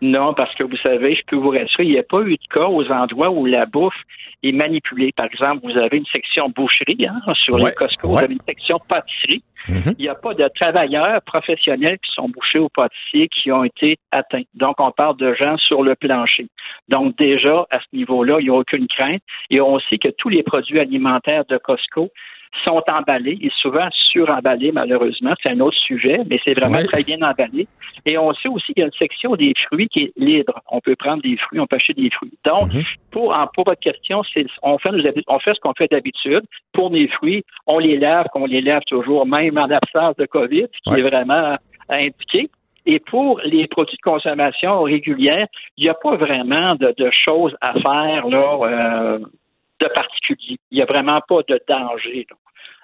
Non, 0.00 0.34
parce 0.34 0.54
que 0.54 0.64
vous 0.64 0.76
savez, 0.76 1.14
je 1.14 1.22
peux 1.26 1.36
vous 1.36 1.50
rassurer, 1.50 1.84
il 1.84 1.92
n'y 1.92 1.98
a 1.98 2.02
pas 2.02 2.20
eu 2.20 2.34
de 2.34 2.46
cas 2.52 2.66
aux 2.66 2.86
endroits 2.90 3.30
où 3.30 3.46
la 3.46 3.64
bouffe 3.66 3.94
est 4.42 4.52
manipulée. 4.52 5.12
Par 5.16 5.26
exemple, 5.26 5.60
vous 5.64 5.78
avez 5.78 5.96
une 5.96 6.06
section 6.06 6.50
boucherie 6.50 7.06
hein, 7.06 7.20
sur 7.34 7.56
les 7.58 7.72
Costco, 7.72 8.08
vous 8.08 8.18
avez 8.18 8.34
une 8.34 8.40
section 8.46 8.78
pâtisserie. 8.88 9.42
Mhm. 9.68 9.94
Il 9.98 10.02
n'y 10.02 10.08
a 10.08 10.14
pas 10.14 10.34
de 10.34 10.48
travailleurs 10.54 11.22
professionnels 11.22 11.98
qui 11.98 12.12
sont 12.12 12.28
bouchés 12.28 12.58
au 12.58 12.68
pâtissier 12.68 13.28
qui 13.28 13.50
ont 13.50 13.64
été 13.64 13.98
atteints. 14.10 14.42
Donc, 14.54 14.76
on 14.78 14.90
parle 14.90 15.16
de 15.16 15.34
gens 15.34 15.56
sur 15.56 15.82
le 15.82 15.94
plancher. 15.94 16.46
Donc, 16.88 17.16
déjà, 17.16 17.66
à 17.70 17.80
ce 17.80 17.96
niveau-là, 17.96 18.38
il 18.40 18.44
n'y 18.44 18.50
a 18.50 18.54
aucune 18.54 18.86
crainte. 18.88 19.22
Et 19.50 19.60
on 19.60 19.78
sait 19.80 19.98
que 19.98 20.08
tous 20.08 20.28
les 20.28 20.42
produits 20.42 20.80
alimentaires 20.80 21.44
de 21.46 21.56
Costco 21.56 22.10
sont 22.62 22.82
emballés 22.88 23.38
et 23.40 23.50
souvent 23.60 23.88
suremballés, 23.90 24.72
malheureusement. 24.72 25.34
C'est 25.42 25.50
un 25.50 25.60
autre 25.60 25.76
sujet, 25.76 26.20
mais 26.28 26.38
c'est 26.44 26.54
vraiment 26.54 26.82
très 26.84 27.02
bien 27.02 27.20
emballé. 27.22 27.66
Et 28.06 28.18
on 28.18 28.32
sait 28.34 28.48
aussi 28.48 28.74
qu'il 28.74 28.80
y 28.80 28.82
a 28.82 28.86
une 28.86 28.92
section 28.92 29.34
des 29.36 29.54
fruits 29.66 29.88
qui 29.88 30.04
est 30.04 30.12
libre. 30.16 30.60
On 30.70 30.80
peut 30.80 30.96
prendre 30.96 31.22
des 31.22 31.36
fruits, 31.36 31.60
on 31.60 31.66
peut 31.66 31.76
acheter 31.76 31.94
des 31.94 32.10
fruits. 32.10 32.36
Donc, 32.44 32.72
mhm. 32.72 32.82
pour, 33.10 33.34
pour 33.54 33.64
votre 33.64 33.80
question, 33.80 34.20
on 34.62 34.78
fait, 34.78 34.94
on 35.26 35.38
fait 35.38 35.54
ce 35.54 35.60
qu'on 35.60 35.74
fait 35.74 35.90
d'habitude. 35.90 36.42
Pour 36.72 36.90
les 36.90 37.08
fruits, 37.08 37.44
on 37.66 37.78
les 37.78 37.98
lave, 37.98 38.26
qu'on 38.32 38.46
les 38.46 38.60
lave 38.60 38.82
toujours, 38.86 39.26
même 39.26 39.58
en 39.58 39.70
absence 39.70 40.16
de 40.16 40.26
COVID, 40.26 40.66
ce 40.72 40.90
qui 40.94 41.00
est 41.00 41.02
vraiment 41.02 41.56
indiqué. 41.88 42.50
Et 42.86 42.98
pour 42.98 43.40
les 43.44 43.66
produits 43.66 43.96
de 43.96 44.02
consommation 44.02 44.82
régulière, 44.82 45.46
il 45.76 45.84
n'y 45.84 45.90
a 45.90 45.94
pas 45.94 46.16
vraiment 46.16 46.74
de, 46.74 47.10
choses 47.24 47.56
à 47.60 47.72
faire 47.72 48.26
là, 48.28 48.58
euh, 48.62 49.18
de 49.88 49.92
particulier. 49.92 50.56
Il 50.70 50.76
n'y 50.76 50.82
a 50.82 50.86
vraiment 50.86 51.20
pas 51.28 51.40
de 51.48 51.60
danger 51.68 52.26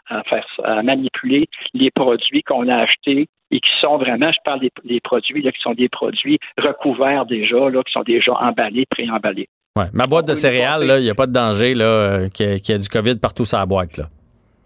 à 0.09 0.22
faire 0.24 0.46
à 0.64 0.82
manipuler 0.82 1.44
les 1.72 1.90
produits 1.90 2.42
qu'on 2.42 2.68
a 2.68 2.76
achetés 2.76 3.28
et 3.53 3.61
qui 3.61 3.70
sont 3.80 3.98
vraiment, 3.98 4.30
je 4.32 4.38
parle 4.44 4.61
des, 4.61 5.01
produits 5.01 5.42
là, 5.42 5.53
qui 5.53 5.61
sont 5.62 5.74
des 5.74 5.88
produits 5.88 6.38
recouverts 6.59 7.26
déjà, 7.26 7.68
là, 7.68 7.82
qui 7.82 7.92
sont 7.92 8.03
déjà 8.03 8.32
emballés, 8.32 8.86
préemballés. 8.90 9.48
Ouais. 9.76 9.86
Ma 9.92 10.07
boîte 10.07 10.26
de 10.26 10.34
céréales, 10.34 10.84
il 10.98 11.05
n'y 11.05 11.11
a 11.11 11.14
pas 11.14 11.26
de 11.26 11.32
danger 11.32 11.74
là, 11.74 12.28
qu'il 12.28 12.46
y, 12.46 12.72
a 12.72 12.78
du 12.78 12.88
COVID 12.88 13.16
partout 13.16 13.44
sur 13.44 13.59
la 13.59 13.66
boîte. 13.66 13.98
Là. 13.98 14.07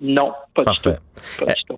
Non, 0.00 0.32
pas 0.54 0.64
du 0.64 0.78
tout. 0.80 0.90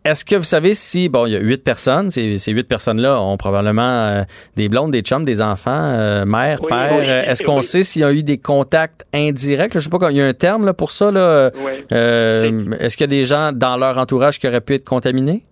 Est-ce 0.04 0.24
que 0.24 0.36
vous 0.36 0.44
savez 0.44 0.74
si, 0.74 1.08
bon, 1.08 1.26
il 1.26 1.32
y 1.32 1.36
a 1.36 1.38
huit 1.38 1.62
personnes, 1.62 2.10
ces, 2.10 2.38
huit 2.48 2.66
personnes-là 2.66 3.20
ont 3.20 3.36
probablement 3.36 3.82
euh, 3.82 4.22
des 4.56 4.68
blondes, 4.68 4.90
des 4.90 5.02
chums, 5.02 5.24
des 5.24 5.42
enfants, 5.42 5.70
euh, 5.70 6.24
mère, 6.24 6.60
père. 6.66 7.28
Est-ce 7.28 7.42
qu'on 7.42 7.62
sait 7.62 7.82
s'il 7.82 8.02
y 8.02 8.04
a 8.04 8.12
eu 8.12 8.22
des 8.22 8.38
contacts 8.38 9.04
indirects? 9.12 9.72
je 9.74 9.78
ne 9.78 9.82
sais 9.82 9.90
pas, 9.90 10.10
il 10.10 10.16
y 10.16 10.20
a 10.20 10.26
un 10.26 10.32
terme 10.32 10.64
là, 10.64 10.72
pour 10.72 10.90
ça. 10.90 11.12
Là. 11.12 11.50
Euh, 11.92 12.70
est-ce 12.80 12.96
qu'il 12.96 13.04
y 13.04 13.10
a 13.10 13.18
des 13.18 13.24
gens 13.24 13.52
dans 13.52 13.76
leur 13.76 13.98
entourage 13.98 14.38
qui 14.38 14.48
auraient 14.48 14.60
pu 14.60 14.74
être 14.74 14.84
contaminés? 14.84 15.44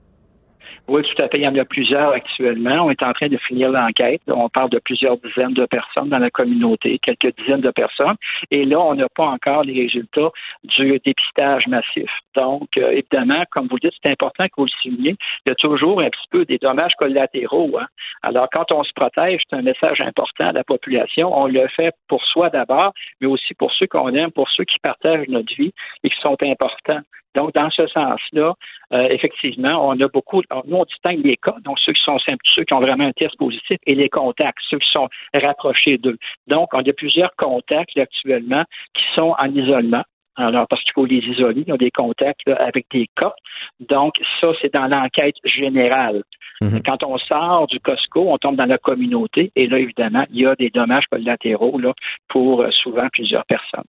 Oui, 0.86 1.02
tout 1.02 1.22
à 1.22 1.28
fait. 1.28 1.38
Il 1.38 1.42
y 1.42 1.48
en 1.48 1.56
a 1.56 1.64
plusieurs 1.64 2.10
actuellement. 2.10 2.84
On 2.84 2.90
est 2.90 3.02
en 3.02 3.14
train 3.14 3.28
de 3.28 3.38
finir 3.38 3.70
l'enquête. 3.70 4.20
On 4.26 4.50
parle 4.50 4.68
de 4.68 4.78
plusieurs 4.78 5.16
dizaines 5.16 5.54
de 5.54 5.64
personnes 5.64 6.10
dans 6.10 6.18
la 6.18 6.28
communauté, 6.30 6.98
quelques 6.98 7.34
dizaines 7.38 7.62
de 7.62 7.70
personnes. 7.70 8.16
Et 8.50 8.66
là, 8.66 8.80
on 8.80 8.94
n'a 8.94 9.08
pas 9.08 9.24
encore 9.24 9.64
les 9.64 9.82
résultats 9.82 10.30
du 10.64 11.00
dépistage 11.02 11.66
massif. 11.68 12.10
Donc, 12.34 12.76
euh, 12.76 12.90
évidemment, 12.90 13.44
comme 13.50 13.66
vous 13.68 13.76
le 13.76 13.88
dites, 13.88 13.98
c'est 14.02 14.10
important 14.10 14.44
que 14.44 14.52
vous 14.58 14.66
le 14.66 14.70
souligniez. 14.82 15.16
Il 15.46 15.48
y 15.48 15.52
a 15.52 15.54
toujours 15.54 16.02
un 16.02 16.10
petit 16.10 16.28
peu 16.30 16.44
des 16.44 16.58
dommages 16.58 16.94
collatéraux. 16.98 17.78
Hein. 17.78 17.86
Alors, 18.22 18.48
quand 18.52 18.70
on 18.70 18.84
se 18.84 18.92
protège, 18.92 19.40
c'est 19.48 19.56
un 19.56 19.62
message 19.62 20.02
important 20.02 20.48
à 20.48 20.52
la 20.52 20.64
population. 20.64 21.30
On 21.34 21.46
le 21.46 21.66
fait 21.68 21.94
pour 22.08 22.22
soi 22.24 22.50
d'abord, 22.50 22.92
mais 23.22 23.26
aussi 23.26 23.54
pour 23.54 23.72
ceux 23.72 23.86
qu'on 23.86 24.14
aime, 24.14 24.32
pour 24.32 24.50
ceux 24.50 24.64
qui 24.64 24.78
partagent 24.80 25.28
notre 25.28 25.54
vie 25.54 25.72
et 26.02 26.10
qui 26.10 26.20
sont 26.20 26.36
importants. 26.42 27.00
Donc, 27.34 27.52
dans 27.54 27.70
ce 27.70 27.86
sens-là, 27.86 28.54
euh, 28.92 29.08
effectivement, 29.10 29.88
on 29.88 29.98
a 30.00 30.08
beaucoup, 30.08 30.42
nous, 30.66 30.76
on 30.76 30.84
distingue 30.84 31.24
les 31.24 31.36
cas, 31.36 31.56
donc 31.64 31.78
ceux 31.80 31.92
qui 31.92 32.02
sont 32.02 32.18
simples, 32.18 32.44
ceux 32.44 32.64
qui 32.64 32.74
ont 32.74 32.80
vraiment 32.80 33.04
un 33.04 33.12
test 33.12 33.36
positif, 33.36 33.78
et 33.86 33.94
les 33.94 34.08
contacts, 34.08 34.58
ceux 34.68 34.78
qui 34.78 34.90
sont 34.90 35.08
rapprochés 35.34 35.98
d'eux. 35.98 36.18
Donc, 36.46 36.68
on 36.72 36.78
a 36.78 36.92
plusieurs 36.92 37.34
contacts 37.36 37.96
actuellement 37.96 38.64
qui 38.94 39.04
sont 39.14 39.34
en 39.38 39.54
isolement. 39.54 40.04
Alors, 40.36 40.66
parce 40.66 40.82
qu'il 40.82 40.92
faut 40.92 41.06
les 41.06 41.18
isoler, 41.18 41.62
ils 41.66 41.72
ont 41.72 41.76
des 41.76 41.92
contacts 41.92 42.48
avec 42.48 42.86
des 42.90 43.08
cas. 43.16 43.34
Donc, 43.78 44.14
ça, 44.40 44.48
c'est 44.60 44.72
dans 44.72 44.88
l'enquête 44.88 45.36
générale. 45.44 46.24
Mhm. 46.60 46.82
Quand 46.84 47.02
on 47.04 47.18
sort 47.18 47.66
du 47.68 47.78
Costco, 47.80 48.32
on 48.32 48.38
tombe 48.38 48.56
dans 48.56 48.66
la 48.66 48.78
communauté 48.78 49.52
et 49.54 49.66
là, 49.66 49.78
évidemment, 49.78 50.24
il 50.30 50.40
y 50.40 50.46
a 50.46 50.54
des 50.56 50.70
dommages 50.70 51.06
collatéraux 51.10 51.78
là, 51.78 51.92
pour 52.28 52.62
euh, 52.62 52.70
souvent 52.70 53.08
plusieurs 53.12 53.44
personnes. 53.46 53.84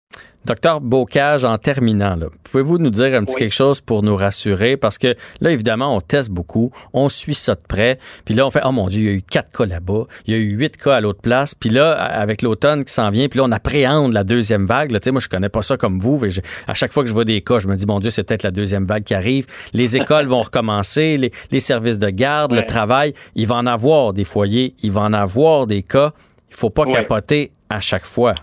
Docteur 0.46 0.80
Bocage, 0.80 1.44
en 1.44 1.58
terminant, 1.58 2.16
pouvez-vous 2.44 2.78
nous 2.78 2.92
dire 2.92 3.16
un 3.16 3.24
petit 3.24 3.36
quelque 3.36 3.54
chose 3.54 3.82
pour 3.82 4.04
nous 4.04 4.16
rassurer? 4.16 4.78
Parce 4.78 5.00
que 5.00 5.16
là, 5.42 5.50
évidemment, 5.50 5.96
on 5.96 6.02
teste 6.02 6.30
beaucoup, 6.30 6.72
on 6.94 7.10
suit 7.10 7.34
ça 7.34 7.56
de 7.56 7.62
près, 7.68 7.98
puis 8.26 8.36
là, 8.36 8.46
on 8.46 8.52
fait, 8.52 8.62
oh 8.64 8.72
mon 8.72 8.88
Dieu, 8.88 9.02
il 9.02 9.06
y 9.06 9.10
a 9.10 9.14
eu 9.14 9.22
quatre 9.22 9.58
cas 9.58 9.66
là-bas, 9.66 10.04
il 10.28 10.34
y 10.34 10.38
a 10.38 10.40
eu 10.40 10.56
huit 10.56 10.78
cas 10.78 10.98
à 10.98 11.02
l'autre 11.02 11.22
place, 11.22 11.56
puis 11.56 11.70
là, 11.70 11.94
avec 11.94 12.44
l'automne 12.44 12.86
qui 12.86 12.94
s'en 12.94 13.10
vient, 13.10 13.28
puis 13.28 13.40
là, 13.40 13.46
on 13.46 13.52
appréhende 13.52 14.14
la 14.14 14.24
deuxième 14.24 14.68
vague. 14.68 14.92
Là, 14.92 15.00
moi, 15.12 15.20
je 15.20 15.30
connais 15.30 15.50
pas 15.50 15.64
ça 15.64 15.78
comme 15.78 16.00
vous, 16.00 16.22
à 16.68 16.74
chaque 16.76 16.94
fois 16.94 17.04
que 17.04 17.10
je 17.10 17.14
vois 17.14 17.26
des 17.26 17.42
cas, 17.42 17.58
je 17.58 17.68
me 17.68 17.76
dis, 17.76 17.86
mon 17.88 18.00
Dieu, 18.00 18.12
c'est 18.12 18.24
peut-être 18.24 18.44
la 18.44 18.52
deuxième 18.52 18.86
vague 18.86 19.04
qui 19.04 19.16
arrive. 19.16 19.48
Les 19.74 19.98
écoles 19.98 20.28
vont 20.28 20.42
recommencer, 20.42 21.18
les, 21.52 21.60
services 21.60 21.98
de 21.98 22.10
garde, 22.10 22.52
le 22.52 22.64
travail, 22.64 23.14
il 23.34 23.48
va 23.48 23.56
en 23.56 23.66
avoir 23.66 24.14
des 24.14 24.24
foyers, 24.24 24.76
il 24.84 24.92
va 24.92 25.02
en 25.02 25.14
avoir 25.14 25.66
des 25.66 25.82
cas. 25.82 26.12
Il 26.52 26.56
faut 26.56 26.70
pas 26.70 26.86
capoter 26.86 27.52
à 27.70 27.80
chaque 27.80 28.06
fois. 28.06 28.36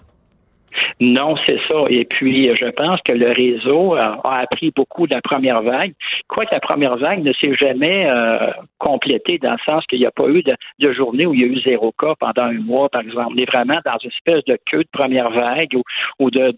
Non, 1.01 1.35
c'est 1.47 1.59
ça. 1.69 1.85
Et 1.89 2.05
puis, 2.05 2.55
je 2.55 2.71
pense 2.71 3.01
que 3.03 3.13
le 3.13 3.33
réseau 3.33 3.95
a, 3.95 4.21
appris 4.41 4.73
beaucoup 4.75 5.07
de 5.07 5.15
la 5.15 5.21
première 5.21 5.63
vague. 5.63 5.93
Quoique 6.29 6.55
la 6.55 6.61
première 6.61 6.97
vague 6.97 7.23
ne 7.23 7.33
s'est 7.33 7.55
jamais 7.55 8.07
euh, 8.07 8.51
complétée 8.79 9.39
dans 9.39 9.53
le 9.53 9.59
sens 9.65 9.85
qu'il 9.87 10.01
n'y 10.01 10.07
a 10.07 10.11
pas 10.11 10.29
eu 10.29 10.43
de, 10.43 10.93
journée 10.93 11.27
où 11.27 11.35
il 11.35 11.41
y 11.41 11.45
a 11.45 11.47
eu 11.47 11.61
zéro 11.61 11.93
cas 11.93 12.15
pendant 12.19 12.43
un 12.43 12.61
mois, 12.61 12.89
par 12.89 13.03
exemple. 13.03 13.33
On 13.35 13.37
est 13.37 13.51
vraiment 13.51 13.79
dans 13.85 13.97
une 14.03 14.11
espèce 14.11 14.45
de 14.45 14.59
queue 14.71 14.85
de 14.85 14.89
première 14.93 15.31
vague 15.31 15.77
ou, 16.19 16.31
de, 16.31 16.55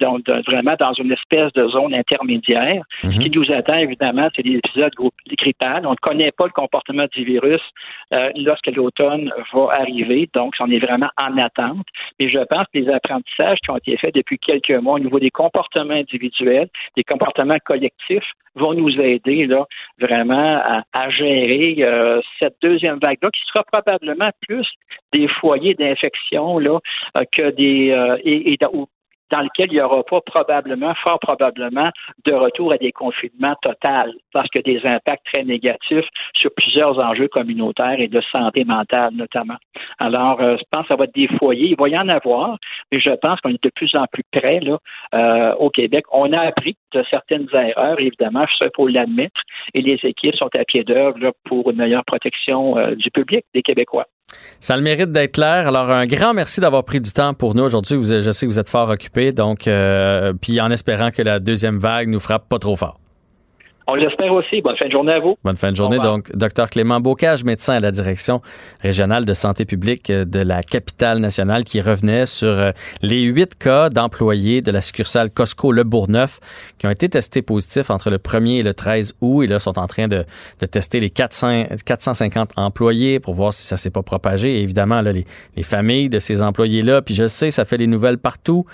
vraiment 0.46 0.74
dans 0.78 0.92
une 0.94 1.12
espèce 1.12 1.52
de 1.52 1.68
zone 1.68 1.94
intermédiaire. 1.94 2.82
Ce 3.02 3.08
qui 3.08 3.30
nous 3.30 3.50
attend, 3.52 3.78
évidemment, 3.78 4.28
c'est 4.34 4.42
des 4.42 4.56
épisodes 4.56 4.92
grippales. 5.38 5.86
On 5.86 5.92
ne 5.92 5.96
connaît 5.96 6.32
pas 6.32 6.46
le 6.46 6.52
comportement 6.52 7.06
du 7.14 7.24
virus 7.24 7.62
euh, 8.12 8.30
lorsque 8.36 8.68
l'automne 8.68 9.30
va 9.52 9.68
arriver. 9.72 10.28
Donc, 10.34 10.54
on 10.60 10.70
est 10.70 10.78
vraiment 10.78 11.10
en 11.16 11.36
attente. 11.38 11.86
Mais 12.18 12.28
je 12.28 12.38
pense 12.38 12.64
que 12.72 12.78
les 12.78 12.88
apprentissages 12.88 13.58
qui 13.62 13.70
ont 13.70 13.76
été 13.76 13.96
depuis 14.12 14.38
quelques 14.38 14.70
mois 14.70 14.94
au 14.94 14.98
niveau 14.98 15.18
des 15.18 15.30
comportements 15.30 15.94
individuels, 15.94 16.68
des 16.96 17.04
comportements 17.04 17.58
collectifs, 17.64 18.30
vont 18.54 18.74
nous 18.74 19.00
aider 19.00 19.46
là 19.46 19.66
vraiment 19.98 20.82
à, 20.92 21.10
gérer 21.10 21.76
euh, 21.80 22.20
cette 22.38 22.56
deuxième 22.62 22.98
vague-là, 22.98 23.30
qui 23.30 23.40
sera 23.52 23.64
probablement 23.64 24.30
plus 24.46 24.66
des 25.12 25.28
foyers 25.28 25.74
d'infection 25.74 26.60
euh, 26.60 27.24
que 27.32 27.50
des 27.50 27.90
euh, 27.90 28.16
dans 29.30 29.40
lequel 29.40 29.66
il 29.70 29.74
n'y 29.74 29.80
aura 29.80 30.02
pas 30.04 30.20
probablement, 30.20 30.94
fort 31.02 31.18
probablement, 31.18 31.90
de 32.24 32.32
retour 32.32 32.72
à 32.72 32.78
des 32.78 32.92
confinements 32.92 33.54
total, 33.62 34.12
parce 34.32 34.48
a 34.54 34.62
des 34.62 34.80
impacts 34.84 35.26
très 35.32 35.44
négatifs 35.44 36.06
sur 36.34 36.50
plusieurs 36.56 36.98
enjeux 36.98 37.28
communautaires 37.28 37.98
et 37.98 38.08
de 38.08 38.20
santé 38.32 38.64
mentale 38.64 39.14
notamment. 39.14 39.56
Alors, 39.98 40.40
euh, 40.40 40.56
je 40.56 40.64
pense 40.70 40.82
que 40.82 40.88
ça 40.88 40.96
va 40.96 41.04
être 41.04 41.14
des 41.14 41.28
foyers. 41.38 41.70
Il 41.70 41.76
va 41.76 41.88
y 41.88 41.98
en 41.98 42.08
avoir, 42.08 42.58
mais 42.92 43.00
je 43.00 43.10
pense 43.10 43.40
qu'on 43.40 43.50
est 43.50 43.62
de 43.62 43.70
plus 43.74 43.94
en 43.96 44.06
plus 44.12 44.24
près 44.32 44.60
là, 44.60 44.78
euh, 45.14 45.54
au 45.56 45.70
Québec. 45.70 46.04
On 46.12 46.32
a 46.32 46.40
appris 46.40 46.76
de 46.92 47.04
certaines 47.10 47.48
erreurs, 47.52 47.98
évidemment, 48.00 48.44
il 48.60 48.70
faut 48.74 48.88
l'admettre, 48.88 49.40
et 49.74 49.82
les 49.82 49.98
équipes 50.02 50.36
sont 50.36 50.50
à 50.54 50.64
pied 50.64 50.84
d'œuvre 50.84 51.32
pour 51.44 51.70
une 51.70 51.76
meilleure 51.76 52.04
protection 52.04 52.78
euh, 52.78 52.94
du 52.94 53.10
public, 53.10 53.44
des 53.54 53.62
Québécois. 53.62 54.06
Ça 54.60 54.76
le 54.76 54.82
mérite 54.82 55.12
d'être 55.12 55.32
clair. 55.32 55.68
Alors, 55.68 55.90
un 55.90 56.06
grand 56.06 56.34
merci 56.34 56.60
d'avoir 56.60 56.84
pris 56.84 57.00
du 57.00 57.12
temps 57.12 57.34
pour 57.34 57.54
nous 57.54 57.62
aujourd'hui. 57.62 57.98
Je 58.02 58.30
sais 58.30 58.46
que 58.46 58.50
vous 58.50 58.58
êtes 58.58 58.68
fort 58.68 58.90
occupé, 58.90 59.32
donc, 59.32 59.66
euh, 59.66 60.32
puis 60.40 60.60
en 60.60 60.70
espérant 60.70 61.10
que 61.10 61.22
la 61.22 61.38
deuxième 61.38 61.78
vague 61.78 62.08
nous 62.08 62.20
frappe 62.20 62.48
pas 62.48 62.58
trop 62.58 62.76
fort. 62.76 62.98
On 63.86 63.96
l'espère 63.96 64.32
aussi. 64.32 64.62
Bonne 64.62 64.76
fin 64.76 64.86
de 64.86 64.92
journée 64.92 65.12
à 65.12 65.18
vous. 65.18 65.36
Bonne 65.44 65.56
fin 65.56 65.70
de 65.70 65.76
journée. 65.76 65.98
Donc, 65.98 66.34
Dr 66.34 66.70
Clément 66.70 67.00
Bocage, 67.00 67.44
médecin 67.44 67.74
à 67.74 67.80
la 67.80 67.90
direction 67.90 68.40
régionale 68.80 69.26
de 69.26 69.34
santé 69.34 69.66
publique 69.66 70.10
de 70.10 70.38
la 70.40 70.62
capitale 70.62 71.18
nationale, 71.18 71.64
qui 71.64 71.82
revenait 71.82 72.24
sur 72.24 72.48
euh, 72.48 72.70
les 73.02 73.22
huit 73.24 73.54
cas 73.56 73.90
d'employés 73.90 74.62
de 74.62 74.70
la 74.70 74.80
succursale 74.80 75.30
Costco 75.30 75.70
Le 75.70 75.84
Bourgneuf 75.84 76.40
qui 76.78 76.86
ont 76.86 76.90
été 76.90 77.10
testés 77.10 77.42
positifs 77.42 77.90
entre 77.90 78.08
le 78.08 78.16
1er 78.16 78.60
et 78.60 78.62
le 78.62 78.72
13 78.72 79.16
août. 79.20 79.42
Et 79.42 79.46
là, 79.46 79.58
sont 79.58 79.78
en 79.78 79.86
train 79.86 80.08
de, 80.08 80.24
tester 80.70 80.98
les 81.00 81.10
400, 81.10 81.64
450 81.84 82.52
employés 82.56 83.20
pour 83.20 83.34
voir 83.34 83.52
si 83.52 83.66
ça 83.66 83.76
s'est 83.76 83.90
pas 83.90 84.02
propagé. 84.02 84.58
Et 84.58 84.62
évidemment, 84.62 85.02
là, 85.02 85.12
les, 85.12 85.24
les 85.56 85.62
familles 85.62 86.08
de 86.08 86.20
ces 86.20 86.42
employés-là, 86.42 87.02
puis 87.02 87.14
je 87.14 87.26
sais, 87.26 87.50
ça 87.50 87.66
fait 87.66 87.76
les 87.76 87.86
nouvelles 87.86 88.18
partout. 88.18 88.64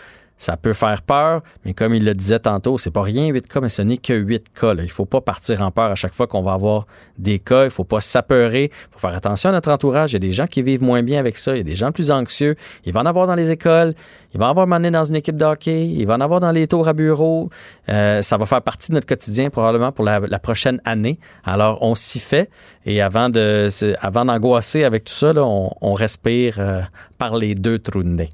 Ça 0.41 0.57
peut 0.57 0.73
faire 0.73 1.03
peur, 1.03 1.43
mais 1.67 1.75
comme 1.75 1.95
il 1.95 2.03
le 2.03 2.15
disait 2.15 2.39
tantôt, 2.39 2.79
c'est 2.79 2.91
pas 2.91 3.03
rien 3.03 3.27
8 3.27 3.47
cas, 3.47 3.61
mais 3.61 3.69
ce 3.69 3.83
n'est 3.83 3.99
que 3.99 4.15
8 4.15 4.47
cas. 4.59 4.73
Là. 4.73 4.83
Il 4.83 4.91
faut 4.91 5.05
pas 5.05 5.21
partir 5.21 5.61
en 5.61 5.71
peur 5.71 5.91
à 5.91 5.95
chaque 5.97 6.15
fois 6.15 6.27
qu'on 6.27 6.41
va 6.41 6.55
avoir 6.55 6.87
des 7.19 7.39
cas. 7.39 7.65
Il 7.65 7.71
faut 7.71 7.85
pas 7.85 8.01
s'apeurer. 8.01 8.71
Il 8.73 8.93
faut 8.93 8.99
faire 8.99 9.15
attention 9.15 9.51
à 9.51 9.53
notre 9.53 9.71
entourage. 9.71 10.13
Il 10.13 10.15
y 10.15 10.17
a 10.17 10.21
des 10.21 10.33
gens 10.33 10.47
qui 10.47 10.63
vivent 10.63 10.83
moins 10.83 11.03
bien 11.03 11.19
avec 11.19 11.37
ça. 11.37 11.53
Il 11.53 11.59
y 11.59 11.61
a 11.61 11.65
des 11.65 11.77
gens 11.77 11.93
plus 11.93 12.11
anxieux. 12.11 12.57
Il 12.87 12.95
va 12.95 13.01
en 13.01 13.07
avoir 13.07 13.27
dans 13.27 13.35
les 13.35 13.51
écoles. 13.51 13.95
Il 14.33 14.41
va 14.41 14.47
en 14.47 14.51
avoir 14.51 14.67
mené 14.67 14.91
dans 14.91 15.05
une 15.05 15.17
équipe 15.17 15.37
de 15.37 15.45
hockey. 15.45 15.87
Il 15.87 16.07
va 16.07 16.15
en 16.15 16.21
avoir 16.23 16.41
dans 16.41 16.53
les 16.53 16.67
tours 16.67 16.89
à 16.89 16.95
bureau. 16.95 17.51
Euh, 17.91 18.23
ça 18.23 18.39
va 18.39 18.47
faire 18.47 18.63
partie 18.63 18.89
de 18.89 18.95
notre 18.95 19.07
quotidien 19.07 19.51
probablement 19.51 19.93
pour 19.93 20.07
la, 20.07 20.21
prochaine 20.39 20.81
année. 20.87 21.19
Alors, 21.45 21.83
on 21.83 21.95
s'y 21.95 22.19
fait. 22.19 22.49
Et 22.87 23.03
avant 23.03 23.29
de, 23.29 23.69
avant 24.01 24.25
d'angoisser 24.25 24.85
avec 24.85 25.05
tout 25.05 25.13
ça, 25.13 25.35
là, 25.35 25.45
on, 25.45 25.93
respire 25.93 26.57
euh, 26.59 26.81
par 27.19 27.37
les 27.37 27.55
deux 27.55 27.79
trous 27.79 28.03
de 28.03 28.09
nez. 28.09 28.31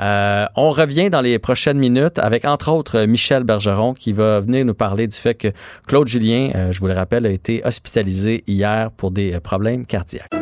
Euh, 0.00 0.46
on 0.56 0.70
revient 0.70 1.10
dans 1.10 1.20
les 1.20 1.38
prochaines 1.38 1.78
minutes 1.78 2.18
avec, 2.18 2.44
entre 2.44 2.72
autres, 2.72 3.04
Michel 3.04 3.44
Bergeron 3.44 3.94
qui 3.94 4.12
va 4.12 4.40
venir 4.40 4.64
nous 4.64 4.74
parler 4.74 5.06
du 5.06 5.16
fait 5.16 5.34
que 5.34 5.48
Claude 5.86 6.08
Julien, 6.08 6.50
euh, 6.54 6.72
je 6.72 6.80
vous 6.80 6.86
le 6.86 6.94
rappelle, 6.94 7.26
a 7.26 7.30
été 7.30 7.62
hospitalisé 7.64 8.42
hier 8.46 8.90
pour 8.90 9.10
des 9.10 9.38
problèmes 9.40 9.86
cardiaques. 9.86 10.32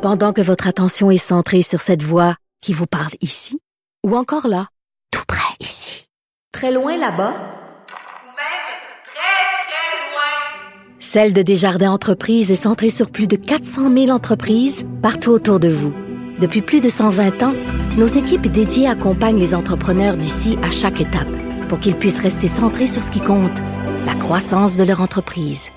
Pendant 0.00 0.32
que 0.32 0.42
votre 0.42 0.68
attention 0.68 1.10
est 1.10 1.18
centrée 1.18 1.62
sur 1.62 1.80
cette 1.80 2.02
voix 2.02 2.36
qui 2.60 2.72
vous 2.72 2.86
parle 2.86 3.12
ici, 3.20 3.58
ou 4.04 4.16
encore 4.16 4.48
là, 4.48 4.68
tout 5.10 5.24
près 5.26 5.54
ici, 5.60 6.08
très 6.52 6.72
loin 6.72 6.96
là-bas, 6.96 7.32
ou 7.32 8.28
même 8.36 8.64
très, 9.04 9.64
très 9.64 10.12
loin, 10.12 10.98
Celle 10.98 11.32
de 11.32 11.42
Desjardins 11.42 11.90
Entreprises 11.90 12.50
est 12.50 12.54
centrée 12.54 12.90
sur 12.90 13.10
plus 13.10 13.26
de 13.26 13.36
400 13.36 13.90
000 13.92 14.10
entreprises 14.10 14.84
partout 15.02 15.30
autour 15.30 15.60
de 15.60 15.68
vous. 15.68 15.94
Depuis 16.38 16.62
plus 16.62 16.80
de 16.80 16.88
120 16.88 17.42
ans, 17.44 17.54
nos 17.96 18.06
équipes 18.06 18.48
dédiées 18.48 18.88
accompagnent 18.88 19.38
les 19.38 19.54
entrepreneurs 19.54 20.16
d'ici 20.16 20.58
à 20.62 20.70
chaque 20.70 21.00
étape 21.00 21.28
pour 21.68 21.78
qu'ils 21.78 21.94
puissent 21.94 22.20
rester 22.20 22.48
centrés 22.48 22.88
sur 22.88 23.02
ce 23.02 23.10
qui 23.12 23.20
compte, 23.20 23.56
la 24.04 24.14
croissance 24.14 24.76
de 24.76 24.82
leur 24.84 25.00
entreprise. 25.00 25.70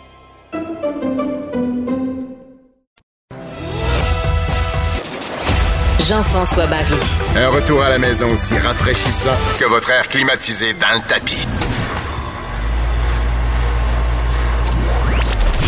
Jean-François 6.07 6.65
Barry. 6.67 6.95
Un 7.35 7.49
retour 7.49 7.83
à 7.83 7.89
la 7.89 7.99
maison 7.99 8.31
aussi 8.31 8.57
rafraîchissant 8.57 9.35
que 9.59 9.65
votre 9.65 9.91
air 9.91 10.07
climatisé 10.07 10.73
dans 10.73 10.95
le 10.95 11.07
tapis. 11.07 11.45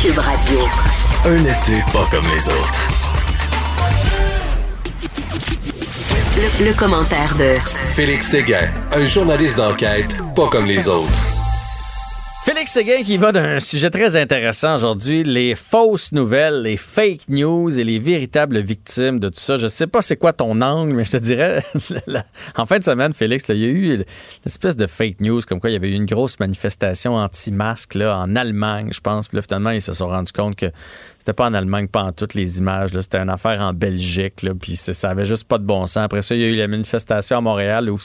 Cube 0.02 0.18
Radio. 0.18 0.60
Un 1.26 1.42
été 1.42 1.84
pas 1.92 2.08
comme 2.10 2.26
les 2.34 2.48
autres. 2.48 3.09
Le, 5.40 6.66
le 6.66 6.74
commentaire 6.74 7.36
de 7.38 7.54
Félix 7.94 8.28
Séguin, 8.28 8.70
un 8.94 9.06
journaliste 9.06 9.58
d'enquête 9.58 10.18
pas 10.36 10.48
comme 10.48 10.66
les 10.66 10.88
autres. 10.88 11.40
Félix 12.44 12.72
Séguin 12.72 13.04
qui 13.04 13.18
va 13.18 13.32
d'un 13.32 13.60
sujet 13.60 13.90
très 13.90 14.18
intéressant 14.18 14.74
aujourd'hui, 14.74 15.24
les 15.24 15.54
fausses 15.56 16.14
nouvelles, 16.14 16.64
les 16.64 16.78
fake 16.78 17.30
news 17.30 17.78
et 17.78 17.84
les 17.84 18.00
véritables 18.00 18.60
victimes 18.60 19.20
de 19.20 19.30
tout 19.30 19.40
ça. 19.40 19.56
Je 19.56 19.68
sais 19.68 19.86
pas 19.86 20.02
c'est 20.02 20.16
quoi 20.16 20.34
ton 20.34 20.60
angle, 20.62 20.96
mais 20.96 21.04
je 21.04 21.12
te 21.12 21.18
dirais, 21.18 21.64
en 22.58 22.66
fin 22.66 22.80
de 22.80 22.84
semaine, 22.84 23.14
Félix, 23.14 23.50
il 23.50 23.58
y 23.58 23.66
a 23.66 23.68
eu 23.68 23.96
une 23.96 24.06
espèce 24.46 24.76
de 24.76 24.88
fake 24.88 25.20
news 25.20 25.42
comme 25.48 25.60
quoi 25.60 25.70
il 25.70 25.74
y 25.74 25.76
avait 25.76 25.90
eu 25.90 25.94
une 25.94 26.06
grosse 26.06 26.40
manifestation 26.40 27.16
anti-masque 27.16 27.98
en 27.98 28.36
Allemagne, 28.36 28.90
je 28.94 29.02
pense. 29.02 29.28
Puis 29.28 29.36
là, 29.36 29.42
finalement, 29.44 29.72
ils 29.72 29.82
se 29.82 29.94
sont 29.94 30.08
rendus 30.08 30.32
compte 30.32 30.56
que 30.56 30.72
c'était 31.30 31.44
pas 31.44 31.48
en 31.48 31.54
Allemagne, 31.54 31.88
pas 31.88 32.02
en 32.02 32.12
toutes 32.12 32.34
les 32.34 32.58
images. 32.58 32.90
C'était 32.90 33.20
une 33.20 33.30
affaire 33.30 33.62
en 33.62 33.72
Belgique, 33.72 34.44
puis 34.60 34.76
ça 34.76 35.12
avait 35.12 35.26
juste 35.26 35.44
pas 35.44 35.60
de 35.60 35.64
bon 35.64 35.86
sens. 35.86 35.98
Après 35.98 36.24
ça, 36.24 36.34
il 36.34 36.42
y 36.42 36.44
a 36.44 36.48
eu 36.48 36.56
la 36.56 36.68
manifestation 36.68 37.38
à 37.38 37.42
Montréal 37.42 37.88
où 37.88 38.00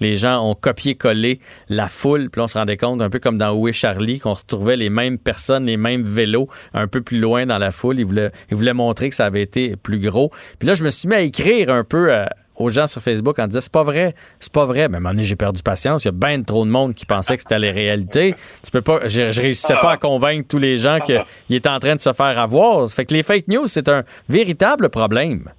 les 0.00 0.18
gens 0.18 0.46
ont 0.46 0.54
copié-collé 0.54 1.40
la 1.70 1.88
foule, 1.88 2.28
puis 2.28 2.42
on 2.42 2.46
se 2.46 2.58
rendait 2.58 2.76
compte, 2.76 3.00
un 3.00 3.08
peu 3.08 3.18
comme 3.18 3.38
dans 3.38 3.54
Où 3.54 3.66
est 3.68 3.72
Charlie, 3.72 4.18
qu'on 4.18 4.34
retrouvait 4.34 4.76
les 4.76 4.90
mêmes 4.90 5.16
personnes, 5.16 5.64
les 5.64 5.78
mêmes 5.78 6.02
vélos 6.02 6.50
un 6.74 6.86
peu 6.86 7.00
plus 7.00 7.18
loin 7.18 7.46
dans 7.46 7.56
la 7.56 7.70
foule. 7.70 7.98
Ils 7.98 8.04
voulaient, 8.04 8.30
ils 8.50 8.58
voulaient 8.58 8.74
montrer 8.74 9.08
que 9.08 9.14
ça 9.14 9.24
avait 9.24 9.40
été 9.40 9.76
plus 9.76 9.98
gros. 9.98 10.30
Puis 10.58 10.68
là, 10.68 10.74
je 10.74 10.84
me 10.84 10.90
suis 10.90 11.08
mis 11.08 11.14
à 11.14 11.20
écrire 11.22 11.70
un 11.70 11.84
peu... 11.84 12.12
Euh, 12.12 12.26
aux 12.60 12.70
gens 12.70 12.86
sur 12.86 13.02
Facebook 13.02 13.38
en 13.38 13.46
disant 13.46 13.60
c'est 13.60 13.72
pas 13.72 13.82
vrai, 13.82 14.14
c'est 14.38 14.52
pas 14.52 14.66
vrai. 14.66 14.88
Mais 14.88 14.96
à 14.96 14.98
un 14.98 15.00
moment 15.00 15.10
donné, 15.10 15.24
j'ai 15.24 15.36
perdu 15.36 15.62
patience. 15.62 16.04
Il 16.04 16.08
y 16.08 16.10
a 16.10 16.12
bien 16.12 16.42
trop 16.42 16.64
de 16.64 16.70
monde 16.70 16.94
qui 16.94 17.06
pensait 17.06 17.36
que 17.36 17.42
c'était 17.42 17.58
la 17.58 17.70
réalité. 17.70 18.34
Tu 18.62 18.70
peux 18.70 18.82
pas, 18.82 19.00
je, 19.06 19.30
je 19.30 19.40
réussissais 19.40 19.76
pas 19.80 19.92
à 19.92 19.96
convaincre 19.96 20.46
tous 20.48 20.58
les 20.58 20.76
gens 20.76 20.98
qu'il 21.00 21.56
était 21.56 21.68
en 21.68 21.78
train 21.78 21.96
de 21.96 22.00
se 22.00 22.12
faire 22.12 22.38
avoir. 22.38 22.88
Fait 22.88 23.04
que 23.04 23.14
les 23.14 23.22
fake 23.22 23.48
news, 23.48 23.66
c'est 23.66 23.88
un 23.88 24.04
véritable 24.28 24.90
problème. 24.90 25.50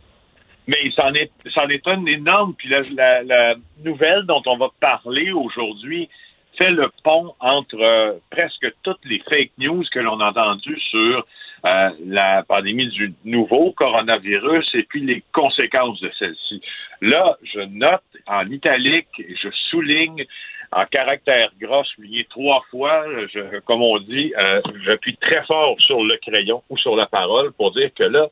Mais 0.67 0.77
c'en 0.95 1.13
est, 1.13 1.31
c'en 1.53 1.67
est 1.69 1.85
un 1.87 2.05
énorme. 2.05 2.53
Puis 2.57 2.69
la, 2.69 3.23
la, 3.23 3.55
nouvelle 3.83 4.25
dont 4.25 4.41
on 4.45 4.57
va 4.57 4.69
parler 4.79 5.31
aujourd'hui 5.31 6.07
fait 6.57 6.69
le 6.69 6.91
pont 7.03 7.33
entre 7.39 7.81
euh, 7.81 8.13
presque 8.29 8.67
toutes 8.83 9.03
les 9.05 9.19
fake 9.27 9.51
news 9.57 9.83
que 9.91 9.99
l'on 9.99 10.19
a 10.19 10.29
entendues 10.29 10.79
sur 10.79 11.25
euh, 11.65 11.89
la 12.05 12.43
pandémie 12.43 12.87
du 12.87 13.13
nouveau 13.23 13.71
coronavirus 13.71 14.67
et 14.73 14.83
puis 14.83 15.01
les 15.01 15.23
conséquences 15.33 15.99
de 16.01 16.11
celle-ci. 16.17 16.61
Là, 17.01 17.37
je 17.43 17.59
note 17.61 18.01
en 18.27 18.49
italique, 18.49 19.07
et 19.19 19.35
je 19.35 19.49
souligne 19.69 20.25
en 20.71 20.85
caractère 20.85 21.51
gras, 21.59 21.83
souligné 21.95 22.25
trois 22.29 22.63
fois, 22.71 23.05
je, 23.33 23.59
comme 23.59 23.81
on 23.81 23.99
dit, 23.99 24.33
euh, 24.37 24.61
j'appuie 24.85 25.17
très 25.17 25.43
fort 25.45 25.75
sur 25.81 26.03
le 26.03 26.17
crayon 26.17 26.63
ou 26.69 26.77
sur 26.77 26.95
la 26.95 27.07
parole 27.07 27.51
pour 27.53 27.71
dire 27.73 27.91
que 27.93 28.03
là, 28.03 28.27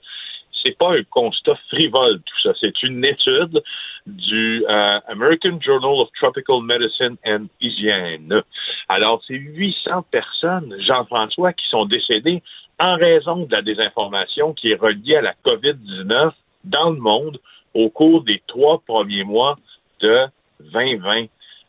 c'est 0.64 0.78
pas 0.78 0.94
un 0.94 1.04
constat 1.04 1.56
frivole 1.70 2.22
tout 2.22 2.42
ça, 2.44 2.54
c'est 2.60 2.84
une 2.84 3.04
étude 3.06 3.62
du 4.06 4.66
euh, 4.68 5.00
American 5.08 5.60
Journal 5.62 6.00
of 6.02 6.10
Tropical 6.20 6.62
Medicine 6.64 7.18
and 7.26 7.48
Hygiene. 7.62 8.42
Alors, 8.90 9.22
c'est 9.28 9.36
800 9.36 10.04
personnes, 10.12 10.76
Jean-François, 10.80 11.54
qui 11.54 11.68
sont 11.70 11.86
décédées 11.86 12.42
en 12.80 12.96
raison 12.96 13.46
de 13.46 13.56
la 13.56 13.62
désinformation 13.62 14.54
qui 14.54 14.72
est 14.72 14.76
reliée 14.76 15.18
à 15.18 15.22
la 15.22 15.34
COVID-19 15.46 16.32
dans 16.64 16.90
le 16.90 17.00
monde 17.00 17.40
au 17.76 17.90
cours 17.90 18.24
des 18.24 18.42
trois 18.48 18.82
premiers 18.86 19.24
mois 19.24 19.58
de 20.02 20.26
2020. 20.72 21.26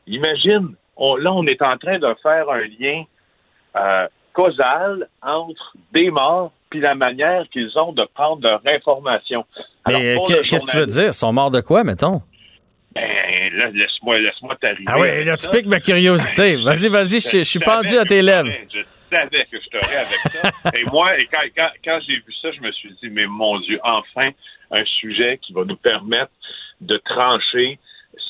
Imagine, 0.07 0.75
là, 0.99 1.33
on 1.33 1.47
est 1.47 1.61
en 1.63 1.77
train 1.77 1.99
de 1.99 2.15
faire 2.23 2.49
un 2.49 2.63
lien 2.81 3.05
euh, 3.77 4.09
causal 4.33 5.09
entre 5.23 5.77
des 5.93 6.11
morts 6.11 6.53
puis 6.71 6.81
la 6.81 6.95
manière 6.95 7.45
qu'ils 7.53 7.77
ont 7.79 7.93
de 7.93 8.07
prendre 8.15 8.43
leur 8.43 8.61
information. 8.65 9.45
Mais 9.89 10.17
qu'est-ce 10.27 10.65
que 10.65 10.71
tu 10.71 10.77
veux 10.77 10.87
dire? 10.87 11.07
Ils 11.07 11.13
sont 11.13 11.33
morts 11.33 11.51
de 11.51 11.61
quoi, 11.61 11.83
mettons? 11.83 12.23
Ben, 12.93 13.53
là, 13.55 13.71
laisse-moi 13.71 14.19
laisse 14.19 14.35
t'arriver. 14.61 14.85
Ah 14.87 14.99
oui, 14.99 15.25
là, 15.25 15.37
tu 15.37 15.49
piques 15.49 15.67
ma 15.67 15.81
curiosité. 15.81 16.57
Vas-y, 16.57 16.89
vas-y, 16.89 17.21
je, 17.21 17.45
suis 17.45 17.61
pendu 17.61 17.97
à 17.97 18.05
tes 18.05 18.21
lèvres 18.21 18.51
savais 19.11 19.47
que 19.51 19.59
je 19.61 19.69
t'aurais 19.69 19.97
avec 19.97 20.19
ça. 20.19 20.51
et 20.75 20.85
moi, 20.85 21.19
et 21.19 21.27
quand, 21.27 22.01
j'ai 22.07 22.17
vu 22.17 22.33
ça, 22.41 22.51
je 22.53 22.61
me 22.61 22.71
suis 22.73 22.93
dit, 23.03 23.11
mais 23.11 23.27
mon 23.27 23.59
Dieu, 23.61 23.79
enfin, 23.83 24.31
un 24.71 24.85
sujet 24.85 25.39
qui 25.43 25.53
va 25.53 25.65
nous 25.65 25.77
permettre 25.77 26.33
de 26.81 26.97
trancher 26.99 27.79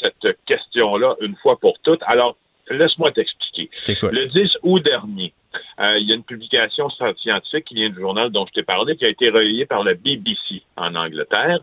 cette 0.02 0.36
question-là 0.46 1.16
une 1.20 1.36
fois 1.36 1.58
pour 1.58 1.78
toutes. 1.80 2.02
Alors, 2.06 2.36
laisse-moi 2.70 3.12
t'expliquer. 3.12 3.70
Le 3.86 4.26
10 4.26 4.58
août 4.62 4.82
dernier, 4.82 5.32
euh, 5.78 5.98
il 5.98 6.08
y 6.08 6.12
a 6.12 6.16
une 6.16 6.24
publication 6.24 6.88
scientifique 6.90 7.64
qui 7.66 7.74
vient 7.74 7.90
du 7.90 8.00
journal 8.00 8.30
dont 8.30 8.46
je 8.46 8.52
t'ai 8.52 8.62
parlé, 8.62 8.96
qui 8.96 9.04
a 9.04 9.08
été 9.08 9.30
relayée 9.30 9.66
par 9.66 9.84
la 9.84 9.94
BBC 9.94 10.62
en 10.76 10.94
Angleterre. 10.94 11.60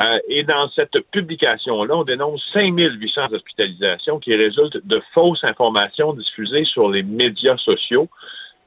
Euh, 0.00 0.18
et 0.28 0.42
dans 0.42 0.68
cette 0.70 0.98
publication-là, 1.10 1.96
on 1.96 2.04
dénonce 2.04 2.42
5800 2.52 3.32
hospitalisations 3.32 4.18
qui 4.18 4.34
résultent 4.34 4.86
de 4.86 5.02
fausses 5.12 5.44
informations 5.44 6.14
diffusées 6.14 6.64
sur 6.64 6.90
les 6.90 7.02
médias 7.02 7.56
sociaux 7.58 8.08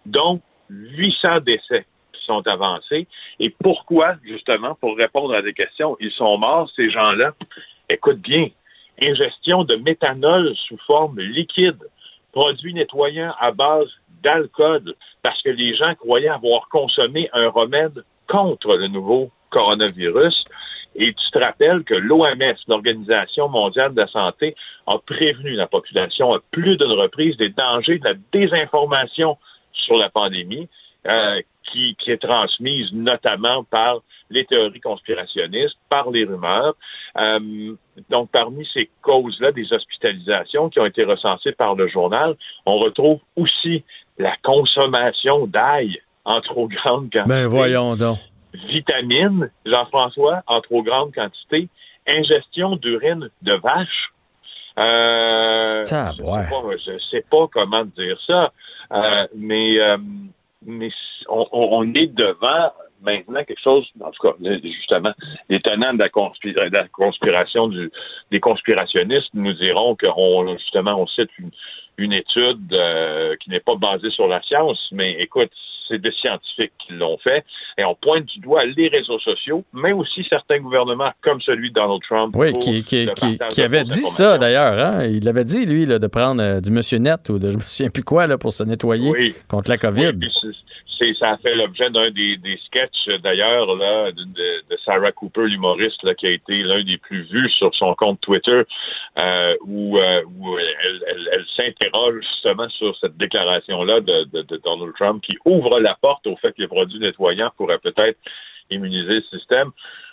donc 0.05 0.41
800 0.69 1.41
décès 1.41 1.85
qui 2.13 2.25
sont 2.25 2.45
avancés. 2.47 3.07
Et 3.39 3.49
pourquoi, 3.49 4.15
justement, 4.23 4.75
pour 4.75 4.95
répondre 4.95 5.33
à 5.33 5.41
des 5.41 5.53
questions, 5.53 5.97
ils 5.99 6.11
sont 6.11 6.37
morts, 6.37 6.69
ces 6.75 6.89
gens-là? 6.89 7.33
Écoute 7.89 8.19
bien, 8.19 8.47
ingestion 9.01 9.63
de 9.63 9.75
méthanol 9.75 10.55
sous 10.67 10.77
forme 10.85 11.19
liquide, 11.19 11.79
produit 12.31 12.73
nettoyant 12.73 13.33
à 13.39 13.51
base 13.51 13.89
d'alcool, 14.23 14.93
parce 15.21 15.41
que 15.41 15.49
les 15.49 15.75
gens 15.75 15.93
croyaient 15.95 16.29
avoir 16.29 16.67
consommé 16.69 17.29
un 17.33 17.49
remède 17.49 18.03
contre 18.27 18.75
le 18.75 18.87
nouveau 18.87 19.31
coronavirus. 19.55 20.43
Et 20.97 21.05
tu 21.05 21.31
te 21.31 21.39
rappelles 21.39 21.83
que 21.83 21.93
l'OMS, 21.93 22.55
l'Organisation 22.67 23.49
mondiale 23.49 23.93
de 23.93 24.01
la 24.01 24.07
santé, 24.07 24.55
a 24.87 24.97
prévenu 24.97 25.51
la 25.51 25.67
population 25.67 26.33
à 26.33 26.39
plus 26.51 26.77
d'une 26.77 26.91
reprise 26.91 27.35
des 27.37 27.49
dangers 27.49 27.99
de 27.99 28.05
la 28.05 28.13
désinformation 28.31 29.37
sur 29.73 29.97
la 29.97 30.09
pandémie, 30.09 30.69
euh, 31.07 31.41
qui, 31.71 31.95
est 32.07 32.21
transmise 32.21 32.93
notamment 32.93 33.65
par 33.65 33.99
les 34.29 34.45
théories 34.45 34.79
conspirationnistes, 34.79 35.75
par 35.89 36.09
les 36.09 36.23
rumeurs. 36.23 36.75
Euh, 37.17 37.75
donc, 38.09 38.29
parmi 38.31 38.65
ces 38.73 38.89
causes-là 39.01 39.51
des 39.51 39.71
hospitalisations 39.73 40.69
qui 40.69 40.79
ont 40.79 40.85
été 40.85 41.03
recensées 41.03 41.51
par 41.51 41.75
le 41.75 41.89
journal, 41.89 42.35
on 42.65 42.77
retrouve 42.77 43.19
aussi 43.35 43.83
la 44.17 44.35
consommation 44.43 45.47
d'ail 45.47 45.99
en 46.23 46.39
trop 46.41 46.67
grande 46.67 47.11
quantité. 47.11 47.29
Ben 47.29 47.45
voyons 47.47 47.95
donc. 47.95 48.17
Vitamines, 48.67 49.49
Jean-François, 49.65 50.43
en 50.47 50.61
trop 50.61 50.83
grande 50.83 51.13
quantité. 51.13 51.69
Ingestion 52.07 52.75
d'urine 52.75 53.29
de 53.41 53.53
vache. 53.53 54.11
Euh, 54.77 55.85
je 55.85 56.91
ne 56.91 56.99
sais 56.99 57.23
pas 57.29 57.47
comment 57.51 57.85
dire 57.85 58.19
ça. 58.27 58.51
Euh, 58.91 59.27
mais 59.35 59.79
euh, 59.79 59.97
mais 60.65 60.89
on, 61.29 61.93
est 61.93 62.07
devant 62.07 62.71
maintenant 63.01 63.43
quelque 63.43 63.61
chose, 63.61 63.87
en 64.01 64.09
tout 64.11 64.27
cas, 64.27 64.33
justement, 64.63 65.13
les 65.47 65.59
tenants 65.59 65.93
de 65.93 65.99
la, 65.99 66.09
conspiration 66.89 67.67
du, 67.67 67.91
des 68.31 68.39
conspirationnistes 68.39 69.29
nous 69.35 69.53
diront 69.53 69.95
qu'on 69.95 70.57
justement 70.57 70.99
on 70.99 71.05
cite 71.05 71.29
une, 71.37 71.51
une 71.97 72.13
étude 72.13 72.75
qui 73.41 73.49
n'est 73.51 73.59
pas 73.59 73.75
basée 73.75 74.09
sur 74.09 74.27
la 74.27 74.41
science, 74.41 74.87
mais 74.91 75.13
écoute, 75.19 75.51
c'est 75.87 76.01
des 76.01 76.11
scientifiques 76.11 76.73
qui 76.79 76.93
l'ont 76.93 77.17
fait, 77.17 77.43
et 77.77 77.85
on 77.85 77.95
pointe 77.95 78.25
du 78.25 78.39
doigt 78.39 78.65
les 78.65 78.87
réseaux 78.87 79.19
sociaux, 79.19 79.63
mais 79.73 79.91
aussi 79.93 80.25
certains 80.29 80.59
gouvernements 80.59 81.11
comme 81.21 81.41
celui 81.41 81.69
de 81.69 81.75
Donald 81.75 82.01
Trump. 82.07 82.35
Oui, 82.37 82.53
qui, 82.53 82.83
qui, 82.83 83.07
qui, 83.49 83.61
avait 83.61 83.83
dit 83.83 83.95
ça 83.95 84.37
d'ailleurs. 84.37 84.77
Hein? 84.77 85.05
Il 85.05 85.27
avait 85.27 85.45
dit, 85.45 85.65
lui, 85.65 85.85
là, 85.85 85.99
de 85.99 86.07
prendre 86.07 86.41
euh, 86.41 86.61
du 86.61 86.71
Monsieur 86.71 86.97
Net 86.97 87.29
ou 87.29 87.39
de 87.39 87.51
je 87.55 87.57
me 87.57 87.61
souviens 87.61 87.89
plus 87.89 88.03
quoi 88.03 88.27
là, 88.27 88.37
pour 88.37 88.51
se 88.51 88.63
nettoyer 88.63 89.35
contre 89.47 89.69
la 89.69 89.77
COVID. 89.77 90.13
Oui, 90.21 90.29
ça 91.19 91.31
a 91.31 91.37
fait 91.37 91.55
l'objet 91.55 91.89
d'un 91.89 92.09
des, 92.11 92.37
des 92.37 92.57
sketchs 92.65 93.07
d'ailleurs 93.21 93.75
là 93.75 94.11
de, 94.11 94.23
de, 94.23 94.77
Sarah 94.83 95.11
Cooper, 95.11 95.45
l'humoriste, 95.47 96.15
qui 96.15 96.27
a 96.27 96.31
été 96.31 96.61
l'un 96.63 96.83
des 96.83 96.97
plus 96.97 97.23
vus 97.23 97.49
sur 97.49 97.73
son 97.75 97.93
compte 97.95 98.21
Twitter, 98.21 98.63
euh, 99.17 99.55
où, 99.65 99.97
euh, 99.97 100.21
où 100.37 100.57
elle, 100.57 101.03
elle, 101.07 101.29
elle 101.33 101.45
s'interroge 101.55 102.21
justement 102.21 102.69
sur 102.69 102.95
cette 102.97 103.17
déclaration-là 103.17 104.01
de, 104.01 104.23
de, 104.25 104.57
Donald 104.63 104.93
Trump 104.95 105.23
qui 105.23 105.37
ouvre 105.45 105.79
la 105.79 105.95
porte 106.01 106.27
au 106.27 106.35
fait 106.37 106.51
que 106.53 106.61
les 106.61 106.67
produits 106.67 106.99
nettoyants 106.99 107.51
pourraient 107.57 107.79
peut-être 107.79 108.19
immuniser 108.69 109.15
le 109.15 109.37
système. 109.37 109.71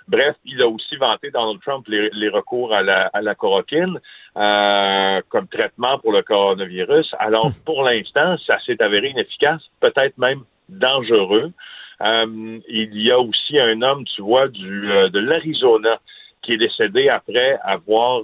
Bref, 0.09 0.37
il 0.45 0.61
a 0.61 0.68
aussi 0.68 0.97
vanté 0.97 1.30
Donald 1.30 1.61
Trump 1.61 1.87
les, 1.89 2.28
recours 2.28 2.74
à 2.74 2.83
la, 2.83 3.07
à 3.12 3.22
la 3.22 3.35
chloroquine 3.35 4.01
euh, 4.37 5.20
comme 5.28 5.47
traitement 5.49 5.99
pour 5.99 6.12
le 6.12 6.22
coronavirus. 6.22 7.14
Alors, 7.18 7.49
hmm. 7.49 7.64
pour 7.64 7.83
l'instant, 7.85 8.37
ça 8.47 8.59
s'est 8.66 8.83
avéré 8.83 9.11
inefficace, 9.11 9.62
peut-être 9.80 10.18
même 10.18 10.43
dangereux. 10.69 11.53
Euh, 12.01 12.59
il 12.69 13.01
y 13.01 13.11
a 13.11 13.19
aussi 13.19 13.59
un 13.59 13.81
homme, 13.83 14.05
tu 14.05 14.23
vois, 14.23 14.49
du, 14.49 14.91
euh, 14.91 15.09
de 15.09 15.19
l'Arizona 15.19 16.01
qui 16.43 16.55
est 16.55 16.59
décédé 16.59 17.09
après 17.09 17.57
avoir 17.63 18.23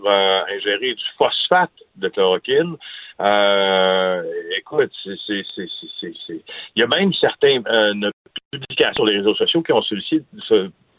ingéré 0.48 0.94
du 0.94 1.04
phosphate 1.16 1.70
de 1.94 2.08
chloroquine. 2.08 2.76
écoute, 4.56 4.90
c'est, 5.04 5.44
il 6.34 6.42
y 6.74 6.82
a 6.82 6.88
même 6.88 7.12
certaines 7.12 7.62
publications 8.50 8.94
sur 8.96 9.06
les 9.06 9.18
réseaux 9.18 9.36
sociaux 9.36 9.62
qui 9.62 9.72
ont 9.72 9.82
sollicité, 9.82 10.24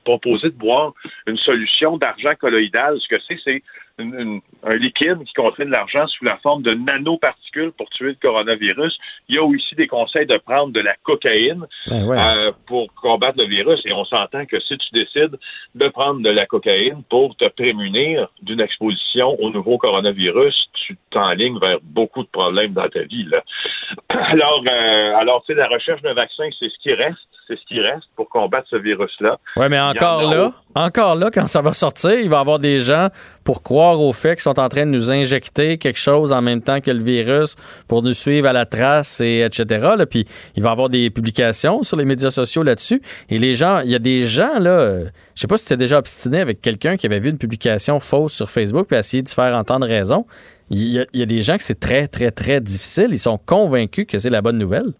proposé 0.06 0.50
de 0.50 0.56
boire 0.56 0.94
une 1.28 1.38
solution 1.38 1.98
d'argent 1.98 2.34
colloïdal. 2.40 3.00
Ce 3.00 3.08
que 3.08 3.22
c'est, 3.28 3.40
c'est 3.44 3.64
un 4.00 4.76
liquide 4.76 5.24
qui 5.26 5.34
contient 5.34 5.66
de 5.66 5.72
l'argent 5.72 6.08
sous 6.08 6.26
la 6.26 6.38
forme 6.38 6.62
de 6.64 6.74
nanoparticules 6.74 7.72
pour 7.72 7.89
tuer 7.89 8.10
le 8.10 8.18
coronavirus. 8.22 8.97
Il 9.28 9.36
y 9.36 9.38
a 9.38 9.43
aussi 9.43 9.76
des 9.76 9.88
conseils 9.88 10.26
de 10.26 10.38
prendre 10.38 10.74
de 10.74 10.80
la 10.80 10.95
cocaïne 11.04 11.66
ben 11.88 12.12
euh, 12.12 12.52
pour 12.66 12.93
combattre 12.95 13.38
le 13.38 13.47
virus. 13.47 13.82
Et 13.86 13.93
on 13.93 14.06
s'entend 14.06 14.45
que 14.45 14.60
si 14.60 14.78
tu 14.78 14.89
décides 14.93 15.38
de 15.76 15.88
prendre 15.89 16.22
de 16.22 16.30
la 16.30 16.45
cocaïne 16.45 17.04
pour 17.10 17.36
te 17.36 17.47
prémunir 17.50 18.30
d'une 18.41 18.62
exposition 18.62 19.39
au 19.39 19.50
nouveau 19.50 19.78
coronavirus, 19.78 20.70
tu 20.74 20.97
t'enlignes 21.12 21.60
vers 21.60 21.80
beaucoup 21.84 22.24
de 22.24 22.30
problèmes 22.30 22.74
dans 22.74 22.89
ta 22.89 23.04
vie. 23.04 23.28
Alors, 24.10 24.64
euh, 24.68 25.16
alors, 25.16 25.43
tu 25.43 25.54
sais, 25.54 25.60
la 25.60 25.68
recherche 25.68 26.02
d'un 26.02 26.14
vaccin, 26.14 26.45
c'est 26.60 26.70
ce 26.70 26.78
qui 26.80 26.93
reste 26.93 27.18
c'est 27.50 27.60
ce 27.60 27.66
qui 27.66 27.82
reste 27.82 28.06
pour 28.16 28.30
combattre 28.30 28.68
ce 28.70 28.76
virus-là. 28.76 29.39
Oui, 29.56 29.66
mais 29.70 29.80
encore 29.80 30.30
là, 30.32 30.52
encore 30.76 31.16
là, 31.16 31.30
quand 31.34 31.47
ça 31.47 31.62
va 31.62 31.74
sortir, 31.74 32.12
il 32.12 32.30
va 32.30 32.38
y 32.38 32.39
avoir 32.39 32.60
des 32.60 32.80
gens 32.80 33.08
pour 33.43 33.64
croire 33.64 33.89
au 33.98 34.14
fait 34.14 34.36
qu'ils 34.36 34.42
sont 34.42 34.60
en 34.60 34.70
train 34.70 34.86
de 34.86 34.92
nous 34.92 35.12
injecter 35.12 35.78
quelque 35.78 35.98
chose 35.98 36.32
en 36.32 36.42
même 36.42 36.62
temps 36.62 36.82
que 36.82 36.92
le 36.92 37.04
virus 37.04 37.56
pour 37.88 38.04
nous 38.04 38.14
suivre 38.14 38.48
à 38.48 38.54
la 38.54 38.66
trace 38.66 39.22
et 39.22 39.42
etc. 39.42 39.88
Là. 39.98 40.06
Puis 40.06 40.26
il 40.56 40.64
va 40.64 40.70
y 40.70 40.72
avoir 40.72 40.90
des 40.90 41.10
publications 41.10 41.84
sur 41.84 41.98
les 41.98 42.06
médias 42.06 42.30
sociaux 42.30 42.64
là-dessus. 42.64 43.02
Et 43.30 43.40
les 43.40 43.56
gens, 43.56 43.80
il 43.80 43.92
y 43.92 43.96
a 43.96 44.00
des 44.00 44.28
gens 44.28 44.60
là, 44.60 44.72
euh, 44.72 45.06
je 45.36 45.42
sais 45.42 45.48
pas 45.48 45.58
si 45.58 45.66
tu 45.66 45.74
es 45.74 45.78
déjà 45.78 45.98
obstiné 45.98 46.40
avec 46.40 46.62
quelqu'un 46.62 46.98
qui 46.98 47.06
avait 47.06 47.20
vu 47.20 47.30
une 47.30 47.38
publication 47.38 48.00
fausse 48.00 48.34
sur 48.34 48.50
Facebook 48.50 48.88
puis 48.88 48.98
essayé 48.98 49.24
de 49.24 49.28
se 49.28 49.36
faire 49.36 49.56
entendre 49.56 49.88
raison. 49.88 50.26
Il 50.70 50.84
y, 50.84 51.00
a, 51.00 51.06
il 51.14 51.20
y 51.20 51.24
a 51.24 51.26
des 51.26 51.42
gens 51.42 51.58
que 51.58 51.64
c'est 51.64 51.80
très, 51.80 52.08
très, 52.08 52.32
très 52.32 52.62
difficile. 52.62 53.08
Ils 53.12 53.20
sont 53.20 53.40
convaincus 53.40 54.06
que 54.06 54.18
c'est 54.20 54.30
la 54.30 54.42
bonne 54.42 54.58
nouvelle. 54.58 54.94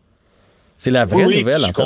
C'est 0.80 0.92
la 0.92 1.04
vraie 1.04 1.26
nouvelle, 1.26 1.66
en 1.66 1.74
fait. 1.74 1.84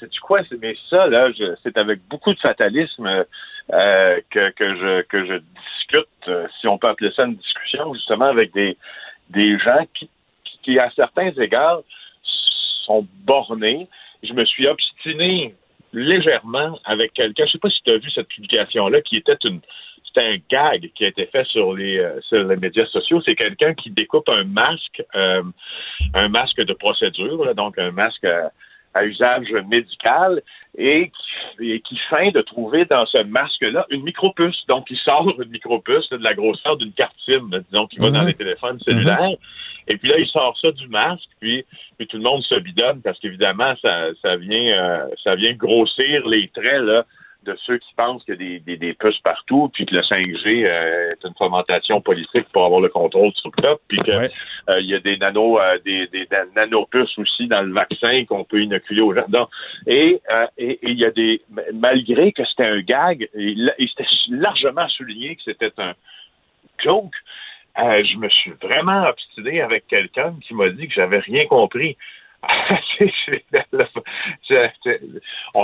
C'est 0.00 0.20
quoi? 0.20 0.38
Mais 0.60 0.74
ça, 0.90 1.06
là, 1.06 1.28
c'est 1.62 1.78
avec 1.78 2.00
beaucoup 2.10 2.34
de 2.34 2.40
fatalisme 2.40 3.24
euh, 3.72 4.20
que, 4.30 4.50
que, 4.50 4.76
je, 4.76 5.02
que 5.02 5.24
je 5.24 5.34
discute, 5.34 6.28
euh, 6.28 6.46
si 6.60 6.68
on 6.68 6.76
peut 6.76 6.88
appeler 6.88 7.10
ça 7.12 7.24
une 7.24 7.36
discussion, 7.36 7.94
justement, 7.94 8.26
avec 8.26 8.52
des, 8.52 8.76
des 9.30 9.58
gens 9.58 9.86
qui, 9.94 10.10
qui, 10.62 10.78
à 10.78 10.90
certains 10.90 11.30
égards, 11.32 11.80
sont 12.84 13.06
bornés. 13.24 13.88
Je 14.22 14.34
me 14.34 14.44
suis 14.44 14.66
obstiné 14.66 15.54
légèrement 15.92 16.78
avec 16.84 17.14
quelqu'un. 17.14 17.46
Je 17.46 17.52
sais 17.52 17.58
pas 17.58 17.70
si 17.70 17.82
tu 17.82 17.90
as 17.90 17.98
vu 17.98 18.10
cette 18.10 18.28
publication-là, 18.28 19.00
qui 19.00 19.16
était 19.16 19.36
une, 19.44 19.60
c'est 20.12 20.22
un 20.22 20.36
gag 20.50 20.90
qui 20.94 21.06
a 21.06 21.08
été 21.08 21.26
fait 21.26 21.46
sur 21.46 21.72
les, 21.72 21.98
euh, 21.98 22.20
sur 22.22 22.44
les 22.44 22.56
médias 22.56 22.86
sociaux. 22.86 23.22
C'est 23.24 23.34
quelqu'un 23.34 23.72
qui 23.72 23.90
découpe 23.90 24.28
un 24.28 24.44
masque, 24.44 25.02
un 25.14 26.28
masque 26.28 26.60
de 26.60 26.72
procédure, 26.74 27.54
donc 27.54 27.78
un 27.78 27.92
masque 27.92 28.26
à, 28.94 29.04
usage 29.04 29.50
médical, 29.68 30.42
et 30.76 31.10
qui, 31.58 31.80
qui, 31.82 31.96
feint 32.10 32.30
de 32.30 32.40
trouver 32.40 32.84
dans 32.84 33.06
ce 33.06 33.22
masque-là 33.22 33.86
une 33.90 34.02
micropuce. 34.02 34.64
Donc, 34.66 34.86
il 34.90 34.96
sort 34.96 35.32
une 35.40 35.50
micropuce 35.50 36.08
de 36.10 36.16
la 36.16 36.34
grosseur 36.34 36.76
d'une 36.76 36.92
carte 36.92 37.14
SIM, 37.24 37.48
disons, 37.70 37.86
qui 37.86 37.98
va 37.98 38.10
dans 38.10 38.22
mhm. 38.22 38.28
les 38.28 38.34
téléphones 38.34 38.80
cellulaires. 38.80 39.30
Mhm. 39.30 39.36
Et 39.88 39.96
puis 39.98 40.08
là, 40.08 40.18
il 40.18 40.26
sort 40.26 40.56
ça 40.60 40.72
du 40.72 40.88
masque, 40.88 41.28
puis, 41.40 41.64
puis 41.98 42.06
tout 42.06 42.16
le 42.16 42.22
monde 42.22 42.42
se 42.42 42.54
bidonne 42.54 43.02
parce 43.02 43.18
qu'évidemment, 43.20 43.74
ça, 43.82 44.08
ça 44.22 44.36
vient 44.36 44.78
euh, 44.78 45.06
ça 45.22 45.34
vient 45.34 45.52
grossir 45.52 46.26
les 46.26 46.48
traits 46.48 46.82
là, 46.82 47.04
de 47.44 47.56
ceux 47.66 47.78
qui 47.78 47.94
pensent 47.94 48.24
qu'il 48.24 48.34
y 48.34 48.56
a 48.56 48.60
des, 48.60 48.76
des, 48.76 48.94
puces 48.94 49.18
partout, 49.20 49.70
puis 49.72 49.86
que 49.86 49.94
le 49.94 50.00
5G 50.00 50.64
euh, 50.64 51.08
est 51.08 51.26
une 51.26 51.34
fomentation 51.34 52.00
politique 52.00 52.48
pour 52.52 52.64
avoir 52.64 52.80
le 52.80 52.88
contrôle 52.88 53.32
sur 53.34 53.50
le 53.56 53.62
top, 53.62 53.80
puis 53.88 53.98
qu'il 53.98 54.14
euh, 54.14 54.80
y 54.80 54.94
a 54.94 55.00
des 55.00 55.16
nano 55.18 55.60
euh, 55.60 55.78
des, 55.84 56.06
des, 56.08 56.26
nanopuces 56.56 57.18
aussi 57.18 57.46
dans 57.46 57.62
le 57.62 57.72
vaccin 57.72 58.24
qu'on 58.24 58.44
peut 58.44 58.62
inoculer 58.62 59.02
aux 59.02 59.14
gens. 59.14 59.48
et 59.86 60.20
il 60.58 60.98
y 60.98 61.04
a 61.04 61.10
des 61.10 61.42
malgré 61.72 62.32
que 62.32 62.44
c'était 62.44 62.66
un 62.66 62.80
gag, 62.80 63.28
et, 63.34 63.54
c'était 63.78 64.08
largement 64.28 64.88
souligné 64.88 65.36
que 65.36 65.42
c'était 65.44 65.72
un 65.78 65.92
joke, 66.82 67.14
je 67.76 68.16
me 68.16 68.28
suis 68.28 68.52
vraiment 68.62 69.06
obstiné 69.08 69.60
avec 69.60 69.86
quelqu'un 69.86 70.34
qui 70.46 70.54
m'a 70.54 70.70
dit 70.70 70.88
que 70.88 70.94
j'avais 70.94 71.18
rien 71.18 71.46
compris. 71.46 71.96
c'est 72.98 74.64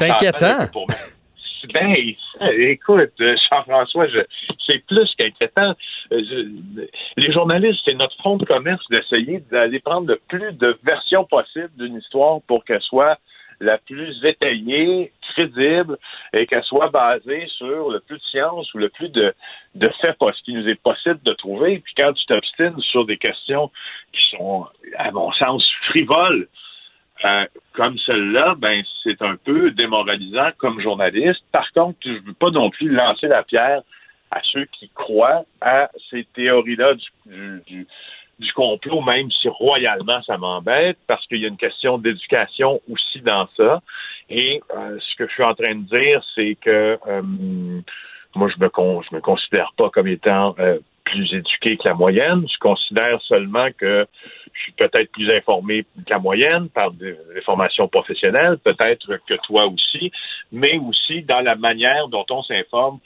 inquiétant. 0.02 0.66
Ben, 1.74 1.94
écoute, 2.40 3.12
Jean-François, 3.18 4.06
c'est 4.66 4.84
plus 4.86 5.14
qu'inquiétant. 5.16 5.74
Les 6.10 7.32
journalistes, 7.32 7.80
c'est 7.84 7.94
notre 7.94 8.16
front 8.16 8.36
de 8.36 8.44
commerce 8.44 8.84
d'essayer 8.90 9.40
d'aller 9.50 9.80
prendre 9.80 10.08
le 10.08 10.20
plus 10.28 10.52
de 10.52 10.78
versions 10.84 11.24
possibles 11.24 11.70
d'une 11.76 11.96
histoire 11.96 12.40
pour 12.46 12.64
qu'elle 12.64 12.82
soit 12.82 13.18
la 13.60 13.76
plus 13.76 14.24
étayée, 14.24 15.12
crédible 15.34 15.98
et 16.32 16.46
qu'elle 16.46 16.64
soit 16.64 16.88
basée 16.88 17.46
sur 17.58 17.90
le 17.90 18.00
plus 18.00 18.16
de 18.16 18.22
science 18.22 18.72
ou 18.74 18.78
le 18.78 18.88
plus 18.88 19.10
de, 19.10 19.34
faits 20.00 20.16
ce 20.20 20.42
qui 20.44 20.54
nous 20.54 20.66
est 20.66 20.80
possible 20.82 21.20
de 21.24 21.32
trouver. 21.34 21.78
Puis 21.80 21.94
quand 21.96 22.12
tu 22.14 22.24
t'obstines 22.26 22.78
sur 22.80 23.04
des 23.04 23.18
questions 23.18 23.70
qui 24.12 24.36
sont, 24.36 24.66
à 24.96 25.10
mon 25.10 25.30
sens, 25.32 25.70
frivoles, 25.88 26.48
euh, 27.24 27.44
comme 27.74 27.98
celle-là, 27.98 28.54
ben 28.56 28.82
c'est 29.02 29.20
un 29.22 29.36
peu 29.36 29.70
démoralisant 29.72 30.50
comme 30.58 30.80
journaliste. 30.80 31.42
Par 31.52 31.70
contre, 31.72 31.98
je 32.04 32.10
ne 32.10 32.20
veux 32.20 32.32
pas 32.32 32.50
non 32.50 32.70
plus 32.70 32.88
lancer 32.88 33.28
la 33.28 33.42
pierre 33.42 33.82
à 34.30 34.40
ceux 34.42 34.64
qui 34.66 34.90
croient 34.94 35.44
à 35.60 35.90
ces 36.10 36.24
théories-là 36.34 36.94
du, 36.94 37.62
du, 37.66 37.86
du, 38.38 38.52
complot, 38.52 39.02
même 39.02 39.30
si 39.30 39.48
royalement 39.48 40.22
ça 40.22 40.38
m'embête, 40.38 40.96
parce 41.06 41.26
qu'il 41.26 41.38
y 41.38 41.44
a 41.44 41.48
une 41.48 41.56
question 41.56 41.98
d'éducation 41.98 42.80
aussi 42.90 43.20
dans 43.20 43.48
ça. 43.56 43.82
Et 44.28 44.62
euh, 44.74 44.98
ce 45.00 45.16
que 45.16 45.26
je 45.26 45.32
suis 45.32 45.42
en 45.42 45.54
train 45.54 45.74
de 45.74 45.86
dire, 45.88 46.24
c'est 46.34 46.56
que 46.60 46.98
euh, 47.06 47.22
moi, 48.34 48.48
je 48.48 48.64
me, 48.64 48.70
je 49.10 49.14
me 49.14 49.20
considère 49.20 49.72
pas 49.76 49.90
comme 49.90 50.06
étant 50.06 50.54
plus 51.10 51.32
éduqué 51.34 51.76
que 51.76 51.88
la 51.88 51.94
moyenne. 51.94 52.46
Je 52.50 52.58
considère 52.58 53.20
seulement 53.22 53.68
que 53.76 54.06
je 54.52 54.60
suis 54.62 54.72
peut-être 54.72 55.10
plus 55.12 55.30
informé 55.30 55.82
que 55.82 56.10
la 56.10 56.18
moyenne 56.18 56.68
par 56.68 56.90
des, 56.92 57.16
formations 57.44 57.88
professionnelles, 57.88 58.58
peut-être 58.58 59.06
que 59.26 59.34
toi 59.46 59.66
aussi, 59.66 60.10
mais 60.52 60.78
aussi 60.78 61.22
dans 61.22 61.40
la 61.40 61.56
manière 61.56 62.08
dont 62.08 62.26
on 62.30 62.42
s'informe. 62.42 62.98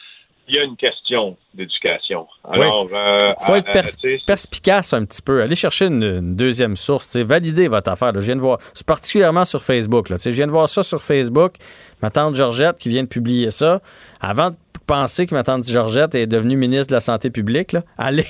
Il 0.46 0.56
y 0.56 0.58
a 0.58 0.64
une 0.64 0.76
question 0.76 1.36
d'éducation. 1.54 2.26
Alors, 2.50 2.86
il 2.90 2.94
euh, 2.94 3.32
faut 3.40 3.54
être 3.54 3.68
euh, 3.74 4.16
perspicace 4.26 4.92
un 4.92 5.04
petit 5.06 5.22
peu. 5.22 5.40
Allez 5.40 5.54
chercher 5.54 5.86
une, 5.86 6.36
deuxième 6.36 6.76
source. 6.76 7.16
Valider 7.16 7.66
votre 7.66 7.90
affaire. 7.90 8.12
Je 8.14 8.20
viens 8.20 8.36
de 8.36 8.40
voir, 8.40 8.58
particulièrement 8.86 9.46
sur 9.46 9.62
Facebook. 9.62 10.10
Là. 10.10 10.16
Je 10.22 10.30
viens 10.30 10.46
de 10.46 10.52
voir 10.52 10.68
ça 10.68 10.82
sur 10.82 11.00
Facebook. 11.00 11.54
Ma 12.02 12.10
tante 12.10 12.34
Georgette 12.34 12.76
qui 12.76 12.90
vient 12.90 13.04
de 13.04 13.08
publier 13.08 13.50
ça. 13.50 13.80
Avant 14.20 14.50
de 14.50 14.56
penser 14.86 15.26
que 15.26 15.34
ma 15.34 15.44
tante 15.44 15.66
Georgette 15.66 16.14
est 16.14 16.26
devenue 16.26 16.56
ministre 16.56 16.88
de 16.88 16.94
la 16.94 17.00
Santé 17.00 17.30
publique, 17.30 17.74
allez, 17.98 18.26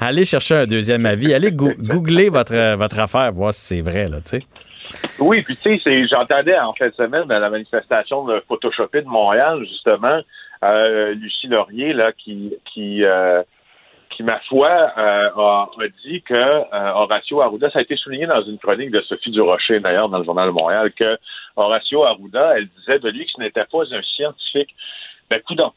allez 0.00 0.24
chercher 0.24 0.56
un 0.56 0.66
deuxième 0.66 1.06
avis. 1.06 1.32
Allez 1.32 1.52
googler 1.52 2.30
votre, 2.30 2.74
votre 2.74 2.98
affaire, 2.98 3.32
voir 3.32 3.54
si 3.54 3.60
c'est 3.60 3.80
vrai. 3.80 4.08
Là, 4.08 4.18
oui, 5.18 5.42
puis 5.42 5.56
tu 5.56 5.78
sais, 5.78 6.06
j'entendais 6.08 6.58
en 6.58 6.72
fin 6.74 6.88
de 6.88 6.94
semaine 6.94 7.30
à 7.30 7.38
la 7.38 7.50
manifestation 7.50 8.24
de 8.24 8.42
Photoshopé 8.48 9.02
de 9.02 9.08
Montréal, 9.08 9.60
justement, 9.64 10.20
euh, 10.72 11.14
Lucie 11.14 11.48
Laurier, 11.48 11.92
là, 11.92 12.12
qui, 12.12 12.54
qui, 12.72 13.04
euh, 13.04 13.42
qui 14.10 14.22
ma 14.22 14.38
foi, 14.40 14.68
euh, 14.96 15.30
a, 15.36 15.68
dit 16.04 16.22
que 16.22 16.94
Horacio 16.94 17.40
Arruda, 17.40 17.70
ça 17.70 17.80
a 17.80 17.82
été 17.82 17.96
souligné 17.96 18.26
dans 18.26 18.42
une 18.42 18.58
chronique 18.58 18.90
de 18.90 19.00
Sophie 19.02 19.30
Durocher, 19.30 19.80
d'ailleurs, 19.80 20.08
dans 20.08 20.18
le 20.18 20.24
Journal 20.24 20.48
de 20.48 20.52
Montréal, 20.52 20.92
que 20.92 21.18
Horacio 21.56 22.04
Arruda, 22.04 22.56
elle 22.56 22.68
disait 22.78 22.98
de 22.98 23.10
lui 23.10 23.26
que 23.26 23.32
ce 23.32 23.40
n'était 23.40 23.64
pas 23.64 23.82
un 23.92 24.02
scientifique. 24.02 24.74
Ben, 25.30 25.40
coudonc, 25.40 25.72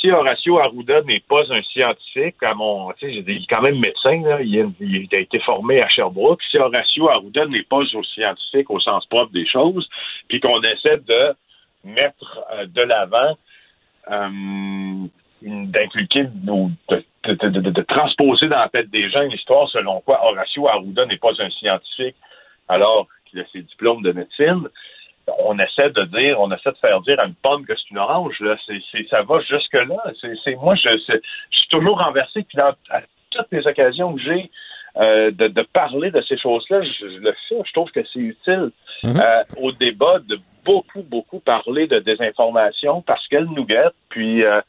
si 0.00 0.10
Horacio 0.10 0.58
Arruda 0.58 1.02
n'est 1.02 1.20
pas 1.20 1.42
un 1.52 1.62
scientifique, 1.62 2.36
à 2.42 2.54
mon, 2.54 2.92
il 3.02 3.28
est 3.30 3.46
quand 3.48 3.62
même 3.62 3.78
médecin, 3.78 4.22
là, 4.22 4.40
il, 4.40 5.08
a, 5.12 5.16
été 5.16 5.38
formé 5.40 5.82
à 5.82 5.88
Sherbrooke. 5.88 6.40
Si 6.50 6.58
Horacio 6.58 7.08
Arruda 7.10 7.46
n'est 7.46 7.64
pas 7.64 7.80
un 7.80 8.02
scientifique 8.02 8.70
au 8.70 8.80
sens 8.80 9.06
propre 9.06 9.32
des 9.32 9.46
choses, 9.46 9.88
puis 10.28 10.40
qu'on 10.40 10.60
essaie 10.62 10.98
de 11.06 11.34
mettre 11.84 12.44
de 12.66 12.82
l'avant, 12.82 13.36
euh, 14.10 15.06
d'inculquer 15.42 16.26
ou 16.48 16.70
de, 16.88 17.82
transposer 17.82 18.48
dans 18.48 18.58
la 18.58 18.68
tête 18.68 18.90
des 18.90 19.08
gens 19.10 19.22
une 19.22 19.32
histoire 19.32 19.68
selon 19.68 20.00
quoi 20.00 20.24
Horacio 20.24 20.68
Arruda 20.68 21.06
n'est 21.06 21.18
pas 21.18 21.32
un 21.38 21.50
scientifique 21.50 22.16
alors 22.68 23.06
qu'il 23.26 23.40
a 23.40 23.44
ses 23.52 23.62
diplômes 23.62 24.02
de 24.02 24.12
médecine, 24.12 24.68
on 25.38 25.58
essaie 25.58 25.90
de 25.90 26.04
dire, 26.04 26.40
on 26.40 26.50
essaie 26.52 26.70
de 26.70 26.76
faire 26.78 27.00
dire 27.02 27.20
à 27.20 27.26
une 27.26 27.34
pomme 27.34 27.66
que 27.66 27.74
c'est 27.76 27.90
une 27.90 27.98
orange. 27.98 28.38
Là. 28.40 28.56
Ça 29.10 29.22
va 29.22 29.40
jusque-là. 29.40 29.84
Moi, 29.86 30.74
je, 30.76 31.18
suis 31.50 31.68
toujours 31.68 31.98
renversé. 31.98 32.42
Puis 32.42 32.56
dans, 32.56 32.72
à 32.90 33.02
toutes 33.30 33.48
les 33.52 33.66
occasions 33.66 34.14
que 34.14 34.22
j'ai 34.22 34.50
euh, 34.96 35.30
de, 35.30 35.62
parler 35.72 36.10
de 36.10 36.20
ces 36.22 36.38
choses-là, 36.38 36.82
je, 36.82 37.06
le 37.06 37.32
fais. 37.48 37.56
Je 37.64 37.72
trouve 37.72 37.90
que 37.90 38.00
c'est 38.12 38.18
utile 38.18 38.70
mm-hmm. 39.02 39.20
euh, 39.20 39.42
au 39.62 39.72
débat 39.72 40.18
de 40.20 40.38
beaucoup, 40.64 41.02
beaucoup 41.02 41.40
parler 41.40 41.86
de 41.86 41.98
désinformation 41.98 43.02
parce 43.02 43.26
qu'elle 43.28 43.46
nous 43.46 43.64
guette. 43.64 43.94
Puis, 44.08 44.44
euh, 44.44 44.60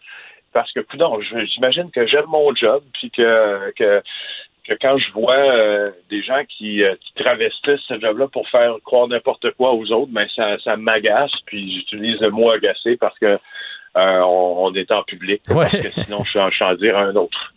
parce 0.53 0.71
que, 0.71 0.81
non, 0.97 1.19
j'imagine 1.21 1.91
que 1.91 2.07
j'aime 2.07 2.25
mon 2.27 2.53
job, 2.55 2.83
puis 2.93 3.11
que, 3.11 3.71
que, 3.71 4.01
que 4.67 4.73
quand 4.81 4.97
je 4.97 5.11
vois 5.13 5.91
des 6.09 6.23
gens 6.23 6.43
qui, 6.45 6.81
qui 7.01 7.13
travestissent 7.23 7.85
ce 7.87 7.99
job-là 7.99 8.27
pour 8.27 8.49
faire 8.49 8.73
croire 8.83 9.07
n'importe 9.07 9.51
quoi 9.51 9.73
aux 9.73 9.91
autres, 9.91 10.11
ben 10.11 10.27
ça, 10.35 10.57
ça 10.63 10.75
m'agace, 10.75 11.31
puis 11.45 11.61
j'utilise 11.75 12.19
le 12.19 12.31
mot 12.31 12.49
agacé 12.49 12.97
parce 12.97 13.17
que 13.19 13.37
euh, 13.97 14.21
on, 14.21 14.73
est 14.75 14.91
en 14.91 15.03
public, 15.03 15.41
parce 15.47 15.71
que 15.71 15.89
sinon 15.89 16.23
je 16.23 16.49
suis 16.51 16.63
en 16.63 16.75
dire 16.75 16.97
un 16.97 17.15
autre. 17.15 17.53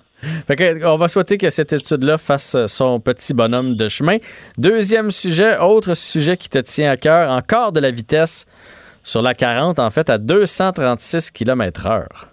On 0.85 0.97
va 0.97 1.09
souhaiter 1.09 1.39
que 1.39 1.51
cette 1.51 1.73
étude-là 1.73 2.19
fasse 2.19 2.57
son 2.67 3.01
petit 3.01 3.35
bonhomme 3.35 3.77
de 3.77 3.89
chemin. 3.89 4.19
Deuxième 4.59 5.11
sujet, 5.11 5.59
autre 5.59 5.95
sujet 5.95 6.37
qui 6.37 6.49
te 6.49 6.59
tient 6.59 6.91
à 6.91 6.97
cœur, 6.97 7.31
encore 7.31 7.73
de 7.73 7.81
la 7.81 7.91
vitesse 7.91 8.47
sur 9.03 9.23
la 9.23 9.35
40, 9.35 9.79
en 9.79 9.91
fait, 9.91 10.09
à 10.11 10.19
236 10.19 11.31
km 11.33 11.87
heure. 11.87 12.29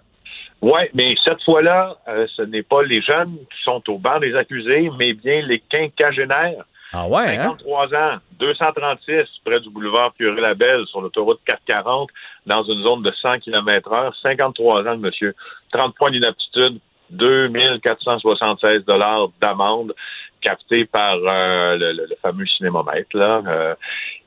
Oui, 0.62 0.80
mais 0.92 1.14
cette 1.24 1.42
fois-là, 1.44 1.96
euh, 2.08 2.26
ce 2.36 2.42
n'est 2.42 2.62
pas 2.62 2.82
les 2.82 3.00
jeunes 3.00 3.38
qui 3.50 3.62
sont 3.64 3.82
au 3.88 3.98
banc 3.98 4.18
des 4.20 4.34
accusés, 4.36 4.90
mais 4.98 5.14
bien 5.14 5.40
les 5.42 5.60
quinquagénaires. 5.60 6.64
Ah 6.92 7.06
ouais, 7.06 7.36
53 7.36 7.94
hein? 7.94 8.16
ans, 8.16 8.18
236 8.40 9.24
près 9.44 9.60
du 9.60 9.70
boulevard 9.70 10.12
Curie-Labelle 10.18 10.84
sur 10.86 11.00
l'autoroute 11.00 11.40
440 11.46 12.10
dans 12.46 12.62
une 12.64 12.82
zone 12.82 13.02
de 13.02 13.12
100 13.12 13.38
km 13.38 13.92
heure. 13.92 14.14
53 14.22 14.86
ans, 14.86 14.96
monsieur. 14.98 15.34
30 15.72 15.94
points 15.94 16.10
d'inaptitude, 16.10 16.80
2476 17.10 18.84
dollars 18.84 19.28
d'amende 19.40 19.94
capté 20.40 20.84
par 20.86 21.16
euh, 21.16 21.76
le, 21.76 22.08
fameux 22.22 22.46
cinémomètre. 22.46 23.16
Là, 23.16 23.42
euh, 23.46 23.74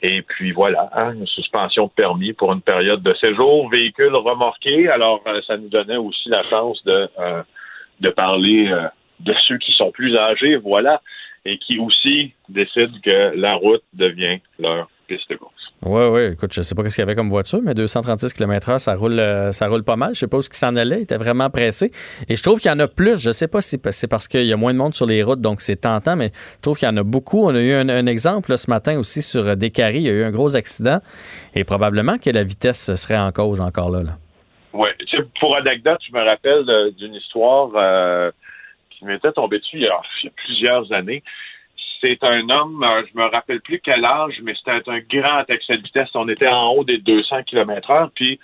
et 0.01 0.21
puis 0.21 0.51
voilà, 0.51 0.89
hein, 0.93 1.13
une 1.13 1.27
suspension 1.27 1.87
de 1.87 1.91
permis 1.91 2.33
pour 2.33 2.53
une 2.53 2.61
période 2.61 3.01
de 3.01 3.13
séjour, 3.15 3.69
véhicule 3.69 4.15
remorqué. 4.15 4.89
Alors, 4.89 5.21
euh, 5.27 5.41
ça 5.47 5.57
nous 5.57 5.69
donnait 5.69 5.97
aussi 5.97 6.29
la 6.29 6.43
chance 6.49 6.83
de, 6.85 7.09
de 7.99 8.09
parler 8.09 8.71
de 9.19 9.33
ceux 9.47 9.57
qui 9.57 9.71
sont 9.73 9.91
plus 9.91 10.15
âgés, 10.17 10.57
voilà, 10.57 11.01
et 11.45 11.57
qui 11.57 11.79
aussi 11.79 12.33
décident 12.49 12.97
que 13.03 13.35
la 13.35 13.55
route 13.55 13.83
devient 13.93 14.39
leur 14.59 14.87
oui, 15.85 16.05
oui. 16.11 16.21
Écoute, 16.33 16.53
je 16.53 16.61
sais 16.61 16.75
pas 16.75 16.89
ce 16.89 16.95
qu'il 16.95 17.01
y 17.01 17.03
avait 17.03 17.15
comme 17.15 17.29
voiture, 17.29 17.59
mais 17.61 17.73
236 17.73 18.33
km/h, 18.33 18.79
ça 18.79 18.95
roule, 18.95 19.19
euh, 19.19 19.51
ça 19.51 19.67
roule 19.67 19.83
pas 19.83 19.97
mal. 19.97 20.13
Je 20.13 20.19
sais 20.19 20.27
pas 20.27 20.37
où 20.37 20.41
il 20.41 20.55
s'en 20.55 20.75
allait. 20.77 20.99
Il 20.99 21.03
était 21.03 21.17
vraiment 21.17 21.49
pressé. 21.49 21.91
Et 22.29 22.35
je 22.37 22.43
trouve 22.43 22.59
qu'il 22.59 22.71
y 22.71 22.73
en 22.73 22.79
a 22.79 22.87
plus. 22.87 23.21
Je 23.21 23.31
sais 23.31 23.49
pas 23.49 23.59
si 23.59 23.77
c'est 23.89 24.07
parce 24.07 24.29
qu'il 24.29 24.45
y 24.45 24.53
a 24.53 24.57
moins 24.57 24.73
de 24.73 24.77
monde 24.77 24.93
sur 24.93 25.05
les 25.05 25.21
routes, 25.23 25.41
donc 25.41 25.59
c'est 25.59 25.81
tentant, 25.81 26.15
mais 26.15 26.31
je 26.33 26.61
trouve 26.61 26.77
qu'il 26.77 26.87
y 26.87 26.91
en 26.91 26.97
a 26.97 27.03
beaucoup. 27.03 27.45
On 27.45 27.53
a 27.53 27.61
eu 27.61 27.73
un, 27.73 28.05
exemple 28.05 28.57
ce 28.57 28.69
matin 28.69 28.97
aussi 28.97 29.21
sur 29.21 29.45
euh, 29.45 29.55
Descaries. 29.55 29.97
Il 29.97 30.07
y 30.07 30.09
a 30.09 30.13
eu 30.13 30.23
un 30.23 30.31
gros 30.31 30.55
accident 30.55 30.99
et 31.53 31.63
probablement 31.65 32.17
que 32.17 32.29
la 32.29 32.43
vitesse 32.43 32.93
serait 32.95 33.17
en 33.17 33.31
cause 33.31 33.59
encore 33.59 33.91
là. 33.91 33.99
Oui. 34.71 34.89
Pour 35.39 35.55
anecdote, 35.57 35.99
je 36.07 36.17
me 36.17 36.23
rappelle 36.23 36.69
euh, 36.69 36.91
d'une 36.91 37.15
histoire 37.15 38.31
qui 38.89 39.05
m'était 39.05 39.31
tombée 39.33 39.59
dessus 39.59 39.77
il 39.77 39.83
y 39.83 39.87
a 39.87 39.99
plusieurs 40.45 40.91
années 40.93 41.23
c'est 42.03 42.21
un 42.23 42.49
homme, 42.49 42.83
euh, 42.83 43.03
je 43.09 43.17
me 43.17 43.25
rappelle 43.25 43.61
plus 43.61 43.79
quel 43.79 44.03
âge, 44.03 44.39
mais 44.43 44.53
c'était 44.55 44.89
un 44.89 44.99
grand 44.99 45.43
excès 45.47 45.77
de 45.77 45.83
vitesse. 45.83 46.09
On 46.15 46.27
était 46.27 46.49
en 46.49 46.73
haut 46.73 46.83
des 46.83 46.97
200 46.97 47.43
km 47.43 47.89
heure. 47.91 48.11
Puis, 48.13 48.39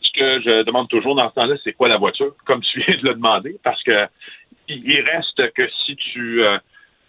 ce 0.00 0.10
que 0.12 0.40
je 0.40 0.62
demande 0.62 0.88
toujours 0.88 1.14
dans 1.14 1.28
ce 1.28 1.34
temps-là, 1.34 1.56
c'est 1.62 1.74
quoi 1.74 1.88
la 1.88 1.98
voiture? 1.98 2.34
Comme 2.46 2.62
tu 2.62 2.80
viens 2.80 2.96
de 2.96 3.08
le 3.08 3.14
demander, 3.14 3.56
parce 3.62 3.82
que 3.82 4.06
il 4.68 5.00
reste 5.00 5.52
que 5.52 5.68
si 5.84 5.96
tu, 5.96 6.42
euh, 6.42 6.56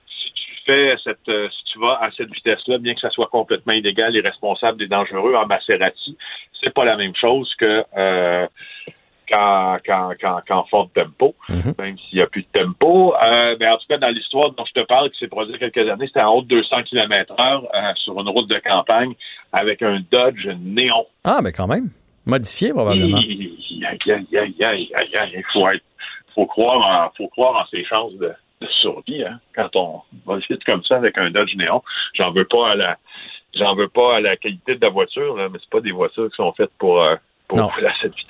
si 0.08 0.34
tu 0.34 0.52
fais 0.66 0.96
cette, 1.04 1.30
euh, 1.30 1.48
si 1.50 1.74
tu 1.74 1.80
vas 1.80 2.00
à 2.02 2.12
cette 2.12 2.34
vitesse-là, 2.34 2.80
bien 2.80 2.94
que 2.94 3.00
ça 3.00 3.12
soit 3.12 3.28
complètement 3.28 3.74
illégal, 3.74 4.14
irresponsable 4.16 4.84
et 4.84 4.88
dangereux 4.88 5.36
en 5.36 5.46
Maserati, 5.46 6.18
c'est 6.62 6.74
pas 6.74 6.86
la 6.86 6.98
même 6.98 7.16
chose 7.16 7.54
que 7.56 7.84
qu'en, 9.30 10.66
fort 10.70 10.90
tempo, 10.94 11.36
mhm. 11.50 11.74
même 11.80 11.98
s'il 11.98 12.18
n'y 12.18 12.22
a 12.22 12.28
plus 12.28 12.44
de 12.44 12.60
tempo. 12.60 13.14
Euh, 13.16 13.56
mais 13.60 13.68
en 13.68 13.78
tout 13.78 13.86
cas, 13.90 13.98
dans 13.98 14.10
l'histoire 14.10 14.52
dont 14.52 14.66
je 14.66 14.82
te 14.82 14.86
parle, 14.86 15.10
qui 15.12 15.20
s'est 15.20 15.28
produite 15.28 15.58
quelques 15.58 15.90
années, 15.90 16.08
c'était 16.08 16.22
en 16.22 16.36
haut 16.36 16.42
de 16.42 16.48
200 16.48 16.84
km 16.84 17.34
heure 17.40 17.64
euh, 17.74 17.94
sur 17.96 18.20
une 18.20 18.30
route 18.30 18.50
de 18.50 18.60
campagne 18.60 19.14
avec 19.54 19.82
un 19.82 20.02
Dodge 20.12 20.48
néon. 20.60 21.06
Ah, 21.24 21.40
mais 21.42 21.52
quand 21.52 21.68
même. 21.68 21.90
Modifié, 22.26 22.72
probablement. 22.72 23.20
Il, 23.20 23.58
faut, 25.54 25.68
faut, 26.36 26.46
croire 26.46 27.08
en, 27.08 27.12
faut 27.18 27.28
croire 27.30 27.64
en 27.64 27.66
ses 27.68 27.84
chances 27.86 28.14
de, 28.14 28.32
survie 28.82 29.24
hein, 29.24 29.40
quand 29.56 29.76
on 29.76 30.02
va 30.28 30.38
vite 30.38 30.64
comme 30.66 30.84
ça 30.84 30.98
avec 30.98 31.18
un 31.18 31.32
Dodge 31.32 31.56
néon. 31.56 31.82
J'en 32.14 32.32
veux 32.32 32.46
pas 32.46 32.72
à 32.72 32.76
la 32.76 32.98
j'en 33.56 33.76
veux 33.76 33.90
pas 33.90 34.18
à 34.18 34.22
la 34.22 34.38
qualité 34.38 34.76
de 34.76 34.82
la 34.82 34.90
voiture, 34.90 35.36
là, 35.36 35.50
mais 35.50 35.60
c'est 35.60 35.70
pas 35.70 35.82
des 35.82 35.92
voitures 35.92 36.30
qui 36.30 36.36
sont 36.36 36.54
faites 36.54 36.72
pour 36.78 37.02
euh, 37.02 37.16
non. 37.56 37.70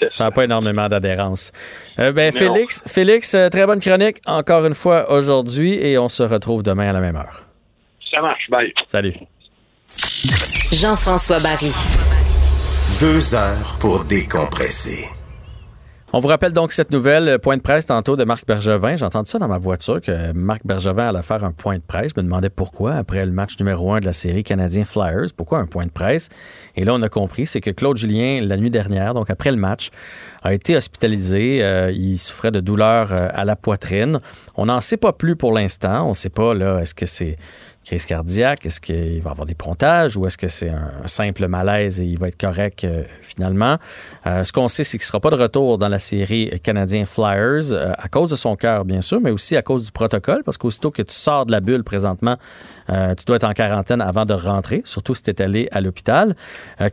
Ça 0.08 0.26
n'a 0.26 0.32
pas 0.32 0.44
énormément 0.44 0.88
d'adhérence. 0.88 1.52
Euh, 2.00 2.12
ben, 2.12 2.32
Félix, 2.32 2.84
Félix, 2.88 3.34
euh, 3.36 3.50
très 3.50 3.66
bonne 3.66 3.80
chronique 3.80 4.18
encore 4.26 4.66
une 4.66 4.74
fois 4.74 5.12
aujourd'hui 5.12 5.74
et 5.74 5.98
on 5.98 6.10
se 6.10 6.24
retrouve 6.24 6.64
demain 6.64 6.90
à 6.90 6.94
la 6.94 7.00
même 7.00 7.16
heure. 7.16 7.44
Ça 8.10 8.22
marche, 8.22 8.50
bye. 8.50 8.74
Salut. 8.86 9.14
Jean-François 10.72 11.40
Barry. 11.40 11.74
Deux 13.00 13.34
heures 13.36 13.76
pour 13.80 14.04
décompresser. 14.06 15.21
On 16.14 16.20
vous 16.20 16.28
rappelle 16.28 16.52
donc 16.52 16.74
cette 16.74 16.92
nouvelle, 16.92 17.30
euh, 17.30 17.38
point 17.38 17.56
de 17.56 17.62
presse 17.62 17.86
tantôt 17.86 18.18
de 18.18 18.26
Marc 18.26 18.46
Bergevin. 18.46 18.98
J'ai 18.98 19.06
entendu 19.06 19.32
ça 19.32 19.40
dans 19.40 19.48
ma 19.48 19.58
voiture 19.58 20.02
que 20.02 20.34
Marc 20.34 20.66
Bergevin 20.66 21.08
allait 21.08 21.22
faire 21.22 21.46
un 21.46 21.54
point 21.54 21.78
de 21.78 21.84
presse. 21.88 22.12
Je 22.14 22.20
me 22.20 22.26
demandais 22.26 22.50
pourquoi 22.50 22.96
après 22.96 23.26
le 23.26 23.32
match 23.32 23.58
numéro 23.58 23.94
un 23.94 24.02
de 24.02 24.06
la 24.06 24.12
série 24.12 24.44
Canadien 24.44 24.84
Flyers. 24.84 25.28
Pourquoi 25.38 25.60
un 25.60 25.68
point 25.68 25.86
de 25.86 25.92
presse? 25.92 26.28
Et 26.76 26.84
là, 26.84 26.94
on 26.96 27.02
a 27.02 27.08
compris, 27.08 27.46
c'est 27.46 27.62
que 27.62 27.70
Claude 27.70 27.96
Julien, 27.96 28.42
la 28.42 28.58
nuit 28.58 28.70
dernière, 28.70 29.14
donc 29.14 29.30
après 29.30 29.52
le 29.52 29.58
match, 29.58 29.90
a 30.44 30.54
été 30.54 30.76
hospitalisé. 30.76 31.64
Euh, 31.64 31.94
il 31.94 32.20
souffrait 32.20 32.52
de 32.52 32.60
douleurs 32.60 33.14
euh, 33.14 33.30
à 33.34 33.46
la 33.46 33.56
poitrine. 33.56 34.20
On 34.56 34.66
n'en 34.66 34.82
sait 34.82 34.98
pas 34.98 35.14
plus 35.14 35.38
pour 35.38 35.54
l'instant. 35.54 36.08
On 36.08 36.10
ne 36.10 36.14
sait 36.14 36.30
pas, 36.30 36.54
là, 36.54 36.80
est-ce 36.80 36.94
que 36.94 37.06
c'est 37.06 37.38
crise 37.84 38.06
cardiaque? 38.06 38.66
Est-ce 38.66 38.80
qu'il 38.80 39.22
va 39.22 39.32
avoir 39.32 39.46
des 39.46 39.56
pontages 39.56 40.18
ou 40.18 40.26
est-ce 40.26 40.38
que 40.38 40.48
c'est 40.48 40.70
un, 40.70 40.92
simple 41.06 41.48
malaise 41.48 42.00
et 42.02 42.06
il 42.06 42.20
va 42.20 42.28
être 42.28 42.40
correct 42.40 42.84
euh, 42.84 43.04
finalement? 43.22 43.78
Euh, 44.28 44.44
ce 44.44 44.52
qu'on 44.52 44.68
sait, 44.68 44.84
c'est 44.84 44.98
qu'il 44.98 45.06
ne 45.06 45.08
sera 45.08 45.20
pas 45.20 45.32
de 45.32 45.36
retour 45.36 45.78
dans 45.78 45.90
la 45.90 46.00
série 46.00 46.52
Canadien 46.64 47.06
Flyers 47.06 47.74
euh, 47.74 47.92
à 47.98 48.08
cause 48.08 48.30
de 48.30 48.36
son 48.36 48.56
cœur, 48.56 48.86
bien 48.86 49.02
sûr, 49.02 49.20
mais 49.22 49.32
aussi 49.32 49.56
à 49.58 49.62
cause 49.62 49.86
du 49.86 49.92
protocole, 49.92 50.44
parce 50.44 50.58
qu'aussitôt 50.58 50.92
que 50.92 51.02
tu 51.02 51.14
sors 51.14 51.46
de 51.46 51.52
la 51.52 51.60
bulle 51.60 51.84
présentement, 51.84 52.38
tu 52.88 53.26
dois 53.26 53.38
être 53.38 53.44
en 53.46 53.54
quarantaine 53.54 54.02
avant 54.02 54.26
de 54.26 54.34
rentrer, 54.34 54.82
surtout 54.86 55.16
si 55.16 55.24
tu 55.24 55.32
es 55.32 55.42
allé 55.42 55.68
à 55.72 55.82
l'hôpital. 55.82 56.36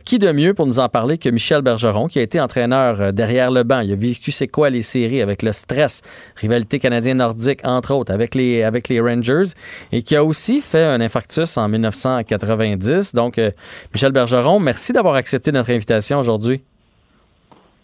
qui 0.05 0.19
de 0.19 0.31
mieux 0.31 0.53
pour 0.53 0.65
nous 0.65 0.79
en 0.79 0.89
parler 0.89 1.17
que 1.17 1.29
Michel 1.29 1.61
Bergeron, 1.61 2.07
qui 2.07 2.19
a 2.19 2.21
été 2.21 2.39
entraîneur 2.39 3.13
derrière 3.13 3.51
le 3.51 3.63
banc? 3.63 3.79
Il 3.79 3.91
a 3.91 3.95
vécu 3.95 4.31
c'est 4.31 4.47
quoi 4.47 4.69
les 4.69 4.81
séries 4.81 5.21
avec 5.21 5.43
le 5.43 5.51
stress, 5.51 6.01
rivalité 6.35 6.79
canadien-nordique, 6.79 7.61
entre 7.63 7.93
autres, 7.93 8.13
avec 8.13 8.35
les, 8.35 8.63
avec 8.63 8.89
les 8.89 8.99
Rangers, 8.99 9.53
et 9.91 10.01
qui 10.01 10.15
a 10.15 10.23
aussi 10.23 10.61
fait 10.61 10.83
un 10.85 11.01
infarctus 11.01 11.57
en 11.57 11.67
1990. 11.67 13.13
Donc, 13.15 13.37
euh, 13.37 13.51
Michel 13.93 14.11
Bergeron, 14.11 14.59
merci 14.59 14.93
d'avoir 14.93 15.15
accepté 15.15 15.51
notre 15.51 15.71
invitation 15.71 16.19
aujourd'hui. 16.19 16.61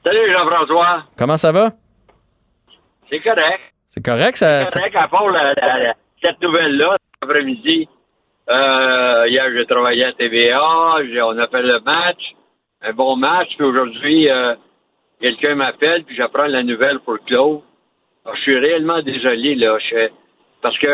Salut 0.04 0.32
Jean-François. 0.32 1.04
Comment 1.18 1.38
ça 1.38 1.52
va? 1.52 1.72
C'est 3.10 3.20
correct. 3.20 3.62
C'est 3.90 4.04
correct, 4.04 4.38
ça. 4.38 4.66
C'est 4.66 4.80
correct, 4.80 4.96
à 4.96 5.08
part 5.08 5.24
cette 6.22 6.42
nouvelle-là, 6.42 6.98
après-midi. 7.26 7.88
Euh, 8.50 9.26
hier, 9.28 9.46
j'ai 9.56 9.66
travaillé 9.66 10.06
à 10.06 10.14
TVA, 10.14 10.62
on 10.62 11.38
a 11.38 11.48
fait 11.48 11.64
le 11.64 11.80
match, 11.80 12.36
un 12.82 12.94
bon 12.94 13.16
match, 13.16 13.50
puis 13.58 13.66
aujourd'hui, 13.66 14.30
euh, 14.30 14.56
quelqu'un 15.20 15.56
m'appelle, 15.56 16.04
puis 16.04 16.16
j'apprends 16.16 16.46
la 16.46 16.64
nouvelle 16.64 17.00
pour 17.00 17.18
Claude. 17.26 17.62
je 18.36 18.42
suis 18.42 18.58
réellement 18.60 19.02
désolé, 19.02 19.56
là. 19.56 19.78
Je, 19.80 20.10
parce 20.62 20.78
que 20.78 20.88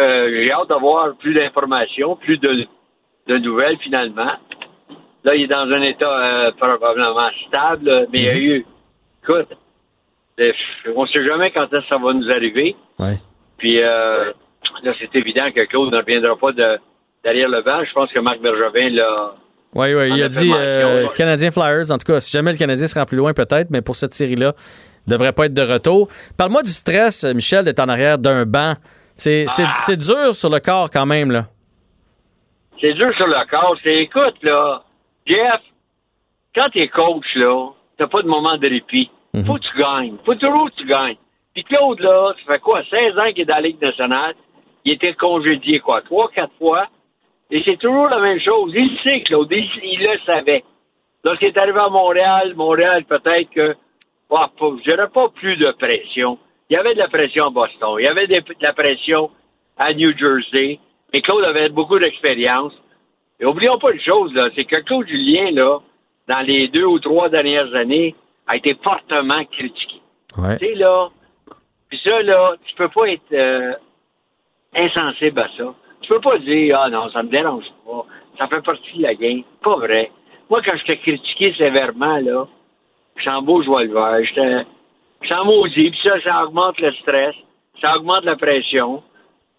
j'ai 0.44 0.52
hâte 0.52 0.70
d'avoir 0.70 1.16
plus 1.18 1.34
d'informations, 1.34 2.16
plus 2.16 2.38
de, 2.38 2.68
nouvelles 3.38 3.78
finalement. 3.80 4.34
Là, 5.24 5.36
il 5.36 5.44
est 5.44 5.48
dans 5.48 5.70
un 5.70 5.82
état 5.82 6.12
euh, 6.12 6.52
probablement 6.58 7.30
stable, 7.48 8.08
mais 8.12 8.20
il 8.20 8.26
y 8.26 8.30
a 8.30 8.34
mhm. 8.34 8.42
eu, 8.42 8.66
écoute, 9.24 9.48
on 10.96 11.04
ne 11.04 11.08
sait 11.08 11.24
jamais 11.26 11.52
quand 11.52 11.68
ça 11.70 11.98
va 11.98 12.14
nous 12.14 12.30
arriver. 12.32 12.76
Puis 13.58 13.82
euh, 13.82 14.34
là, 14.84 14.94
c'est 15.00 15.16
évident 15.16 15.52
que 15.54 15.66
Claude 15.66 15.92
ne 15.92 15.98
reviendra 15.98 16.36
pas 16.36 16.52
derrière 17.24 17.50
le 17.50 17.62
banc. 17.62 17.84
Je 17.84 17.94
pense 17.94 18.12
que 18.12 18.20
Marc 18.20 18.40
Bergevin 18.42 18.90
l'a. 18.90 19.34
Oui, 19.74 19.94
oui, 19.94 20.12
il 20.16 20.24
a 20.24 20.28
dit 20.28 20.52
euh, 20.54 21.08
Canadien 21.16 21.52
Flyers. 21.52 21.92
En 21.92 21.98
tout 21.98 22.12
cas, 22.12 22.20
si 22.20 22.32
jamais 22.32 22.52
le 22.52 22.58
Canadien 22.58 22.88
sera 22.88 23.06
plus 23.06 23.18
loin, 23.18 23.34
peut-être, 23.34 23.70
mais 23.70 23.82
pour 23.82 23.96
cette 23.96 24.14
série-là, 24.14 24.54
il 25.08 25.12
ne 25.12 25.18
devrait 25.18 25.32
pas 25.32 25.46
être 25.46 25.54
de 25.54 25.62
retour. 25.62 26.10
Parle-moi 26.38 26.62
du 26.64 26.70
stress, 26.70 27.24
Michel, 27.24 27.64
d'être 27.66 27.80
en 27.80 27.88
arrière 27.88 28.18
d'un 28.18 28.46
banc. 28.46 28.74
Ah. 28.76 29.16
C'est 29.16 29.98
dur 29.98 30.34
sur 30.34 30.50
le 30.50 30.60
corps 30.60 30.90
quand 30.92 31.06
même, 31.06 31.32
là. 31.32 31.46
C'est 32.80 32.94
dur 32.94 33.10
sur 33.16 33.28
le 33.28 33.50
corps. 33.50 33.78
C'est, 33.84 33.96
écoute, 33.96 34.36
là, 34.42 34.84
Jeff, 35.26 35.62
quand 36.56 36.70
t'es 36.74 36.88
coach, 36.88 37.26
là, 37.36 37.70
t'as 37.98 38.08
pas 38.08 38.22
de 38.24 38.28
moment 38.28 38.58
de 38.58 38.68
répit. 38.68 39.10
Mhm. 39.34 39.46
Faut 39.46 39.54
que 39.56 39.60
tu 39.60 39.78
gagnes. 39.78 40.16
Faut 40.26 40.36
toujours 40.36 40.70
que 40.72 40.76
tu 40.82 40.88
gagnes. 40.88 41.18
Puis 41.54 41.64
Claude, 41.64 42.00
là, 42.00 42.34
ça 42.38 42.54
fait 42.54 42.60
quoi, 42.60 42.82
16 42.90 43.18
ans 43.18 43.32
qu'il 43.34 43.42
est 43.42 43.46
dans 43.46 43.56
la 43.56 43.62
Ligue 43.62 43.82
nationale. 43.82 44.34
Il 44.86 44.94
était 44.94 45.14
congédié, 45.14 45.80
quoi, 45.80 46.02
trois, 46.02 46.30
quatre 46.30 46.54
fois. 46.58 46.88
Et 47.50 47.62
c'est 47.66 47.78
toujours 47.78 48.08
la 48.08 48.20
même 48.20 48.40
chose. 48.40 48.72
Il 48.76 48.98
sait, 49.04 49.22
Claude. 49.22 49.52
Il, 49.52 50.00
le 50.00 50.18
savait. 50.26 50.64
Lorsqu'il 51.24 51.50
est 51.50 51.58
arrivé 51.58 51.80
à 51.80 51.90
Montréal, 51.90 52.54
Montréal, 52.56 53.04
peut-être 53.06 53.50
que 53.52 53.76
pas, 54.30 54.50
je 54.60 54.84
dirais 54.84 55.10
pas 55.14 55.30
plus 55.30 55.58
de 55.58 55.72
pression. 55.72 56.40
Il 56.70 56.76
y 56.76 56.78
avait 56.78 56.94
de 56.94 57.00
la 57.00 57.10
pression 57.10 57.48
à 57.48 57.50
Boston, 57.50 57.98
il 58.00 58.06
y 58.06 58.08
avait 58.08 58.28
de 58.28 58.42
la 58.62 58.74
pression 58.74 59.30
à 59.78 59.94
New 59.94 60.18
Jersey, 60.18 60.80
mais 61.12 61.22
Claude 61.22 61.44
avait 61.44 61.68
beaucoup 61.68 62.00
d'expérience. 62.00 62.74
Et 63.42 63.46
oublions 63.46 63.78
pas 63.78 63.92
une 63.92 64.00
chose, 64.00 64.34
là, 64.34 64.50
c'est 64.56 64.64
que 64.64 64.78
Claude 64.78 65.08
Julien, 65.08 65.52
là, 65.52 65.80
dans 66.30 66.40
les 66.40 66.70
deux 66.70 66.86
ou 66.86 67.00
trois 67.00 67.28
dernières 67.28 67.76
années, 67.76 68.16
a 68.48 68.56
été 68.56 68.76
fortement 68.82 69.44
critiqué. 69.46 70.02
Ouais. 70.38 70.58
Tu 70.58 70.68
sais, 70.68 70.76
là, 70.76 71.10
puis 71.90 72.00
ça, 72.04 72.22
là, 72.22 72.54
tu 72.66 72.76
peux 72.76 72.88
pas 72.88 73.10
être 73.10 73.34
euh, 73.34 73.74
insensible 74.76 75.40
à 75.40 75.48
ça. 75.58 75.74
Tu 76.02 76.10
peux 76.10 76.20
pas 76.20 76.38
dire, 76.40 76.80
ah 76.80 76.90
non, 76.90 77.10
ça 77.12 77.24
me 77.24 77.30
dérange 77.30 77.66
pas, 77.86 78.06
ça 78.38 78.48
fait 78.48 78.62
partie 78.62 78.98
de 78.98 79.04
la 79.04 79.16
game. 79.16 79.44
Pas 79.64 79.76
vrai. 79.76 80.12
Moi, 80.50 80.62
quand 80.66 80.78
je 80.78 80.86
t'ai 80.86 80.98
critiqué 80.98 81.54
sévèrement, 81.58 82.18
là, 82.18 82.48
je 83.16 83.30
en 83.30 83.42
beau 83.42 83.62
joie 83.64 83.84
le 83.84 83.94
vert, 83.94 84.24
j'étais 84.24 84.66
j'étais 85.22 85.36
en 85.36 85.46
maudit, 85.46 85.92
puis 85.92 86.00
ça, 86.04 86.20
ça 86.22 86.44
augmente 86.44 86.80
le 86.80 86.92
stress, 86.94 87.36
ça 87.80 87.96
augmente 87.96 88.26
la 88.26 88.36
pression. 88.36 89.04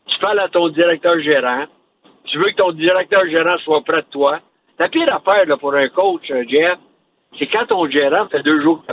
Tu 0.07 0.19
parles 0.19 0.41
à 0.41 0.49
ton 0.49 0.69
directeur 0.69 1.19
gérant, 1.21 1.65
tu 2.25 2.39
veux 2.39 2.51
que 2.51 2.57
ton 2.57 2.73
directeur 2.73 3.27
gérant 3.29 3.59
soit 3.59 3.83
près 3.83 4.03
de 4.03 4.07
toi. 4.11 4.41
La 4.79 4.89
pire 4.89 5.15
affaire 5.15 5.47
là, 5.47 5.57
pour 5.57 5.75
un 5.75 5.89
coach, 5.89 6.29
euh, 6.35 6.45
Jeff, 6.49 6.79
c'est 7.39 7.47
quand 7.47 7.67
ton 7.67 7.89
gérant 7.89 8.27
fait 8.29 8.43
deux 8.43 8.61
jours 8.63 8.83
que 8.87 8.93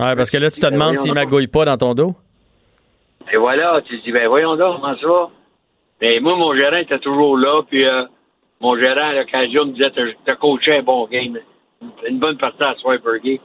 Ouais, 0.00 0.16
parce 0.16 0.30
que 0.30 0.38
là, 0.38 0.50
tu 0.50 0.60
te 0.60 0.66
demandes 0.66 0.96
s'il 0.96 1.12
magouille 1.12 1.46
pas 1.46 1.66
dans 1.66 1.76
ton 1.76 1.92
dos. 1.92 2.14
Et 3.32 3.36
voilà, 3.36 3.80
tu 3.82 3.98
dis, 3.98 4.12
ben 4.12 4.28
voyons 4.28 4.56
donc, 4.56 4.80
comment 4.80 4.96
ça? 4.96 5.30
Mais 6.00 6.18
moi, 6.20 6.36
mon 6.36 6.54
gérant 6.54 6.76
était 6.76 6.98
toujours 6.98 7.36
là, 7.36 7.62
puis 7.68 7.86
euh, 7.86 8.04
mon 8.60 8.76
gérant, 8.78 9.10
à 9.10 9.14
l'occasion, 9.14 9.66
me 9.66 9.72
disait, 9.72 9.92
t'as 10.24 10.36
coaché 10.36 10.78
un 10.78 10.82
bon 10.82 11.06
game. 11.06 11.38
Une 12.06 12.18
bonne 12.18 12.36
partie 12.38 12.62
à 12.62 12.74
Swipergate. 12.76 13.40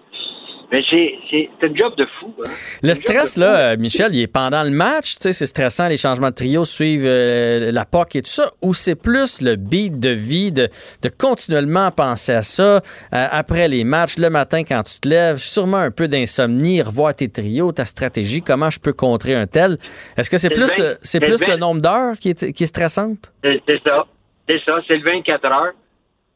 Mais 0.76 0.84
c'est 1.30 1.50
un 1.64 1.74
job 1.74 1.96
de 1.96 2.06
fou. 2.20 2.34
Hein? 2.44 2.50
Le 2.84 2.94
stress, 2.94 3.38
là, 3.38 3.72
euh, 3.72 3.78
Michel, 3.78 4.14
il 4.14 4.24
est 4.24 4.28
pendant 4.28 4.62
le 4.62 4.72
match. 4.72 5.16
Tu 5.16 5.22
sais, 5.22 5.32
c'est 5.32 5.46
stressant, 5.46 5.88
les 5.88 5.96
changements 5.96 6.32
de 6.32 6.36
trio 6.36 6.66
suivent 6.66 7.06
euh, 7.06 7.72
la 7.72 7.86
POC 7.86 8.18
et 8.18 8.22
tout 8.24 8.30
ça. 8.30 8.52
Ou 8.62 8.74
c'est 8.74 9.02
plus 9.02 9.42
le 9.42 9.56
beat 9.56 10.02
de 10.02 10.10
vie, 10.10 10.52
de, 10.52 10.68
de 11.02 11.10
continuellement 11.10 11.92
penser 11.92 12.34
à 12.34 12.42
ça 12.42 12.76
euh, 12.76 12.80
après 13.12 13.70
les 13.70 13.86
matchs, 13.86 14.18
le 14.18 14.30
matin 14.30 14.64
quand 14.64 14.84
tu 14.84 15.00
te 15.00 15.08
lèves, 15.08 15.38
sûrement 15.38 15.78
un 15.78 15.92
peu 15.92 16.10
d'insomnie, 16.10 16.82
revoir 16.82 17.16
tes 17.16 17.30
trios, 17.30 17.72
ta 17.72 17.86
stratégie, 17.86 18.42
comment 18.42 18.70
je 18.70 18.82
peux 18.82 18.94
contrer 18.94 19.34
un 19.34 19.48
tel. 19.48 19.78
Est-ce 20.18 20.30
que 20.30 20.38
c'est 20.38 20.50
plus, 20.50 20.78
le 20.78 20.98
c'est 21.02 21.22
le 21.22 21.28
plus 21.28 21.48
le 21.48 21.56
nombre 21.56 21.82
d'heures 21.82 22.18
qui 22.20 22.32
est, 22.32 22.52
qui 22.52 22.64
est 22.64 22.68
stressante? 22.68 23.32
C'est 23.42 23.62
ça. 23.82 24.06
C'est 24.50 24.62
ça. 24.66 24.82
C'est 24.90 24.98
le 24.98 25.06
24 25.06 25.46
heures. 25.46 25.74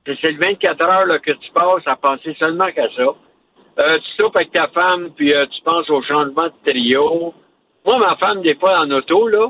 C'est 0.06 0.18
c'est 0.22 0.32
le 0.32 0.40
24 0.40 0.82
heures 0.82 1.06
là, 1.08 1.20
que 1.20 1.32
tu 1.32 1.52
passes 1.54 1.86
à 1.88 1.98
penser 1.98 2.34
seulement 2.40 2.72
qu'à 2.72 2.88
ça. 2.96 3.04
Euh, 3.80 3.98
tu 4.00 4.12
soupes 4.22 4.36
avec 4.36 4.52
ta 4.52 4.68
femme, 4.68 5.12
puis 5.16 5.34
euh, 5.34 5.46
tu 5.46 5.62
penses 5.62 5.90
au 5.90 6.02
changement 6.02 6.48
de 6.48 6.70
trio. 6.70 7.34
Moi, 7.86 7.98
ma 7.98 8.18
femme, 8.18 8.42
des 8.42 8.56
fois, 8.56 8.80
en 8.82 8.92
auto, 8.92 9.28
là, 9.30 9.50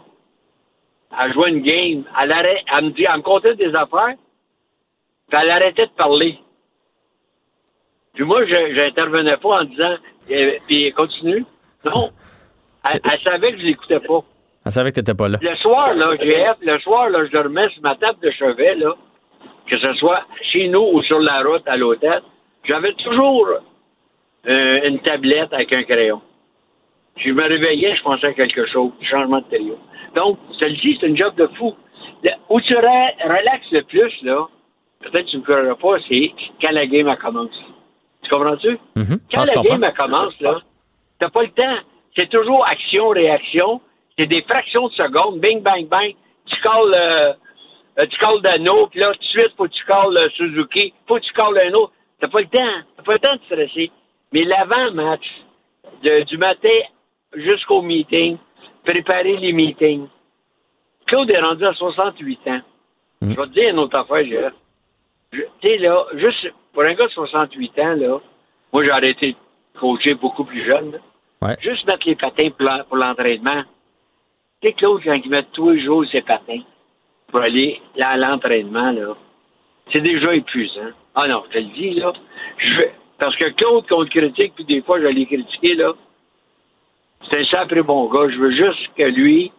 elle 1.19 1.33
jouait 1.33 1.49
une 1.49 1.61
game. 1.61 2.03
Elle, 2.21 2.31
elle 2.31 2.85
me 2.85 2.89
dit, 2.91 3.05
elle 3.11 3.17
me 3.17 3.21
contait 3.23 3.55
des 3.55 3.73
affaires, 3.73 4.15
puis 5.29 5.39
elle 5.41 5.49
arrêtait 5.49 5.87
de 5.87 5.91
parler. 5.91 6.37
Puis 8.13 8.23
moi, 8.23 8.45
je 8.45 8.75
j'intervenais 8.75 9.37
pas 9.37 9.61
en 9.61 9.63
disant, 9.63 9.95
eh, 10.29 10.59
puis 10.67 10.91
continue. 10.93 11.45
Non. 11.85 12.11
Elle, 12.91 12.99
elle 13.11 13.19
savait 13.21 13.53
que 13.53 13.59
je 13.59 13.65
l'écoutais 13.65 13.99
pas. 13.99 14.21
Elle 14.65 14.71
savait 14.71 14.91
que 14.91 14.95
t'étais 14.95 15.15
pas 15.15 15.27
là. 15.27 15.39
Le 15.41 15.55
soir, 15.55 15.95
là, 15.95 16.15
GF, 16.17 16.57
le 16.61 16.77
soir, 16.79 17.09
là, 17.09 17.25
je 17.25 17.31
dormais 17.31 17.69
sur 17.69 17.81
ma 17.81 17.95
table 17.95 18.19
de 18.21 18.29
chevet, 18.29 18.75
là, 18.75 18.93
que 19.65 19.79
ce 19.79 19.93
soit 19.95 20.23
chez 20.51 20.67
nous 20.67 20.87
ou 20.93 21.01
sur 21.01 21.19
la 21.19 21.41
route 21.41 21.67
à 21.67 21.77
l'hôtel, 21.77 22.21
j'avais 22.65 22.93
toujours 22.93 23.47
euh, 24.47 24.87
une 24.87 24.99
tablette 24.99 25.51
avec 25.53 25.71
un 25.73 25.83
crayon. 25.83 26.21
Je 27.17 27.31
me 27.31 27.43
réveillais, 27.43 27.95
je 27.95 28.01
pensais 28.03 28.27
à 28.27 28.33
quelque 28.33 28.65
chose, 28.67 28.91
changement 29.01 29.39
de 29.41 29.45
trio. 29.55 29.77
Donc, 30.15 30.37
celle-ci, 30.57 30.97
c'est 30.99 31.07
une 31.07 31.17
job 31.17 31.35
de 31.35 31.47
fou. 31.57 31.75
Où 32.49 32.61
tu 32.61 32.73
re- 32.73 33.23
relaxes 33.23 33.71
le 33.71 33.81
plus, 33.83 34.11
là, 34.23 34.47
peut-être 35.01 35.25
que 35.25 35.31
tu 35.31 35.35
ne 35.37 35.41
me 35.41 35.45
croiras 35.45 35.75
pas, 35.75 36.03
c'est 36.07 36.31
quand 36.61 36.71
la 36.71 36.85
game 36.87 37.13
commence. 37.17 37.51
Tu 38.23 38.29
comprends-tu? 38.29 38.77
Mhm. 38.95 39.19
Quand 39.31 39.41
Ah, 39.41 39.45
la 39.45 39.53
comprends. 39.53 39.77
game 39.77 39.93
commence, 39.95 40.39
là, 40.41 40.59
t'as 41.19 41.29
pas 41.29 41.43
le 41.43 41.49
temps. 41.51 41.77
C'est 42.17 42.29
toujours 42.29 42.65
action-réaction. 42.67 43.81
C'est 44.17 44.25
des 44.27 44.41
fractions 44.43 44.87
de 44.87 44.93
secondes. 44.93 45.39
Bing, 45.39 45.61
bang, 45.61 45.87
bang. 45.87 46.13
Tu 46.45 46.61
calls, 46.61 46.93
euh, 46.93 47.33
euh, 47.99 48.05
tu 48.09 48.17
calls 48.17 48.41
Dano, 48.41 48.87
puis 48.87 48.99
là, 48.99 49.13
tout 49.13 49.19
de 49.19 49.23
suite, 49.25 49.51
faut 49.57 49.65
que 49.65 49.73
tu 49.73 49.85
calls 49.85 50.17
euh, 50.17 50.29
Suzuki. 50.35 50.93
Faut 51.07 51.15
que 51.15 51.21
tu 51.21 51.31
calls 51.33 51.57
un 51.57 51.73
autre. 51.73 51.93
T'as 52.19 52.27
pas 52.27 52.39
le 52.41 52.47
temps. 52.47 52.81
T'as 52.97 53.03
pas 53.03 53.13
le 53.13 53.19
temps 53.19 53.35
de 53.35 53.41
stresser. 53.45 53.91
Mais 54.31 54.43
l'avant-match, 54.43 55.25
du 56.03 56.37
matin 56.37 56.79
jusqu'au 57.35 57.81
meeting, 57.81 58.37
préparer 58.83 59.37
les 59.37 59.53
meetings. 59.53 60.07
Claude 61.07 61.29
est 61.31 61.39
rendu 61.39 61.65
à 61.65 61.73
68 61.73 62.39
ans. 62.47 62.61
Je 63.21 63.27
vais 63.35 63.35
te 63.47 63.53
dire 63.53 63.69
une 63.69 63.79
autre 63.79 63.97
affaire. 63.97 64.23
Je- 64.25 64.49
Tu 65.31 65.45
sais, 65.61 65.77
là, 65.77 66.05
juste 66.15 66.51
pour 66.73 66.83
un 66.83 66.93
gars 66.93 67.05
de 67.05 67.11
68 67.11 67.77
ans, 67.79 67.93
là, 67.95 68.19
moi, 68.73 68.83
j'ai 68.83 68.89
arrêté 68.91 69.31
de 69.33 69.79
coacher 69.79 70.13
beaucoup 70.15 70.43
plus 70.43 70.65
jeune. 70.65 70.91
là. 70.93 70.97
Ouais. 71.41 71.55
Juste 71.61 71.85
mettre 71.85 72.07
les 72.07 72.15
patins 72.15 72.49
pour 72.49 72.65
l'en- 72.65 72.83
pour 72.85 72.97
l'entraînement. 72.97 73.63
Tu 74.61 74.67
sais, 74.69 74.73
Claude, 74.73 75.01
quand 75.03 75.13
il 75.23 75.29
met 75.29 75.43
tous 75.53 75.69
les 75.71 75.81
jours 75.83 76.03
ses 76.11 76.21
patins 76.21 76.61
pour 77.27 77.41
aller 77.41 77.79
là, 77.95 78.09
à 78.09 78.17
l'entraînement, 78.17 78.91
là, 78.91 79.15
c'est 79.91 80.01
déjà 80.01 80.33
épuisant. 80.33 80.91
Ah 81.15 81.27
non, 81.27 81.43
je 81.47 81.53
te 81.53 81.57
le 81.59 81.73
dis, 81.73 81.91
là. 81.91 82.11
Je 82.57 82.75
vais- 82.77 82.93
parce 83.19 83.35
que 83.35 83.49
Claude, 83.49 83.87
qu'on 83.87 84.01
le 84.01 84.07
critique, 84.07 84.53
puis 84.55 84.65
des 84.65 84.81
fois, 84.81 84.99
je 84.99 85.07
l'ai 85.07 85.25
critiqué, 85.25 85.75
là, 85.75 85.93
c'est 87.29 87.39
un 87.39 87.45
sacré 87.45 87.81
bon 87.81 88.09
gars. 88.09 88.29
Je 88.29 88.37
veux 88.37 88.51
juste 88.51 88.87
que 88.97 89.03
lui 89.03 89.51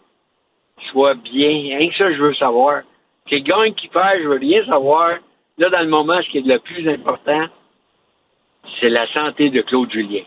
soit 0.91 1.15
bien. 1.15 1.79
Rien 1.79 1.91
que 1.91 1.97
ça, 1.97 2.13
je 2.13 2.19
veux 2.19 2.35
savoir. 2.35 2.83
Qu'il 3.27 3.45
gagne, 3.45 3.75
qu'il 3.75 3.91
perd, 3.91 4.23
je 4.23 4.29
veux 4.29 4.39
rien 4.39 4.65
savoir. 4.65 5.19
Là, 5.59 5.69
dans 5.69 5.81
le 5.81 5.89
moment, 5.89 6.21
ce 6.23 6.31
qui 6.31 6.39
est 6.39 6.47
le 6.47 6.59
plus 6.59 6.89
important, 6.89 7.47
c'est 8.81 8.89
la 8.89 9.07
santé 9.13 9.51
de 9.51 9.61
Claude 9.61 9.93
Julien. 9.93 10.23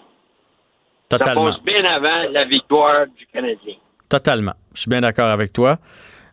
Totalement. 1.10 1.47
Ça 1.47 1.51
passe 1.53 1.64
bien 1.64 1.84
avant 1.85 2.30
la 2.31 2.45
victoire 2.45 3.07
du 3.07 3.26
Canadien. 3.27 3.76
Totalement. 4.10 4.53
Je 4.76 4.81
suis 4.81 4.89
bien 4.89 5.01
d'accord 5.01 5.30
avec 5.30 5.51
toi. 5.53 5.77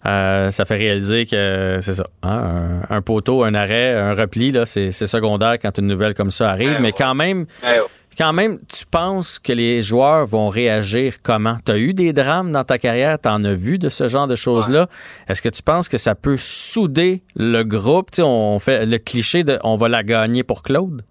Euh, 0.07 0.51
ça 0.51 0.65
fait 0.65 0.77
réaliser 0.77 1.27
que 1.27 1.79
c'est 1.81 1.95
ça. 1.95 2.07
hein, 2.23 2.81
un, 2.89 2.97
un 2.97 3.03
poteau, 3.03 3.45
un 3.45 3.55
arrêt, 3.55 3.95
un 3.95 4.15
repli, 4.15 4.51
là, 4.51 4.65
c'est, 4.65 4.91
secondaire 4.91 5.59
quand 5.61 5.77
une 5.79 5.89
nouvelle 5.89 6.15
comme 6.15 6.31
ça 6.31 6.51
arrive. 6.51 6.79
mais 6.81 6.93
quand 6.93 7.15
même, 7.15 7.45
ouais. 7.63 7.81
quand 8.17 8.33
même, 8.33 8.59
tu 8.73 8.87
penses 8.87 9.39
que 9.39 9.53
les 9.53 9.83
joueurs 9.83 10.25
vont 10.25 10.49
réagir 10.49 11.15
comment? 11.23 11.57
Tu 11.67 11.73
as 11.73 11.79
eu 11.79 11.93
des 11.93 12.15
drames 12.15 12.51
dans 12.51 12.65
ta 12.65 12.79
carrière, 12.79 13.19
tu 13.21 13.29
en 13.29 13.45
as 13.45 13.53
vu 13.53 13.77
de 13.79 13.91
ce 13.91 14.09
genre 14.09 14.27
de 14.27 14.37
choses-là? 14.37 14.87
Est-ce 15.29 15.43
que 15.43 15.51
tu 15.51 15.63
penses 15.63 15.87
que 15.89 15.99
ça 15.99 16.15
peut 16.15 16.37
souder 16.39 17.23
le 17.37 17.63
groupe? 17.63 18.11
Tu 18.11 18.17
sais, 18.17 18.23
on 18.23 18.59
fait 18.59 18.87
le 18.87 18.97
cliché 18.99 19.45
de 19.45 19.59
on 19.65 19.77
va 19.77 19.89
la 19.91 20.03
gagner 20.03 20.45
pour 20.45 20.63
Claude? 20.63 21.03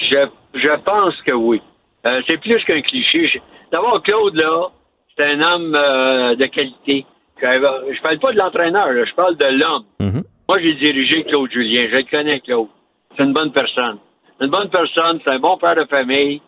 Je, 0.00 0.26
je 0.54 0.80
pense 0.84 1.14
que 1.24 1.32
oui. 1.32 1.62
Euh, 2.06 2.20
c'est 2.26 2.38
plus 2.38 2.62
qu'un 2.64 2.82
cliché. 2.82 3.40
D'abord, 3.72 4.02
Claude, 4.02 4.34
là, 4.34 4.68
c'est 5.16 5.24
un 5.24 5.40
homme 5.40 5.74
euh, 5.74 6.36
de 6.36 6.46
qualité. 6.46 7.06
Je, 7.40 8.00
parle 8.02 8.18
pas 8.18 8.32
de 8.32 8.38
l'entraîneur, 8.38 8.88
je 9.06 9.14
parle 9.14 9.36
de 9.36 9.44
l'homme. 9.44 9.84
Mhm. 10.00 10.24
Moi, 10.48 10.58
j'ai 10.60 10.74
dirigé 10.74 11.24
Claude 11.24 11.50
Julien. 11.50 11.88
Je 11.90 11.96
le 11.96 12.02
connais, 12.04 12.40
Claude. 12.40 12.68
C'est 13.16 13.24
une 13.24 13.32
bonne 13.32 13.52
personne. 13.52 13.98
Une 14.40 14.48
bonne 14.50 14.70
personne, 14.70 15.20
c'est 15.24 15.30
un 15.30 15.38
bon 15.38 15.56
père 15.56 15.74
de 15.76 15.84
famille. 15.84 16.40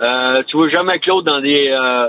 Euh, 0.00 0.42
tu 0.44 0.56
vois 0.56 0.68
jamais 0.68 0.98
Claude 0.98 1.24
dans 1.24 1.40
des 1.40 1.68
euh, 1.70 2.08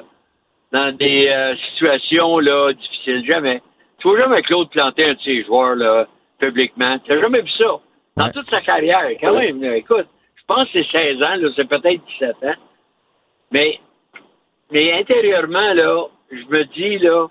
dans 0.71 0.95
des 0.95 1.27
euh, 1.27 1.55
situations 1.71 2.39
là 2.39 2.73
difficiles. 2.73 3.25
Jamais. 3.25 3.61
Tu 3.99 4.07
vois 4.07 4.19
jamais 4.19 4.41
Claude 4.41 4.69
planter 4.69 5.05
un 5.05 5.13
de 5.13 5.19
ses 5.19 5.43
joueurs 5.43 5.75
là, 5.75 6.07
publiquement. 6.39 6.97
Tu 6.99 7.11
n'as 7.11 7.21
jamais 7.21 7.41
vu 7.41 7.49
ça. 7.49 7.65
Dans 8.17 8.25
Ouais. 8.25 8.31
toute 8.31 8.49
sa 8.49 8.61
carrière, 8.61 9.03
quand 9.19 9.33
même. 9.37 9.61
là, 9.61 9.75
écoute, 9.75 10.07
je 10.35 10.43
pense 10.47 10.69
que 10.71 10.81
c'est 10.83 11.15
16 11.17 11.21
ans, 11.21 11.35
là, 11.35 11.49
c'est 11.55 11.67
peut-être 11.67 12.01
17 12.19 12.35
ans. 12.43 12.53
Mais, 13.51 13.77
mais 14.71 14.93
intérieurement, 14.93 15.73
là, 15.73 16.05
je 16.31 16.45
me 16.49 16.63
dis, 16.63 16.97
là, 16.99 17.27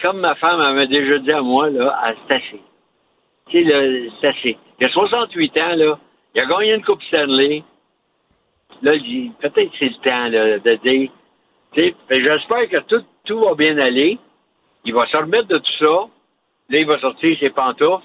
comme 0.00 0.20
ma 0.20 0.34
femme 0.36 0.60
elle 0.60 0.74
m'a 0.74 0.86
déjà 0.86 1.18
dit 1.18 1.32
à 1.32 1.42
moi, 1.42 1.70
là, 1.70 2.14
c'est 2.26 2.34
assez. 2.34 2.60
Tu 3.48 3.64
sais, 3.64 4.08
c'est 4.20 4.26
assez. 4.28 4.58
Il 4.80 4.86
a 4.86 4.88
68 4.90 5.58
ans, 5.58 5.76
là. 5.76 5.98
Il 6.34 6.40
a 6.40 6.46
gagné 6.46 6.74
une 6.74 6.84
Coupe 6.84 7.02
Stanley. 7.02 7.62
Là, 8.82 8.94
il 8.94 9.02
dit, 9.02 9.32
peut-être 9.40 9.70
c'est 9.78 9.88
le 9.88 10.02
temps, 10.02 10.28
là, 10.28 10.58
de 10.58 10.74
dire. 10.76 11.10
Tu 11.72 11.82
sais, 11.82 11.94
ben, 12.08 12.22
j'espère 12.22 12.68
que 12.68 12.78
tout, 12.88 13.04
tout 13.24 13.40
va 13.40 13.54
bien 13.54 13.76
aller. 13.78 14.18
Il 14.84 14.94
va 14.94 15.06
se 15.06 15.16
remettre 15.16 15.48
de 15.48 15.58
tout 15.58 15.72
ça. 15.78 16.08
Là, 16.70 16.78
il 16.78 16.86
va 16.86 16.98
sortir 17.00 17.36
ses 17.38 17.50
pantoufles. 17.50 18.04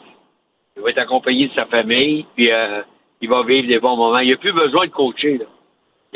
Il 0.75 0.83
va 0.83 0.89
être 0.89 0.97
accompagné 0.97 1.47
de 1.47 1.53
sa 1.53 1.65
famille. 1.65 2.25
Puis, 2.35 2.51
euh, 2.51 2.81
il 3.21 3.29
va 3.29 3.43
vivre 3.43 3.67
des 3.67 3.79
bons 3.79 3.95
moments. 3.95 4.19
Il 4.19 4.31
n'a 4.31 4.37
plus 4.37 4.51
besoin 4.51 4.87
de 4.87 4.91
coacher, 4.91 5.37
là. 5.37 5.45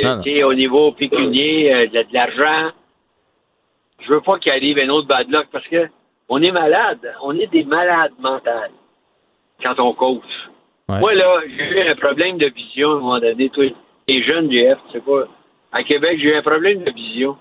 Non, 0.03 0.15
non. 0.18 0.22
Tu 0.23 0.31
sais, 0.31 0.43
au 0.43 0.53
niveau 0.53 0.91
pécunier, 0.91 1.73
euh, 1.73 1.88
de, 1.88 2.03
de 2.03 2.14
l'argent. 2.14 2.72
Je 4.01 4.13
veux 4.13 4.21
pas 4.21 4.39
qu'il 4.39 4.51
arrive 4.51 4.80
un 4.80 4.89
autre 4.89 5.07
bad 5.07 5.30
luck 5.30 5.47
parce 5.51 5.67
que 5.67 5.89
on 6.30 6.41
est 6.41 6.51
malade. 6.51 7.13
On 7.23 7.35
est 7.38 7.47
des 7.47 7.63
malades 7.63 8.13
mentales 8.19 8.71
quand 9.61 9.80
on 9.80 9.93
coach. 9.93 10.23
Ouais. 10.88 10.99
Moi, 10.99 11.13
là, 11.15 11.41
j'ai 11.45 11.63
eu 11.63 11.89
un 11.89 11.95
problème 11.95 12.38
de 12.38 12.47
vision 12.47 12.91
à 12.91 12.93
un 12.93 12.99
moment 12.99 13.19
donné. 13.19 13.49
Toi, 13.49 13.65
les 14.07 14.23
jeunes, 14.23 14.51
GF, 14.51 14.77
c'est 14.91 15.03
pas. 15.03 15.26
À 15.71 15.84
Québec, 15.84 16.17
j'ai 16.19 16.30
eu 16.30 16.35
un 16.35 16.41
problème 16.41 16.84
de 16.84 16.91
vision. 16.91 17.38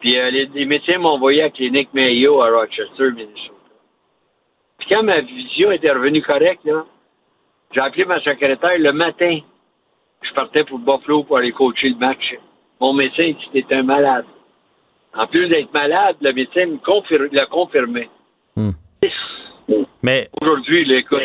Puis 0.00 0.18
euh, 0.18 0.30
les, 0.30 0.64
médecins 0.66 0.98
m'ont 0.98 1.10
envoyé 1.10 1.42
à 1.42 1.44
la 1.44 1.50
clinique 1.50 1.92
Mayo 1.92 2.42
à 2.42 2.50
Rochester, 2.50 3.10
Minnesota. 3.12 3.54
Puis 4.78 4.88
quand 4.88 5.02
ma 5.02 5.20
vision 5.20 5.70
était 5.70 5.90
revenue 5.90 6.22
correcte, 6.22 6.64
là, 6.64 6.84
j'ai 7.72 7.80
appelé 7.80 8.04
ma 8.06 8.20
secrétaire 8.20 8.78
le 8.78 8.92
matin. 8.92 9.38
Je 10.22 10.32
partais 10.34 10.64
pour 10.64 10.78
Buffalo 10.78 11.24
pour 11.24 11.36
aller 11.36 11.52
coacher 11.52 11.90
le 11.90 11.96
match. 11.96 12.34
Mon 12.80 12.94
médecin 12.94 13.32
dit 13.54 13.64
un 13.70 13.82
malade. 13.82 14.24
En 15.14 15.26
plus 15.26 15.48
d'être 15.48 15.72
malade, 15.72 16.16
le 16.20 16.32
médecin 16.32 16.66
l'a 17.32 17.46
confirmé. 17.46 18.08
Hmm. 18.56 18.70
Mais 20.02 20.28
aujourd'hui, 20.40 20.90
écoute, 20.92 21.20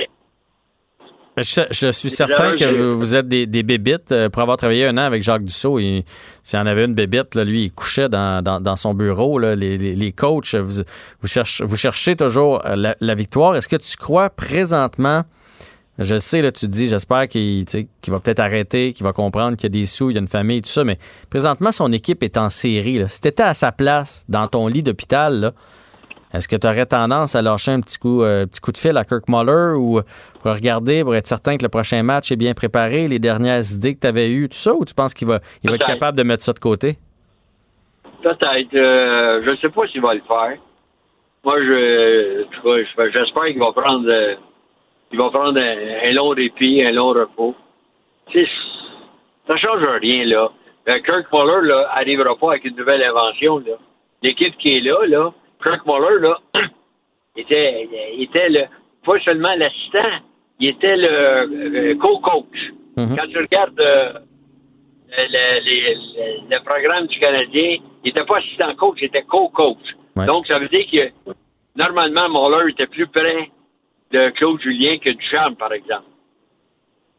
je, 1.38 1.92
suis 1.92 2.10
certain 2.10 2.56
que 2.56 2.94
vous 2.94 3.16
êtes 3.16 3.28
des, 3.28 3.46
des 3.46 3.64
bébites. 3.64 4.12
Euh, 4.12 4.30
pour 4.30 4.42
avoir 4.42 4.58
travaillé 4.58 4.86
un 4.86 4.98
an 4.98 5.02
avec 5.02 5.22
Jacques 5.22 5.44
Dussault, 5.44 5.80
s'il 5.80 6.60
en 6.60 6.66
avait 6.66 6.86
une 6.86 6.94
bébite, 6.94 7.36
là, 7.36 7.44
lui, 7.44 7.64
il 7.64 7.72
couchait 7.74 8.08
dans, 8.08 8.76
son 8.78 8.94
bureau. 8.94 9.38
Là, 9.38 9.56
les, 9.56 9.78
les, 9.78 10.12
coachs, 10.14 10.56
vous, 10.56 10.84
vous, 11.22 11.28
cherchez, 11.28 11.66
vous 11.66 11.76
cherchez 11.76 12.16
toujours 12.16 12.66
euh, 12.66 12.94
la, 13.00 13.16
victoire. 13.16 13.56
Est-ce 13.56 13.68
que 13.68 13.76
tu 13.76 13.98
crois 13.98 14.30
présentement, 14.30 15.24
je 15.98 16.18
sais, 16.18 16.42
là, 16.42 16.52
tu 16.52 16.66
te 16.66 16.72
dis, 16.72 16.88
j'espère 16.88 17.28
qu'il 17.28 17.66
va 18.08 18.20
peut-être 18.20 18.42
arrêter, 18.42 18.92
qu'il 18.94 19.06
va 19.06 19.14
comprendre 19.14 19.56
qu'il 19.56 19.64
y 19.64 19.72
a 19.78 19.82
des 19.82 19.86
sous, 19.86 20.10
il 20.10 20.16
y 20.16 20.18
a 20.18 20.22
une 20.22 20.28
famille, 20.28 20.62
tout 20.62 20.70
ça, 20.70 20.84
mais 20.84 20.98
présentement, 21.30 21.72
son 21.72 21.92
équipe 21.94 22.22
est 22.24 22.38
en 22.38 22.50
série. 22.50 23.00
Là. 23.00 23.08
Si 23.08 23.22
tu 23.22 23.30
étais 23.30 23.44
à 23.44 23.54
sa 23.54 23.72
place, 23.72 24.26
dans 24.28 24.48
ton 24.48 24.68
lit 24.68 24.84
d'hôpital, 24.84 25.54
est-ce 26.34 26.50
que 26.50 26.58
tu 26.58 26.68
aurais 26.68 26.86
tendance 26.86 27.36
à 27.36 27.42
lâcher 27.42 27.72
un 27.72 27.80
petit 27.80 27.98
coup, 27.98 28.22
euh, 28.24 28.46
petit 28.46 28.60
coup 28.60 28.74
de 28.74 28.78
fil 28.78 28.98
à 28.98 29.06
Kirk 29.06 29.30
Muller 29.30 29.78
ou 29.78 30.02
pour 30.42 30.54
regarder, 30.54 31.04
pour 31.04 31.16
être 31.16 31.28
certain 31.28 31.56
que 31.56 31.64
le 31.64 31.70
prochain 31.70 32.04
match 32.04 32.30
est 32.30 32.36
bien 32.36 32.54
préparé, 32.54 33.08
les 33.08 33.20
dernières 33.20 33.64
idées 33.72 33.96
que 33.96 34.02
tu 34.02 34.08
avais 34.08 34.30
eues, 34.30 34.50
tout 34.50 34.58
ça, 34.58 34.74
ou 34.74 34.84
tu 34.84 34.94
penses 34.94 35.14
qu'il 35.14 35.30
va, 35.30 35.40
il 35.64 35.70
va 35.70 35.78
être 35.78 35.86
capable 35.86 36.18
de 36.18 36.24
mettre 36.24 36.44
ça 36.44 36.52
de 36.52 36.60
côté? 36.60 36.98
Peut-être. 38.22 38.76
Euh, 38.76 39.44
je 39.46 39.50
ne 39.52 39.56
sais 39.58 39.70
pas 39.70 39.88
s'il 39.88 40.02
va 40.02 40.14
le 40.14 40.22
faire. 40.28 40.58
Moi, 41.46 41.62
je, 41.62 42.44
j'espère 43.14 43.46
qu'il 43.46 43.60
va 43.60 43.72
prendre, 43.72 44.10
euh, 44.10 44.36
il 45.12 45.18
va 45.18 45.30
prendre 45.30 45.60
un, 45.60 46.12
long 46.12 46.30
répit, 46.30 46.84
un 46.84 46.92
long 46.92 47.10
repos. 47.10 47.56
ça 48.34 48.40
ne 49.54 49.58
change 49.58 49.84
rien, 50.02 50.26
là. 50.26 50.50
Kirk 50.86 51.32
Muller, 51.34 51.68
là, 51.68 51.90
arrivera 51.94 52.36
pas 52.36 52.52
avec 52.52 52.66
une 52.66 52.76
nouvelle 52.76 53.04
invention, 53.04 53.60
là. 53.60 53.74
L'équipe 54.22 54.58
qui 54.58 54.78
est 54.78 54.82
là, 54.82 55.06
là, 55.08 55.34
Kirk 55.64 55.86
Muller, 55.86 56.20
là, 56.20 56.38
était, 57.38 57.88
était 58.18 58.50
le, 58.50 58.66
pas 59.06 59.20
seulement 59.20 59.56
l'assistant, 59.56 60.22
il 60.60 60.70
était 60.70 60.96
le, 60.98 61.94
co-coach. 61.96 62.72
Mhm. 62.98 63.16
Quand 63.16 63.28
tu 63.28 63.38
regardes 63.38 63.80
euh, 63.80 64.14
le, 65.18 66.64
programme 66.64 67.08
du 67.08 67.20
Canadien, 67.20 67.78
il 68.04 68.08
n'était 68.08 68.26
pas 68.26 68.38
assistant 68.38 68.74
coach, 68.76 68.98
il 69.02 69.06
était 69.06 69.24
co-coach. 69.24 69.96
Donc, 70.26 70.48
ça 70.48 70.60
veut 70.60 70.70
dire 70.70 70.86
que 70.90 71.34
normalement, 71.76 72.30
Muller 72.30 72.72
était 72.72 72.88
plus 72.88 73.08
près 73.08 73.50
de 74.16 74.30
Claude 74.32 74.62
Julien 74.62 74.98
que 74.98 75.10
Duchamp, 75.10 75.56
par 75.56 75.74
exemple. 75.74 76.08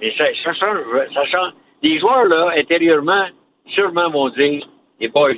Mais 0.00 0.14
ça, 0.16 0.24
ça 0.42 0.52
change. 0.54 0.78
Ça 1.12 1.24
change. 1.26 1.52
Les 1.82 1.98
joueurs, 1.98 2.24
là, 2.24 2.52
intérieurement, 2.56 3.26
sûrement 3.68 4.08
vont 4.10 4.30
dire, 4.30 4.66
les 5.00 5.08
boys, 5.08 5.34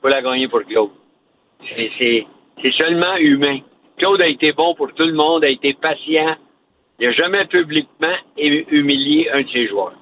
faut 0.00 0.08
la 0.08 0.22
gagner 0.22 0.48
pour 0.48 0.62
Claude. 0.62 0.90
C'est 1.76 2.72
seulement 2.72 3.16
humain. 3.16 3.58
Claude 3.98 4.20
a 4.22 4.28
été 4.28 4.52
bon 4.52 4.74
pour 4.74 4.92
tout 4.94 5.04
le 5.04 5.12
monde, 5.12 5.44
a 5.44 5.48
été 5.48 5.74
patient. 5.74 6.36
Il 6.98 7.06
n'a 7.06 7.12
jamais 7.12 7.44
publiquement 7.46 8.16
humilié 8.36 9.30
un 9.30 9.42
de 9.42 9.48
ses 9.48 9.68
joueurs. 9.68 9.94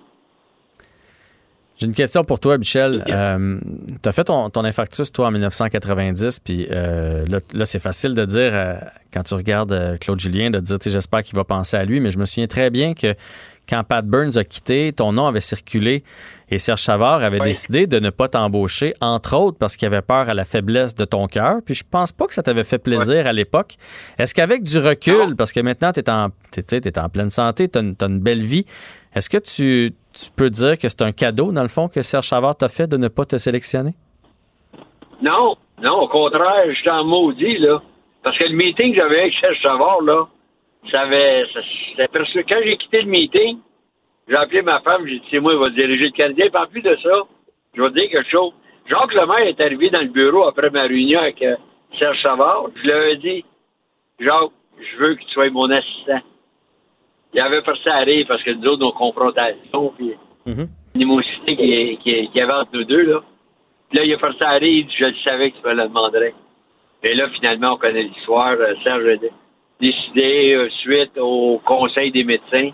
J'ai 1.79 1.87
une 1.87 1.95
question 1.95 2.25
pour 2.25 2.41
toi, 2.41 2.57
Michel. 2.57 3.05
Euh, 3.09 3.59
tu 4.03 4.09
as 4.09 4.13
fait 4.13 4.25
ton, 4.25 4.51
infarctus, 4.55 5.13
toi, 5.13 5.27
en 5.27 5.31
1990, 5.31 6.41
puis 6.41 6.67
euh, 6.71 7.27
là, 7.53 7.65
c'est 7.67 7.79
facile 7.79 8.15
de 8.15 8.25
dire, 8.25 8.51
euh, 8.55 8.77
quand 9.13 9.23
tu 9.25 9.35
regardes 9.35 9.99
Claude 10.01 10.19
Julien, 10.19 10.49
de 10.51 10.59
dire, 10.59 10.79
j'espère 10.83 11.23
qu'il 11.23 11.37
va 11.37 11.45
penser 11.45 11.77
à 11.77 11.85
lui, 11.85 12.01
mais 12.01 12.11
je 12.11 12.19
me 12.19 12.25
souviens 12.25 12.47
très 12.47 12.71
bien 12.71 12.95
que 12.95 13.15
quand 13.69 13.83
Pat 13.85 14.07
Burns 14.07 14.39
a 14.39 14.45
quitté, 14.45 14.93
ton 14.93 15.13
nom 15.13 15.27
avait 15.27 15.41
circulé 15.41 16.05
et 16.49 16.59
Serge 16.59 16.81
Savard 16.83 17.25
avait 17.25 17.41
décidé 17.41 17.87
de 17.87 17.99
ne 17.99 18.11
pas 18.11 18.29
t'embaucher, 18.29 18.95
entre 19.01 19.37
autres 19.37 19.59
parce 19.59 19.77
qu'il 19.77 19.87
avait 19.87 20.03
peur 20.03 20.29
à 20.29 20.35
la 20.35 20.45
faiblesse 20.45 20.95
de 20.95 21.05
ton 21.05 21.27
cœur. 21.27 21.57
Puis 21.65 21.75
je 21.75 21.85
pense 21.89 22.13
pas 22.13 22.27
que 22.27 22.35
ça 22.35 22.43
t'avait 22.43 22.65
fait 22.65 22.79
plaisir 22.79 23.27
à 23.27 23.33
l'époque. 23.33 23.75
Est-ce 24.19 24.35
qu'avec 24.35 24.63
du 24.63 24.79
recul, 24.79 25.35
parce 25.37 25.53
que 25.53 25.61
maintenant 25.61 25.91
tu 25.93 26.01
es 26.01 26.09
en, 26.09 26.31
en 26.31 27.09
pleine 27.09 27.31
santé, 27.31 27.69
tu 27.69 27.79
as, 27.79 28.07
une 28.07 28.21
belle 28.21 28.45
vie, 28.45 28.65
est-ce 29.15 29.29
que 29.29 29.39
tu, 29.39 29.93
peux 30.35 30.51
dire 30.51 30.79
que 30.79 30.89
c'est 30.89 31.03
un 31.03 31.13
cadeau, 31.13 31.53
dans 31.53 31.63
le 31.63 31.69
fond, 31.69 31.89
que 31.89 32.03
Serge 32.03 32.27
Savard 32.27 32.57
t'a 32.57 32.69
fait 32.69 32.87
de 32.87 32.97
ne 32.97 33.09
pas 33.09 33.25
te 33.25 33.37
sélectionner? 33.37 33.95
Non, 35.23 35.57
non, 35.83 36.01
au 36.03 36.09
contraire, 36.09 36.65
je 36.73 36.91
en 36.91 37.05
maudit, 37.05 37.59
là. 37.59 37.83
Parce 38.23 38.39
que 38.39 38.45
le 38.45 38.57
meeting 38.57 38.93
que 38.93 38.97
j'avais 38.99 39.21
avec 39.21 39.35
Serge 39.41 39.61
Savard, 39.63 40.03
là, 40.03 40.27
ça 40.91 41.03
avait. 41.03 41.45
quand 41.99 42.57
j'ai 42.65 42.77
quitté 42.77 43.03
le 43.03 43.09
meeting, 43.09 43.59
j'ai 44.29 44.37
appelé 44.37 44.63
ma 44.63 44.81
femme, 44.81 45.07
j'ai 45.07 45.19
dit 45.19 45.27
c'est 45.31 45.41
moi 45.41 45.53
qui 45.53 45.59
va 45.59 45.69
diriger 45.71 46.05
le 46.05 46.11
Canadien. 46.11 46.47
Puis 46.49 46.63
en 46.63 46.67
plus 46.67 46.83
de 46.83 46.97
ça, 47.03 47.23
je 47.75 47.83
vais 47.83 47.89
te 47.91 47.95
dire 47.95 48.11
quelque 48.11 48.31
chose. 48.31 48.53
Jacques 48.89 49.15
Lemaire 49.15 49.47
est 49.47 49.61
arrivé 49.61 49.91
dans 49.91 50.01
le 50.01 50.09
bureau 50.09 50.45
après 50.45 50.71
ma 50.71 50.83
réunion 50.83 51.21
avec 51.21 51.43
euh, 51.43 51.57
Serge 51.99 52.21
Savard. 52.23 52.67
Je 52.77 52.83
lui 52.83 52.93
avais 52.93 53.17
dit 53.17 53.45
Jacques, 54.19 54.51
je 54.79 54.97
veux 54.99 55.15
que 55.15 55.21
tu 55.21 55.31
sois 55.31 55.51
mon 55.51 55.71
assistant. 55.71 56.21
Il 57.35 57.41
avait 57.41 57.63
forcé 57.63 57.89
à 57.89 57.99
rire 57.99 58.25
parce 58.29 58.43
que 58.43 58.51
nous 58.51 58.67
autres, 58.69 58.81
nos 58.81 58.93
confrontations, 58.93 59.93
puis 59.97 60.15
mm 60.47 60.65
l'animosité 60.97 61.57
qui, 61.57 61.99
qui, 61.99 62.29
qui, 62.29 62.41
avait 62.41 62.53
entre 62.53 62.71
nous 62.73 62.85
deux, 62.85 63.03
là. 63.03 63.21
Puis 63.91 63.99
là, 63.99 64.05
il 64.05 64.15
a 64.15 64.19
forcé 64.19 64.43
à 64.43 64.53
rire, 64.53 64.87
je 64.99 65.05
le 65.05 65.15
savais 65.23 65.51
que 65.51 65.57
tu 65.59 65.67
me 65.67 65.75
le 65.75 65.89
demanderais. 65.89 66.35
Et 67.03 67.15
là, 67.15 67.29
finalement, 67.31 67.75
on 67.75 67.77
connaît 67.77 68.03
l'histoire. 68.03 68.57
Euh, 68.59 68.75
Serge 68.83 69.07
a 69.07 69.17
décidé 69.81 70.55
euh, 70.55 70.69
suite 70.81 71.17
au 71.19 71.61
conseil 71.65 72.11
des 72.11 72.25
médecins. 72.25 72.71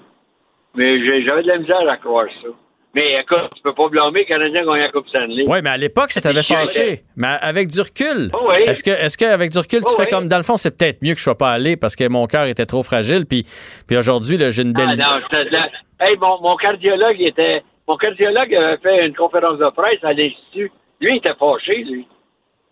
Mais 0.75 1.05
j'avais 1.25 1.43
de 1.43 1.49
la 1.49 1.59
misère 1.59 1.89
à 1.89 1.97
croire 1.99 2.29
ça. 2.41 2.49
Mais 2.95 3.21
écoute, 3.21 3.51
tu 3.57 3.63
peux 3.63 3.75
pas 3.75 3.89
blâmer 3.89 4.21
le 4.21 4.27
Canadien 4.27 4.65
gagner 4.67 4.83
la 4.83 4.91
Coupe 4.91 5.09
Stanley. 5.09 5.45
Oui, 5.47 5.59
mais 5.63 5.71
à 5.71 5.77
l'époque, 5.79 6.11
ça 6.11 6.21
t'avait 6.21 6.43
fâché. 6.43 7.01
Mais 7.17 7.29
avec 7.41 7.69
du 7.69 7.81
recul, 7.81 8.31
oh 8.35 8.49
oui. 8.49 8.65
est-ce 8.67 8.83
que, 8.83 8.91
est-ce 8.91 9.17
qu'avec 9.17 9.51
du 9.51 9.59
recul, 9.59 9.81
tu 9.81 9.93
oh 9.95 10.01
fais 10.01 10.09
comme, 10.09 10.29
dans 10.29 10.37
le 10.37 10.43
fond, 10.43 10.59
c'est 10.59 10.77
peut-être 10.77 11.01
mieux 11.03 11.13
que 11.13 11.19
je 11.19 11.23
sois 11.23 11.39
pas 11.39 11.53
allé 11.53 11.77
parce 11.77 11.97
que 11.97 12.07
mon 12.09 12.27
cœur 12.27 12.47
était 12.47 12.67
trop 12.67 12.83
fragile, 12.83 13.25
puis, 13.27 13.47
puis 13.89 13.97
aujourd'hui, 13.97 14.37
j'ai 14.51 14.63
une 14.63 14.75
belle 14.75 15.01
ah, 15.01 15.21
non, 15.21 16.07
hey, 16.07 16.17
mon, 16.19 16.41
mon, 16.43 16.57
cardiologue, 16.57 17.17
il 17.19 17.29
était, 17.29 17.63
mon 17.89 17.97
cardiologue 17.97 18.55
avait 18.55 18.77
fait 18.77 19.07
une 19.07 19.15
conférence 19.15 19.59
de 19.59 19.71
presse 19.71 20.03
à 20.03 20.13
l'Institut. 20.13 20.71
Lui, 21.01 21.15
il 21.15 21.17
était 21.17 21.35
fâché, 21.39 21.85
lui. 21.85 22.07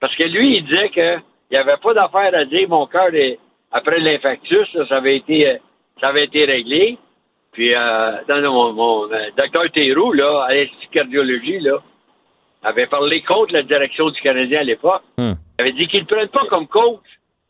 Parce 0.00 0.14
que 0.16 0.24
lui, 0.24 0.58
il 0.58 0.64
disait 0.64 0.90
qu'il 0.90 1.22
n'y 1.50 1.56
avait 1.56 1.78
pas 1.82 1.94
d'affaire 1.94 2.34
à 2.34 2.44
dire, 2.44 2.68
mon 2.68 2.86
cœur 2.86 3.14
est, 3.14 3.38
après 3.72 3.98
l'infarctus, 4.00 4.68
ça 4.88 4.96
avait 4.96 5.16
été 5.16 5.60
ça 6.00 6.08
avait 6.08 6.24
été 6.24 6.44
réglé. 6.44 6.98
Puis 7.52 7.74
euh, 7.74 8.16
mon, 8.28 8.72
mon 8.72 9.12
euh, 9.12 9.30
docteur 9.36 9.64
Théroux, 9.72 10.12
là, 10.12 10.44
à 10.48 10.54
l'Institut 10.54 10.86
de 10.86 10.92
cardiologie, 10.92 11.60
là, 11.60 11.78
avait 12.62 12.86
parlé 12.86 13.22
contre 13.22 13.52
la 13.52 13.62
direction 13.62 14.10
du 14.10 14.20
Canadien 14.20 14.60
à 14.60 14.64
l'époque. 14.64 15.02
Hmm. 15.18 15.32
Il 15.58 15.62
avait 15.62 15.72
dit 15.72 15.88
qu'il 15.88 16.00
ne 16.00 16.06
prenne 16.06 16.28
pas 16.28 16.46
comme 16.48 16.66
coach, 16.66 17.00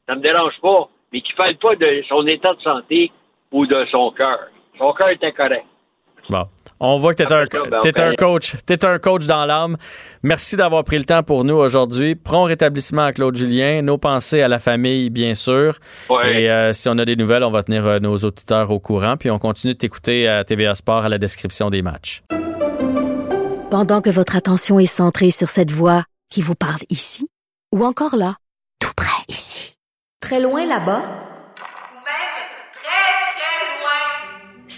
ça 0.08 0.14
me 0.14 0.20
dérange 0.20 0.58
pas, 0.62 0.88
mais 1.12 1.20
qu'il 1.20 1.32
ne 1.32 1.36
parle 1.36 1.56
pas 1.56 1.76
de 1.76 2.02
son 2.08 2.26
état 2.26 2.54
de 2.54 2.60
santé 2.62 3.12
ou 3.52 3.66
de 3.66 3.86
son 3.90 4.10
cœur. 4.12 4.48
Son 4.78 4.92
cœur 4.92 5.10
était 5.10 5.32
correct. 5.32 5.66
Bon. 6.28 6.44
On 6.82 6.98
voit 6.98 7.12
que 7.12 7.22
tu 7.22 7.30
es, 7.30 8.00
un, 8.00 8.08
un 8.08 8.14
coach. 8.14 8.56
Tu 8.66 8.86
un 8.86 8.98
coach 8.98 9.26
dans 9.26 9.44
l'âme. 9.44 9.76
Merci 10.22 10.56
d'avoir 10.56 10.82
pris 10.82 10.96
le 10.96 11.04
temps 11.04 11.22
pour 11.22 11.44
nous 11.44 11.56
aujourd'hui. 11.56 12.14
Prompt 12.14 12.44
rétablissement 12.44 13.02
à 13.02 13.12
Claude 13.12 13.36
Julien. 13.36 13.82
Nos 13.82 13.98
pensées 13.98 14.40
à 14.40 14.48
la 14.48 14.58
famille, 14.58 15.10
bien 15.10 15.34
sûr. 15.34 15.78
Et 16.24 16.50
euh, 16.50 16.72
si 16.72 16.88
on 16.88 16.96
a 16.96 17.04
des 17.04 17.16
nouvelles, 17.16 17.44
on 17.44 17.50
va 17.50 17.62
tenir 17.62 17.86
euh, 17.86 17.98
nos 17.98 18.16
auditeurs 18.16 18.70
au 18.70 18.80
courant. 18.80 19.18
Puis 19.18 19.30
on 19.30 19.38
continue 19.38 19.74
de 19.74 19.78
t'écouter 19.78 20.26
à 20.26 20.42
TVA 20.42 20.74
Sport 20.74 21.04
à 21.04 21.10
la 21.10 21.18
description 21.18 21.68
des 21.68 21.82
matchs. 21.82 22.22
Pendant 23.70 24.00
que 24.00 24.10
votre 24.10 24.34
attention 24.34 24.78
est 24.78 24.86
centrée 24.86 25.30
sur 25.30 25.50
cette 25.50 25.70
voix 25.70 26.04
qui 26.30 26.40
vous 26.40 26.54
parle 26.54 26.80
ici, 26.88 27.28
ou 27.74 27.84
encore 27.84 28.16
là, 28.16 28.36
tout 28.80 28.92
près 28.96 29.22
ici, 29.28 29.74
très 30.20 30.40
loin 30.40 30.66
là-bas, 30.66 31.02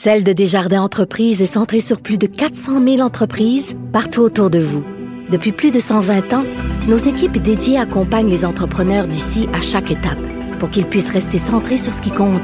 Celle 0.04 0.24
de 0.24 0.32
Desjardins 0.32 0.82
Entreprises 0.82 1.42
est 1.42 1.46
centrée 1.46 1.78
sur 1.78 2.00
plus 2.00 2.18
de 2.18 2.26
400 2.26 2.82
000 2.84 2.98
entreprises 3.02 3.76
partout 3.92 4.22
autour 4.22 4.50
de 4.50 4.58
vous. 4.58 4.82
Depuis 5.30 5.52
plus 5.52 5.70
de 5.70 5.78
120 5.78 6.32
ans, 6.32 6.44
nos 6.88 6.96
équipes 6.96 7.38
dédiées 7.40 7.78
accompagnent 7.78 8.28
les 8.28 8.44
entrepreneurs 8.44 9.06
d'ici 9.06 9.48
à 9.52 9.60
chaque 9.60 9.92
étape 9.92 10.18
pour 10.58 10.70
qu'ils 10.70 10.86
puissent 10.86 11.12
rester 11.12 11.38
centrés 11.38 11.76
sur 11.76 11.92
ce 11.92 12.02
qui 12.02 12.10
compte, 12.10 12.42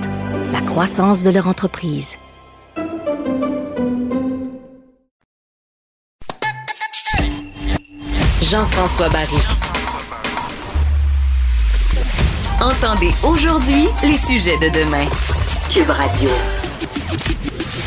la 0.53 0.61
croissance 0.61 1.25
de 1.25 1.31
leur 1.31 1.49
entreprise. 1.49 2.15
Jean-François 8.41 9.09
Barry. 9.09 9.43
Entendez 12.61 13.11
aujourd'hui 13.29 13.89
les 14.05 14.17
sujets 14.17 14.59
de 14.59 14.69
demain. 14.79 15.05
Cube 15.73 15.91
Radio. 15.91 16.31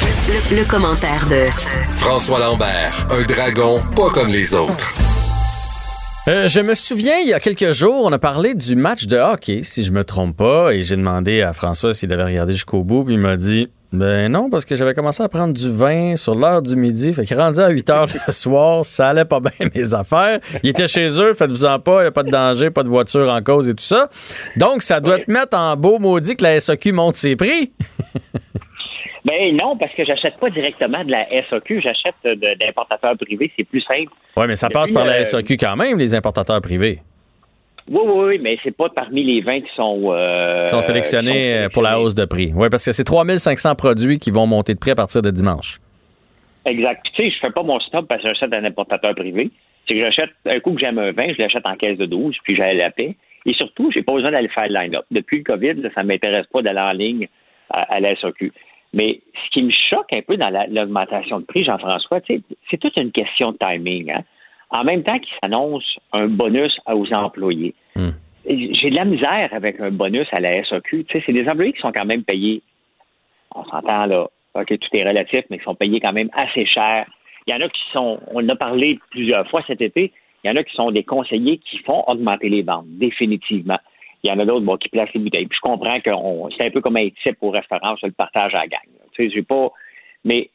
Le, 0.04 0.68
commentaire 0.68 1.28
de 1.28 1.46
François 1.92 2.40
Lambert, 2.40 3.06
un 3.12 3.24
dragon 3.24 3.80
pas 3.96 4.10
comme 4.10 4.30
les 4.30 4.56
autres. 4.56 4.92
Euh, 6.28 6.48
je 6.48 6.60
me 6.60 6.74
souviens, 6.74 7.18
il 7.22 7.30
y 7.30 7.34
a 7.34 7.40
quelques 7.40 7.72
jours, 7.72 8.06
on 8.06 8.12
a 8.12 8.18
parlé 8.18 8.56
du 8.56 8.76
match 8.76 9.06
de 9.06 9.18
hockey, 9.18 9.62
si 9.64 9.84
je 9.84 9.92
me 9.92 10.04
trompe 10.04 10.38
pas, 10.38 10.74
et 10.74 10.82
j'ai 10.82 10.96
demandé 10.96 11.42
à 11.44 11.54
François 11.54 11.94
s'il 11.94 12.12
avait 12.14 12.24
regardé 12.24 12.54
jusqu'au 12.54 12.84
bout, 12.84 13.04
puis 13.04 13.14
il 13.14 13.20
m'a 13.20 13.36
dit 13.36 13.70
ben 13.92 14.32
non, 14.32 14.50
parce 14.50 14.64
que 14.66 14.76
j'avais 14.76 14.94
commencé 14.94 15.22
à 15.22 15.30
prendre 15.30 15.54
du 15.54 15.70
vin 15.70 16.16
sur 16.16 16.34
l'heure 16.34 16.62
du 16.62 16.78
midi. 16.78 17.14
Fait 17.14 17.26
qu'il 17.26 17.38
rendu 17.38 17.60
à 17.60 17.70
8 17.70 17.90
heures 17.90 18.08
le 18.26 18.32
soir, 18.32 18.86
ça 18.86 19.10
allait 19.10 19.26
pas 19.26 19.42
bien 19.42 19.68
mes 19.76 19.94
affaires. 19.94 20.40
Il 20.64 20.70
était 20.70 20.88
chez 20.88 21.10
eux, 21.20 21.34
faites-vous-en 21.34 21.78
pas, 21.80 22.00
il 22.00 22.04
n'y 22.04 22.08
a 22.08 22.12
pas 22.12 22.24
de 22.24 22.32
danger, 22.32 22.72
pas 22.72 22.84
de 22.84 22.90
voiture 22.90 23.30
en 23.30 23.42
cause 23.42 23.70
et 23.70 23.76
tout 23.76 23.84
ça. 23.84 24.10
Donc, 24.56 24.82
ça 24.82 25.00
doit 25.02 25.20
te 25.20 25.30
mettre 25.30 25.58
en 25.58 25.76
beau 25.76 26.00
maudit 26.00 26.38
que 26.38 26.44
la 26.44 26.60
SAQ 26.60 26.94
monte 26.94 27.16
ses 27.16 27.36
prix. 27.36 27.74
Ben 29.24 29.56
non, 29.56 29.78
parce 29.78 29.94
que 29.94 30.04
j'achète 30.04 30.38
pas 30.38 30.50
directement 30.50 31.04
de 31.04 31.12
la 31.12 31.28
SAQ, 31.50 31.82
j'achète 31.82 32.16
d'importateurs 32.60 33.16
privés, 33.18 33.52
c'est 33.56 33.64
plus 33.64 33.82
simple. 33.82 34.12
Oui, 34.36 34.46
mais 34.48 34.56
ça 34.56 34.70
passe 34.70 34.92
par 34.92 35.06
la 35.06 35.22
euh, 35.22 35.24
SAQ 35.24 35.58
quand 35.58 35.76
même, 35.76 35.98
les 36.00 36.16
importateurs 36.16 36.62
privés. 36.62 37.00
Oui, 37.90 38.02
oui, 38.04 38.24
oui, 38.26 38.40
mais 38.42 38.58
c'est 38.64 38.76
pas 38.76 38.90
parmi 38.90 39.24
les 39.24 39.42
20 39.42 39.62
qui 39.62 39.76
sont... 39.76 40.06
Euh, 40.12 40.66
sont 40.66 40.82
sélectionnés 40.82 41.54
euh, 41.54 41.70
pour 41.70 41.84
la 41.84 42.00
hausse 42.00 42.16
de 42.16 42.26
prix. 42.26 42.52
Oui, 42.56 42.70
parce 42.70 42.86
que 42.86 42.92
c'est 42.92 43.04
3500 43.04 43.76
produits 43.76 44.18
qui 44.18 44.32
vont 44.32 44.48
monter 44.48 44.74
de 44.74 44.80
prix 44.80 44.92
à 44.92 44.96
partir 44.96 45.22
de 45.22 45.30
dimanche. 45.30 45.80
Exact. 46.66 47.02
Puis 47.04 47.14
tu 47.16 47.24
sais, 47.24 47.36
je 47.36 47.40
fais 47.40 47.54
pas 47.54 47.64
mon 47.64 47.80
stop 47.80 48.08
parce 48.08 48.22
que 48.22 48.30
j'achète 48.30 48.54
un 48.54 48.64
importateur 48.64 49.14
privé. 49.16 49.50
C'est 49.88 49.96
que 49.96 50.00
j'achète, 50.00 50.30
un 50.46 50.60
coup 50.60 50.74
que 50.74 50.80
j'aime 50.80 51.00
un 51.00 51.12
vin, 51.12 51.34
je 51.34 51.42
l'achète 51.42 51.66
en 51.66 51.76
caisse 51.76 51.98
de 51.98 52.06
12, 52.06 52.36
puis 52.44 52.56
j'ai 52.56 52.74
la 52.74 52.92
paix. 52.92 53.16
Et 53.46 53.54
surtout, 53.54 53.92
j'ai 53.92 54.04
pas 54.04 54.14
besoin 54.14 54.32
d'aller 54.32 54.48
faire 54.48 54.68
le 54.68 54.74
line-up. 54.80 55.06
Depuis 55.10 55.40
le 55.40 55.44
COVID, 55.44 55.90
ça 55.96 56.04
m'intéresse 56.04 56.46
pas 56.54 56.62
d'aller 56.62 56.80
en 56.80 56.92
ligne 56.92 57.28
à, 57.72 58.00
la 58.00 58.16
SAQ. 58.16 58.52
Mais 58.94 59.22
ce 59.46 59.50
qui 59.52 59.64
me 59.64 59.72
choque 59.72 60.12
un 60.12 60.22
peu 60.22 60.38
dans 60.38 60.50
l'augmentation 60.70 61.40
de 61.40 61.46
prix, 61.46 61.64
Jean-François, 61.64 62.20
c'est 62.28 62.78
toute 62.78 62.98
une 62.98 63.12
question 63.12 63.54
de 63.54 63.58
timing. 63.58 64.12
Hein? 64.12 64.24
en 64.72 64.84
même 64.84 65.04
temps 65.04 65.20
qu'il 65.20 65.34
s'annonce 65.42 66.00
un 66.14 66.28
bonus 66.28 66.78
aux 66.88 67.14
employés. 67.14 67.76
Hmm. 67.96 68.12
J'ai 68.46 68.90
de 68.90 68.96
la 68.96 69.06
misère 69.06 69.50
avec 69.52 69.80
un 69.80 69.92
bonus 69.92 70.28
à 70.32 70.40
la 70.40 70.64
SAQ. 70.64 71.06
C'est 71.12 71.32
des 71.32 71.48
employés 71.48 71.74
qui 71.74 71.82
sont 71.82 71.92
quand 71.92 72.06
même 72.06 72.24
payés. 72.24 72.62
On 73.54 73.64
s'entend 73.66 74.06
là. 74.06 74.28
OK, 74.54 74.68
tout 74.68 74.98
est 74.98 75.08
relatif, 75.08 75.46
mais 75.50 75.60
qui 75.60 75.64
sont 75.64 75.76
payés 75.76 76.00
quand 76.00 76.12
même 76.12 76.30
assez 76.34 76.66
cher. 76.66 77.06
Il 77.48 77.54
y 77.54 77.54
en 77.56 77.62
a 77.62 77.70
qui 77.70 77.82
sont, 77.94 78.20
on 78.28 78.44
en 78.44 78.50
a 78.50 78.56
parlé 78.56 79.00
plusieurs 79.12 79.48
fois 79.48 79.62
cet 79.66 79.82
été, 79.82 80.12
il 80.44 80.48
y 80.48 80.52
en 80.52 80.58
a 80.58 80.64
qui 80.64 80.76
sont 80.76 80.92
des 80.92 81.04
conseillers 81.04 81.58
qui 81.58 81.78
font 81.80 82.04
augmenter 82.08 82.50
les 82.50 82.62
ventes, 82.62 82.86
définitivement. 82.88 83.80
Il 84.24 84.30
y 84.30 84.32
en 84.32 84.40
a 84.40 84.46
d'autres 84.46 84.78
qui 84.78 84.90
placent 84.90 85.14
les 85.14 85.20
bouteilles. 85.20 85.48
Puis 85.48 85.58
je 85.58 85.68
comprends 85.68 86.00
que 86.00 86.12
c'est 86.56 86.66
un 86.66 86.70
peu 86.72 86.82
comme 86.82 86.98
un 86.98 87.10
type 87.24 87.38
au 87.42 87.50
restaurant, 87.50 87.96
sur 87.98 88.08
le 88.08 88.14
partage 88.14 88.54
à 88.54 88.60
la 88.60 88.68
gang. 88.68 88.80
Tu 89.14 89.30
sais, 89.32 89.42
pas. 89.42 89.70
Mais 90.24 90.50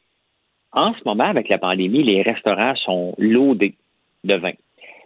en 0.71 0.93
ce 0.93 0.99
moment, 1.05 1.25
avec 1.25 1.49
la 1.49 1.57
pandémie, 1.57 2.03
les 2.03 2.21
restaurants 2.21 2.75
sont 2.75 3.13
loadés 3.17 3.75
de 4.23 4.35
vin. 4.35 4.53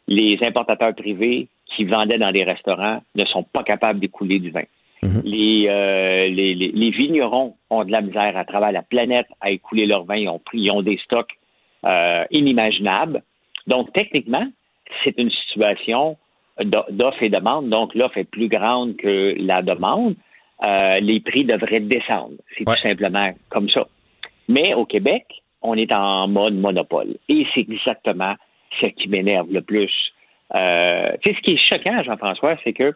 Les 0.08 0.38
importateurs 0.42 0.96
privés 0.96 1.48
qui 1.66 1.86
vendaient 1.86 2.18
dans 2.18 2.32
des 2.32 2.44
restaurants 2.44 3.02
ne 3.16 3.26
sont 3.26 3.44
pas 3.44 3.64
capables 3.64 4.00
d'écouler 4.00 4.40
du 4.40 4.52
vin. 4.52 4.64
Mhm. 5.04 5.24
Euh, 5.26 6.28
les, 6.28 6.54
les, 6.54 6.92
vignerons 6.92 7.56
ont 7.72 7.84
de 7.84 7.92
la 7.92 8.02
misère 8.02 8.38
à 8.38 8.46
travers 8.46 8.72
la 8.72 8.84
planète 8.84 9.26
à 9.40 9.50
écouler 9.50 9.88
leur 9.88 10.04
vin. 10.04 10.16
Ils 10.16 10.30
ont, 10.30 10.38
pris, 10.38 10.60
ils 10.60 10.72
ont 10.72 10.84
des 10.84 10.98
stocks 10.98 11.32
euh, 11.86 12.24
inimaginables. 12.30 13.24
Donc, 13.66 13.92
techniquement, 13.94 14.46
c'est 15.04 15.18
une 15.18 15.32
situation 15.32 16.18
d'offre 16.60 17.24
et 17.24 17.30
demande. 17.30 17.70
Donc, 17.70 17.96
l'offre 17.96 18.18
est 18.18 18.30
plus 18.30 18.48
grande 18.48 18.96
que 18.98 19.36
la 19.38 19.62
demande. 19.62 20.16
Euh, 20.64 21.00
les 21.00 21.20
prix 21.20 21.44
devraient 21.44 21.80
descendre. 21.80 22.36
C'est 22.58 22.66
tout 22.66 22.82
simplement 22.82 23.32
comme 23.50 23.70
ça. 23.70 23.88
Mais 24.48 24.74
au 24.74 24.86
Québec, 24.86 25.26
on 25.62 25.76
est 25.76 25.92
en 25.92 26.28
mode 26.28 26.56
monopole. 26.56 27.16
Et 27.30 27.46
c'est 27.54 27.62
exactement 27.62 28.36
ce 28.80 28.88
qui 28.88 29.08
m'énerve 29.08 29.48
le 29.52 29.62
plus. 29.62 29.92
Euh, 30.54 31.12
tu 31.22 31.30
sais, 31.30 31.36
ce 31.36 31.42
qui 31.42 31.52
est 31.54 31.70
choquant, 31.70 32.04
Jean-François, 32.04 32.58
c'est 32.64 32.74
que 32.74 32.94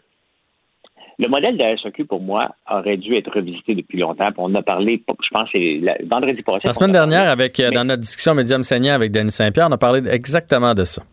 le 1.18 1.30
modèle 1.30 1.58
de 1.58 1.64
la 1.64 1.78
SAQ, 1.78 2.06
pour 2.06 2.22
moi, 2.22 2.56
aurait 2.70 2.98
dû 2.98 3.16
être 3.16 3.32
revisité 3.34 3.74
depuis 3.74 4.00
longtemps. 4.00 4.30
on 4.38 4.54
a 4.54 4.62
parlé, 4.62 5.02
je 5.08 5.30
pense, 5.32 5.50
c'est 5.52 5.80
vendredi 6.06 6.42
passé. 6.42 6.68
La 6.68 6.74
semaine 6.74 6.92
dernière, 6.92 7.30
avec, 7.30 7.60
euh, 7.60 7.72
dans 7.72 7.86
notre 7.86 8.02
discussion 8.02 8.34
Médium 8.34 8.64
Seigneur 8.64 8.96
avec 8.96 9.12
Denis 9.12 9.32
Saint-Pierre, 9.32 9.68
on 9.70 9.74
a 9.74 9.78
parlé 9.78 10.02
exactement 10.10 10.74
de 10.74 10.84
ça. 10.84 11.04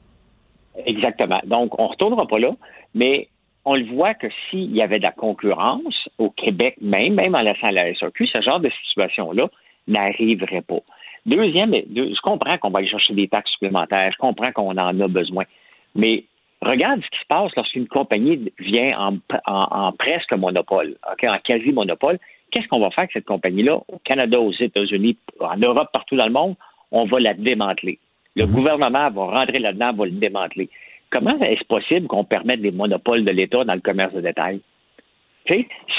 Exactement. 0.87 1.41
Donc, 1.45 1.79
on 1.79 1.85
ne 1.85 1.89
retournera 1.89 2.27
pas 2.27 2.39
là, 2.39 2.53
mais 2.95 3.29
on 3.65 3.75
le 3.77 3.85
voit 3.85 4.15
que 4.15 4.27
s'il 4.49 4.75
y 4.75 4.83
avait 4.83 4.99
de 4.99 5.05
la 5.05 5.13
concurrence 5.13 6.09
au 6.19 6.31
Québec 6.31 6.77
même, 6.81 7.15
même 7.15 7.35
en 7.35 7.43
laissant 7.43 7.71
la 7.71 7.95
SAQ, 7.95 8.27
ce 8.27 8.41
genre 8.41 8.61
de 8.61 8.71
situation-là 8.71 9.49
n'arriverait 9.87 10.63
pas. 10.63 10.81
Deuxième, 11.27 11.73
je 11.73 12.21
comprends 12.21 12.59
qu'on 12.59 12.71
va 12.71 12.81
aller 12.81 12.89
chercher 12.89 13.15
des 13.15 13.29
taxes 13.29 13.53
supplémentaires, 13.53 14.11
je 14.13 14.19
comprends 14.19 14.51
qu'on 14.51 14.77
en 14.77 15.01
a 15.01 15.09
besoin, 15.09 15.45
mais 15.95 16.25
regarde 16.61 17.01
ce 17.03 17.11
qui 17.11 17.19
se 17.21 17.27
passe 17.29 17.55
lorsqu'une 17.57 17.87
compagnie 17.87 18.53
vient 18.59 19.13
en, 19.47 19.93
presque 19.93 20.33
monopole, 20.33 20.97
en 21.07 21.39
quasi-monopole. 21.39 22.19
Qu'est-ce 22.51 22.67
qu'on 22.69 22.81
va 22.81 22.91
faire 22.91 23.01
avec 23.05 23.13
cette 23.13 23.25
compagnie-là 23.25 23.77
au 23.77 23.99
Canada, 24.05 24.41
aux 24.41 24.53
États-Unis, 24.53 25.17
en 25.41 25.57
Europe, 25.57 25.89
partout 25.93 26.17
dans 26.17 26.27
le 26.27 26.33
monde? 26.33 26.57
On 26.91 27.05
va 27.05 27.21
la 27.21 27.35
démanteler. 27.35 27.99
Le 28.37 28.47
mhm. 28.47 28.53
gouvernement 28.53 29.11
va 29.11 29.25
rentrer 29.25 29.59
là-dedans, 29.59 29.93
va 29.93 30.05
le 30.05 30.13
démanteler. 30.13 30.69
Comment 31.11 31.39
est-ce 31.41 31.65
possible 31.65 32.07
qu'on 32.07 32.25
permette 32.25 32.63
des 32.63 32.71
monopoles 32.71 33.25
de 33.25 33.31
l'État 33.31 33.65
dans 33.65 33.75
le 33.75 33.81
commerce 33.81 34.15
de 34.15 34.21
détail? 34.21 34.61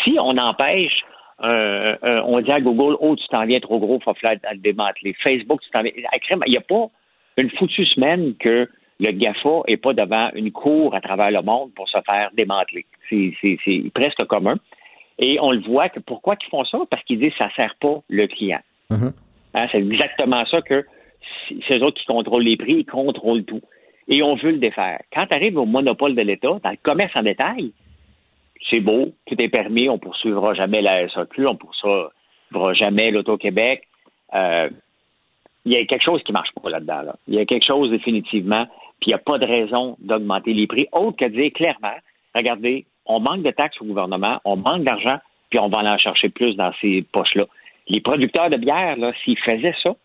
si 0.03 0.15
on 0.19 0.37
empêche 0.37 1.03
on 1.39 2.39
dit 2.41 2.51
à 2.51 2.61
Google, 2.61 2.95
oh, 2.99 3.15
tu 3.15 3.27
t'en 3.27 3.45
viens 3.45 3.59
trop 3.59 3.79
gros, 3.79 3.97
il 3.99 4.03
faut 4.03 4.13
falloir 4.13 4.39
le 4.53 4.59
démanteler. 4.59 5.13
Facebook, 5.21 5.61
tu 5.61 5.69
t'en 5.71 5.81
viens. 5.81 5.91
Il 5.95 6.51
n'y 6.51 6.57
a 6.57 6.61
pas 6.61 6.87
une 7.37 7.49
foutue 7.51 7.85
semaine 7.85 8.35
que 8.35 8.69
le 8.99 9.11
GAFA 9.11 9.63
n'est 9.67 9.77
pas 9.77 9.93
devant 9.93 10.29
une 10.35 10.51
cour 10.51 10.95
à 10.95 11.01
travers 11.01 11.31
le 11.31 11.41
monde 11.41 11.71
pour 11.75 11.89
se 11.89 11.97
faire 12.05 12.29
démanteler. 12.33 12.85
C'est 13.09 13.91
presque 13.93 14.23
commun. 14.25 14.57
Et 15.19 15.37
on 15.41 15.51
le 15.51 15.59
voit 15.59 15.89
que 15.89 15.99
pourquoi 15.99 16.35
ils 16.41 16.49
font 16.49 16.63
ça? 16.65 16.79
Parce 16.89 17.03
qu'ils 17.03 17.19
disent 17.19 17.31
que 17.33 17.37
ça 17.37 17.47
ne 17.47 17.51
sert 17.51 17.75
pas 17.79 18.01
le 18.09 18.27
client. 18.27 18.61
Mm-hmm. 18.89 19.13
Hein, 19.55 19.67
c'est 19.71 19.77
exactement 19.77 20.45
ça 20.45 20.61
que 20.61 20.85
c'est 21.47 21.77
eux 21.77 21.83
autres 21.83 21.99
qui 21.99 22.05
contrôlent 22.05 22.43
les 22.43 22.57
prix, 22.57 22.73
ils 22.79 22.85
contrôlent 22.85 23.45
tout. 23.45 23.61
Et 24.07 24.21
on 24.21 24.35
veut 24.35 24.51
le 24.51 24.57
défaire. 24.57 25.01
Quand 25.13 25.27
tu 25.27 25.33
arrives 25.33 25.57
au 25.57 25.65
monopole 25.65 26.15
de 26.15 26.21
l'État, 26.21 26.59
dans 26.63 26.69
le 26.69 26.77
commerce 26.81 27.15
en 27.15 27.23
détail, 27.23 27.71
c'est 28.69 28.79
beau, 28.79 29.13
tout 29.25 29.41
est 29.41 29.49
permis, 29.49 29.89
on 29.89 29.97
poursuivra 29.97 30.53
jamais 30.53 30.81
la 30.81 31.07
SAQ, 31.09 31.47
on 31.47 31.55
poursuivra 31.55 32.73
jamais 32.73 33.11
l'Auto-Québec. 33.11 33.83
Euh, 34.33 34.69
il 35.65 35.71
y 35.71 35.77
a 35.77 35.85
quelque 35.85 36.03
chose 36.03 36.21
qui 36.23 36.31
ne 36.31 36.37
marche 36.37 36.51
pas 36.61 36.69
là-dedans. 36.69 37.13
Il 37.27 37.35
y 37.35 37.39
a 37.39 37.45
quelque 37.45 37.65
chose 37.65 37.89
définitivement, 37.89 38.65
puis 38.99 39.07
il 39.07 39.09
n'y 39.09 39.15
a 39.15 39.19
pas 39.19 39.37
de 39.37 39.45
raison 39.45 39.95
d'augmenter 39.99 40.53
les 40.53 40.67
prix, 40.67 40.87
autre 40.91 41.17
que 41.17 41.25
de 41.25 41.29
dire 41.29 41.51
clairement, 41.53 41.95
regardez, 42.35 42.85
on 43.05 43.19
manque 43.19 43.43
de 43.43 43.51
taxes 43.51 43.79
au 43.81 43.85
gouvernement, 43.85 44.39
on 44.45 44.57
manque 44.57 44.83
d'argent, 44.83 45.17
puis 45.49 45.59
on 45.59 45.69
va 45.69 45.79
en 45.79 45.97
chercher 45.97 46.29
plus 46.29 46.55
dans 46.55 46.71
ces 46.81 47.03
poches-là. 47.11 47.45
Les 47.87 48.01
producteurs 48.01 48.49
de 48.49 48.57
bière, 48.57 48.97
s'ils 49.23 49.37
faisaient 49.39 49.75
ça, 49.83 49.95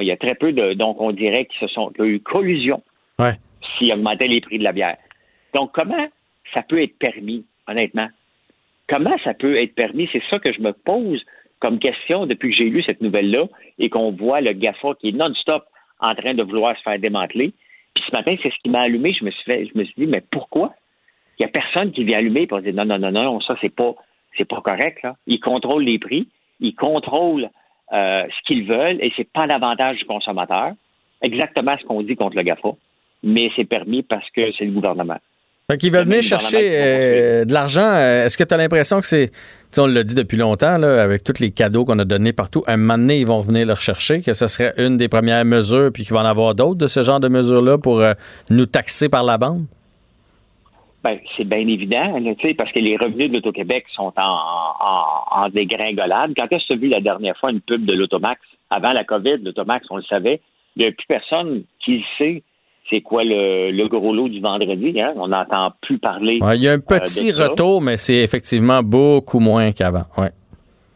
il 0.00 0.06
y 0.06 0.12
a 0.12 0.16
très 0.16 0.34
peu 0.34 0.52
de. 0.52 0.74
Donc, 0.74 1.00
on 1.00 1.12
dirait 1.12 1.46
qu'ils 1.46 1.68
se 1.68 1.74
sont. 1.74 1.90
qu'il 1.90 2.04
y 2.04 2.08
a 2.08 2.10
eu 2.10 2.20
collusion 2.20 2.82
s'ils 3.78 3.92
augmentaient 3.92 4.28
les 4.28 4.40
prix 4.40 4.58
de 4.58 4.64
la 4.64 4.72
bière. 4.72 4.96
Donc, 5.54 5.72
comment 5.72 6.06
ça 6.52 6.62
peut 6.62 6.82
être 6.82 6.98
permis 6.98 7.44
honnêtement? 7.66 8.08
Comment 8.88 9.16
ça 9.24 9.34
peut 9.34 9.60
être 9.60 9.74
permis? 9.74 10.08
C'est 10.12 10.22
ça 10.30 10.38
que 10.38 10.52
je 10.52 10.60
me 10.60 10.72
pose 10.72 11.24
comme 11.60 11.78
question 11.78 12.26
depuis 12.26 12.50
que 12.50 12.56
j'ai 12.56 12.70
lu 12.70 12.82
cette 12.82 13.00
nouvelle-là 13.00 13.46
et 13.78 13.88
qu'on 13.88 14.12
voit 14.12 14.40
le 14.40 14.52
GAFA 14.52 14.94
qui 15.00 15.08
est 15.08 15.12
non-stop 15.12 15.64
en 16.00 16.14
train 16.14 16.34
de 16.34 16.42
vouloir 16.42 16.76
se 16.76 16.82
faire 16.82 16.98
démanteler. 16.98 17.52
Puis 17.94 18.04
ce 18.06 18.12
matin, 18.12 18.36
c'est 18.42 18.50
ce 18.50 18.58
qui 18.62 18.68
m'a 18.68 18.82
allumé. 18.82 19.14
Je 19.18 19.24
me 19.24 19.30
suis 19.30 19.44
fait, 19.44 19.66
je 19.66 19.78
me 19.78 19.84
suis 19.84 19.94
dit, 19.96 20.06
mais 20.06 20.22
pourquoi? 20.30 20.74
Il 21.38 21.42
n'y 21.42 21.46
a 21.46 21.48
personne 21.48 21.92
qui 21.92 22.04
vient 22.04 22.18
allumer 22.18 22.46
pour 22.46 22.60
dire 22.60 22.74
non, 22.74 22.84
non, 22.84 22.98
non, 22.98 23.10
non, 23.10 23.40
ça, 23.40 23.56
c'est 23.60 23.74
pas, 23.74 23.94
c'est 24.36 24.44
pas 24.44 24.60
correct, 24.60 25.02
là. 25.02 25.16
Ils 25.26 25.40
contrôlent 25.40 25.84
les 25.84 25.98
prix, 25.98 26.28
ils 26.60 26.74
contrôlent 26.74 27.50
euh, 27.92 28.24
ce 28.24 28.46
qu'ils 28.46 28.66
veulent 28.66 28.98
et 29.00 29.12
c'est 29.16 29.30
pas 29.30 29.46
l'avantage 29.46 29.98
du 29.98 30.04
consommateur. 30.04 30.72
Exactement 31.22 31.76
ce 31.80 31.84
qu'on 31.84 32.02
dit 32.02 32.16
contre 32.16 32.36
le 32.36 32.42
GAFA. 32.42 32.70
Mais 33.22 33.50
c'est 33.56 33.64
permis 33.64 34.02
parce 34.02 34.28
que 34.30 34.52
c'est 34.52 34.64
le 34.64 34.72
gouvernement. 34.72 35.18
Fait 35.68 35.78
qu'ils 35.78 35.90
veulent 35.92 36.04
venir 36.04 36.22
chercher 36.22 36.70
euh, 36.74 37.44
de 37.44 37.52
l'argent. 37.52 37.80
Euh, 37.80 38.26
est-ce 38.26 38.38
que 38.38 38.44
tu 38.44 38.54
as 38.54 38.56
l'impression 38.56 39.00
que 39.00 39.06
c'est. 39.06 39.32
On 39.78 39.86
l'a 39.86 40.04
dit 40.04 40.14
depuis 40.14 40.36
longtemps, 40.36 40.78
là, 40.78 41.02
avec 41.02 41.24
tous 41.24 41.40
les 41.40 41.50
cadeaux 41.50 41.84
qu'on 41.84 41.98
a 41.98 42.04
donnés 42.04 42.32
partout, 42.32 42.62
un 42.68 42.76
moment 42.76 42.96
donné, 42.96 43.18
ils 43.18 43.26
vont 43.26 43.38
revenir 43.38 43.66
le 43.66 43.72
rechercher, 43.72 44.22
que 44.22 44.32
ce 44.32 44.46
serait 44.46 44.72
une 44.78 44.96
des 44.96 45.08
premières 45.08 45.44
mesures, 45.44 45.90
puis 45.92 46.04
qu'il 46.04 46.14
va 46.14 46.20
en 46.20 46.24
avoir 46.24 46.54
d'autres 46.54 46.78
de 46.78 46.86
ce 46.86 47.02
genre 47.02 47.18
de 47.18 47.26
mesures-là 47.26 47.78
pour 47.78 48.00
euh, 48.00 48.14
nous 48.48 48.66
taxer 48.66 49.08
par 49.08 49.24
la 49.24 49.38
bande? 49.38 49.66
Ben, 51.06 51.20
c'est 51.36 51.44
bien 51.44 51.58
évident, 51.58 52.20
parce 52.58 52.72
que 52.72 52.80
les 52.80 52.96
revenus 52.96 53.28
de 53.28 53.34
l'Auto-Québec 53.34 53.84
sont 53.94 54.12
en, 54.16 55.44
en, 55.44 55.48
dégringolade. 55.50 56.32
Quand 56.36 56.48
est-ce 56.50 56.66
que 56.66 56.66
tu 56.66 56.72
as 56.72 56.76
vu 56.76 56.88
la 56.88 57.00
dernière 57.00 57.36
fois 57.36 57.52
une 57.52 57.60
pub 57.60 57.84
de 57.84 57.92
l'Automax? 57.92 58.40
Avant 58.70 58.90
la 58.90 59.04
COVID, 59.04 59.36
l'Automax, 59.44 59.86
on 59.90 59.98
le 59.98 60.02
savait. 60.02 60.40
Il 60.74 60.82
n'y 60.82 60.88
a 60.88 60.90
plus 60.90 61.06
personne 61.06 61.62
qui 61.78 61.98
le 61.98 62.02
sait 62.18 62.42
c'est 62.90 63.02
quoi 63.02 63.22
le, 63.22 63.86
gros 63.86 64.12
lot 64.12 64.28
du 64.28 64.40
vendredi. 64.40 65.00
Hein? 65.00 65.12
On 65.14 65.28
n'entend 65.28 65.74
plus 65.80 65.98
parler. 65.98 66.40
il 66.42 66.62
y 66.62 66.66
a 66.66 66.72
un 66.72 66.78
euh, 66.78 66.80
petit 66.80 67.30
retour, 67.30 67.80
mais 67.80 67.98
c'est 67.98 68.24
effectivement 68.24 68.82
beaucoup 68.82 69.38
moins 69.38 69.70
qu'avant. 69.70 70.06
Ouais. 70.18 70.30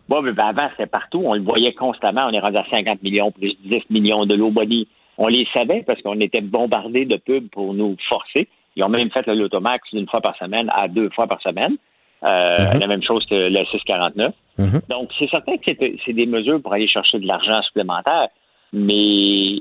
Bon, 0.09 0.23
mais 0.23 0.33
avant, 0.39 0.69
c'était 0.73 0.87
partout. 0.91 1.23
On 1.25 1.35
le 1.35 1.43
voyait 1.43 1.75
constamment. 1.75 2.27
On 2.27 2.33
est 2.33 2.41
rendu 2.41 2.57
à 2.57 2.67
50 2.69 3.01
millions, 3.05 3.31
plus 3.31 3.57
10 3.65 3.83
millions 3.91 4.27
de 4.27 4.35
low 4.35 4.51
body. 4.51 4.89
On 5.19 5.29
les 5.29 5.47
savait 5.53 5.85
parce 5.87 6.03
qu'on 6.03 6.19
était 6.19 6.41
bombardés 6.41 7.05
de 7.05 7.17
pubs 7.17 7.49
pour 7.51 7.75
nous 7.75 7.97
forcer. 8.09 8.49
Ils 8.77 8.85
ont 8.85 8.89
même 8.89 9.11
fait 9.11 9.27
l'automax 9.27 9.91
d'une 9.93 10.09
fois 10.09 10.21
par 10.21 10.37
semaine 10.37 10.71
à 10.75 10.89
deux 10.89 11.11
fois 11.11 11.27
par 11.27 11.41
semaine. 11.43 11.77
Euh, 12.23 12.57
mm-hmm. 12.57 12.79
La 12.79 12.87
même 12.87 13.03
chose 13.03 13.25
que 13.27 13.35
le 13.35 13.65
649. 13.65 14.35
Mm-hmm. 14.59 14.89
Donc, 14.89 15.11
c'est 15.19 15.29
certain 15.31 15.57
que 15.57 15.71
c'est 16.05 16.13
des 16.13 16.27
mesures 16.27 16.61
pour 16.61 16.73
aller 16.73 16.89
chercher 16.89 17.19
de 17.19 17.27
l'argent 17.27 17.63
supplémentaire, 17.63 18.29
mais, 18.73 19.61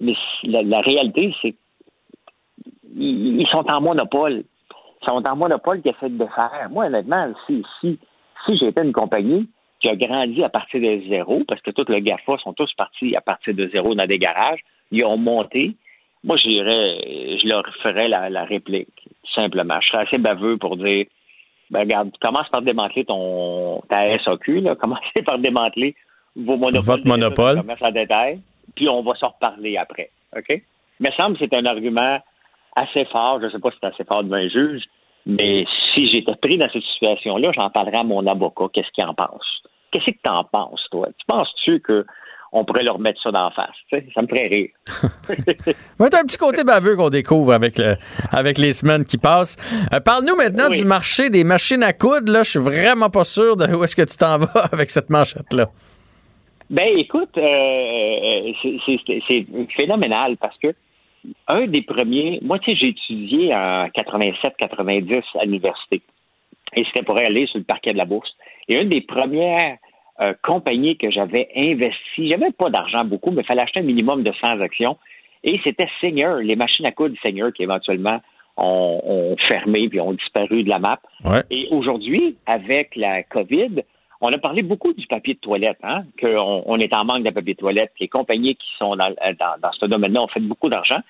mais 0.00 0.14
la, 0.44 0.80
réalité, 0.80 1.34
c'est 1.42 1.54
qu'ils 2.96 3.46
sont 3.50 3.68
en 3.70 3.80
monopole. 3.80 4.44
Ils 5.02 5.04
sont 5.04 5.26
en 5.26 5.36
monopole 5.36 5.82
qui 5.82 5.90
essaient 5.90 6.08
de 6.08 6.26
faire. 6.34 6.68
Moi, 6.70 6.86
honnêtement, 6.86 7.32
si, 7.46 7.62
si, 7.80 7.98
si 8.46 8.56
j'étais 8.56 8.82
une 8.82 8.92
compagnie 8.92 9.48
qui 9.80 9.88
a 9.90 9.96
grandi 9.96 10.42
à 10.42 10.48
partir 10.48 10.80
de 10.80 11.02
zéro, 11.08 11.42
parce 11.46 11.60
que 11.60 11.70
tous 11.70 11.90
les 11.92 12.00
GAFA 12.00 12.38
sont 12.38 12.54
tous 12.54 12.72
partis 12.74 13.14
à 13.14 13.20
partir 13.20 13.54
de 13.54 13.68
zéro 13.68 13.94
dans 13.94 14.06
des 14.06 14.18
garages, 14.18 14.60
ils 14.90 15.04
ont 15.04 15.18
monté. 15.18 15.76
Moi, 16.24 16.36
j'irais, 16.38 17.38
je 17.38 17.46
leur 17.46 17.64
ferais 17.82 18.08
la, 18.08 18.44
réplique, 18.44 19.08
simplement. 19.34 19.78
Je 19.80 19.88
serais 19.88 20.06
assez 20.06 20.18
baveux 20.18 20.56
pour 20.56 20.76
dire 20.76 21.06
ben, 21.70 21.80
regarde, 21.80 22.10
commence 22.20 22.48
par 22.48 22.62
démanteler 22.62 23.04
ton 23.04 23.80
ta 23.88 24.18
SAQ, 24.18 24.60
là. 24.60 24.74
commencez 24.80 25.22
par 25.24 25.38
démanteler 25.38 25.94
vos 26.34 26.56
monopoles. 26.56 26.84
Votre 26.84 27.06
monopole. 27.06 27.62
en 27.80 27.90
détail, 27.90 28.40
puis 28.74 28.88
on 28.88 29.02
va 29.02 29.14
s'en 29.16 29.28
reparler 29.28 29.76
après. 29.76 30.10
OK? 30.36 30.62
Mais 31.00 31.12
semble 31.12 31.36
que 31.36 31.44
c'est 31.44 31.54
un 31.54 31.66
argument 31.66 32.18
assez 32.76 33.04
fort. 33.06 33.40
Je 33.40 33.46
ne 33.46 33.50
sais 33.50 33.58
pas 33.58 33.70
si 33.70 33.76
c'est 33.80 33.86
assez 33.86 34.04
fort 34.04 34.24
devant 34.24 34.36
un 34.36 34.48
juge, 34.48 34.84
mais 35.26 35.64
si 35.92 36.06
j'étais 36.08 36.34
pris 36.36 36.58
dans 36.58 36.68
cette 36.70 36.82
situation-là, 36.82 37.52
j'en 37.54 37.70
parlerais 37.70 37.98
à 37.98 38.04
mon 38.04 38.26
avocat. 38.26 38.66
Qu'est-ce 38.72 38.90
qu'il 38.92 39.04
en 39.04 39.14
pense? 39.14 39.62
Qu'est-ce 39.90 40.06
que 40.06 40.22
tu 40.22 40.30
en 40.30 40.44
penses, 40.44 40.86
toi? 40.90 41.08
Tu 41.18 41.26
penses-tu 41.26 41.80
que 41.80 42.04
on 42.54 42.64
pourrait 42.64 42.84
leur 42.84 43.00
mettre 43.00 43.20
ça 43.20 43.32
d'en 43.32 43.50
face. 43.50 43.74
Ça 43.90 44.22
me 44.22 44.28
ferait 44.28 44.46
rire. 44.46 44.70
C'est 44.86 46.14
un 46.14 46.22
petit 46.22 46.38
côté 46.38 46.62
baveux 46.62 46.94
qu'on 46.94 47.10
découvre 47.10 47.52
avec, 47.52 47.80
avec 48.30 48.58
les 48.58 48.72
semaines 48.72 49.04
qui 49.04 49.18
passent. 49.18 49.56
Euh, 49.92 49.98
parle-nous 49.98 50.36
maintenant 50.36 50.68
du 50.68 50.84
marché 50.84 51.30
des 51.30 51.42
machines 51.42 51.82
à 51.82 51.92
coudre. 51.92 52.32
Là, 52.32 52.44
je 52.44 52.50
suis 52.50 52.60
vraiment 52.60 53.10
pas 53.10 53.24
sûr 53.24 53.56
de 53.56 53.66
où 53.74 53.82
est-ce 53.82 53.96
que 53.96 54.02
tu 54.02 54.16
t'en 54.16 54.38
vas 54.38 54.68
avec 54.72 54.90
cette 54.90 55.10
manchette-là. 55.10 55.66
Ben, 56.70 56.92
écoute, 56.96 57.36
euh, 57.36 58.52
c'est 59.26 59.46
phénoménal 59.76 60.36
parce 60.36 60.56
que 60.58 60.74
un 61.48 61.66
des 61.66 61.82
premiers, 61.82 62.38
moi, 62.42 62.58
tu 62.60 62.70
sais, 62.70 62.76
j'ai 62.76 62.88
étudié 62.88 63.54
en 63.54 63.86
87-90 63.88 65.22
à 65.40 65.44
l'université. 65.44 66.02
Et 66.76 66.84
c'était 66.84 67.02
pour 67.02 67.16
aller 67.16 67.46
sur 67.46 67.58
le 67.58 67.64
parquet 67.64 67.92
de 67.92 67.98
la 67.98 68.04
bourse. 68.04 68.30
Et 68.68 68.80
une 68.80 68.88
des 68.88 69.00
premières 69.00 69.76
euh, 70.20 70.32
compagnie 70.42 70.96
que 70.96 71.10
j'avais 71.10 71.48
investi. 71.56 72.28
J'avais 72.28 72.52
pas 72.52 72.70
d'argent 72.70 73.04
beaucoup, 73.04 73.30
mais 73.30 73.42
il 73.42 73.46
fallait 73.46 73.62
acheter 73.62 73.80
un 73.80 73.84
minimum 73.84 74.22
de 74.22 74.32
100 74.32 74.60
actions. 74.60 74.96
Et 75.42 75.60
c'était 75.64 75.88
Seigneur, 76.00 76.36
les 76.36 76.56
machines 76.56 76.86
à 76.86 76.92
coudre 76.92 77.16
Seigneur 77.22 77.52
qui 77.52 77.62
éventuellement 77.62 78.20
ont, 78.56 79.36
fermé 79.48 79.88
puis 79.88 80.00
ont 80.00 80.12
disparu 80.12 80.62
de 80.62 80.68
la 80.68 80.78
map. 80.78 81.00
Et 81.50 81.68
aujourd'hui, 81.70 82.36
avec 82.46 82.94
la 82.96 83.22
COVID, 83.24 83.82
on 84.20 84.32
a 84.32 84.38
parlé 84.38 84.62
beaucoup 84.62 84.92
du 84.92 85.06
papier 85.06 85.34
de 85.34 85.40
toilette, 85.40 85.78
hein, 85.82 86.04
qu'on 86.20 86.62
on 86.64 86.78
est 86.78 86.94
en 86.94 87.04
manque 87.04 87.24
de 87.24 87.30
papier 87.30 87.54
de 87.54 87.58
toilette. 87.58 87.92
Les 88.00 88.08
compagnies 88.08 88.54
qui 88.54 88.68
sont 88.78 88.96
dans, 88.96 89.14
dans, 89.60 89.72
ce 89.72 89.84
domaine-là 89.86 90.22
ont 90.22 90.28
fait 90.28 90.40
beaucoup 90.40 90.68
d'argent. 90.68 91.00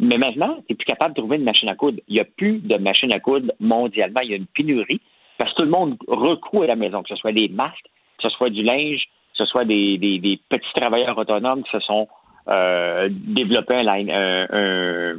Mais 0.00 0.18
maintenant, 0.18 0.56
tu 0.56 0.72
n'es 0.72 0.76
plus 0.76 0.86
capable 0.86 1.14
de 1.14 1.20
trouver 1.20 1.36
une 1.36 1.44
machine 1.44 1.68
à 1.68 1.76
coudre. 1.76 2.00
Il 2.08 2.14
n'y 2.14 2.20
a 2.20 2.24
plus 2.24 2.58
de 2.58 2.76
machines 2.76 3.12
à 3.12 3.20
coudre 3.20 3.52
mondialement. 3.60 4.20
Il 4.20 4.30
y 4.30 4.32
a 4.32 4.36
une 4.36 4.46
pénurie 4.46 5.00
parce 5.38 5.52
que 5.52 5.56
tout 5.58 5.62
le 5.62 5.70
monde 5.70 5.96
recoue 6.08 6.62
à 6.62 6.66
la 6.66 6.76
maison, 6.76 7.02
que 7.02 7.08
ce 7.08 7.16
soit 7.16 7.32
des 7.32 7.48
masques, 7.48 7.86
que 8.24 8.30
ce 8.30 8.36
soit 8.36 8.50
du 8.50 8.62
linge, 8.62 9.02
que 9.32 9.38
ce 9.38 9.46
soit 9.46 9.64
des, 9.64 10.40
petits 10.48 10.72
travailleurs 10.74 11.18
autonomes 11.18 11.62
qui 11.62 11.70
se 11.70 11.80
sont 11.80 12.08
euh, 12.48 13.08
développés 13.10 13.74
un, 13.74 14.08
un, 14.08 15.16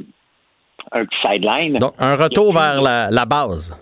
un, 0.92 1.04
sideline. 1.22 1.78
Donc, 1.78 1.94
un 1.98 2.16
retour 2.16 2.52
vers 2.52 2.80
la, 2.82 3.24
base. 3.24 3.78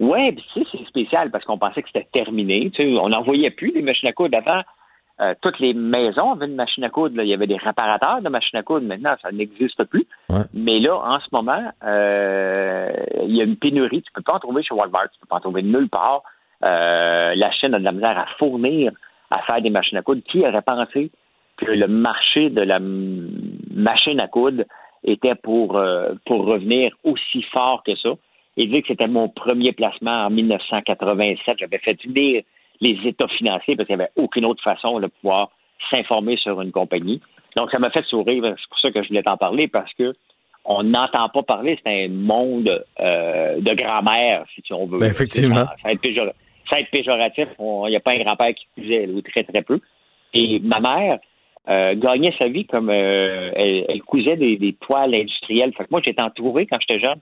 Oui, 0.00 0.36
c'est 0.54 0.86
spécial 0.86 1.30
parce 1.30 1.44
qu'on 1.44 1.58
pensait 1.58 1.82
que 1.82 1.88
c'était 1.92 2.08
terminé. 2.12 2.70
on 2.78 3.08
n'en 3.08 3.22
voyait 3.22 3.50
plus 3.50 3.72
des 3.72 3.82
machines 3.82 4.08
à 4.08 4.12
coudre 4.12 4.38
avant. 4.38 4.62
Euh, 5.20 5.34
toutes 5.40 5.60
les 5.60 5.74
maisons 5.74 6.32
avaient 6.32 6.46
une 6.46 6.56
machine 6.56 6.82
à 6.82 6.88
coudre. 6.88 7.22
Il 7.22 7.28
y 7.28 7.34
avait 7.34 7.46
des 7.46 7.56
réparateurs 7.56 8.22
de 8.22 8.28
machines 8.28 8.58
à 8.58 8.62
coudre. 8.62 8.86
Maintenant, 8.86 9.14
ça 9.22 9.30
n'existe 9.30 9.84
plus. 9.84 10.06
Mais 10.54 10.80
là, 10.80 10.96
en 10.96 11.20
ce 11.20 11.26
moment, 11.30 11.70
euh, 11.84 12.90
il 13.22 13.36
y 13.36 13.40
a 13.40 13.44
une 13.44 13.56
pénurie. 13.56 14.02
Tu 14.02 14.10
ne 14.10 14.14
peux 14.14 14.22
pas 14.22 14.34
en 14.34 14.40
trouver 14.40 14.64
chez 14.64 14.74
Walmart. 14.74 15.10
Tu 15.10 15.18
ne 15.18 15.20
peux 15.20 15.28
pas 15.28 15.36
en 15.36 15.40
trouver 15.40 15.62
nulle 15.62 15.88
part. 15.88 16.22
Euh, 16.64 17.34
la 17.34 17.50
Chine 17.52 17.74
a 17.74 17.78
de 17.78 17.84
la 17.84 17.92
misère 17.92 18.18
à 18.18 18.26
fournir, 18.38 18.92
à 19.30 19.38
faire 19.42 19.60
des 19.60 19.70
machines 19.70 19.98
à 19.98 20.02
coudre. 20.02 20.22
Qui 20.24 20.40
aurait 20.40 20.62
pensé 20.62 21.10
que 21.56 21.70
le 21.70 21.88
marché 21.88 22.50
de 22.50 22.62
la 22.62 22.78
machine 22.80 24.20
à 24.20 24.28
coudre 24.28 24.64
était 25.04 25.34
pour, 25.34 25.76
euh, 25.76 26.14
pour 26.26 26.44
revenir 26.46 26.92
aussi 27.04 27.42
fort 27.42 27.82
que 27.84 27.94
ça? 27.96 28.10
Et 28.56 28.66
dit 28.66 28.82
que 28.82 28.88
c'était 28.88 29.08
mon 29.08 29.28
premier 29.28 29.72
placement 29.72 30.26
en 30.26 30.30
1987. 30.30 31.56
J'avais 31.58 31.78
fait 31.78 32.02
unir 32.04 32.42
les 32.80 32.98
états 33.04 33.28
financiers 33.28 33.76
parce 33.76 33.86
qu'il 33.86 33.96
n'y 33.96 34.02
avait 34.02 34.12
aucune 34.16 34.44
autre 34.44 34.62
façon 34.62 35.00
de 35.00 35.06
pouvoir 35.06 35.50
s'informer 35.90 36.36
sur 36.36 36.60
une 36.60 36.70
compagnie. 36.70 37.20
Donc, 37.56 37.70
ça 37.70 37.78
m'a 37.78 37.90
fait 37.90 38.04
sourire. 38.04 38.42
C'est 38.44 38.68
pour 38.68 38.78
ça 38.78 38.90
que 38.90 39.02
je 39.02 39.08
voulais 39.08 39.22
t'en 39.22 39.36
parler 39.36 39.68
parce 39.68 39.92
que 39.94 40.14
on 40.64 40.82
n'entend 40.84 41.28
pas 41.28 41.42
parler. 41.42 41.78
C'est 41.84 42.04
un 42.04 42.08
monde 42.08 42.84
euh, 43.00 43.60
de 43.60 43.74
grand-mère, 43.74 44.44
si 44.54 44.72
on 44.72 44.86
veut. 44.86 44.98
Ben, 44.98 45.10
effectivement. 45.10 45.64
Ça 45.64 45.74
va 45.84 46.32
ça 46.72 46.80
être 46.80 46.90
péjoratif, 46.90 47.48
il 47.58 47.90
n'y 47.90 47.96
a 47.96 48.00
pas 48.00 48.12
un 48.12 48.18
grand-père 48.18 48.54
qui 48.54 48.66
cuisait, 48.76 49.06
ou 49.08 49.20
très, 49.20 49.44
très 49.44 49.62
peu. 49.62 49.80
Et 50.32 50.58
ma 50.60 50.80
mère 50.80 51.18
euh, 51.68 51.94
gagnait 51.94 52.34
sa 52.38 52.48
vie 52.48 52.64
comme 52.64 52.88
euh, 52.90 53.50
elle, 53.54 54.02
cousait 54.02 54.36
des, 54.36 54.76
toiles 54.80 55.14
industrielles. 55.14 55.72
Fait 55.74 55.84
que 55.84 55.90
moi, 55.90 56.00
j'étais 56.02 56.22
entouré 56.22 56.66
quand 56.66 56.78
j'étais 56.80 57.00
jeune, 57.00 57.20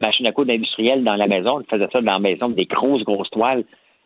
machine 0.00 0.26
à 0.26 0.32
coudre 0.32 0.52
industrielle 0.52 1.02
dans 1.02 1.16
la 1.16 1.26
maison. 1.26 1.60
Elle 1.60 1.66
faisait 1.66 1.90
ça 1.92 2.00
dans 2.00 2.12
la 2.12 2.18
maison, 2.20 2.48
des 2.48 2.66
grosses, 2.66 3.02
grosses 3.02 3.30
toiles. 3.30 3.64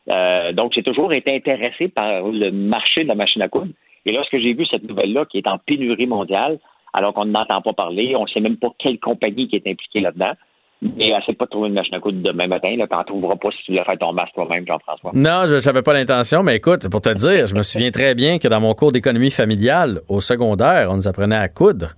Euh, 0.08 0.52
donc, 0.52 0.72
j'ai 0.72 0.82
toujours 0.82 1.12
été 1.12 1.34
intéressé 1.34 1.88
par 1.88 2.22
le 2.22 2.50
marché 2.50 3.02
de 3.02 3.08
la 3.08 3.14
machine 3.14 3.42
à 3.42 3.48
coudre. 3.48 3.72
Et 4.06 4.12
lorsque 4.12 4.38
j'ai 4.38 4.54
vu 4.54 4.64
cette 4.64 4.88
nouvelle-là, 4.88 5.26
qui 5.26 5.38
est 5.38 5.46
en 5.46 5.58
pénurie 5.58 6.06
mondiale, 6.06 6.58
alors 6.94 7.12
qu'on 7.12 7.26
n'entend 7.26 7.60
pas 7.60 7.74
parler, 7.74 8.16
on 8.16 8.22
ne 8.22 8.28
sait 8.28 8.40
même 8.40 8.56
pas 8.56 8.68
quelle 8.78 8.98
compagnie 8.98 9.48
qui 9.48 9.56
est 9.56 9.66
impliquée 9.66 10.00
là-dedans, 10.00 10.32
mais 10.80 11.08
essaie 11.08 11.32
pas 11.32 11.46
de 11.46 11.50
trouver 11.50 11.68
une 11.68 11.74
machine 11.74 11.94
à 11.94 12.00
coudre 12.00 12.22
demain 12.22 12.46
matin. 12.46 12.68
Tu 12.70 12.94
n'en 12.94 13.04
trouveras 13.04 13.36
pas 13.36 13.50
si 13.50 13.58
tu 13.64 13.72
voulais 13.72 13.84
faire 13.84 13.98
ton 13.98 14.12
masque 14.12 14.34
toi-même, 14.34 14.64
Jean-François. 14.66 15.10
Non, 15.14 15.46
je 15.46 15.64
n'avais 15.64 15.82
pas 15.82 15.92
l'intention, 15.92 16.42
mais 16.42 16.56
écoute, 16.56 16.88
pour 16.88 17.00
te 17.00 17.12
dire, 17.14 17.46
je 17.46 17.54
me 17.54 17.62
souviens 17.62 17.90
très 17.90 18.14
bien 18.14 18.38
que 18.38 18.46
dans 18.48 18.60
mon 18.60 18.74
cours 18.74 18.92
d'économie 18.92 19.30
familiale 19.30 20.00
au 20.08 20.20
secondaire, 20.20 20.88
on 20.90 20.96
nous 20.96 21.08
apprenait 21.08 21.36
à 21.36 21.48
coudre. 21.48 21.88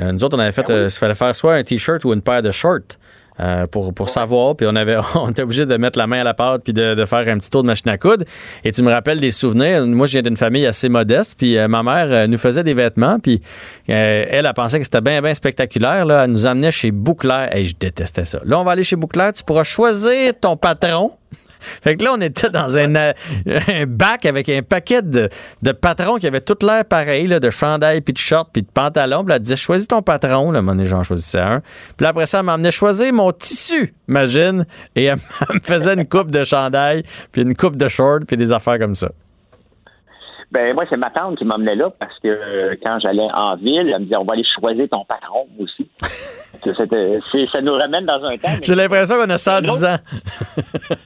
Euh, 0.00 0.12
nous 0.12 0.22
autres, 0.22 0.36
on 0.36 0.40
avait 0.40 0.52
fait, 0.52 0.66
ben 0.68 0.84
il 0.84 0.90
fallait 0.90 1.14
faire 1.14 1.34
soit 1.34 1.54
un 1.54 1.62
t-shirt 1.64 2.04
ou 2.04 2.12
une 2.12 2.22
paire 2.22 2.42
de 2.42 2.52
shorts. 2.52 2.96
Euh, 3.40 3.68
pour, 3.68 3.94
pour 3.94 4.08
savoir. 4.08 4.56
Puis 4.56 4.66
on 4.68 4.74
avait 4.74 4.96
on 5.14 5.30
était 5.30 5.42
obligé 5.42 5.64
de 5.64 5.76
mettre 5.76 5.96
la 5.96 6.08
main 6.08 6.22
à 6.22 6.24
la 6.24 6.34
pâte 6.34 6.62
puis 6.64 6.72
de, 6.72 6.94
de, 6.94 7.04
faire 7.04 7.20
un 7.28 7.38
petit 7.38 7.50
tour 7.50 7.62
de 7.62 7.68
machine 7.68 7.88
à 7.88 7.96
coudre. 7.96 8.24
Et 8.64 8.72
tu 8.72 8.82
me 8.82 8.90
rappelles 8.90 9.20
des 9.20 9.30
souvenirs. 9.30 9.86
Moi, 9.86 10.08
je 10.08 10.12
viens 10.12 10.22
d'une 10.22 10.36
famille 10.36 10.66
assez 10.66 10.88
modeste. 10.88 11.36
Puis 11.38 11.56
euh, 11.56 11.68
ma 11.68 11.84
mère 11.84 12.08
euh, 12.10 12.26
nous 12.26 12.38
faisait 12.38 12.64
des 12.64 12.74
vêtements. 12.74 13.20
Puis 13.20 13.40
elle, 13.86 14.44
a 14.44 14.52
pensé 14.54 14.78
que 14.78 14.84
c'était 14.84 15.00
bien, 15.00 15.22
bien 15.22 15.34
spectaculaire. 15.34 16.04
Là. 16.04 16.24
Elle 16.24 16.32
nous 16.32 16.48
emmenait 16.48 16.72
chez 16.72 16.90
Bouclair. 16.90 17.54
Et 17.56 17.66
je 17.66 17.76
détestais 17.78 18.24
ça. 18.24 18.40
Là, 18.44 18.58
on 18.58 18.64
va 18.64 18.72
aller 18.72 18.82
chez 18.82 18.96
Bouclair. 18.96 19.32
Tu 19.32 19.44
pourras 19.44 19.64
choisir 19.64 20.32
ton 20.40 20.56
patron. 20.56 21.12
Fait 21.60 21.96
que 21.96 22.04
là, 22.04 22.12
on 22.14 22.20
était 22.20 22.50
dans 22.50 22.78
un, 22.78 22.94
euh, 22.94 23.12
un 23.46 23.86
bac 23.86 24.26
avec 24.26 24.48
un 24.48 24.62
paquet 24.62 25.02
de, 25.02 25.28
de 25.62 25.72
patrons 25.72 26.16
qui 26.16 26.26
avaient 26.26 26.40
tout 26.40 26.56
l'air 26.64 26.84
pareil, 26.84 27.26
là, 27.26 27.40
de 27.40 27.50
chandail, 27.50 28.00
puis 28.00 28.12
de 28.12 28.18
short, 28.18 28.50
puis 28.52 28.62
de 28.62 28.70
pantalon. 28.70 29.24
Puis 29.24 29.34
elle 29.34 29.40
disait, 29.40 29.56
choisis 29.56 29.88
ton 29.88 30.02
patron. 30.02 30.50
Là, 30.50 30.62
mon 30.62 30.82
j'en 30.84 31.02
choisissais 31.02 31.40
un. 31.40 31.62
Puis 31.96 32.06
après 32.06 32.26
ça, 32.26 32.38
elle 32.40 32.46
m'emmenait 32.46 32.70
choisir 32.70 33.12
mon 33.12 33.32
tissu, 33.32 33.94
imagine. 34.08 34.64
Et 34.94 35.04
elle 35.04 35.16
me 35.54 35.60
faisait 35.62 35.94
une 35.94 36.06
coupe 36.06 36.30
de 36.30 36.44
chandail, 36.44 37.02
puis 37.32 37.42
une 37.42 37.56
coupe 37.56 37.76
de 37.76 37.88
short, 37.88 38.24
puis 38.24 38.36
des 38.36 38.52
affaires 38.52 38.78
comme 38.78 38.94
ça. 38.94 39.08
Ben 40.50 40.74
moi, 40.74 40.84
c'est 40.88 40.96
ma 40.96 41.10
tante 41.10 41.36
qui 41.36 41.44
m'emmenait 41.44 41.74
là 41.74 41.90
parce 41.98 42.18
que 42.20 42.28
euh, 42.28 42.74
quand 42.82 42.98
j'allais 43.00 43.28
en 43.34 43.56
ville, 43.56 43.90
elle 43.92 43.98
me 43.98 44.04
disait 44.04 44.16
on 44.16 44.24
va 44.24 44.32
aller 44.32 44.46
choisir 44.58 44.88
ton 44.88 45.04
patron 45.04 45.46
aussi. 45.58 45.90
ça 47.52 47.60
nous 47.60 47.74
ramène 47.74 48.06
dans 48.06 48.24
un 48.24 48.36
temps. 48.36 48.48
J'ai 48.62 48.74
l'impression 48.74 49.16
qu'on 49.16 49.30
a 49.30 49.38
110 49.38 49.84
ans. 49.84 49.96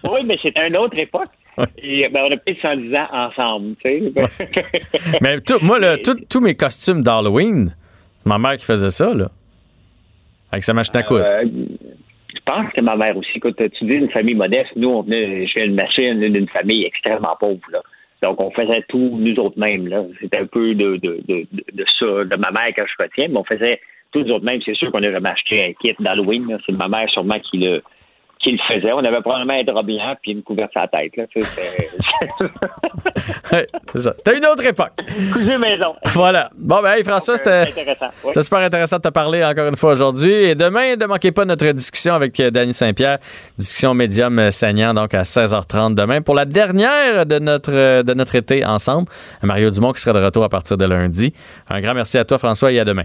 oui, 0.11 0.21
mais 0.25 0.39
c'est 0.43 0.55
une 0.67 0.77
autre 0.77 0.99
époque. 0.99 1.31
Et 1.79 2.09
ben, 2.09 2.23
on 2.29 2.33
a 2.33 2.37
peut-être 2.37 2.61
110 2.63 2.95
ans 2.95 3.09
ensemble. 3.13 3.77
Tu 3.85 4.13
sais. 4.13 5.19
mais 5.21 5.41
tout, 5.41 5.59
moi, 5.63 5.79
tous 6.29 6.41
mes 6.41 6.55
costumes 6.55 7.03
d'Halloween, 7.03 7.75
c'est 8.19 8.27
ma 8.27 8.39
mère 8.39 8.57
qui 8.57 8.65
faisait 8.65 8.91
ça, 8.91 9.13
là. 9.13 9.29
Avec 10.51 10.65
sa 10.65 10.75
machine 10.75 10.97
à 10.97 11.03
coudre. 11.03 11.25
Euh, 11.25 11.45
je 12.35 12.41
pense 12.45 12.73
que 12.73 12.81
ma 12.81 12.97
mère 12.97 13.17
aussi. 13.17 13.31
Écoute, 13.35 13.57
tu 13.57 13.85
dis 13.85 13.95
une 13.95 14.11
famille 14.11 14.35
modeste. 14.35 14.71
Nous, 14.77 14.89
on 14.89 15.03
venait, 15.03 15.47
je 15.47 15.55
viens 15.55 15.65
une 15.65 15.75
machine 15.75 16.21
d'une 16.21 16.49
famille 16.49 16.85
extrêmement 16.85 17.37
pauvre. 17.39 17.61
Là. 17.71 17.81
Donc, 18.23 18.41
on 18.41 18.51
faisait 18.51 18.85
tout 18.89 19.17
nous 19.19 19.35
autres 19.37 19.59
mêmes. 19.59 19.89
C'était 20.21 20.39
un 20.39 20.47
peu 20.47 20.75
de, 20.75 20.97
de, 20.97 21.21
de, 21.27 21.47
de, 21.73 21.85
ça, 21.99 22.25
de 22.25 22.37
ma 22.37 22.51
mère 22.51 22.69
quand 22.77 22.85
je 22.87 23.03
retiens, 23.03 23.29
mais 23.29 23.39
on 23.39 23.45
faisait 23.45 23.81
tout 24.13 24.21
nous 24.21 24.35
autres 24.35 24.45
mêmes. 24.45 24.61
C'est 24.65 24.75
sûr 24.75 24.93
qu'on 24.93 25.03
a 25.03 25.11
jamais 25.11 25.31
acheté 25.31 25.65
un 25.65 25.73
kit 25.73 25.95
d'Halloween. 25.99 26.59
C'est 26.67 26.77
ma 26.77 26.89
mère 26.89 27.09
sûrement 27.11 27.39
qui 27.41 27.59
le 27.59 27.83
qui 28.43 28.53
le 28.53 28.59
faisait. 28.69 28.93
On 28.93 28.99
avait 28.99 29.21
probablement 29.21 29.55
un 29.55 29.63
drap 29.63 29.83
blanc 29.83 30.17
puis 30.21 30.33
une 30.33 30.43
couverture 30.43 30.83
à 30.83 30.89
la 30.93 31.09
tête. 31.09 31.17
Là. 31.17 31.25
C'est 33.87 33.99
ça. 33.99 34.15
C'était 34.17 34.39
une 34.39 34.47
autre 34.47 34.65
époque. 34.67 34.93
Cousin 35.33 35.59
maison. 35.59 35.93
Voilà. 36.07 36.51
Bon, 36.59 36.83
ben, 36.83 36.95
hey, 36.95 37.05
François, 37.05 37.37
c'était 37.37 37.73
ouais. 38.25 38.43
super 38.43 38.59
intéressant 38.59 38.97
de 38.97 39.03
te 39.03 39.09
parler 39.09 39.45
encore 39.45 39.69
une 39.69 39.77
fois 39.77 39.93
aujourd'hui. 39.93 40.33
Et 40.33 40.55
demain, 40.55 40.97
ne 40.97 41.07
manquez 41.07 41.31
pas 41.31 41.45
notre 41.45 41.71
discussion 41.73 42.15
avec 42.15 42.39
euh, 42.41 42.51
Danny 42.51 42.73
Saint-Pierre, 42.73 43.19
discussion 43.57 43.95
médium 43.95 44.39
euh, 44.39 44.51
saignant, 44.51 44.95
donc 44.95 45.15
à 45.15 45.23
16h30 45.23 45.95
demain 45.95 46.23
pour 46.23 46.35
la 46.35 46.45
dernière 46.45 47.27
de 47.27 47.39
notre, 47.39 47.73
euh, 47.73 48.03
de 48.03 48.15
notre 48.15 48.35
été 48.35 48.65
ensemble. 48.65 49.09
Mario 49.43 49.71
Dumont 49.71 49.93
qui 49.93 50.01
sera 50.01 50.19
de 50.19 50.25
retour 50.25 50.45
à 50.45 50.49
partir 50.49 50.77
de 50.77 50.85
lundi. 50.85 51.33
Un 51.69 51.81
grand 51.81 51.95
merci 51.95 52.19
à 52.19 52.25
toi, 52.25 52.39
François, 52.39 52.73
et 52.73 52.81
à 52.81 52.85
demain. 52.85 53.05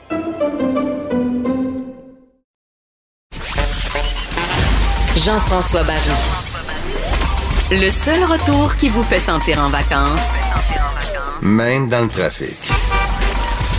Jean-François 5.17 5.83
Barry. 5.83 6.09
Le 7.71 7.89
seul 7.89 8.23
retour 8.23 8.75
qui 8.77 8.87
vous 8.89 9.03
fait 9.03 9.19
sentir 9.19 9.59
en 9.59 9.67
vacances, 9.67 10.25
Même 11.41 11.89
dans 11.89 12.03
le 12.03 12.07
trafic. 12.07 12.57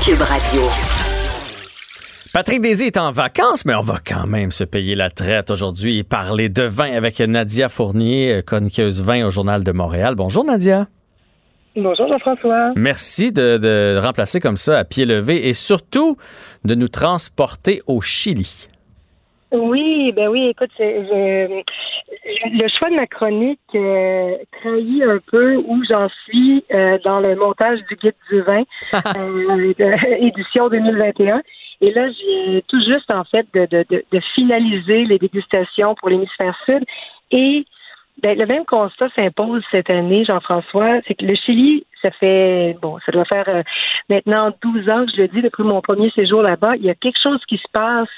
Cube 0.05 0.21
Radio. 0.21 0.63
Patrick 2.35 2.61
Désy 2.61 2.85
est 2.85 2.97
en 2.99 3.11
vacances, 3.11 3.65
mais 3.65 3.75
on 3.75 3.81
va 3.81 3.97
quand 4.07 4.27
même 4.27 4.51
se 4.51 4.65
payer 4.65 4.95
la 4.95 5.11
traite 5.11 5.51
aujourd'hui 5.51 5.99
et 5.99 6.05
parler 6.05 6.49
de 6.49 6.63
vin 6.65 6.93
avec 6.93 7.19
Nadia 7.21 7.69
Fournier, 7.69 8.43
chroniqueuse 8.47 9.01
vin 9.03 9.27
au 9.27 9.31
Journal 9.31 9.65
de 9.65 9.73
Montréal. 9.73 10.15
Bonjour 10.15 10.45
Nadia. 10.45 10.87
Bonjour 11.77 12.09
Jean-François. 12.09 12.73
Merci 12.77 13.33
de, 13.33 13.57
de 13.57 13.99
remplacer 14.03 14.39
comme 14.41 14.59
ça 14.59 14.79
à 14.79 14.85
pied 14.85 15.07
levé 15.07 15.49
et 15.49 15.55
surtout 15.55 16.17
de 16.65 16.75
nous 16.75 16.89
transporter 16.89 17.81
au 17.87 18.01
Chili. 18.03 18.69
Oui, 19.53 20.13
ben 20.13 20.29
oui, 20.29 20.49
écoute, 20.49 20.71
c'est, 20.77 21.05
je- 21.05 21.63
le 22.59 22.69
choix 22.69 22.89
de 22.91 22.95
ma 22.97 23.07
chronique 23.07 23.61
euh, 23.75 24.37
trahit 24.61 25.03
un 25.03 25.19
peu 25.31 25.57
où 25.57 25.83
j'en 25.89 26.09
suis 26.25 26.65
euh, 26.73 26.99
dans 27.05 27.21
le 27.21 27.37
montage 27.37 27.81
du 27.89 27.97
guide 27.97 28.15
du 28.31 28.41
vin, 28.41 28.63
euh, 28.95 29.73
de- 29.79 30.17
édition 30.27 30.69
2021. 30.69 31.43
Et 31.83 31.91
là, 31.93 32.09
j'ai 32.11 32.63
tout 32.69 32.81
juste 32.81 33.11
en 33.11 33.25
fait 33.25 33.47
de, 33.55 33.67
de, 33.67 33.85
de, 33.91 34.05
de 34.11 34.21
finaliser 34.35 35.05
les 35.05 35.19
dégustations 35.19 35.95
pour 35.97 36.09
l'hémisphère 36.09 36.57
sud. 36.65 36.85
Et 37.31 37.65
ben, 38.23 38.39
le 38.39 38.47
même 38.47 38.65
constat 38.65 39.09
s'impose 39.17 39.63
cette 39.71 39.91
année, 39.91 40.25
Jean-François, 40.25 41.01
c'est 41.07 41.15
que 41.15 41.25
le 41.25 41.35
Chili, 41.35 41.85
ça 42.01 42.11
fait, 42.13 42.77
bon, 42.81 42.99
ça 43.05 43.11
doit 43.13 43.25
faire 43.25 43.49
euh, 43.49 43.63
maintenant 44.09 44.53
12 44.63 44.89
ans 44.89 45.07
que 45.07 45.13
je 45.17 45.23
le 45.23 45.29
dis 45.29 45.43
depuis 45.43 45.63
mon 45.65 45.81
premier 45.81 46.11
séjour 46.11 46.43
là-bas. 46.43 46.77
Il 46.77 46.85
y 46.85 46.91
a 46.91 46.95
quelque 46.95 47.19
chose 47.23 47.41
qui 47.49 47.57
se 47.59 47.69
passe 47.73 48.09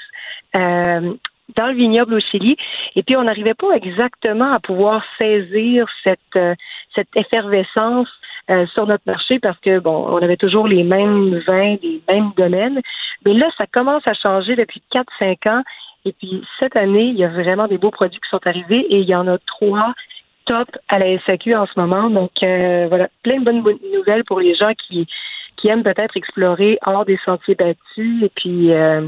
dans 1.55 1.67
le 1.67 1.73
vignoble 1.73 2.15
au 2.15 2.19
Chili. 2.19 2.57
Et 2.95 3.03
puis, 3.03 3.15
on 3.15 3.23
n'arrivait 3.23 3.53
pas 3.53 3.71
exactement 3.75 4.51
à 4.51 4.59
pouvoir 4.59 5.03
saisir 5.17 5.87
cette, 6.03 6.19
euh, 6.35 6.55
cette 6.93 7.09
effervescence 7.15 8.09
euh, 8.49 8.65
sur 8.67 8.87
notre 8.87 9.03
marché 9.05 9.39
parce 9.39 9.59
que, 9.59 9.79
bon, 9.79 10.07
on 10.09 10.17
avait 10.17 10.37
toujours 10.37 10.67
les 10.67 10.83
mêmes 10.83 11.37
vins, 11.47 11.77
les 11.81 12.01
mêmes 12.07 12.31
domaines. 12.37 12.81
Mais 13.25 13.33
là, 13.33 13.47
ça 13.57 13.65
commence 13.67 14.07
à 14.07 14.13
changer 14.13 14.55
depuis 14.55 14.81
4-5 14.93 15.49
ans. 15.49 15.63
Et 16.05 16.13
puis, 16.13 16.43
cette 16.59 16.75
année, 16.75 17.05
il 17.05 17.17
y 17.17 17.23
a 17.23 17.29
vraiment 17.29 17.67
des 17.67 17.77
beaux 17.77 17.91
produits 17.91 18.19
qui 18.19 18.29
sont 18.29 18.45
arrivés 18.45 18.85
et 18.89 18.99
il 18.99 19.09
y 19.09 19.15
en 19.15 19.27
a 19.27 19.37
trois 19.39 19.93
top 20.45 20.69
à 20.89 20.99
la 20.99 21.17
SAQ 21.25 21.55
en 21.55 21.65
ce 21.65 21.79
moment. 21.79 22.09
Donc, 22.11 22.31
euh, 22.43 22.85
voilà, 22.87 23.09
plein 23.23 23.39
de 23.39 23.43
bonnes 23.43 23.63
nouvelles 23.91 24.23
pour 24.25 24.39
les 24.39 24.53
gens 24.53 24.71
qui, 24.87 25.07
qui 25.57 25.67
aiment 25.69 25.83
peut-être 25.83 26.15
explorer 26.17 26.77
hors 26.85 27.05
des 27.05 27.17
sentiers 27.25 27.55
battus. 27.55 28.23
Et 28.23 28.31
puis, 28.35 28.73
euh, 28.73 29.07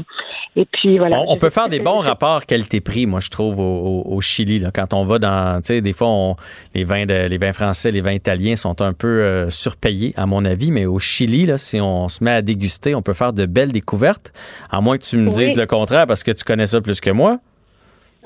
et 0.56 0.64
puis 0.64 0.98
voilà. 0.98 1.20
On, 1.20 1.32
on 1.32 1.36
peut 1.36 1.50
faire 1.50 1.68
des 1.68 1.80
bons 1.80 1.98
rapports 1.98 2.46
qualité-prix, 2.46 3.06
moi, 3.06 3.20
je 3.20 3.28
trouve, 3.30 3.58
au, 3.60 4.20
Chili. 4.20 4.58
là. 4.58 4.70
Quand 4.74 4.94
on 4.94 5.04
va 5.04 5.18
dans, 5.18 5.60
tu 5.60 5.66
sais, 5.66 5.80
des 5.80 5.92
fois, 5.92 6.08
on- 6.08 6.36
les, 6.74 6.84
vins 6.84 7.06
de- 7.06 7.26
les 7.28 7.36
vins 7.38 7.52
français, 7.52 7.90
les 7.90 8.00
vins 8.00 8.12
italiens 8.12 8.56
sont 8.56 8.80
un 8.82 8.92
peu 8.92 9.06
euh, 9.08 9.50
surpayés, 9.50 10.12
à 10.16 10.26
mon 10.26 10.44
avis. 10.44 10.70
Mais 10.70 10.86
au 10.86 10.98
Chili, 10.98 11.46
là, 11.46 11.58
si 11.58 11.80
on 11.80 12.08
se 12.08 12.22
met 12.24 12.32
à 12.32 12.42
déguster, 12.42 12.94
on 12.94 13.02
peut 13.02 13.12
faire 13.14 13.32
de 13.32 13.46
belles 13.46 13.72
découvertes. 13.72 14.32
À 14.70 14.80
moins 14.80 14.98
que 14.98 15.04
tu 15.04 15.16
me 15.18 15.28
Oui. 15.30 15.34
dises 15.46 15.56
le 15.56 15.66
contraire, 15.66 16.06
parce 16.06 16.22
que 16.24 16.30
tu 16.32 16.44
connais 16.44 16.66
ça 16.66 16.80
plus 16.80 17.00
que 17.00 17.10
moi. 17.10 17.38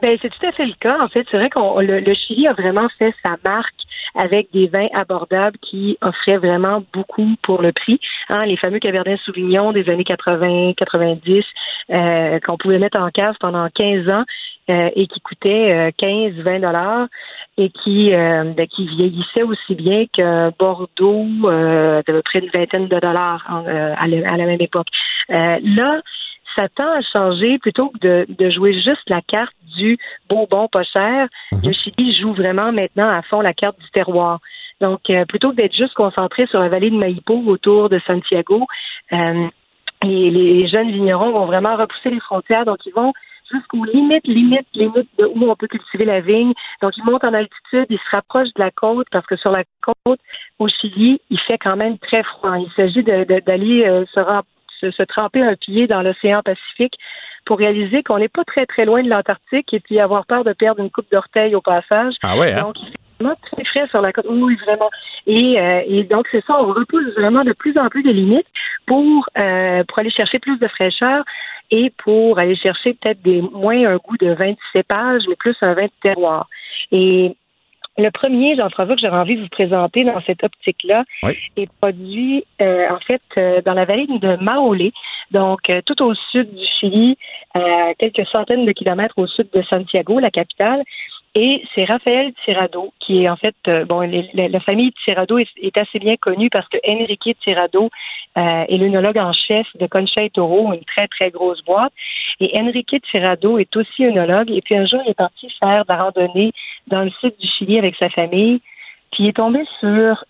Ben, 0.02 0.18
c'est 0.20 0.30
tout 0.30 0.46
à 0.46 0.50
fait 0.50 0.66
le 0.66 0.74
cas. 0.80 0.98
En 1.00 1.06
fait, 1.06 1.24
c'est 1.30 1.36
vrai 1.36 1.48
qu'on 1.48 1.78
le, 1.80 2.00
le 2.00 2.14
Chili 2.14 2.48
a 2.48 2.54
vraiment 2.54 2.88
fait 2.98 3.14
sa 3.24 3.36
marque 3.44 3.72
avec 4.16 4.48
des 4.52 4.66
vins 4.66 4.88
abordables 4.92 5.56
qui 5.58 5.96
offraient 6.00 6.38
vraiment 6.38 6.82
beaucoup 6.92 7.36
pour 7.44 7.62
le 7.62 7.70
prix. 7.70 8.00
Hein, 8.28 8.44
les 8.46 8.56
fameux 8.56 8.80
Cabernet 8.80 9.20
Sauvignon 9.24 9.70
des 9.70 9.88
années 9.88 10.02
80, 10.02 10.72
90, 10.76 11.44
euh, 11.90 12.40
qu'on 12.40 12.56
pouvait 12.56 12.80
mettre 12.80 12.98
en 12.98 13.10
cave 13.10 13.36
pendant 13.40 13.68
15 13.70 14.08
ans 14.08 14.24
euh, 14.70 14.90
et 14.96 15.06
qui 15.06 15.20
coûtaient 15.20 15.72
euh, 15.72 15.90
15, 15.96 16.34
20 16.42 16.58
dollars 16.58 17.06
et 17.56 17.70
qui, 17.70 18.12
euh, 18.12 18.44
ben, 18.56 18.66
qui 18.66 18.86
vieillissaient 18.88 19.44
aussi 19.44 19.76
bien 19.76 20.06
que 20.12 20.50
Bordeaux 20.58 21.26
euh, 21.44 22.02
peu 22.04 22.22
près 22.22 22.40
une 22.40 22.50
vingtaine 22.50 22.88
de 22.88 22.98
dollars 22.98 23.44
euh, 23.68 23.94
à, 23.96 24.08
la, 24.08 24.32
à 24.32 24.36
la 24.36 24.46
même 24.46 24.60
époque. 24.60 24.88
Euh, 25.30 25.58
là, 25.62 26.00
ça 26.54 26.68
tend 26.68 26.90
à 26.90 27.00
changer 27.02 27.58
plutôt 27.58 27.88
que 27.90 27.98
de, 27.98 28.26
de 28.28 28.50
jouer 28.50 28.72
juste 28.74 29.08
la 29.08 29.20
carte 29.22 29.54
du 29.76 29.98
beau, 30.28 30.46
bon, 30.50 30.68
pas 30.68 30.82
cher. 30.82 31.28
Le 31.62 31.72
Chili 31.72 32.14
joue 32.14 32.34
vraiment 32.34 32.72
maintenant 32.72 33.08
à 33.08 33.22
fond 33.22 33.40
la 33.40 33.54
carte 33.54 33.78
du 33.80 33.90
terroir. 33.90 34.38
Donc, 34.80 35.08
euh, 35.10 35.24
plutôt 35.24 35.50
que 35.50 35.56
d'être 35.56 35.76
juste 35.76 35.94
concentré 35.94 36.46
sur 36.46 36.60
la 36.60 36.68
vallée 36.68 36.90
de 36.90 36.96
Maipo 36.96 37.42
autour 37.46 37.88
de 37.88 38.00
Santiago, 38.06 38.66
euh, 39.12 39.46
les, 40.04 40.30
les 40.30 40.66
jeunes 40.68 40.90
vignerons 40.90 41.30
vont 41.30 41.46
vraiment 41.46 41.76
repousser 41.76 42.10
les 42.10 42.20
frontières. 42.20 42.64
Donc, 42.64 42.78
ils 42.84 42.92
vont 42.92 43.12
jusqu'aux 43.52 43.84
limites, 43.84 44.26
limites, 44.26 44.66
limites 44.74 45.08
de 45.18 45.26
où 45.26 45.48
on 45.48 45.54
peut 45.54 45.68
cultiver 45.68 46.04
la 46.04 46.20
vigne. 46.20 46.52
Donc, 46.80 46.96
ils 46.96 47.04
montent 47.04 47.24
en 47.24 47.34
altitude, 47.34 47.86
ils 47.90 47.98
se 47.98 48.10
rapprochent 48.10 48.52
de 48.56 48.62
la 48.62 48.70
côte 48.70 49.06
parce 49.12 49.26
que 49.26 49.36
sur 49.36 49.50
la 49.52 49.62
côte, 49.82 50.20
au 50.58 50.68
Chili, 50.68 51.20
il 51.30 51.38
fait 51.40 51.58
quand 51.58 51.76
même 51.76 51.98
très 51.98 52.22
froid. 52.24 52.54
Il 52.58 52.70
s'agit 52.74 53.02
de- 53.04 53.24
de- 53.24 53.40
d'aller 53.40 53.84
euh, 53.86 54.04
se, 54.06 54.20
se, 54.82 54.90
se 54.90 55.02
tremper 55.02 55.42
un 55.42 55.54
pied 55.54 55.86
dans 55.86 56.02
l'océan 56.02 56.42
Pacifique 56.42 56.98
pour 57.44 57.58
réaliser 57.58 58.02
qu'on 58.02 58.18
n'est 58.18 58.28
pas 58.28 58.44
très, 58.44 58.66
très 58.66 58.84
loin 58.84 59.02
de 59.02 59.08
l'Antarctique 59.08 59.72
et 59.72 59.80
puis 59.80 60.00
avoir 60.00 60.26
peur 60.26 60.44
de 60.44 60.52
perdre 60.52 60.80
une 60.80 60.90
coupe 60.90 61.10
d'orteil 61.10 61.54
au 61.54 61.60
passage. 61.60 62.14
Ah 62.22 62.36
ouais, 62.36 62.52
hein? 62.52 62.62
Donc, 62.62 62.76
vraiment 63.20 63.36
très 63.42 63.64
frais 63.64 63.86
sur 63.88 64.00
la 64.00 64.12
côte. 64.12 64.26
Oui, 64.28 64.56
vraiment. 64.64 64.90
Et, 65.26 65.60
euh, 65.60 65.82
et 65.86 66.04
donc, 66.04 66.26
c'est 66.30 66.44
ça, 66.44 66.60
on 66.60 66.72
repousse 66.72 67.14
vraiment 67.16 67.44
de 67.44 67.52
plus 67.52 67.76
en 67.78 67.88
plus 67.88 68.02
des 68.02 68.12
limites 68.12 68.46
pour, 68.86 69.28
euh, 69.38 69.84
pour 69.84 69.98
aller 69.98 70.10
chercher 70.10 70.38
plus 70.38 70.58
de 70.58 70.68
fraîcheur 70.68 71.24
et 71.70 71.90
pour 72.04 72.38
aller 72.38 72.56
chercher 72.56 72.94
peut-être 72.94 73.22
des 73.22 73.40
moins 73.40 73.86
un 73.86 73.96
goût 73.96 74.16
de 74.18 74.32
vin 74.32 74.50
de 74.50 74.58
cépage, 74.72 75.22
mais 75.28 75.36
plus 75.36 75.56
un 75.62 75.74
vin 75.74 75.86
de 75.86 75.92
terroir. 76.02 76.48
Et 76.90 77.36
le 77.98 78.10
premier, 78.10 78.56
Jean-François, 78.56 78.94
que 78.94 79.02
j'aurais 79.02 79.18
envie 79.18 79.36
de 79.36 79.42
vous 79.42 79.48
présenter 79.48 80.04
dans 80.04 80.20
cette 80.22 80.42
optique-là, 80.42 81.04
est 81.56 81.70
produit 81.80 82.44
euh, 82.60 82.86
en 82.90 82.98
fait 83.00 83.22
euh, 83.36 83.60
dans 83.62 83.74
la 83.74 83.84
vallée 83.84 84.06
de 84.06 84.36
Maolé, 84.42 84.92
donc 85.30 85.68
euh, 85.68 85.82
tout 85.84 86.02
au 86.02 86.14
sud 86.14 86.54
du 86.54 86.64
Chili, 86.78 87.18
à 87.54 87.92
quelques 87.98 88.26
centaines 88.28 88.64
de 88.64 88.72
kilomètres 88.72 89.18
au 89.18 89.26
sud 89.26 89.48
de 89.54 89.62
Santiago, 89.62 90.18
la 90.18 90.30
capitale. 90.30 90.82
Et 91.34 91.62
c'est 91.74 91.84
Raphaël 91.84 92.32
Tirado, 92.44 92.92
qui 93.00 93.24
est 93.24 93.28
en 93.28 93.36
fait, 93.36 93.54
euh, 93.66 93.86
bon, 93.86 94.00
la, 94.34 94.60
famille 94.60 94.92
Tirado 95.02 95.38
est, 95.38 95.48
est 95.62 95.76
assez 95.78 95.98
bien 95.98 96.16
connue 96.16 96.50
parce 96.50 96.68
que 96.68 96.76
Enrique 96.86 97.36
Tirado 97.42 97.88
euh, 98.36 98.64
est 98.68 98.76
l'œnologue 98.76 99.16
en 99.16 99.32
chef 99.32 99.66
de 99.76 99.86
Concha 99.86 100.22
et 100.22 100.30
Toro, 100.30 100.74
une 100.74 100.84
très, 100.84 101.08
très 101.08 101.30
grosse 101.30 101.64
boîte. 101.64 101.92
Et 102.40 102.50
Enrique 102.60 102.96
Tirado 103.10 103.56
est 103.56 103.74
aussi 103.76 104.04
œnologue. 104.04 104.50
Et 104.50 104.60
puis 104.60 104.76
un 104.76 104.84
jour, 104.84 105.00
il 105.06 105.10
est 105.12 105.14
parti 105.14 105.48
faire 105.58 105.86
de 105.86 105.92
la 105.92 105.98
randonnée 105.98 106.52
dans 106.88 107.02
le 107.02 107.10
sud 107.20 107.32
du 107.40 107.48
Chili 107.48 107.78
avec 107.78 107.96
sa 107.96 108.10
famille. 108.10 108.60
Puis 109.12 109.24
il 109.24 109.28
est 109.28 109.36
tombé 109.36 109.64
sur 109.80 110.24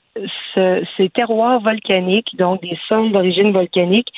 ce- 0.54 0.84
ces 0.96 1.08
terroirs 1.08 1.58
volcaniques, 1.60 2.36
donc 2.36 2.60
des 2.62 2.78
sols 2.86 3.10
d'origine 3.10 3.50
volcanique, 3.50 4.12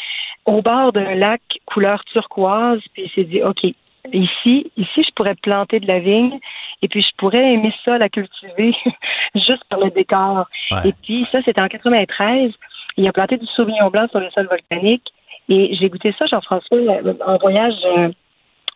au 0.44 0.60
bord 0.60 0.92
d'un 0.92 1.14
lac 1.14 1.40
couleur 1.64 2.04
turquoise. 2.04 2.82
Puis 2.92 3.04
il 3.06 3.10
s'est 3.10 3.24
dit, 3.24 3.42
OK, 3.42 3.64
ici, 4.12 4.70
ici, 4.76 5.02
je 5.02 5.12
pourrais 5.14 5.34
planter 5.34 5.80
de 5.80 5.86
la 5.86 5.98
vigne 5.98 6.38
et 6.82 6.88
puis 6.88 7.02
je 7.02 7.14
pourrais 7.16 7.52
aimer 7.52 7.72
ça, 7.84 7.98
la 7.98 8.08
cultiver, 8.08 8.72
juste 9.34 9.64
pour 9.70 9.82
le 9.82 9.90
décor. 9.90 10.46
Ouais. 10.70 10.88
Et 10.88 10.92
puis 11.02 11.26
ça, 11.32 11.40
c'était 11.44 11.60
en 11.60 11.68
93. 11.68 12.52
Il 12.96 13.08
a 13.08 13.12
planté 13.12 13.36
du 13.36 13.46
sauvignon 13.46 13.90
blanc 13.90 14.06
sur 14.10 14.20
le 14.20 14.30
sol 14.30 14.46
volcanique. 14.46 15.12
Et 15.48 15.74
j'ai 15.74 15.88
goûté 15.90 16.14
ça, 16.18 16.26
Jean-François, 16.26 16.78
euh, 16.78 17.14
en 17.26 17.36
voyage 17.38 17.74
euh, 17.84 18.10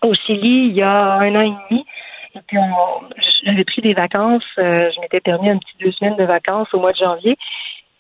au 0.03 0.13
Chili 0.15 0.69
il 0.69 0.75
y 0.75 0.83
a 0.83 1.15
un 1.15 1.35
an 1.35 1.41
et 1.41 1.55
demi. 1.71 1.85
Et 2.35 2.41
puis, 2.47 2.59
j'avais 3.45 3.65
pris 3.65 3.81
des 3.83 3.95
vacances. 3.95 4.45
Euh, 4.59 4.91
je 4.95 5.01
m'étais 5.01 5.21
permis 5.21 5.49
un 5.51 5.59
petit 5.59 5.73
deux 5.81 5.93
semaines 5.93 6.17
de 6.17 6.25
vacances 6.25 6.69
au 6.75 6.81
mois 6.81 6.91
de 6.91 6.97
janvier. 6.97 7.37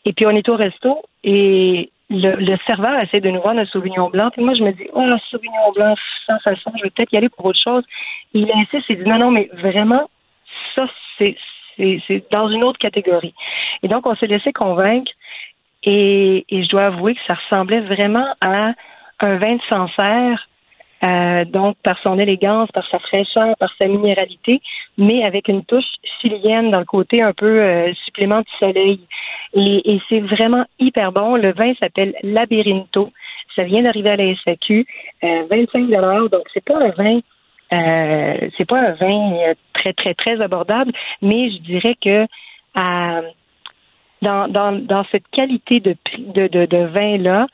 Et 0.04 0.12
puis 0.12 0.26
on 0.26 0.30
est 0.30 0.48
au 0.48 0.56
resto 0.56 1.02
et 1.24 1.90
le, 2.10 2.56
serveur 2.66 2.98
essaie 3.00 3.20
de 3.20 3.30
nous 3.30 3.40
vendre 3.40 3.60
un 3.60 3.66
Sauvignon 3.66 4.08
blanc. 4.08 4.30
Puis 4.30 4.42
moi, 4.42 4.54
je 4.54 4.62
me 4.62 4.72
dis, 4.72 4.88
oh, 4.94 5.00
un 5.00 5.18
Sauvignon 5.30 5.72
blanc, 5.74 5.94
sans 6.26 6.38
façon, 6.38 6.72
je 6.78 6.84
vais 6.84 6.90
peut-être 6.90 7.12
y 7.12 7.16
aller 7.16 7.28
pour 7.28 7.44
autre 7.44 7.60
chose. 7.62 7.84
Il 8.32 8.50
insiste, 8.52 8.86
il 8.88 8.98
dit, 8.98 9.08
non, 9.08 9.18
non, 9.18 9.30
mais 9.30 9.50
vraiment, 9.52 10.08
ça, 10.74 10.86
c'est, 11.18 11.36
c'est, 11.76 12.24
dans 12.30 12.48
une 12.48 12.64
autre 12.64 12.78
catégorie. 12.78 13.34
Et 13.82 13.88
donc, 13.88 14.06
on 14.06 14.16
s'est 14.16 14.26
laissé 14.26 14.52
convaincre. 14.52 15.10
Et, 15.84 16.44
et 16.48 16.64
je 16.64 16.68
dois 16.68 16.86
avouer 16.86 17.14
que 17.14 17.20
ça 17.26 17.34
ressemblait 17.34 17.80
vraiment 17.80 18.34
à 18.40 18.72
un 19.20 19.36
vin 19.36 19.56
de 19.56 19.62
Sancerre 19.68 20.48
euh, 21.04 21.44
donc 21.44 21.76
par 21.84 21.98
son 22.02 22.18
élégance, 22.18 22.68
par 22.72 22.86
sa 22.88 22.98
fraîcheur, 22.98 23.56
par 23.58 23.72
sa 23.78 23.86
minéralité, 23.86 24.60
mais 24.96 25.24
avec 25.24 25.48
une 25.48 25.64
touche 25.64 25.84
chilienne 26.20 26.70
dans 26.70 26.80
le 26.80 26.84
côté 26.84 27.22
un 27.22 27.32
peu 27.32 27.60
euh, 27.60 27.92
supplément 28.04 28.40
de 28.40 28.46
soleil. 28.58 29.00
Et, 29.54 29.94
et 29.94 30.02
c'est 30.08 30.20
vraiment 30.20 30.64
hyper 30.80 31.12
bon. 31.12 31.36
Le 31.36 31.52
vin 31.52 31.72
s'appelle 31.78 32.14
Labyrinto. 32.22 33.12
Ça 33.54 33.62
vient 33.64 33.82
d'arriver 33.82 34.10
à 34.10 34.16
la 34.16 34.34
SAQ, 34.44 34.86
euh, 35.22 35.42
25 35.48 35.88
dollars. 35.88 36.28
Donc 36.30 36.42
c'est 36.52 36.64
pas 36.64 36.78
un 36.78 36.90
vin. 36.90 37.20
Euh, 37.72 38.48
c'est 38.56 38.66
pas 38.66 38.80
un 38.80 38.92
vin 38.92 39.54
très 39.74 39.92
très 39.92 40.14
très 40.14 40.40
abordable, 40.40 40.92
mais 41.22 41.50
je 41.50 41.58
dirais 41.58 41.96
que 42.02 42.26
dans, 44.22 44.48
dans, 44.48 44.72
dans 44.72 45.04
cette 45.12 45.28
qualité 45.28 45.80
de, 45.80 45.94
de, 46.18 46.48
de, 46.48 46.66
de 46.66 46.84
vin 46.86 47.18
là, 47.18 47.46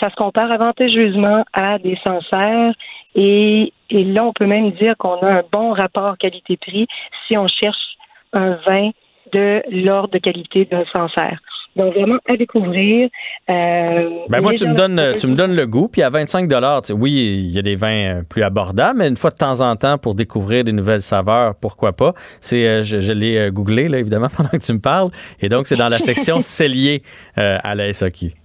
ça 0.00 0.10
se 0.10 0.16
compare 0.16 0.50
avantageusement 0.50 1.44
à 1.52 1.78
des 1.78 1.98
Sancerres 2.02 2.74
et, 3.14 3.72
et 3.90 4.04
là, 4.04 4.24
on 4.24 4.32
peut 4.32 4.46
même 4.46 4.70
dire 4.72 4.94
qu'on 4.98 5.18
a 5.20 5.38
un 5.38 5.42
bon 5.52 5.72
rapport 5.72 6.16
qualité-prix 6.18 6.86
si 7.26 7.36
on 7.36 7.46
cherche 7.48 7.96
un 8.32 8.56
vin 8.66 8.90
de 9.32 9.62
l'ordre 9.70 10.12
de 10.12 10.18
qualité 10.18 10.64
d'un 10.64 10.84
Sancerre. 10.92 11.38
Donc 11.76 11.94
vraiment 11.94 12.18
à 12.28 12.36
découvrir. 12.36 13.08
Euh, 13.48 14.10
ben 14.28 14.40
moi, 14.40 14.52
tu 14.54 14.66
me 14.66 14.74
donnes, 14.74 15.14
tu 15.16 15.28
me 15.28 15.36
donnes 15.36 15.54
le 15.54 15.66
goût. 15.68 15.86
Puis 15.86 16.02
à 16.02 16.10
25 16.10 16.48
dollars, 16.48 16.82
oui, 16.90 17.12
il 17.12 17.50
y 17.52 17.58
a 17.60 17.62
des 17.62 17.76
vins 17.76 18.18
euh, 18.18 18.22
plus 18.28 18.42
abordables, 18.42 18.98
mais 18.98 19.06
une 19.06 19.16
fois 19.16 19.30
de 19.30 19.36
temps 19.36 19.60
en 19.60 19.76
temps 19.76 19.96
pour 19.96 20.16
découvrir 20.16 20.64
des 20.64 20.72
nouvelles 20.72 21.02
saveurs, 21.02 21.54
pourquoi 21.54 21.92
pas? 21.92 22.12
C'est, 22.40 22.66
euh, 22.66 22.82
je, 22.82 23.12
l'ai 23.12 23.50
googlé 23.52 23.88
là 23.88 23.98
évidemment 23.98 24.28
pendant 24.36 24.50
que 24.50 24.56
tu 24.56 24.72
me 24.72 24.80
parles, 24.80 25.10
et 25.40 25.48
donc 25.48 25.68
c'est 25.68 25.76
dans 25.76 25.88
la 25.88 26.00
section 26.00 26.40
cellier 26.40 27.02
à 27.36 27.74
la 27.76 27.92
SAQ. 27.92 28.39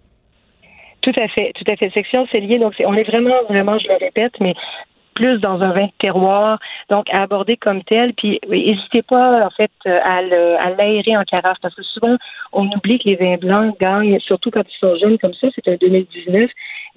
Tout 1.05 1.21
à 1.21 1.27
fait, 1.27 1.53
tout 1.53 1.71
à 1.71 1.75
fait. 1.75 1.91
Section, 1.91 2.25
c'est 2.31 2.39
lié. 2.39 2.57
Donc, 2.57 2.73
on 2.83 2.95
est 2.95 3.03
vraiment, 3.03 3.43
vraiment, 3.47 3.77
je 3.77 3.87
le 3.87 3.97
répète, 3.97 4.33
mais 4.39 4.55
plus 5.15 5.39
dans 5.39 5.61
un 5.61 5.71
vin 5.71 5.85
de 5.85 5.91
terroir, 5.99 6.59
donc 6.89 7.11
à 7.11 7.23
aborder 7.23 7.57
comme 7.57 7.83
tel. 7.83 8.13
Puis 8.13 8.39
n'hésitez 8.47 9.01
pas 9.01 9.45
en 9.45 9.49
fait 9.49 9.71
à 9.85 10.21
l'aérer 10.21 11.17
en 11.17 11.23
carafe 11.23 11.57
parce 11.61 11.73
que 11.73 11.83
souvent 11.83 12.15
on 12.53 12.65
oublie 12.67 12.99
que 12.99 13.09
les 13.09 13.15
vins 13.15 13.37
blancs 13.37 13.75
gagnent, 13.79 14.19
surtout 14.19 14.51
quand 14.51 14.63
ils 14.67 14.79
sont 14.79 14.95
jeunes 14.97 15.17
comme 15.17 15.33
ça, 15.33 15.47
c'est 15.55 15.67
un 15.67 15.75
2019, 15.75 16.49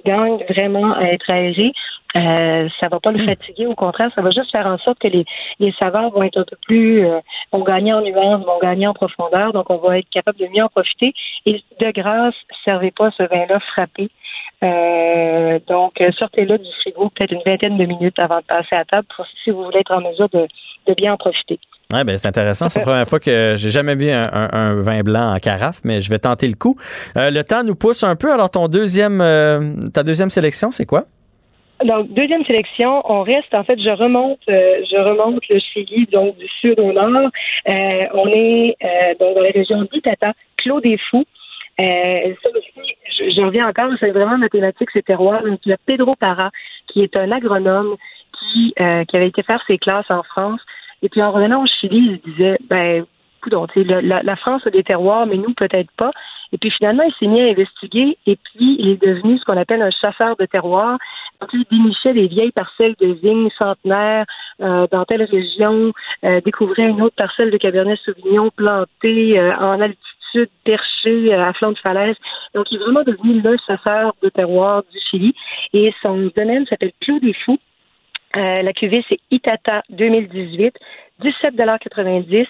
gagnent 0.05 0.45
vraiment 0.49 0.93
à 0.95 1.05
être 1.05 1.31
aérés. 1.31 1.73
Euh, 2.16 2.69
ça 2.81 2.89
va 2.89 3.01
pas 3.01 3.12
le 3.12 3.23
hmm. 3.23 3.27
fatiguer, 3.27 3.66
au 3.66 3.74
contraire, 3.74 4.11
ça 4.15 4.23
va 4.23 4.31
juste 4.31 4.51
faire 4.51 4.66
en 4.66 4.78
sorte 4.78 4.99
que 4.99 5.09
les, 5.09 5.24
les 5.61 5.73
saveurs 5.73 6.11
vont 6.11 6.23
être 6.23 6.39
un 6.39 6.45
peu 6.45 6.57
plus, 6.66 7.07
euh, 7.07 7.20
vont 7.53 7.62
gagner 7.62 7.93
en 7.93 8.01
nuances, 8.01 8.45
vont 8.45 8.59
gagner 8.61 8.86
en 8.86 8.95
profondeur, 8.95 9.53
donc 9.53 9.69
on 9.69 9.77
va 9.77 9.99
être 9.99 10.09
capable 10.11 10.39
de 10.39 10.47
mieux 10.47 10.65
en 10.65 10.69
profiter. 10.69 11.12
Et 11.45 11.62
de 11.81 11.90
grâce, 11.90 12.35
servez 12.65 12.90
pas 12.93 13.11
ce 13.11 13.24
vin-là 13.24 13.61
frappé. 13.61 14.09
Euh, 14.62 15.59
donc, 15.68 16.02
sortez-le 16.18 16.59
du 16.59 16.68
frigo 16.80 17.10
peut-être 17.10 17.32
une 17.32 17.43
vingtaine 17.47 17.78
de 17.78 17.85
minutes 17.85 18.18
avant 18.18 18.39
de 18.39 18.44
passer 18.44 18.74
à 18.74 18.85
table 18.85 19.06
pour 19.14 19.24
si 19.44 19.51
vous 19.51 19.64
voulez 19.64 19.80
être 19.80 19.93
en 19.93 20.01
mesure 20.01 20.28
de, 20.30 20.47
de 20.86 20.94
bien 20.94 21.14
en 21.14 21.16
profiter. 21.16 21.59
Ouais, 21.93 22.05
ben 22.05 22.16
c'est 22.18 22.28
intéressant. 22.28 22.68
C'est 22.68 22.80
la 22.80 22.85
première 22.85 23.09
fois 23.09 23.18
que 23.18 23.55
j'ai 23.56 23.70
jamais 23.70 23.94
vu 23.94 24.10
un, 24.10 24.28
un, 24.32 24.74
vin 24.74 25.01
blanc 25.02 25.35
en 25.35 25.39
carafe, 25.39 25.80
mais 25.85 26.01
je 26.01 26.10
vais 26.10 26.18
tenter 26.18 26.47
le 26.47 26.55
coup. 26.55 26.76
Euh, 27.16 27.30
le 27.30 27.43
temps 27.44 27.62
nous 27.62 27.76
pousse 27.76 28.02
un 28.05 28.14
peu. 28.14 28.30
Alors, 28.30 28.51
ton 28.51 28.68
deuxième, 28.68 29.20
euh, 29.22 29.74
ta 29.94 30.02
deuxième 30.02 30.28
sélection, 30.28 30.70
c'est 30.70 30.85
quoi? 30.85 31.05
Donc, 31.85 32.12
deuxième 32.12 32.44
sélection, 32.44 33.02
on 33.05 33.22
reste, 33.22 33.55
en 33.55 33.62
fait, 33.62 33.78
je 33.80 33.90
remonte, 33.90 34.40
euh, 34.48 34.82
je 34.90 34.97
remonte 34.97 35.43
le 35.48 35.60
Chili, 35.60 36.06
donc 36.10 36.36
du 36.36 36.48
sud 36.60 36.78
au 36.80 36.93
nord. 36.93 37.30
Euh, 37.68 37.72
on 38.14 38.26
est 38.28 38.76
euh, 38.82 39.14
dans 39.20 39.40
la 39.40 39.51
région 39.51 39.86
d'Itata, 39.93 40.32
Clos 40.56 40.80
des 40.80 40.98
Fous. 41.10 41.24
Ça 41.79 42.49
aussi, 42.51 42.97
je, 43.37 43.41
reviens 43.43 43.69
encore, 43.69 43.91
c'est 44.01 44.11
vraiment 44.11 44.39
mathématique, 44.39 44.91
c'est 44.93 45.05
terroir. 45.05 45.43
Donc, 45.43 45.61
il 45.65 45.71
y 45.71 45.73
a 45.73 45.79
Pedro 45.87 46.13
Parra, 46.19 46.51
qui 46.89 47.03
est 47.03 47.17
un 47.17 47.31
agronome 47.31 47.97
qui, 48.39 48.75
qui 48.77 49.17
avait 49.17 49.29
été 49.29 49.43
faire 49.43 49.63
ses 49.67 49.79
classes 49.79 50.11
en 50.11 50.23
France. 50.23 50.61
Et 51.03 51.09
puis, 51.09 51.23
en 51.23 51.31
revenant 51.31 51.63
au 51.63 51.67
Chili, 51.67 52.21
il 52.25 52.33
disait, 52.33 52.59
ben, 52.69 53.05
la, 53.77 54.23
la 54.23 54.37
France 54.37 54.67
a 54.67 54.71
des 54.71 54.83
terroirs, 54.83 55.27
mais 55.27 55.37
nous, 55.37 55.55
peut-être 55.55 55.91
pas. 55.97 56.11
Et 56.53 56.59
puis 56.59 56.71
finalement, 56.71 57.03
il 57.03 57.13
s'est 57.19 57.27
mis 57.27 57.41
à 57.41 57.51
investiguer 57.51 58.17
et 58.27 58.37
puis 58.37 58.77
il 58.79 58.89
est 58.89 59.03
devenu 59.03 59.39
ce 59.39 59.45
qu'on 59.45 59.57
appelle 59.57 59.83
un 59.83 59.91
chasseur 59.91 60.37
de 60.37 60.47
terroir. 60.47 60.99
Donc, 61.41 61.51
il 61.53 61.65
dénichait 61.71 62.15
des 62.15 62.27
vieilles 62.27 62.53
parcelles 62.53 62.95
de 63.01 63.09
vignes 63.09 63.51
centenaires 63.57 64.25
euh, 64.61 64.87
dans 64.91 65.05
telle 65.05 65.23
région, 65.23 65.93
euh, 66.25 66.41
découvrait 66.41 66.89
une 66.89 67.03
autre 67.03 67.15
parcelle 67.17 67.51
de 67.51 67.59
Cabernet 67.59 67.99
Sauvignon 68.05 68.51
plantée 68.57 69.39
euh, 69.39 69.55
en 69.57 69.81
altitude, 69.81 70.18
perchée 70.65 71.33
à 71.35 71.53
flanc 71.53 71.73
de 71.73 71.79
falaise. 71.79 72.17
Donc, 72.55 72.67
il 72.71 72.81
est 72.81 72.85
vraiment 72.85 73.03
devenu 73.03 73.41
le 73.41 73.57
chasseur 73.67 74.15
de 74.23 74.29
terroir 74.29 74.83
du 74.93 74.99
Chili. 75.11 75.35
Et 75.73 75.93
son 76.03 76.31
domaine 76.37 76.67
s'appelle 76.67 76.93
Clos 77.01 77.21
des 77.21 77.35
Fous. 77.35 77.59
La 78.35 78.73
cuvée, 78.73 79.05
c'est 79.09 79.19
Itata 79.31 79.83
2018, 79.91 80.75
17,90 81.23 82.47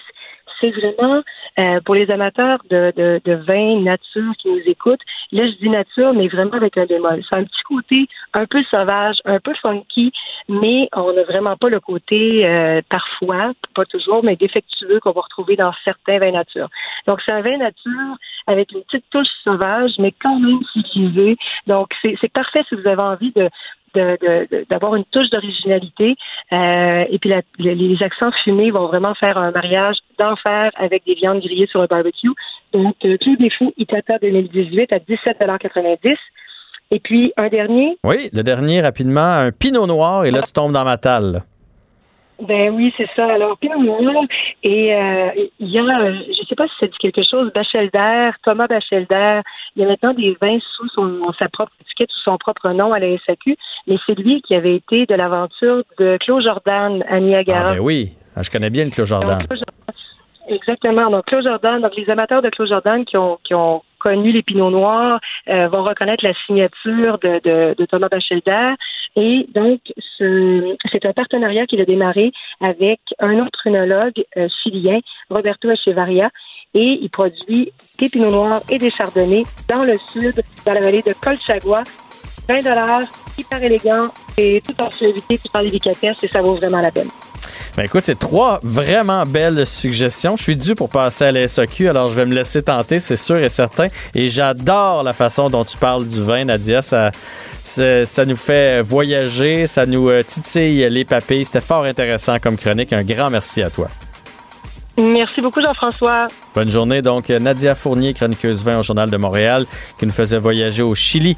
c'est 0.59 0.71
vraiment 0.71 1.21
euh, 1.57 1.79
pour 1.85 1.95
les 1.95 2.09
amateurs 2.11 2.59
de, 2.69 2.91
de, 2.95 3.21
de, 3.23 3.33
vin 3.33 3.81
nature 3.81 4.33
qui 4.37 4.49
nous 4.49 4.61
écoutent. 4.65 5.01
Là, 5.31 5.45
je 5.47 5.53
dis 5.53 5.69
nature, 5.69 6.13
mais 6.13 6.27
vraiment 6.27 6.53
avec 6.53 6.77
un 6.77 6.85
bémol. 6.85 7.23
C'est 7.27 7.35
un 7.35 7.41
petit 7.41 7.63
côté 7.67 8.07
un 8.33 8.45
peu 8.45 8.63
sauvage, 8.63 9.17
un 9.25 9.39
peu 9.39 9.53
funky, 9.61 10.11
mais 10.47 10.89
on 10.93 11.13
n'a 11.13 11.23
vraiment 11.23 11.55
pas 11.57 11.69
le 11.69 11.79
côté 11.79 12.45
euh, 12.45 12.81
parfois, 12.89 13.53
pas 13.75 13.85
toujours, 13.85 14.23
mais 14.23 14.35
défectueux 14.35 14.99
qu'on 14.99 15.11
va 15.11 15.21
retrouver 15.21 15.55
dans 15.55 15.71
certains 15.83 16.19
vins 16.19 16.31
nature. 16.31 16.69
Donc, 17.07 17.19
c'est 17.25 17.33
un 17.33 17.41
vin 17.41 17.57
nature 17.57 18.17
avec 18.47 18.71
une 18.71 18.81
petite 18.83 19.05
touche 19.11 19.27
sauvage, 19.43 19.91
mais 19.99 20.13
quand 20.21 20.39
même 20.39 20.59
civilisé. 20.73 21.37
Donc, 21.67 21.89
c'est 22.01 22.31
parfait 22.31 22.63
si 22.67 22.75
vous 22.75 22.87
avez 22.87 23.01
envie 23.01 23.31
de, 23.31 23.49
d'avoir 23.93 24.95
une 24.95 25.05
touche 25.05 25.29
d'originalité. 25.29 26.15
Euh, 26.51 27.05
et 27.09 27.19
puis 27.19 27.31
les 27.59 28.03
accents 28.03 28.31
fumés 28.43 28.71
vont 28.71 28.87
vraiment 28.87 29.13
faire 29.15 29.37
un 29.37 29.51
mariage 29.51 29.97
d'enfer 30.17 30.71
avec 30.75 31.05
des 31.05 31.15
viandes 31.15 31.39
grillées 31.39 31.67
sur 31.67 31.81
un 31.81 31.85
barbecue. 31.85 32.31
Donc, 32.73 32.95
euh, 33.05 33.17
tout 33.19 33.35
défaut 33.37 33.73
Itata 33.77 34.17
2018 34.19 34.93
à 34.93 34.99
17,90 34.99 36.15
Et 36.91 36.99
puis, 36.99 37.33
un 37.37 37.49
dernier. 37.49 37.97
Oui, 38.03 38.29
le 38.33 38.43
dernier, 38.43 38.81
rapidement, 38.81 39.21
un 39.21 39.51
pinot 39.51 39.87
noir, 39.87 40.25
et 40.25 40.31
là, 40.31 40.41
tu 40.41 40.53
tombes 40.53 40.73
dans 40.73 40.85
ma 40.85 40.97
talle. 40.97 41.43
Ben 42.41 42.73
oui, 42.73 42.93
c'est 42.95 43.09
ça. 43.15 43.25
Alors, 43.33 43.57
Pinot 43.57 43.79
Noir, 43.79 44.23
et 44.63 44.95
euh, 44.95 45.29
il 45.59 45.69
y 45.69 45.77
a, 45.77 45.83
je 45.83 46.29
ne 46.29 46.45
sais 46.47 46.55
pas 46.55 46.67
si 46.67 46.73
ça 46.79 46.87
dit 46.87 46.97
quelque 46.99 47.21
chose, 47.23 47.51
Bachelder, 47.53 48.31
Thomas 48.43 48.67
Bachelder, 48.67 49.41
il 49.75 49.81
y 49.81 49.85
a 49.85 49.87
maintenant 49.87 50.13
des 50.13 50.37
vins 50.41 50.59
sous 50.75 50.87
son, 50.89 51.21
sa 51.37 51.49
propre 51.49 51.73
étiquette, 51.81 52.09
sous 52.11 52.21
son 52.21 52.37
propre 52.37 52.69
nom 52.69 52.93
à 52.93 52.99
la 52.99 53.17
SAQ, 53.25 53.57
mais 53.87 53.97
c'est 54.05 54.17
lui 54.17 54.41
qui 54.41 54.55
avait 54.55 54.75
été 54.75 55.05
de 55.05 55.15
l'aventure 55.15 55.83
de 55.97 56.17
Claude 56.17 56.43
Jordan 56.43 57.03
à 57.09 57.19
Niagara. 57.19 57.71
Ah 57.71 57.73
ben 57.73 57.79
oui, 57.79 58.13
ah, 58.35 58.41
je 58.41 58.49
connais 58.49 58.69
bien 58.69 58.85
le 58.85 58.91
Claude 58.91 59.07
Jordan. 59.07 59.45
Exactement. 60.47 61.09
Donc, 61.09 61.25
Claude 61.25 61.43
Jordan, 61.43 61.81
donc 61.81 61.95
les 61.95 62.09
amateurs 62.09 62.41
de 62.41 62.49
Claude 62.49 62.69
Jordan 62.69 63.03
qui 63.05 63.17
ont, 63.17 63.37
qui 63.43 63.53
ont 63.53 63.81
connu 63.99 64.31
les 64.31 64.43
Pinots 64.43 64.71
Noirs 64.71 65.19
euh, 65.47 65.67
vont 65.67 65.83
reconnaître 65.83 66.23
la 66.23 66.33
signature 66.45 67.19
de, 67.19 67.75
de, 67.75 67.85
Thomas 67.85 68.09
Bachelder. 68.09 68.73
Et 69.15 69.47
donc, 69.53 69.79
c'est 70.17 71.05
un 71.05 71.13
partenariat 71.13 71.65
qu'il 71.65 71.81
a 71.81 71.85
démarré 71.85 72.31
avec 72.61 72.99
un 73.19 73.39
autre 73.39 73.59
œnologue 73.67 74.23
euh, 74.37 74.47
chilien, 74.63 74.99
Roberto 75.29 75.69
Echevarria, 75.69 76.29
et 76.73 76.99
il 77.01 77.09
produit 77.09 77.71
des 77.99 78.09
Pinots 78.09 78.31
Noirs 78.31 78.61
et 78.69 78.77
des 78.77 78.89
Chardonnays 78.89 79.45
dans 79.67 79.81
le 79.81 79.97
sud, 79.97 80.41
dans 80.65 80.73
la 80.73 80.81
vallée 80.81 81.01
de 81.01 81.13
Colchagua. 81.13 81.83
20 82.47 82.63
dollars, 82.63 83.07
hyper 83.37 83.61
élégant 83.61 84.07
et 84.35 84.61
tout 84.65 84.81
en 84.81 84.89
suavité, 84.89 85.37
tout 85.37 85.55
en 85.55 85.61
délicatesse 85.61 86.23
et 86.23 86.27
ça 86.27 86.41
vaut 86.41 86.55
vraiment 86.55 86.81
la 86.81 86.91
peine. 86.91 87.09
Ben 87.79 87.85
écoute, 87.85 88.03
c'est 88.03 88.19
trois 88.19 88.59
vraiment 88.61 89.23
belles 89.23 89.65
suggestions. 89.65 90.35
Je 90.35 90.43
suis 90.43 90.57
dû 90.57 90.75
pour 90.75 90.89
passer 90.89 91.23
à 91.23 91.31
la 91.31 91.45
alors 91.89 92.09
je 92.09 92.13
vais 92.13 92.25
me 92.25 92.35
laisser 92.35 92.61
tenter, 92.61 92.99
c'est 92.99 93.15
sûr 93.15 93.37
et 93.37 93.47
certain. 93.47 93.87
Et 94.13 94.27
j'adore 94.27 95.01
la 95.01 95.13
façon 95.13 95.49
dont 95.49 95.63
tu 95.63 95.77
parles 95.77 96.05
du 96.05 96.21
vin, 96.21 96.43
Nadia. 96.43 96.81
Ça, 96.81 97.11
ça, 97.63 98.25
nous 98.25 98.35
fait 98.35 98.81
voyager, 98.81 99.65
ça 99.65 99.85
nous 99.85 100.09
euh, 100.09 100.23
titille 100.23 100.89
les 100.89 101.05
papilles. 101.05 101.45
C'était 101.45 101.61
fort 101.61 101.85
intéressant 101.85 102.37
comme 102.39 102.57
chronique. 102.57 102.91
Un 102.91 103.03
grand 103.03 103.29
merci 103.29 103.63
à 103.63 103.69
toi. 103.69 103.87
Merci 104.99 105.39
beaucoup, 105.39 105.61
Jean-François. 105.61 106.27
Bonne 106.53 106.69
journée. 106.69 107.01
Donc, 107.01 107.29
Nadia 107.29 107.73
Fournier, 107.73 108.13
chroniqueuse 108.13 108.63
vin 108.63 108.79
au 108.79 108.83
Journal 108.83 109.09
de 109.09 109.15
Montréal, 109.15 109.65
qui 109.97 110.05
nous 110.05 110.11
faisait 110.11 110.37
voyager 110.37 110.83
au 110.83 110.93
Chili 110.93 111.37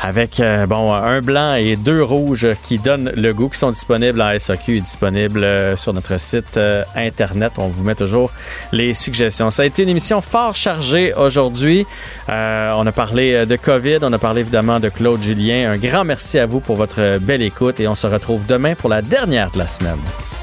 avec 0.00 0.40
euh, 0.40 0.66
bon 0.66 0.92
un 0.92 1.20
blanc 1.20 1.54
et 1.54 1.76
deux 1.76 2.02
rouges 2.02 2.48
qui 2.62 2.78
donnent 2.78 3.10
le 3.16 3.32
goût, 3.32 3.48
qui 3.48 3.58
sont 3.58 3.70
disponibles 3.70 4.20
en 4.20 4.38
SAQ 4.38 4.76
et 4.76 4.80
disponibles 4.80 5.42
euh, 5.42 5.74
sur 5.74 5.92
notre 5.92 6.20
site 6.20 6.56
euh, 6.56 6.84
Internet. 6.94 7.52
On 7.58 7.68
vous 7.68 7.82
met 7.82 7.94
toujours 7.94 8.30
les 8.72 8.94
suggestions. 8.94 9.50
Ça 9.50 9.62
a 9.62 9.64
été 9.64 9.82
une 9.82 9.88
émission 9.88 10.20
fort 10.20 10.54
chargée 10.54 11.14
aujourd'hui. 11.14 11.86
on 12.28 12.86
a 12.86 12.92
parlé 12.92 13.46
de 13.46 13.56
COVID, 13.56 13.98
on 14.02 14.12
a 14.12 14.18
parlé 14.18 14.42
évidemment 14.42 14.80
de 14.80 14.88
Claude 14.88 15.22
Julien. 15.22 15.72
Un 15.72 15.78
grand 15.78 16.04
merci 16.04 16.38
à 16.38 16.46
vous 16.46 16.60
pour 16.60 16.76
votre 16.76 17.18
belle 17.18 17.42
écoute 17.42 17.80
et 17.80 17.88
on 17.88 17.94
se 17.94 18.06
retrouve 18.06 18.46
demain 18.46 18.74
pour 18.74 18.90
la 18.90 19.02
dernière 19.02 19.50
de 19.50 19.58
la 19.58 19.66
semaine. 19.66 19.98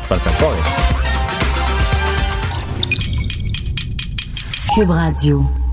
Bonne 0.09 0.19
fin 0.19 0.31
de 0.31 0.35
soirée. 0.35 1.14
Cube 4.75 4.91
Radio. 4.91 5.64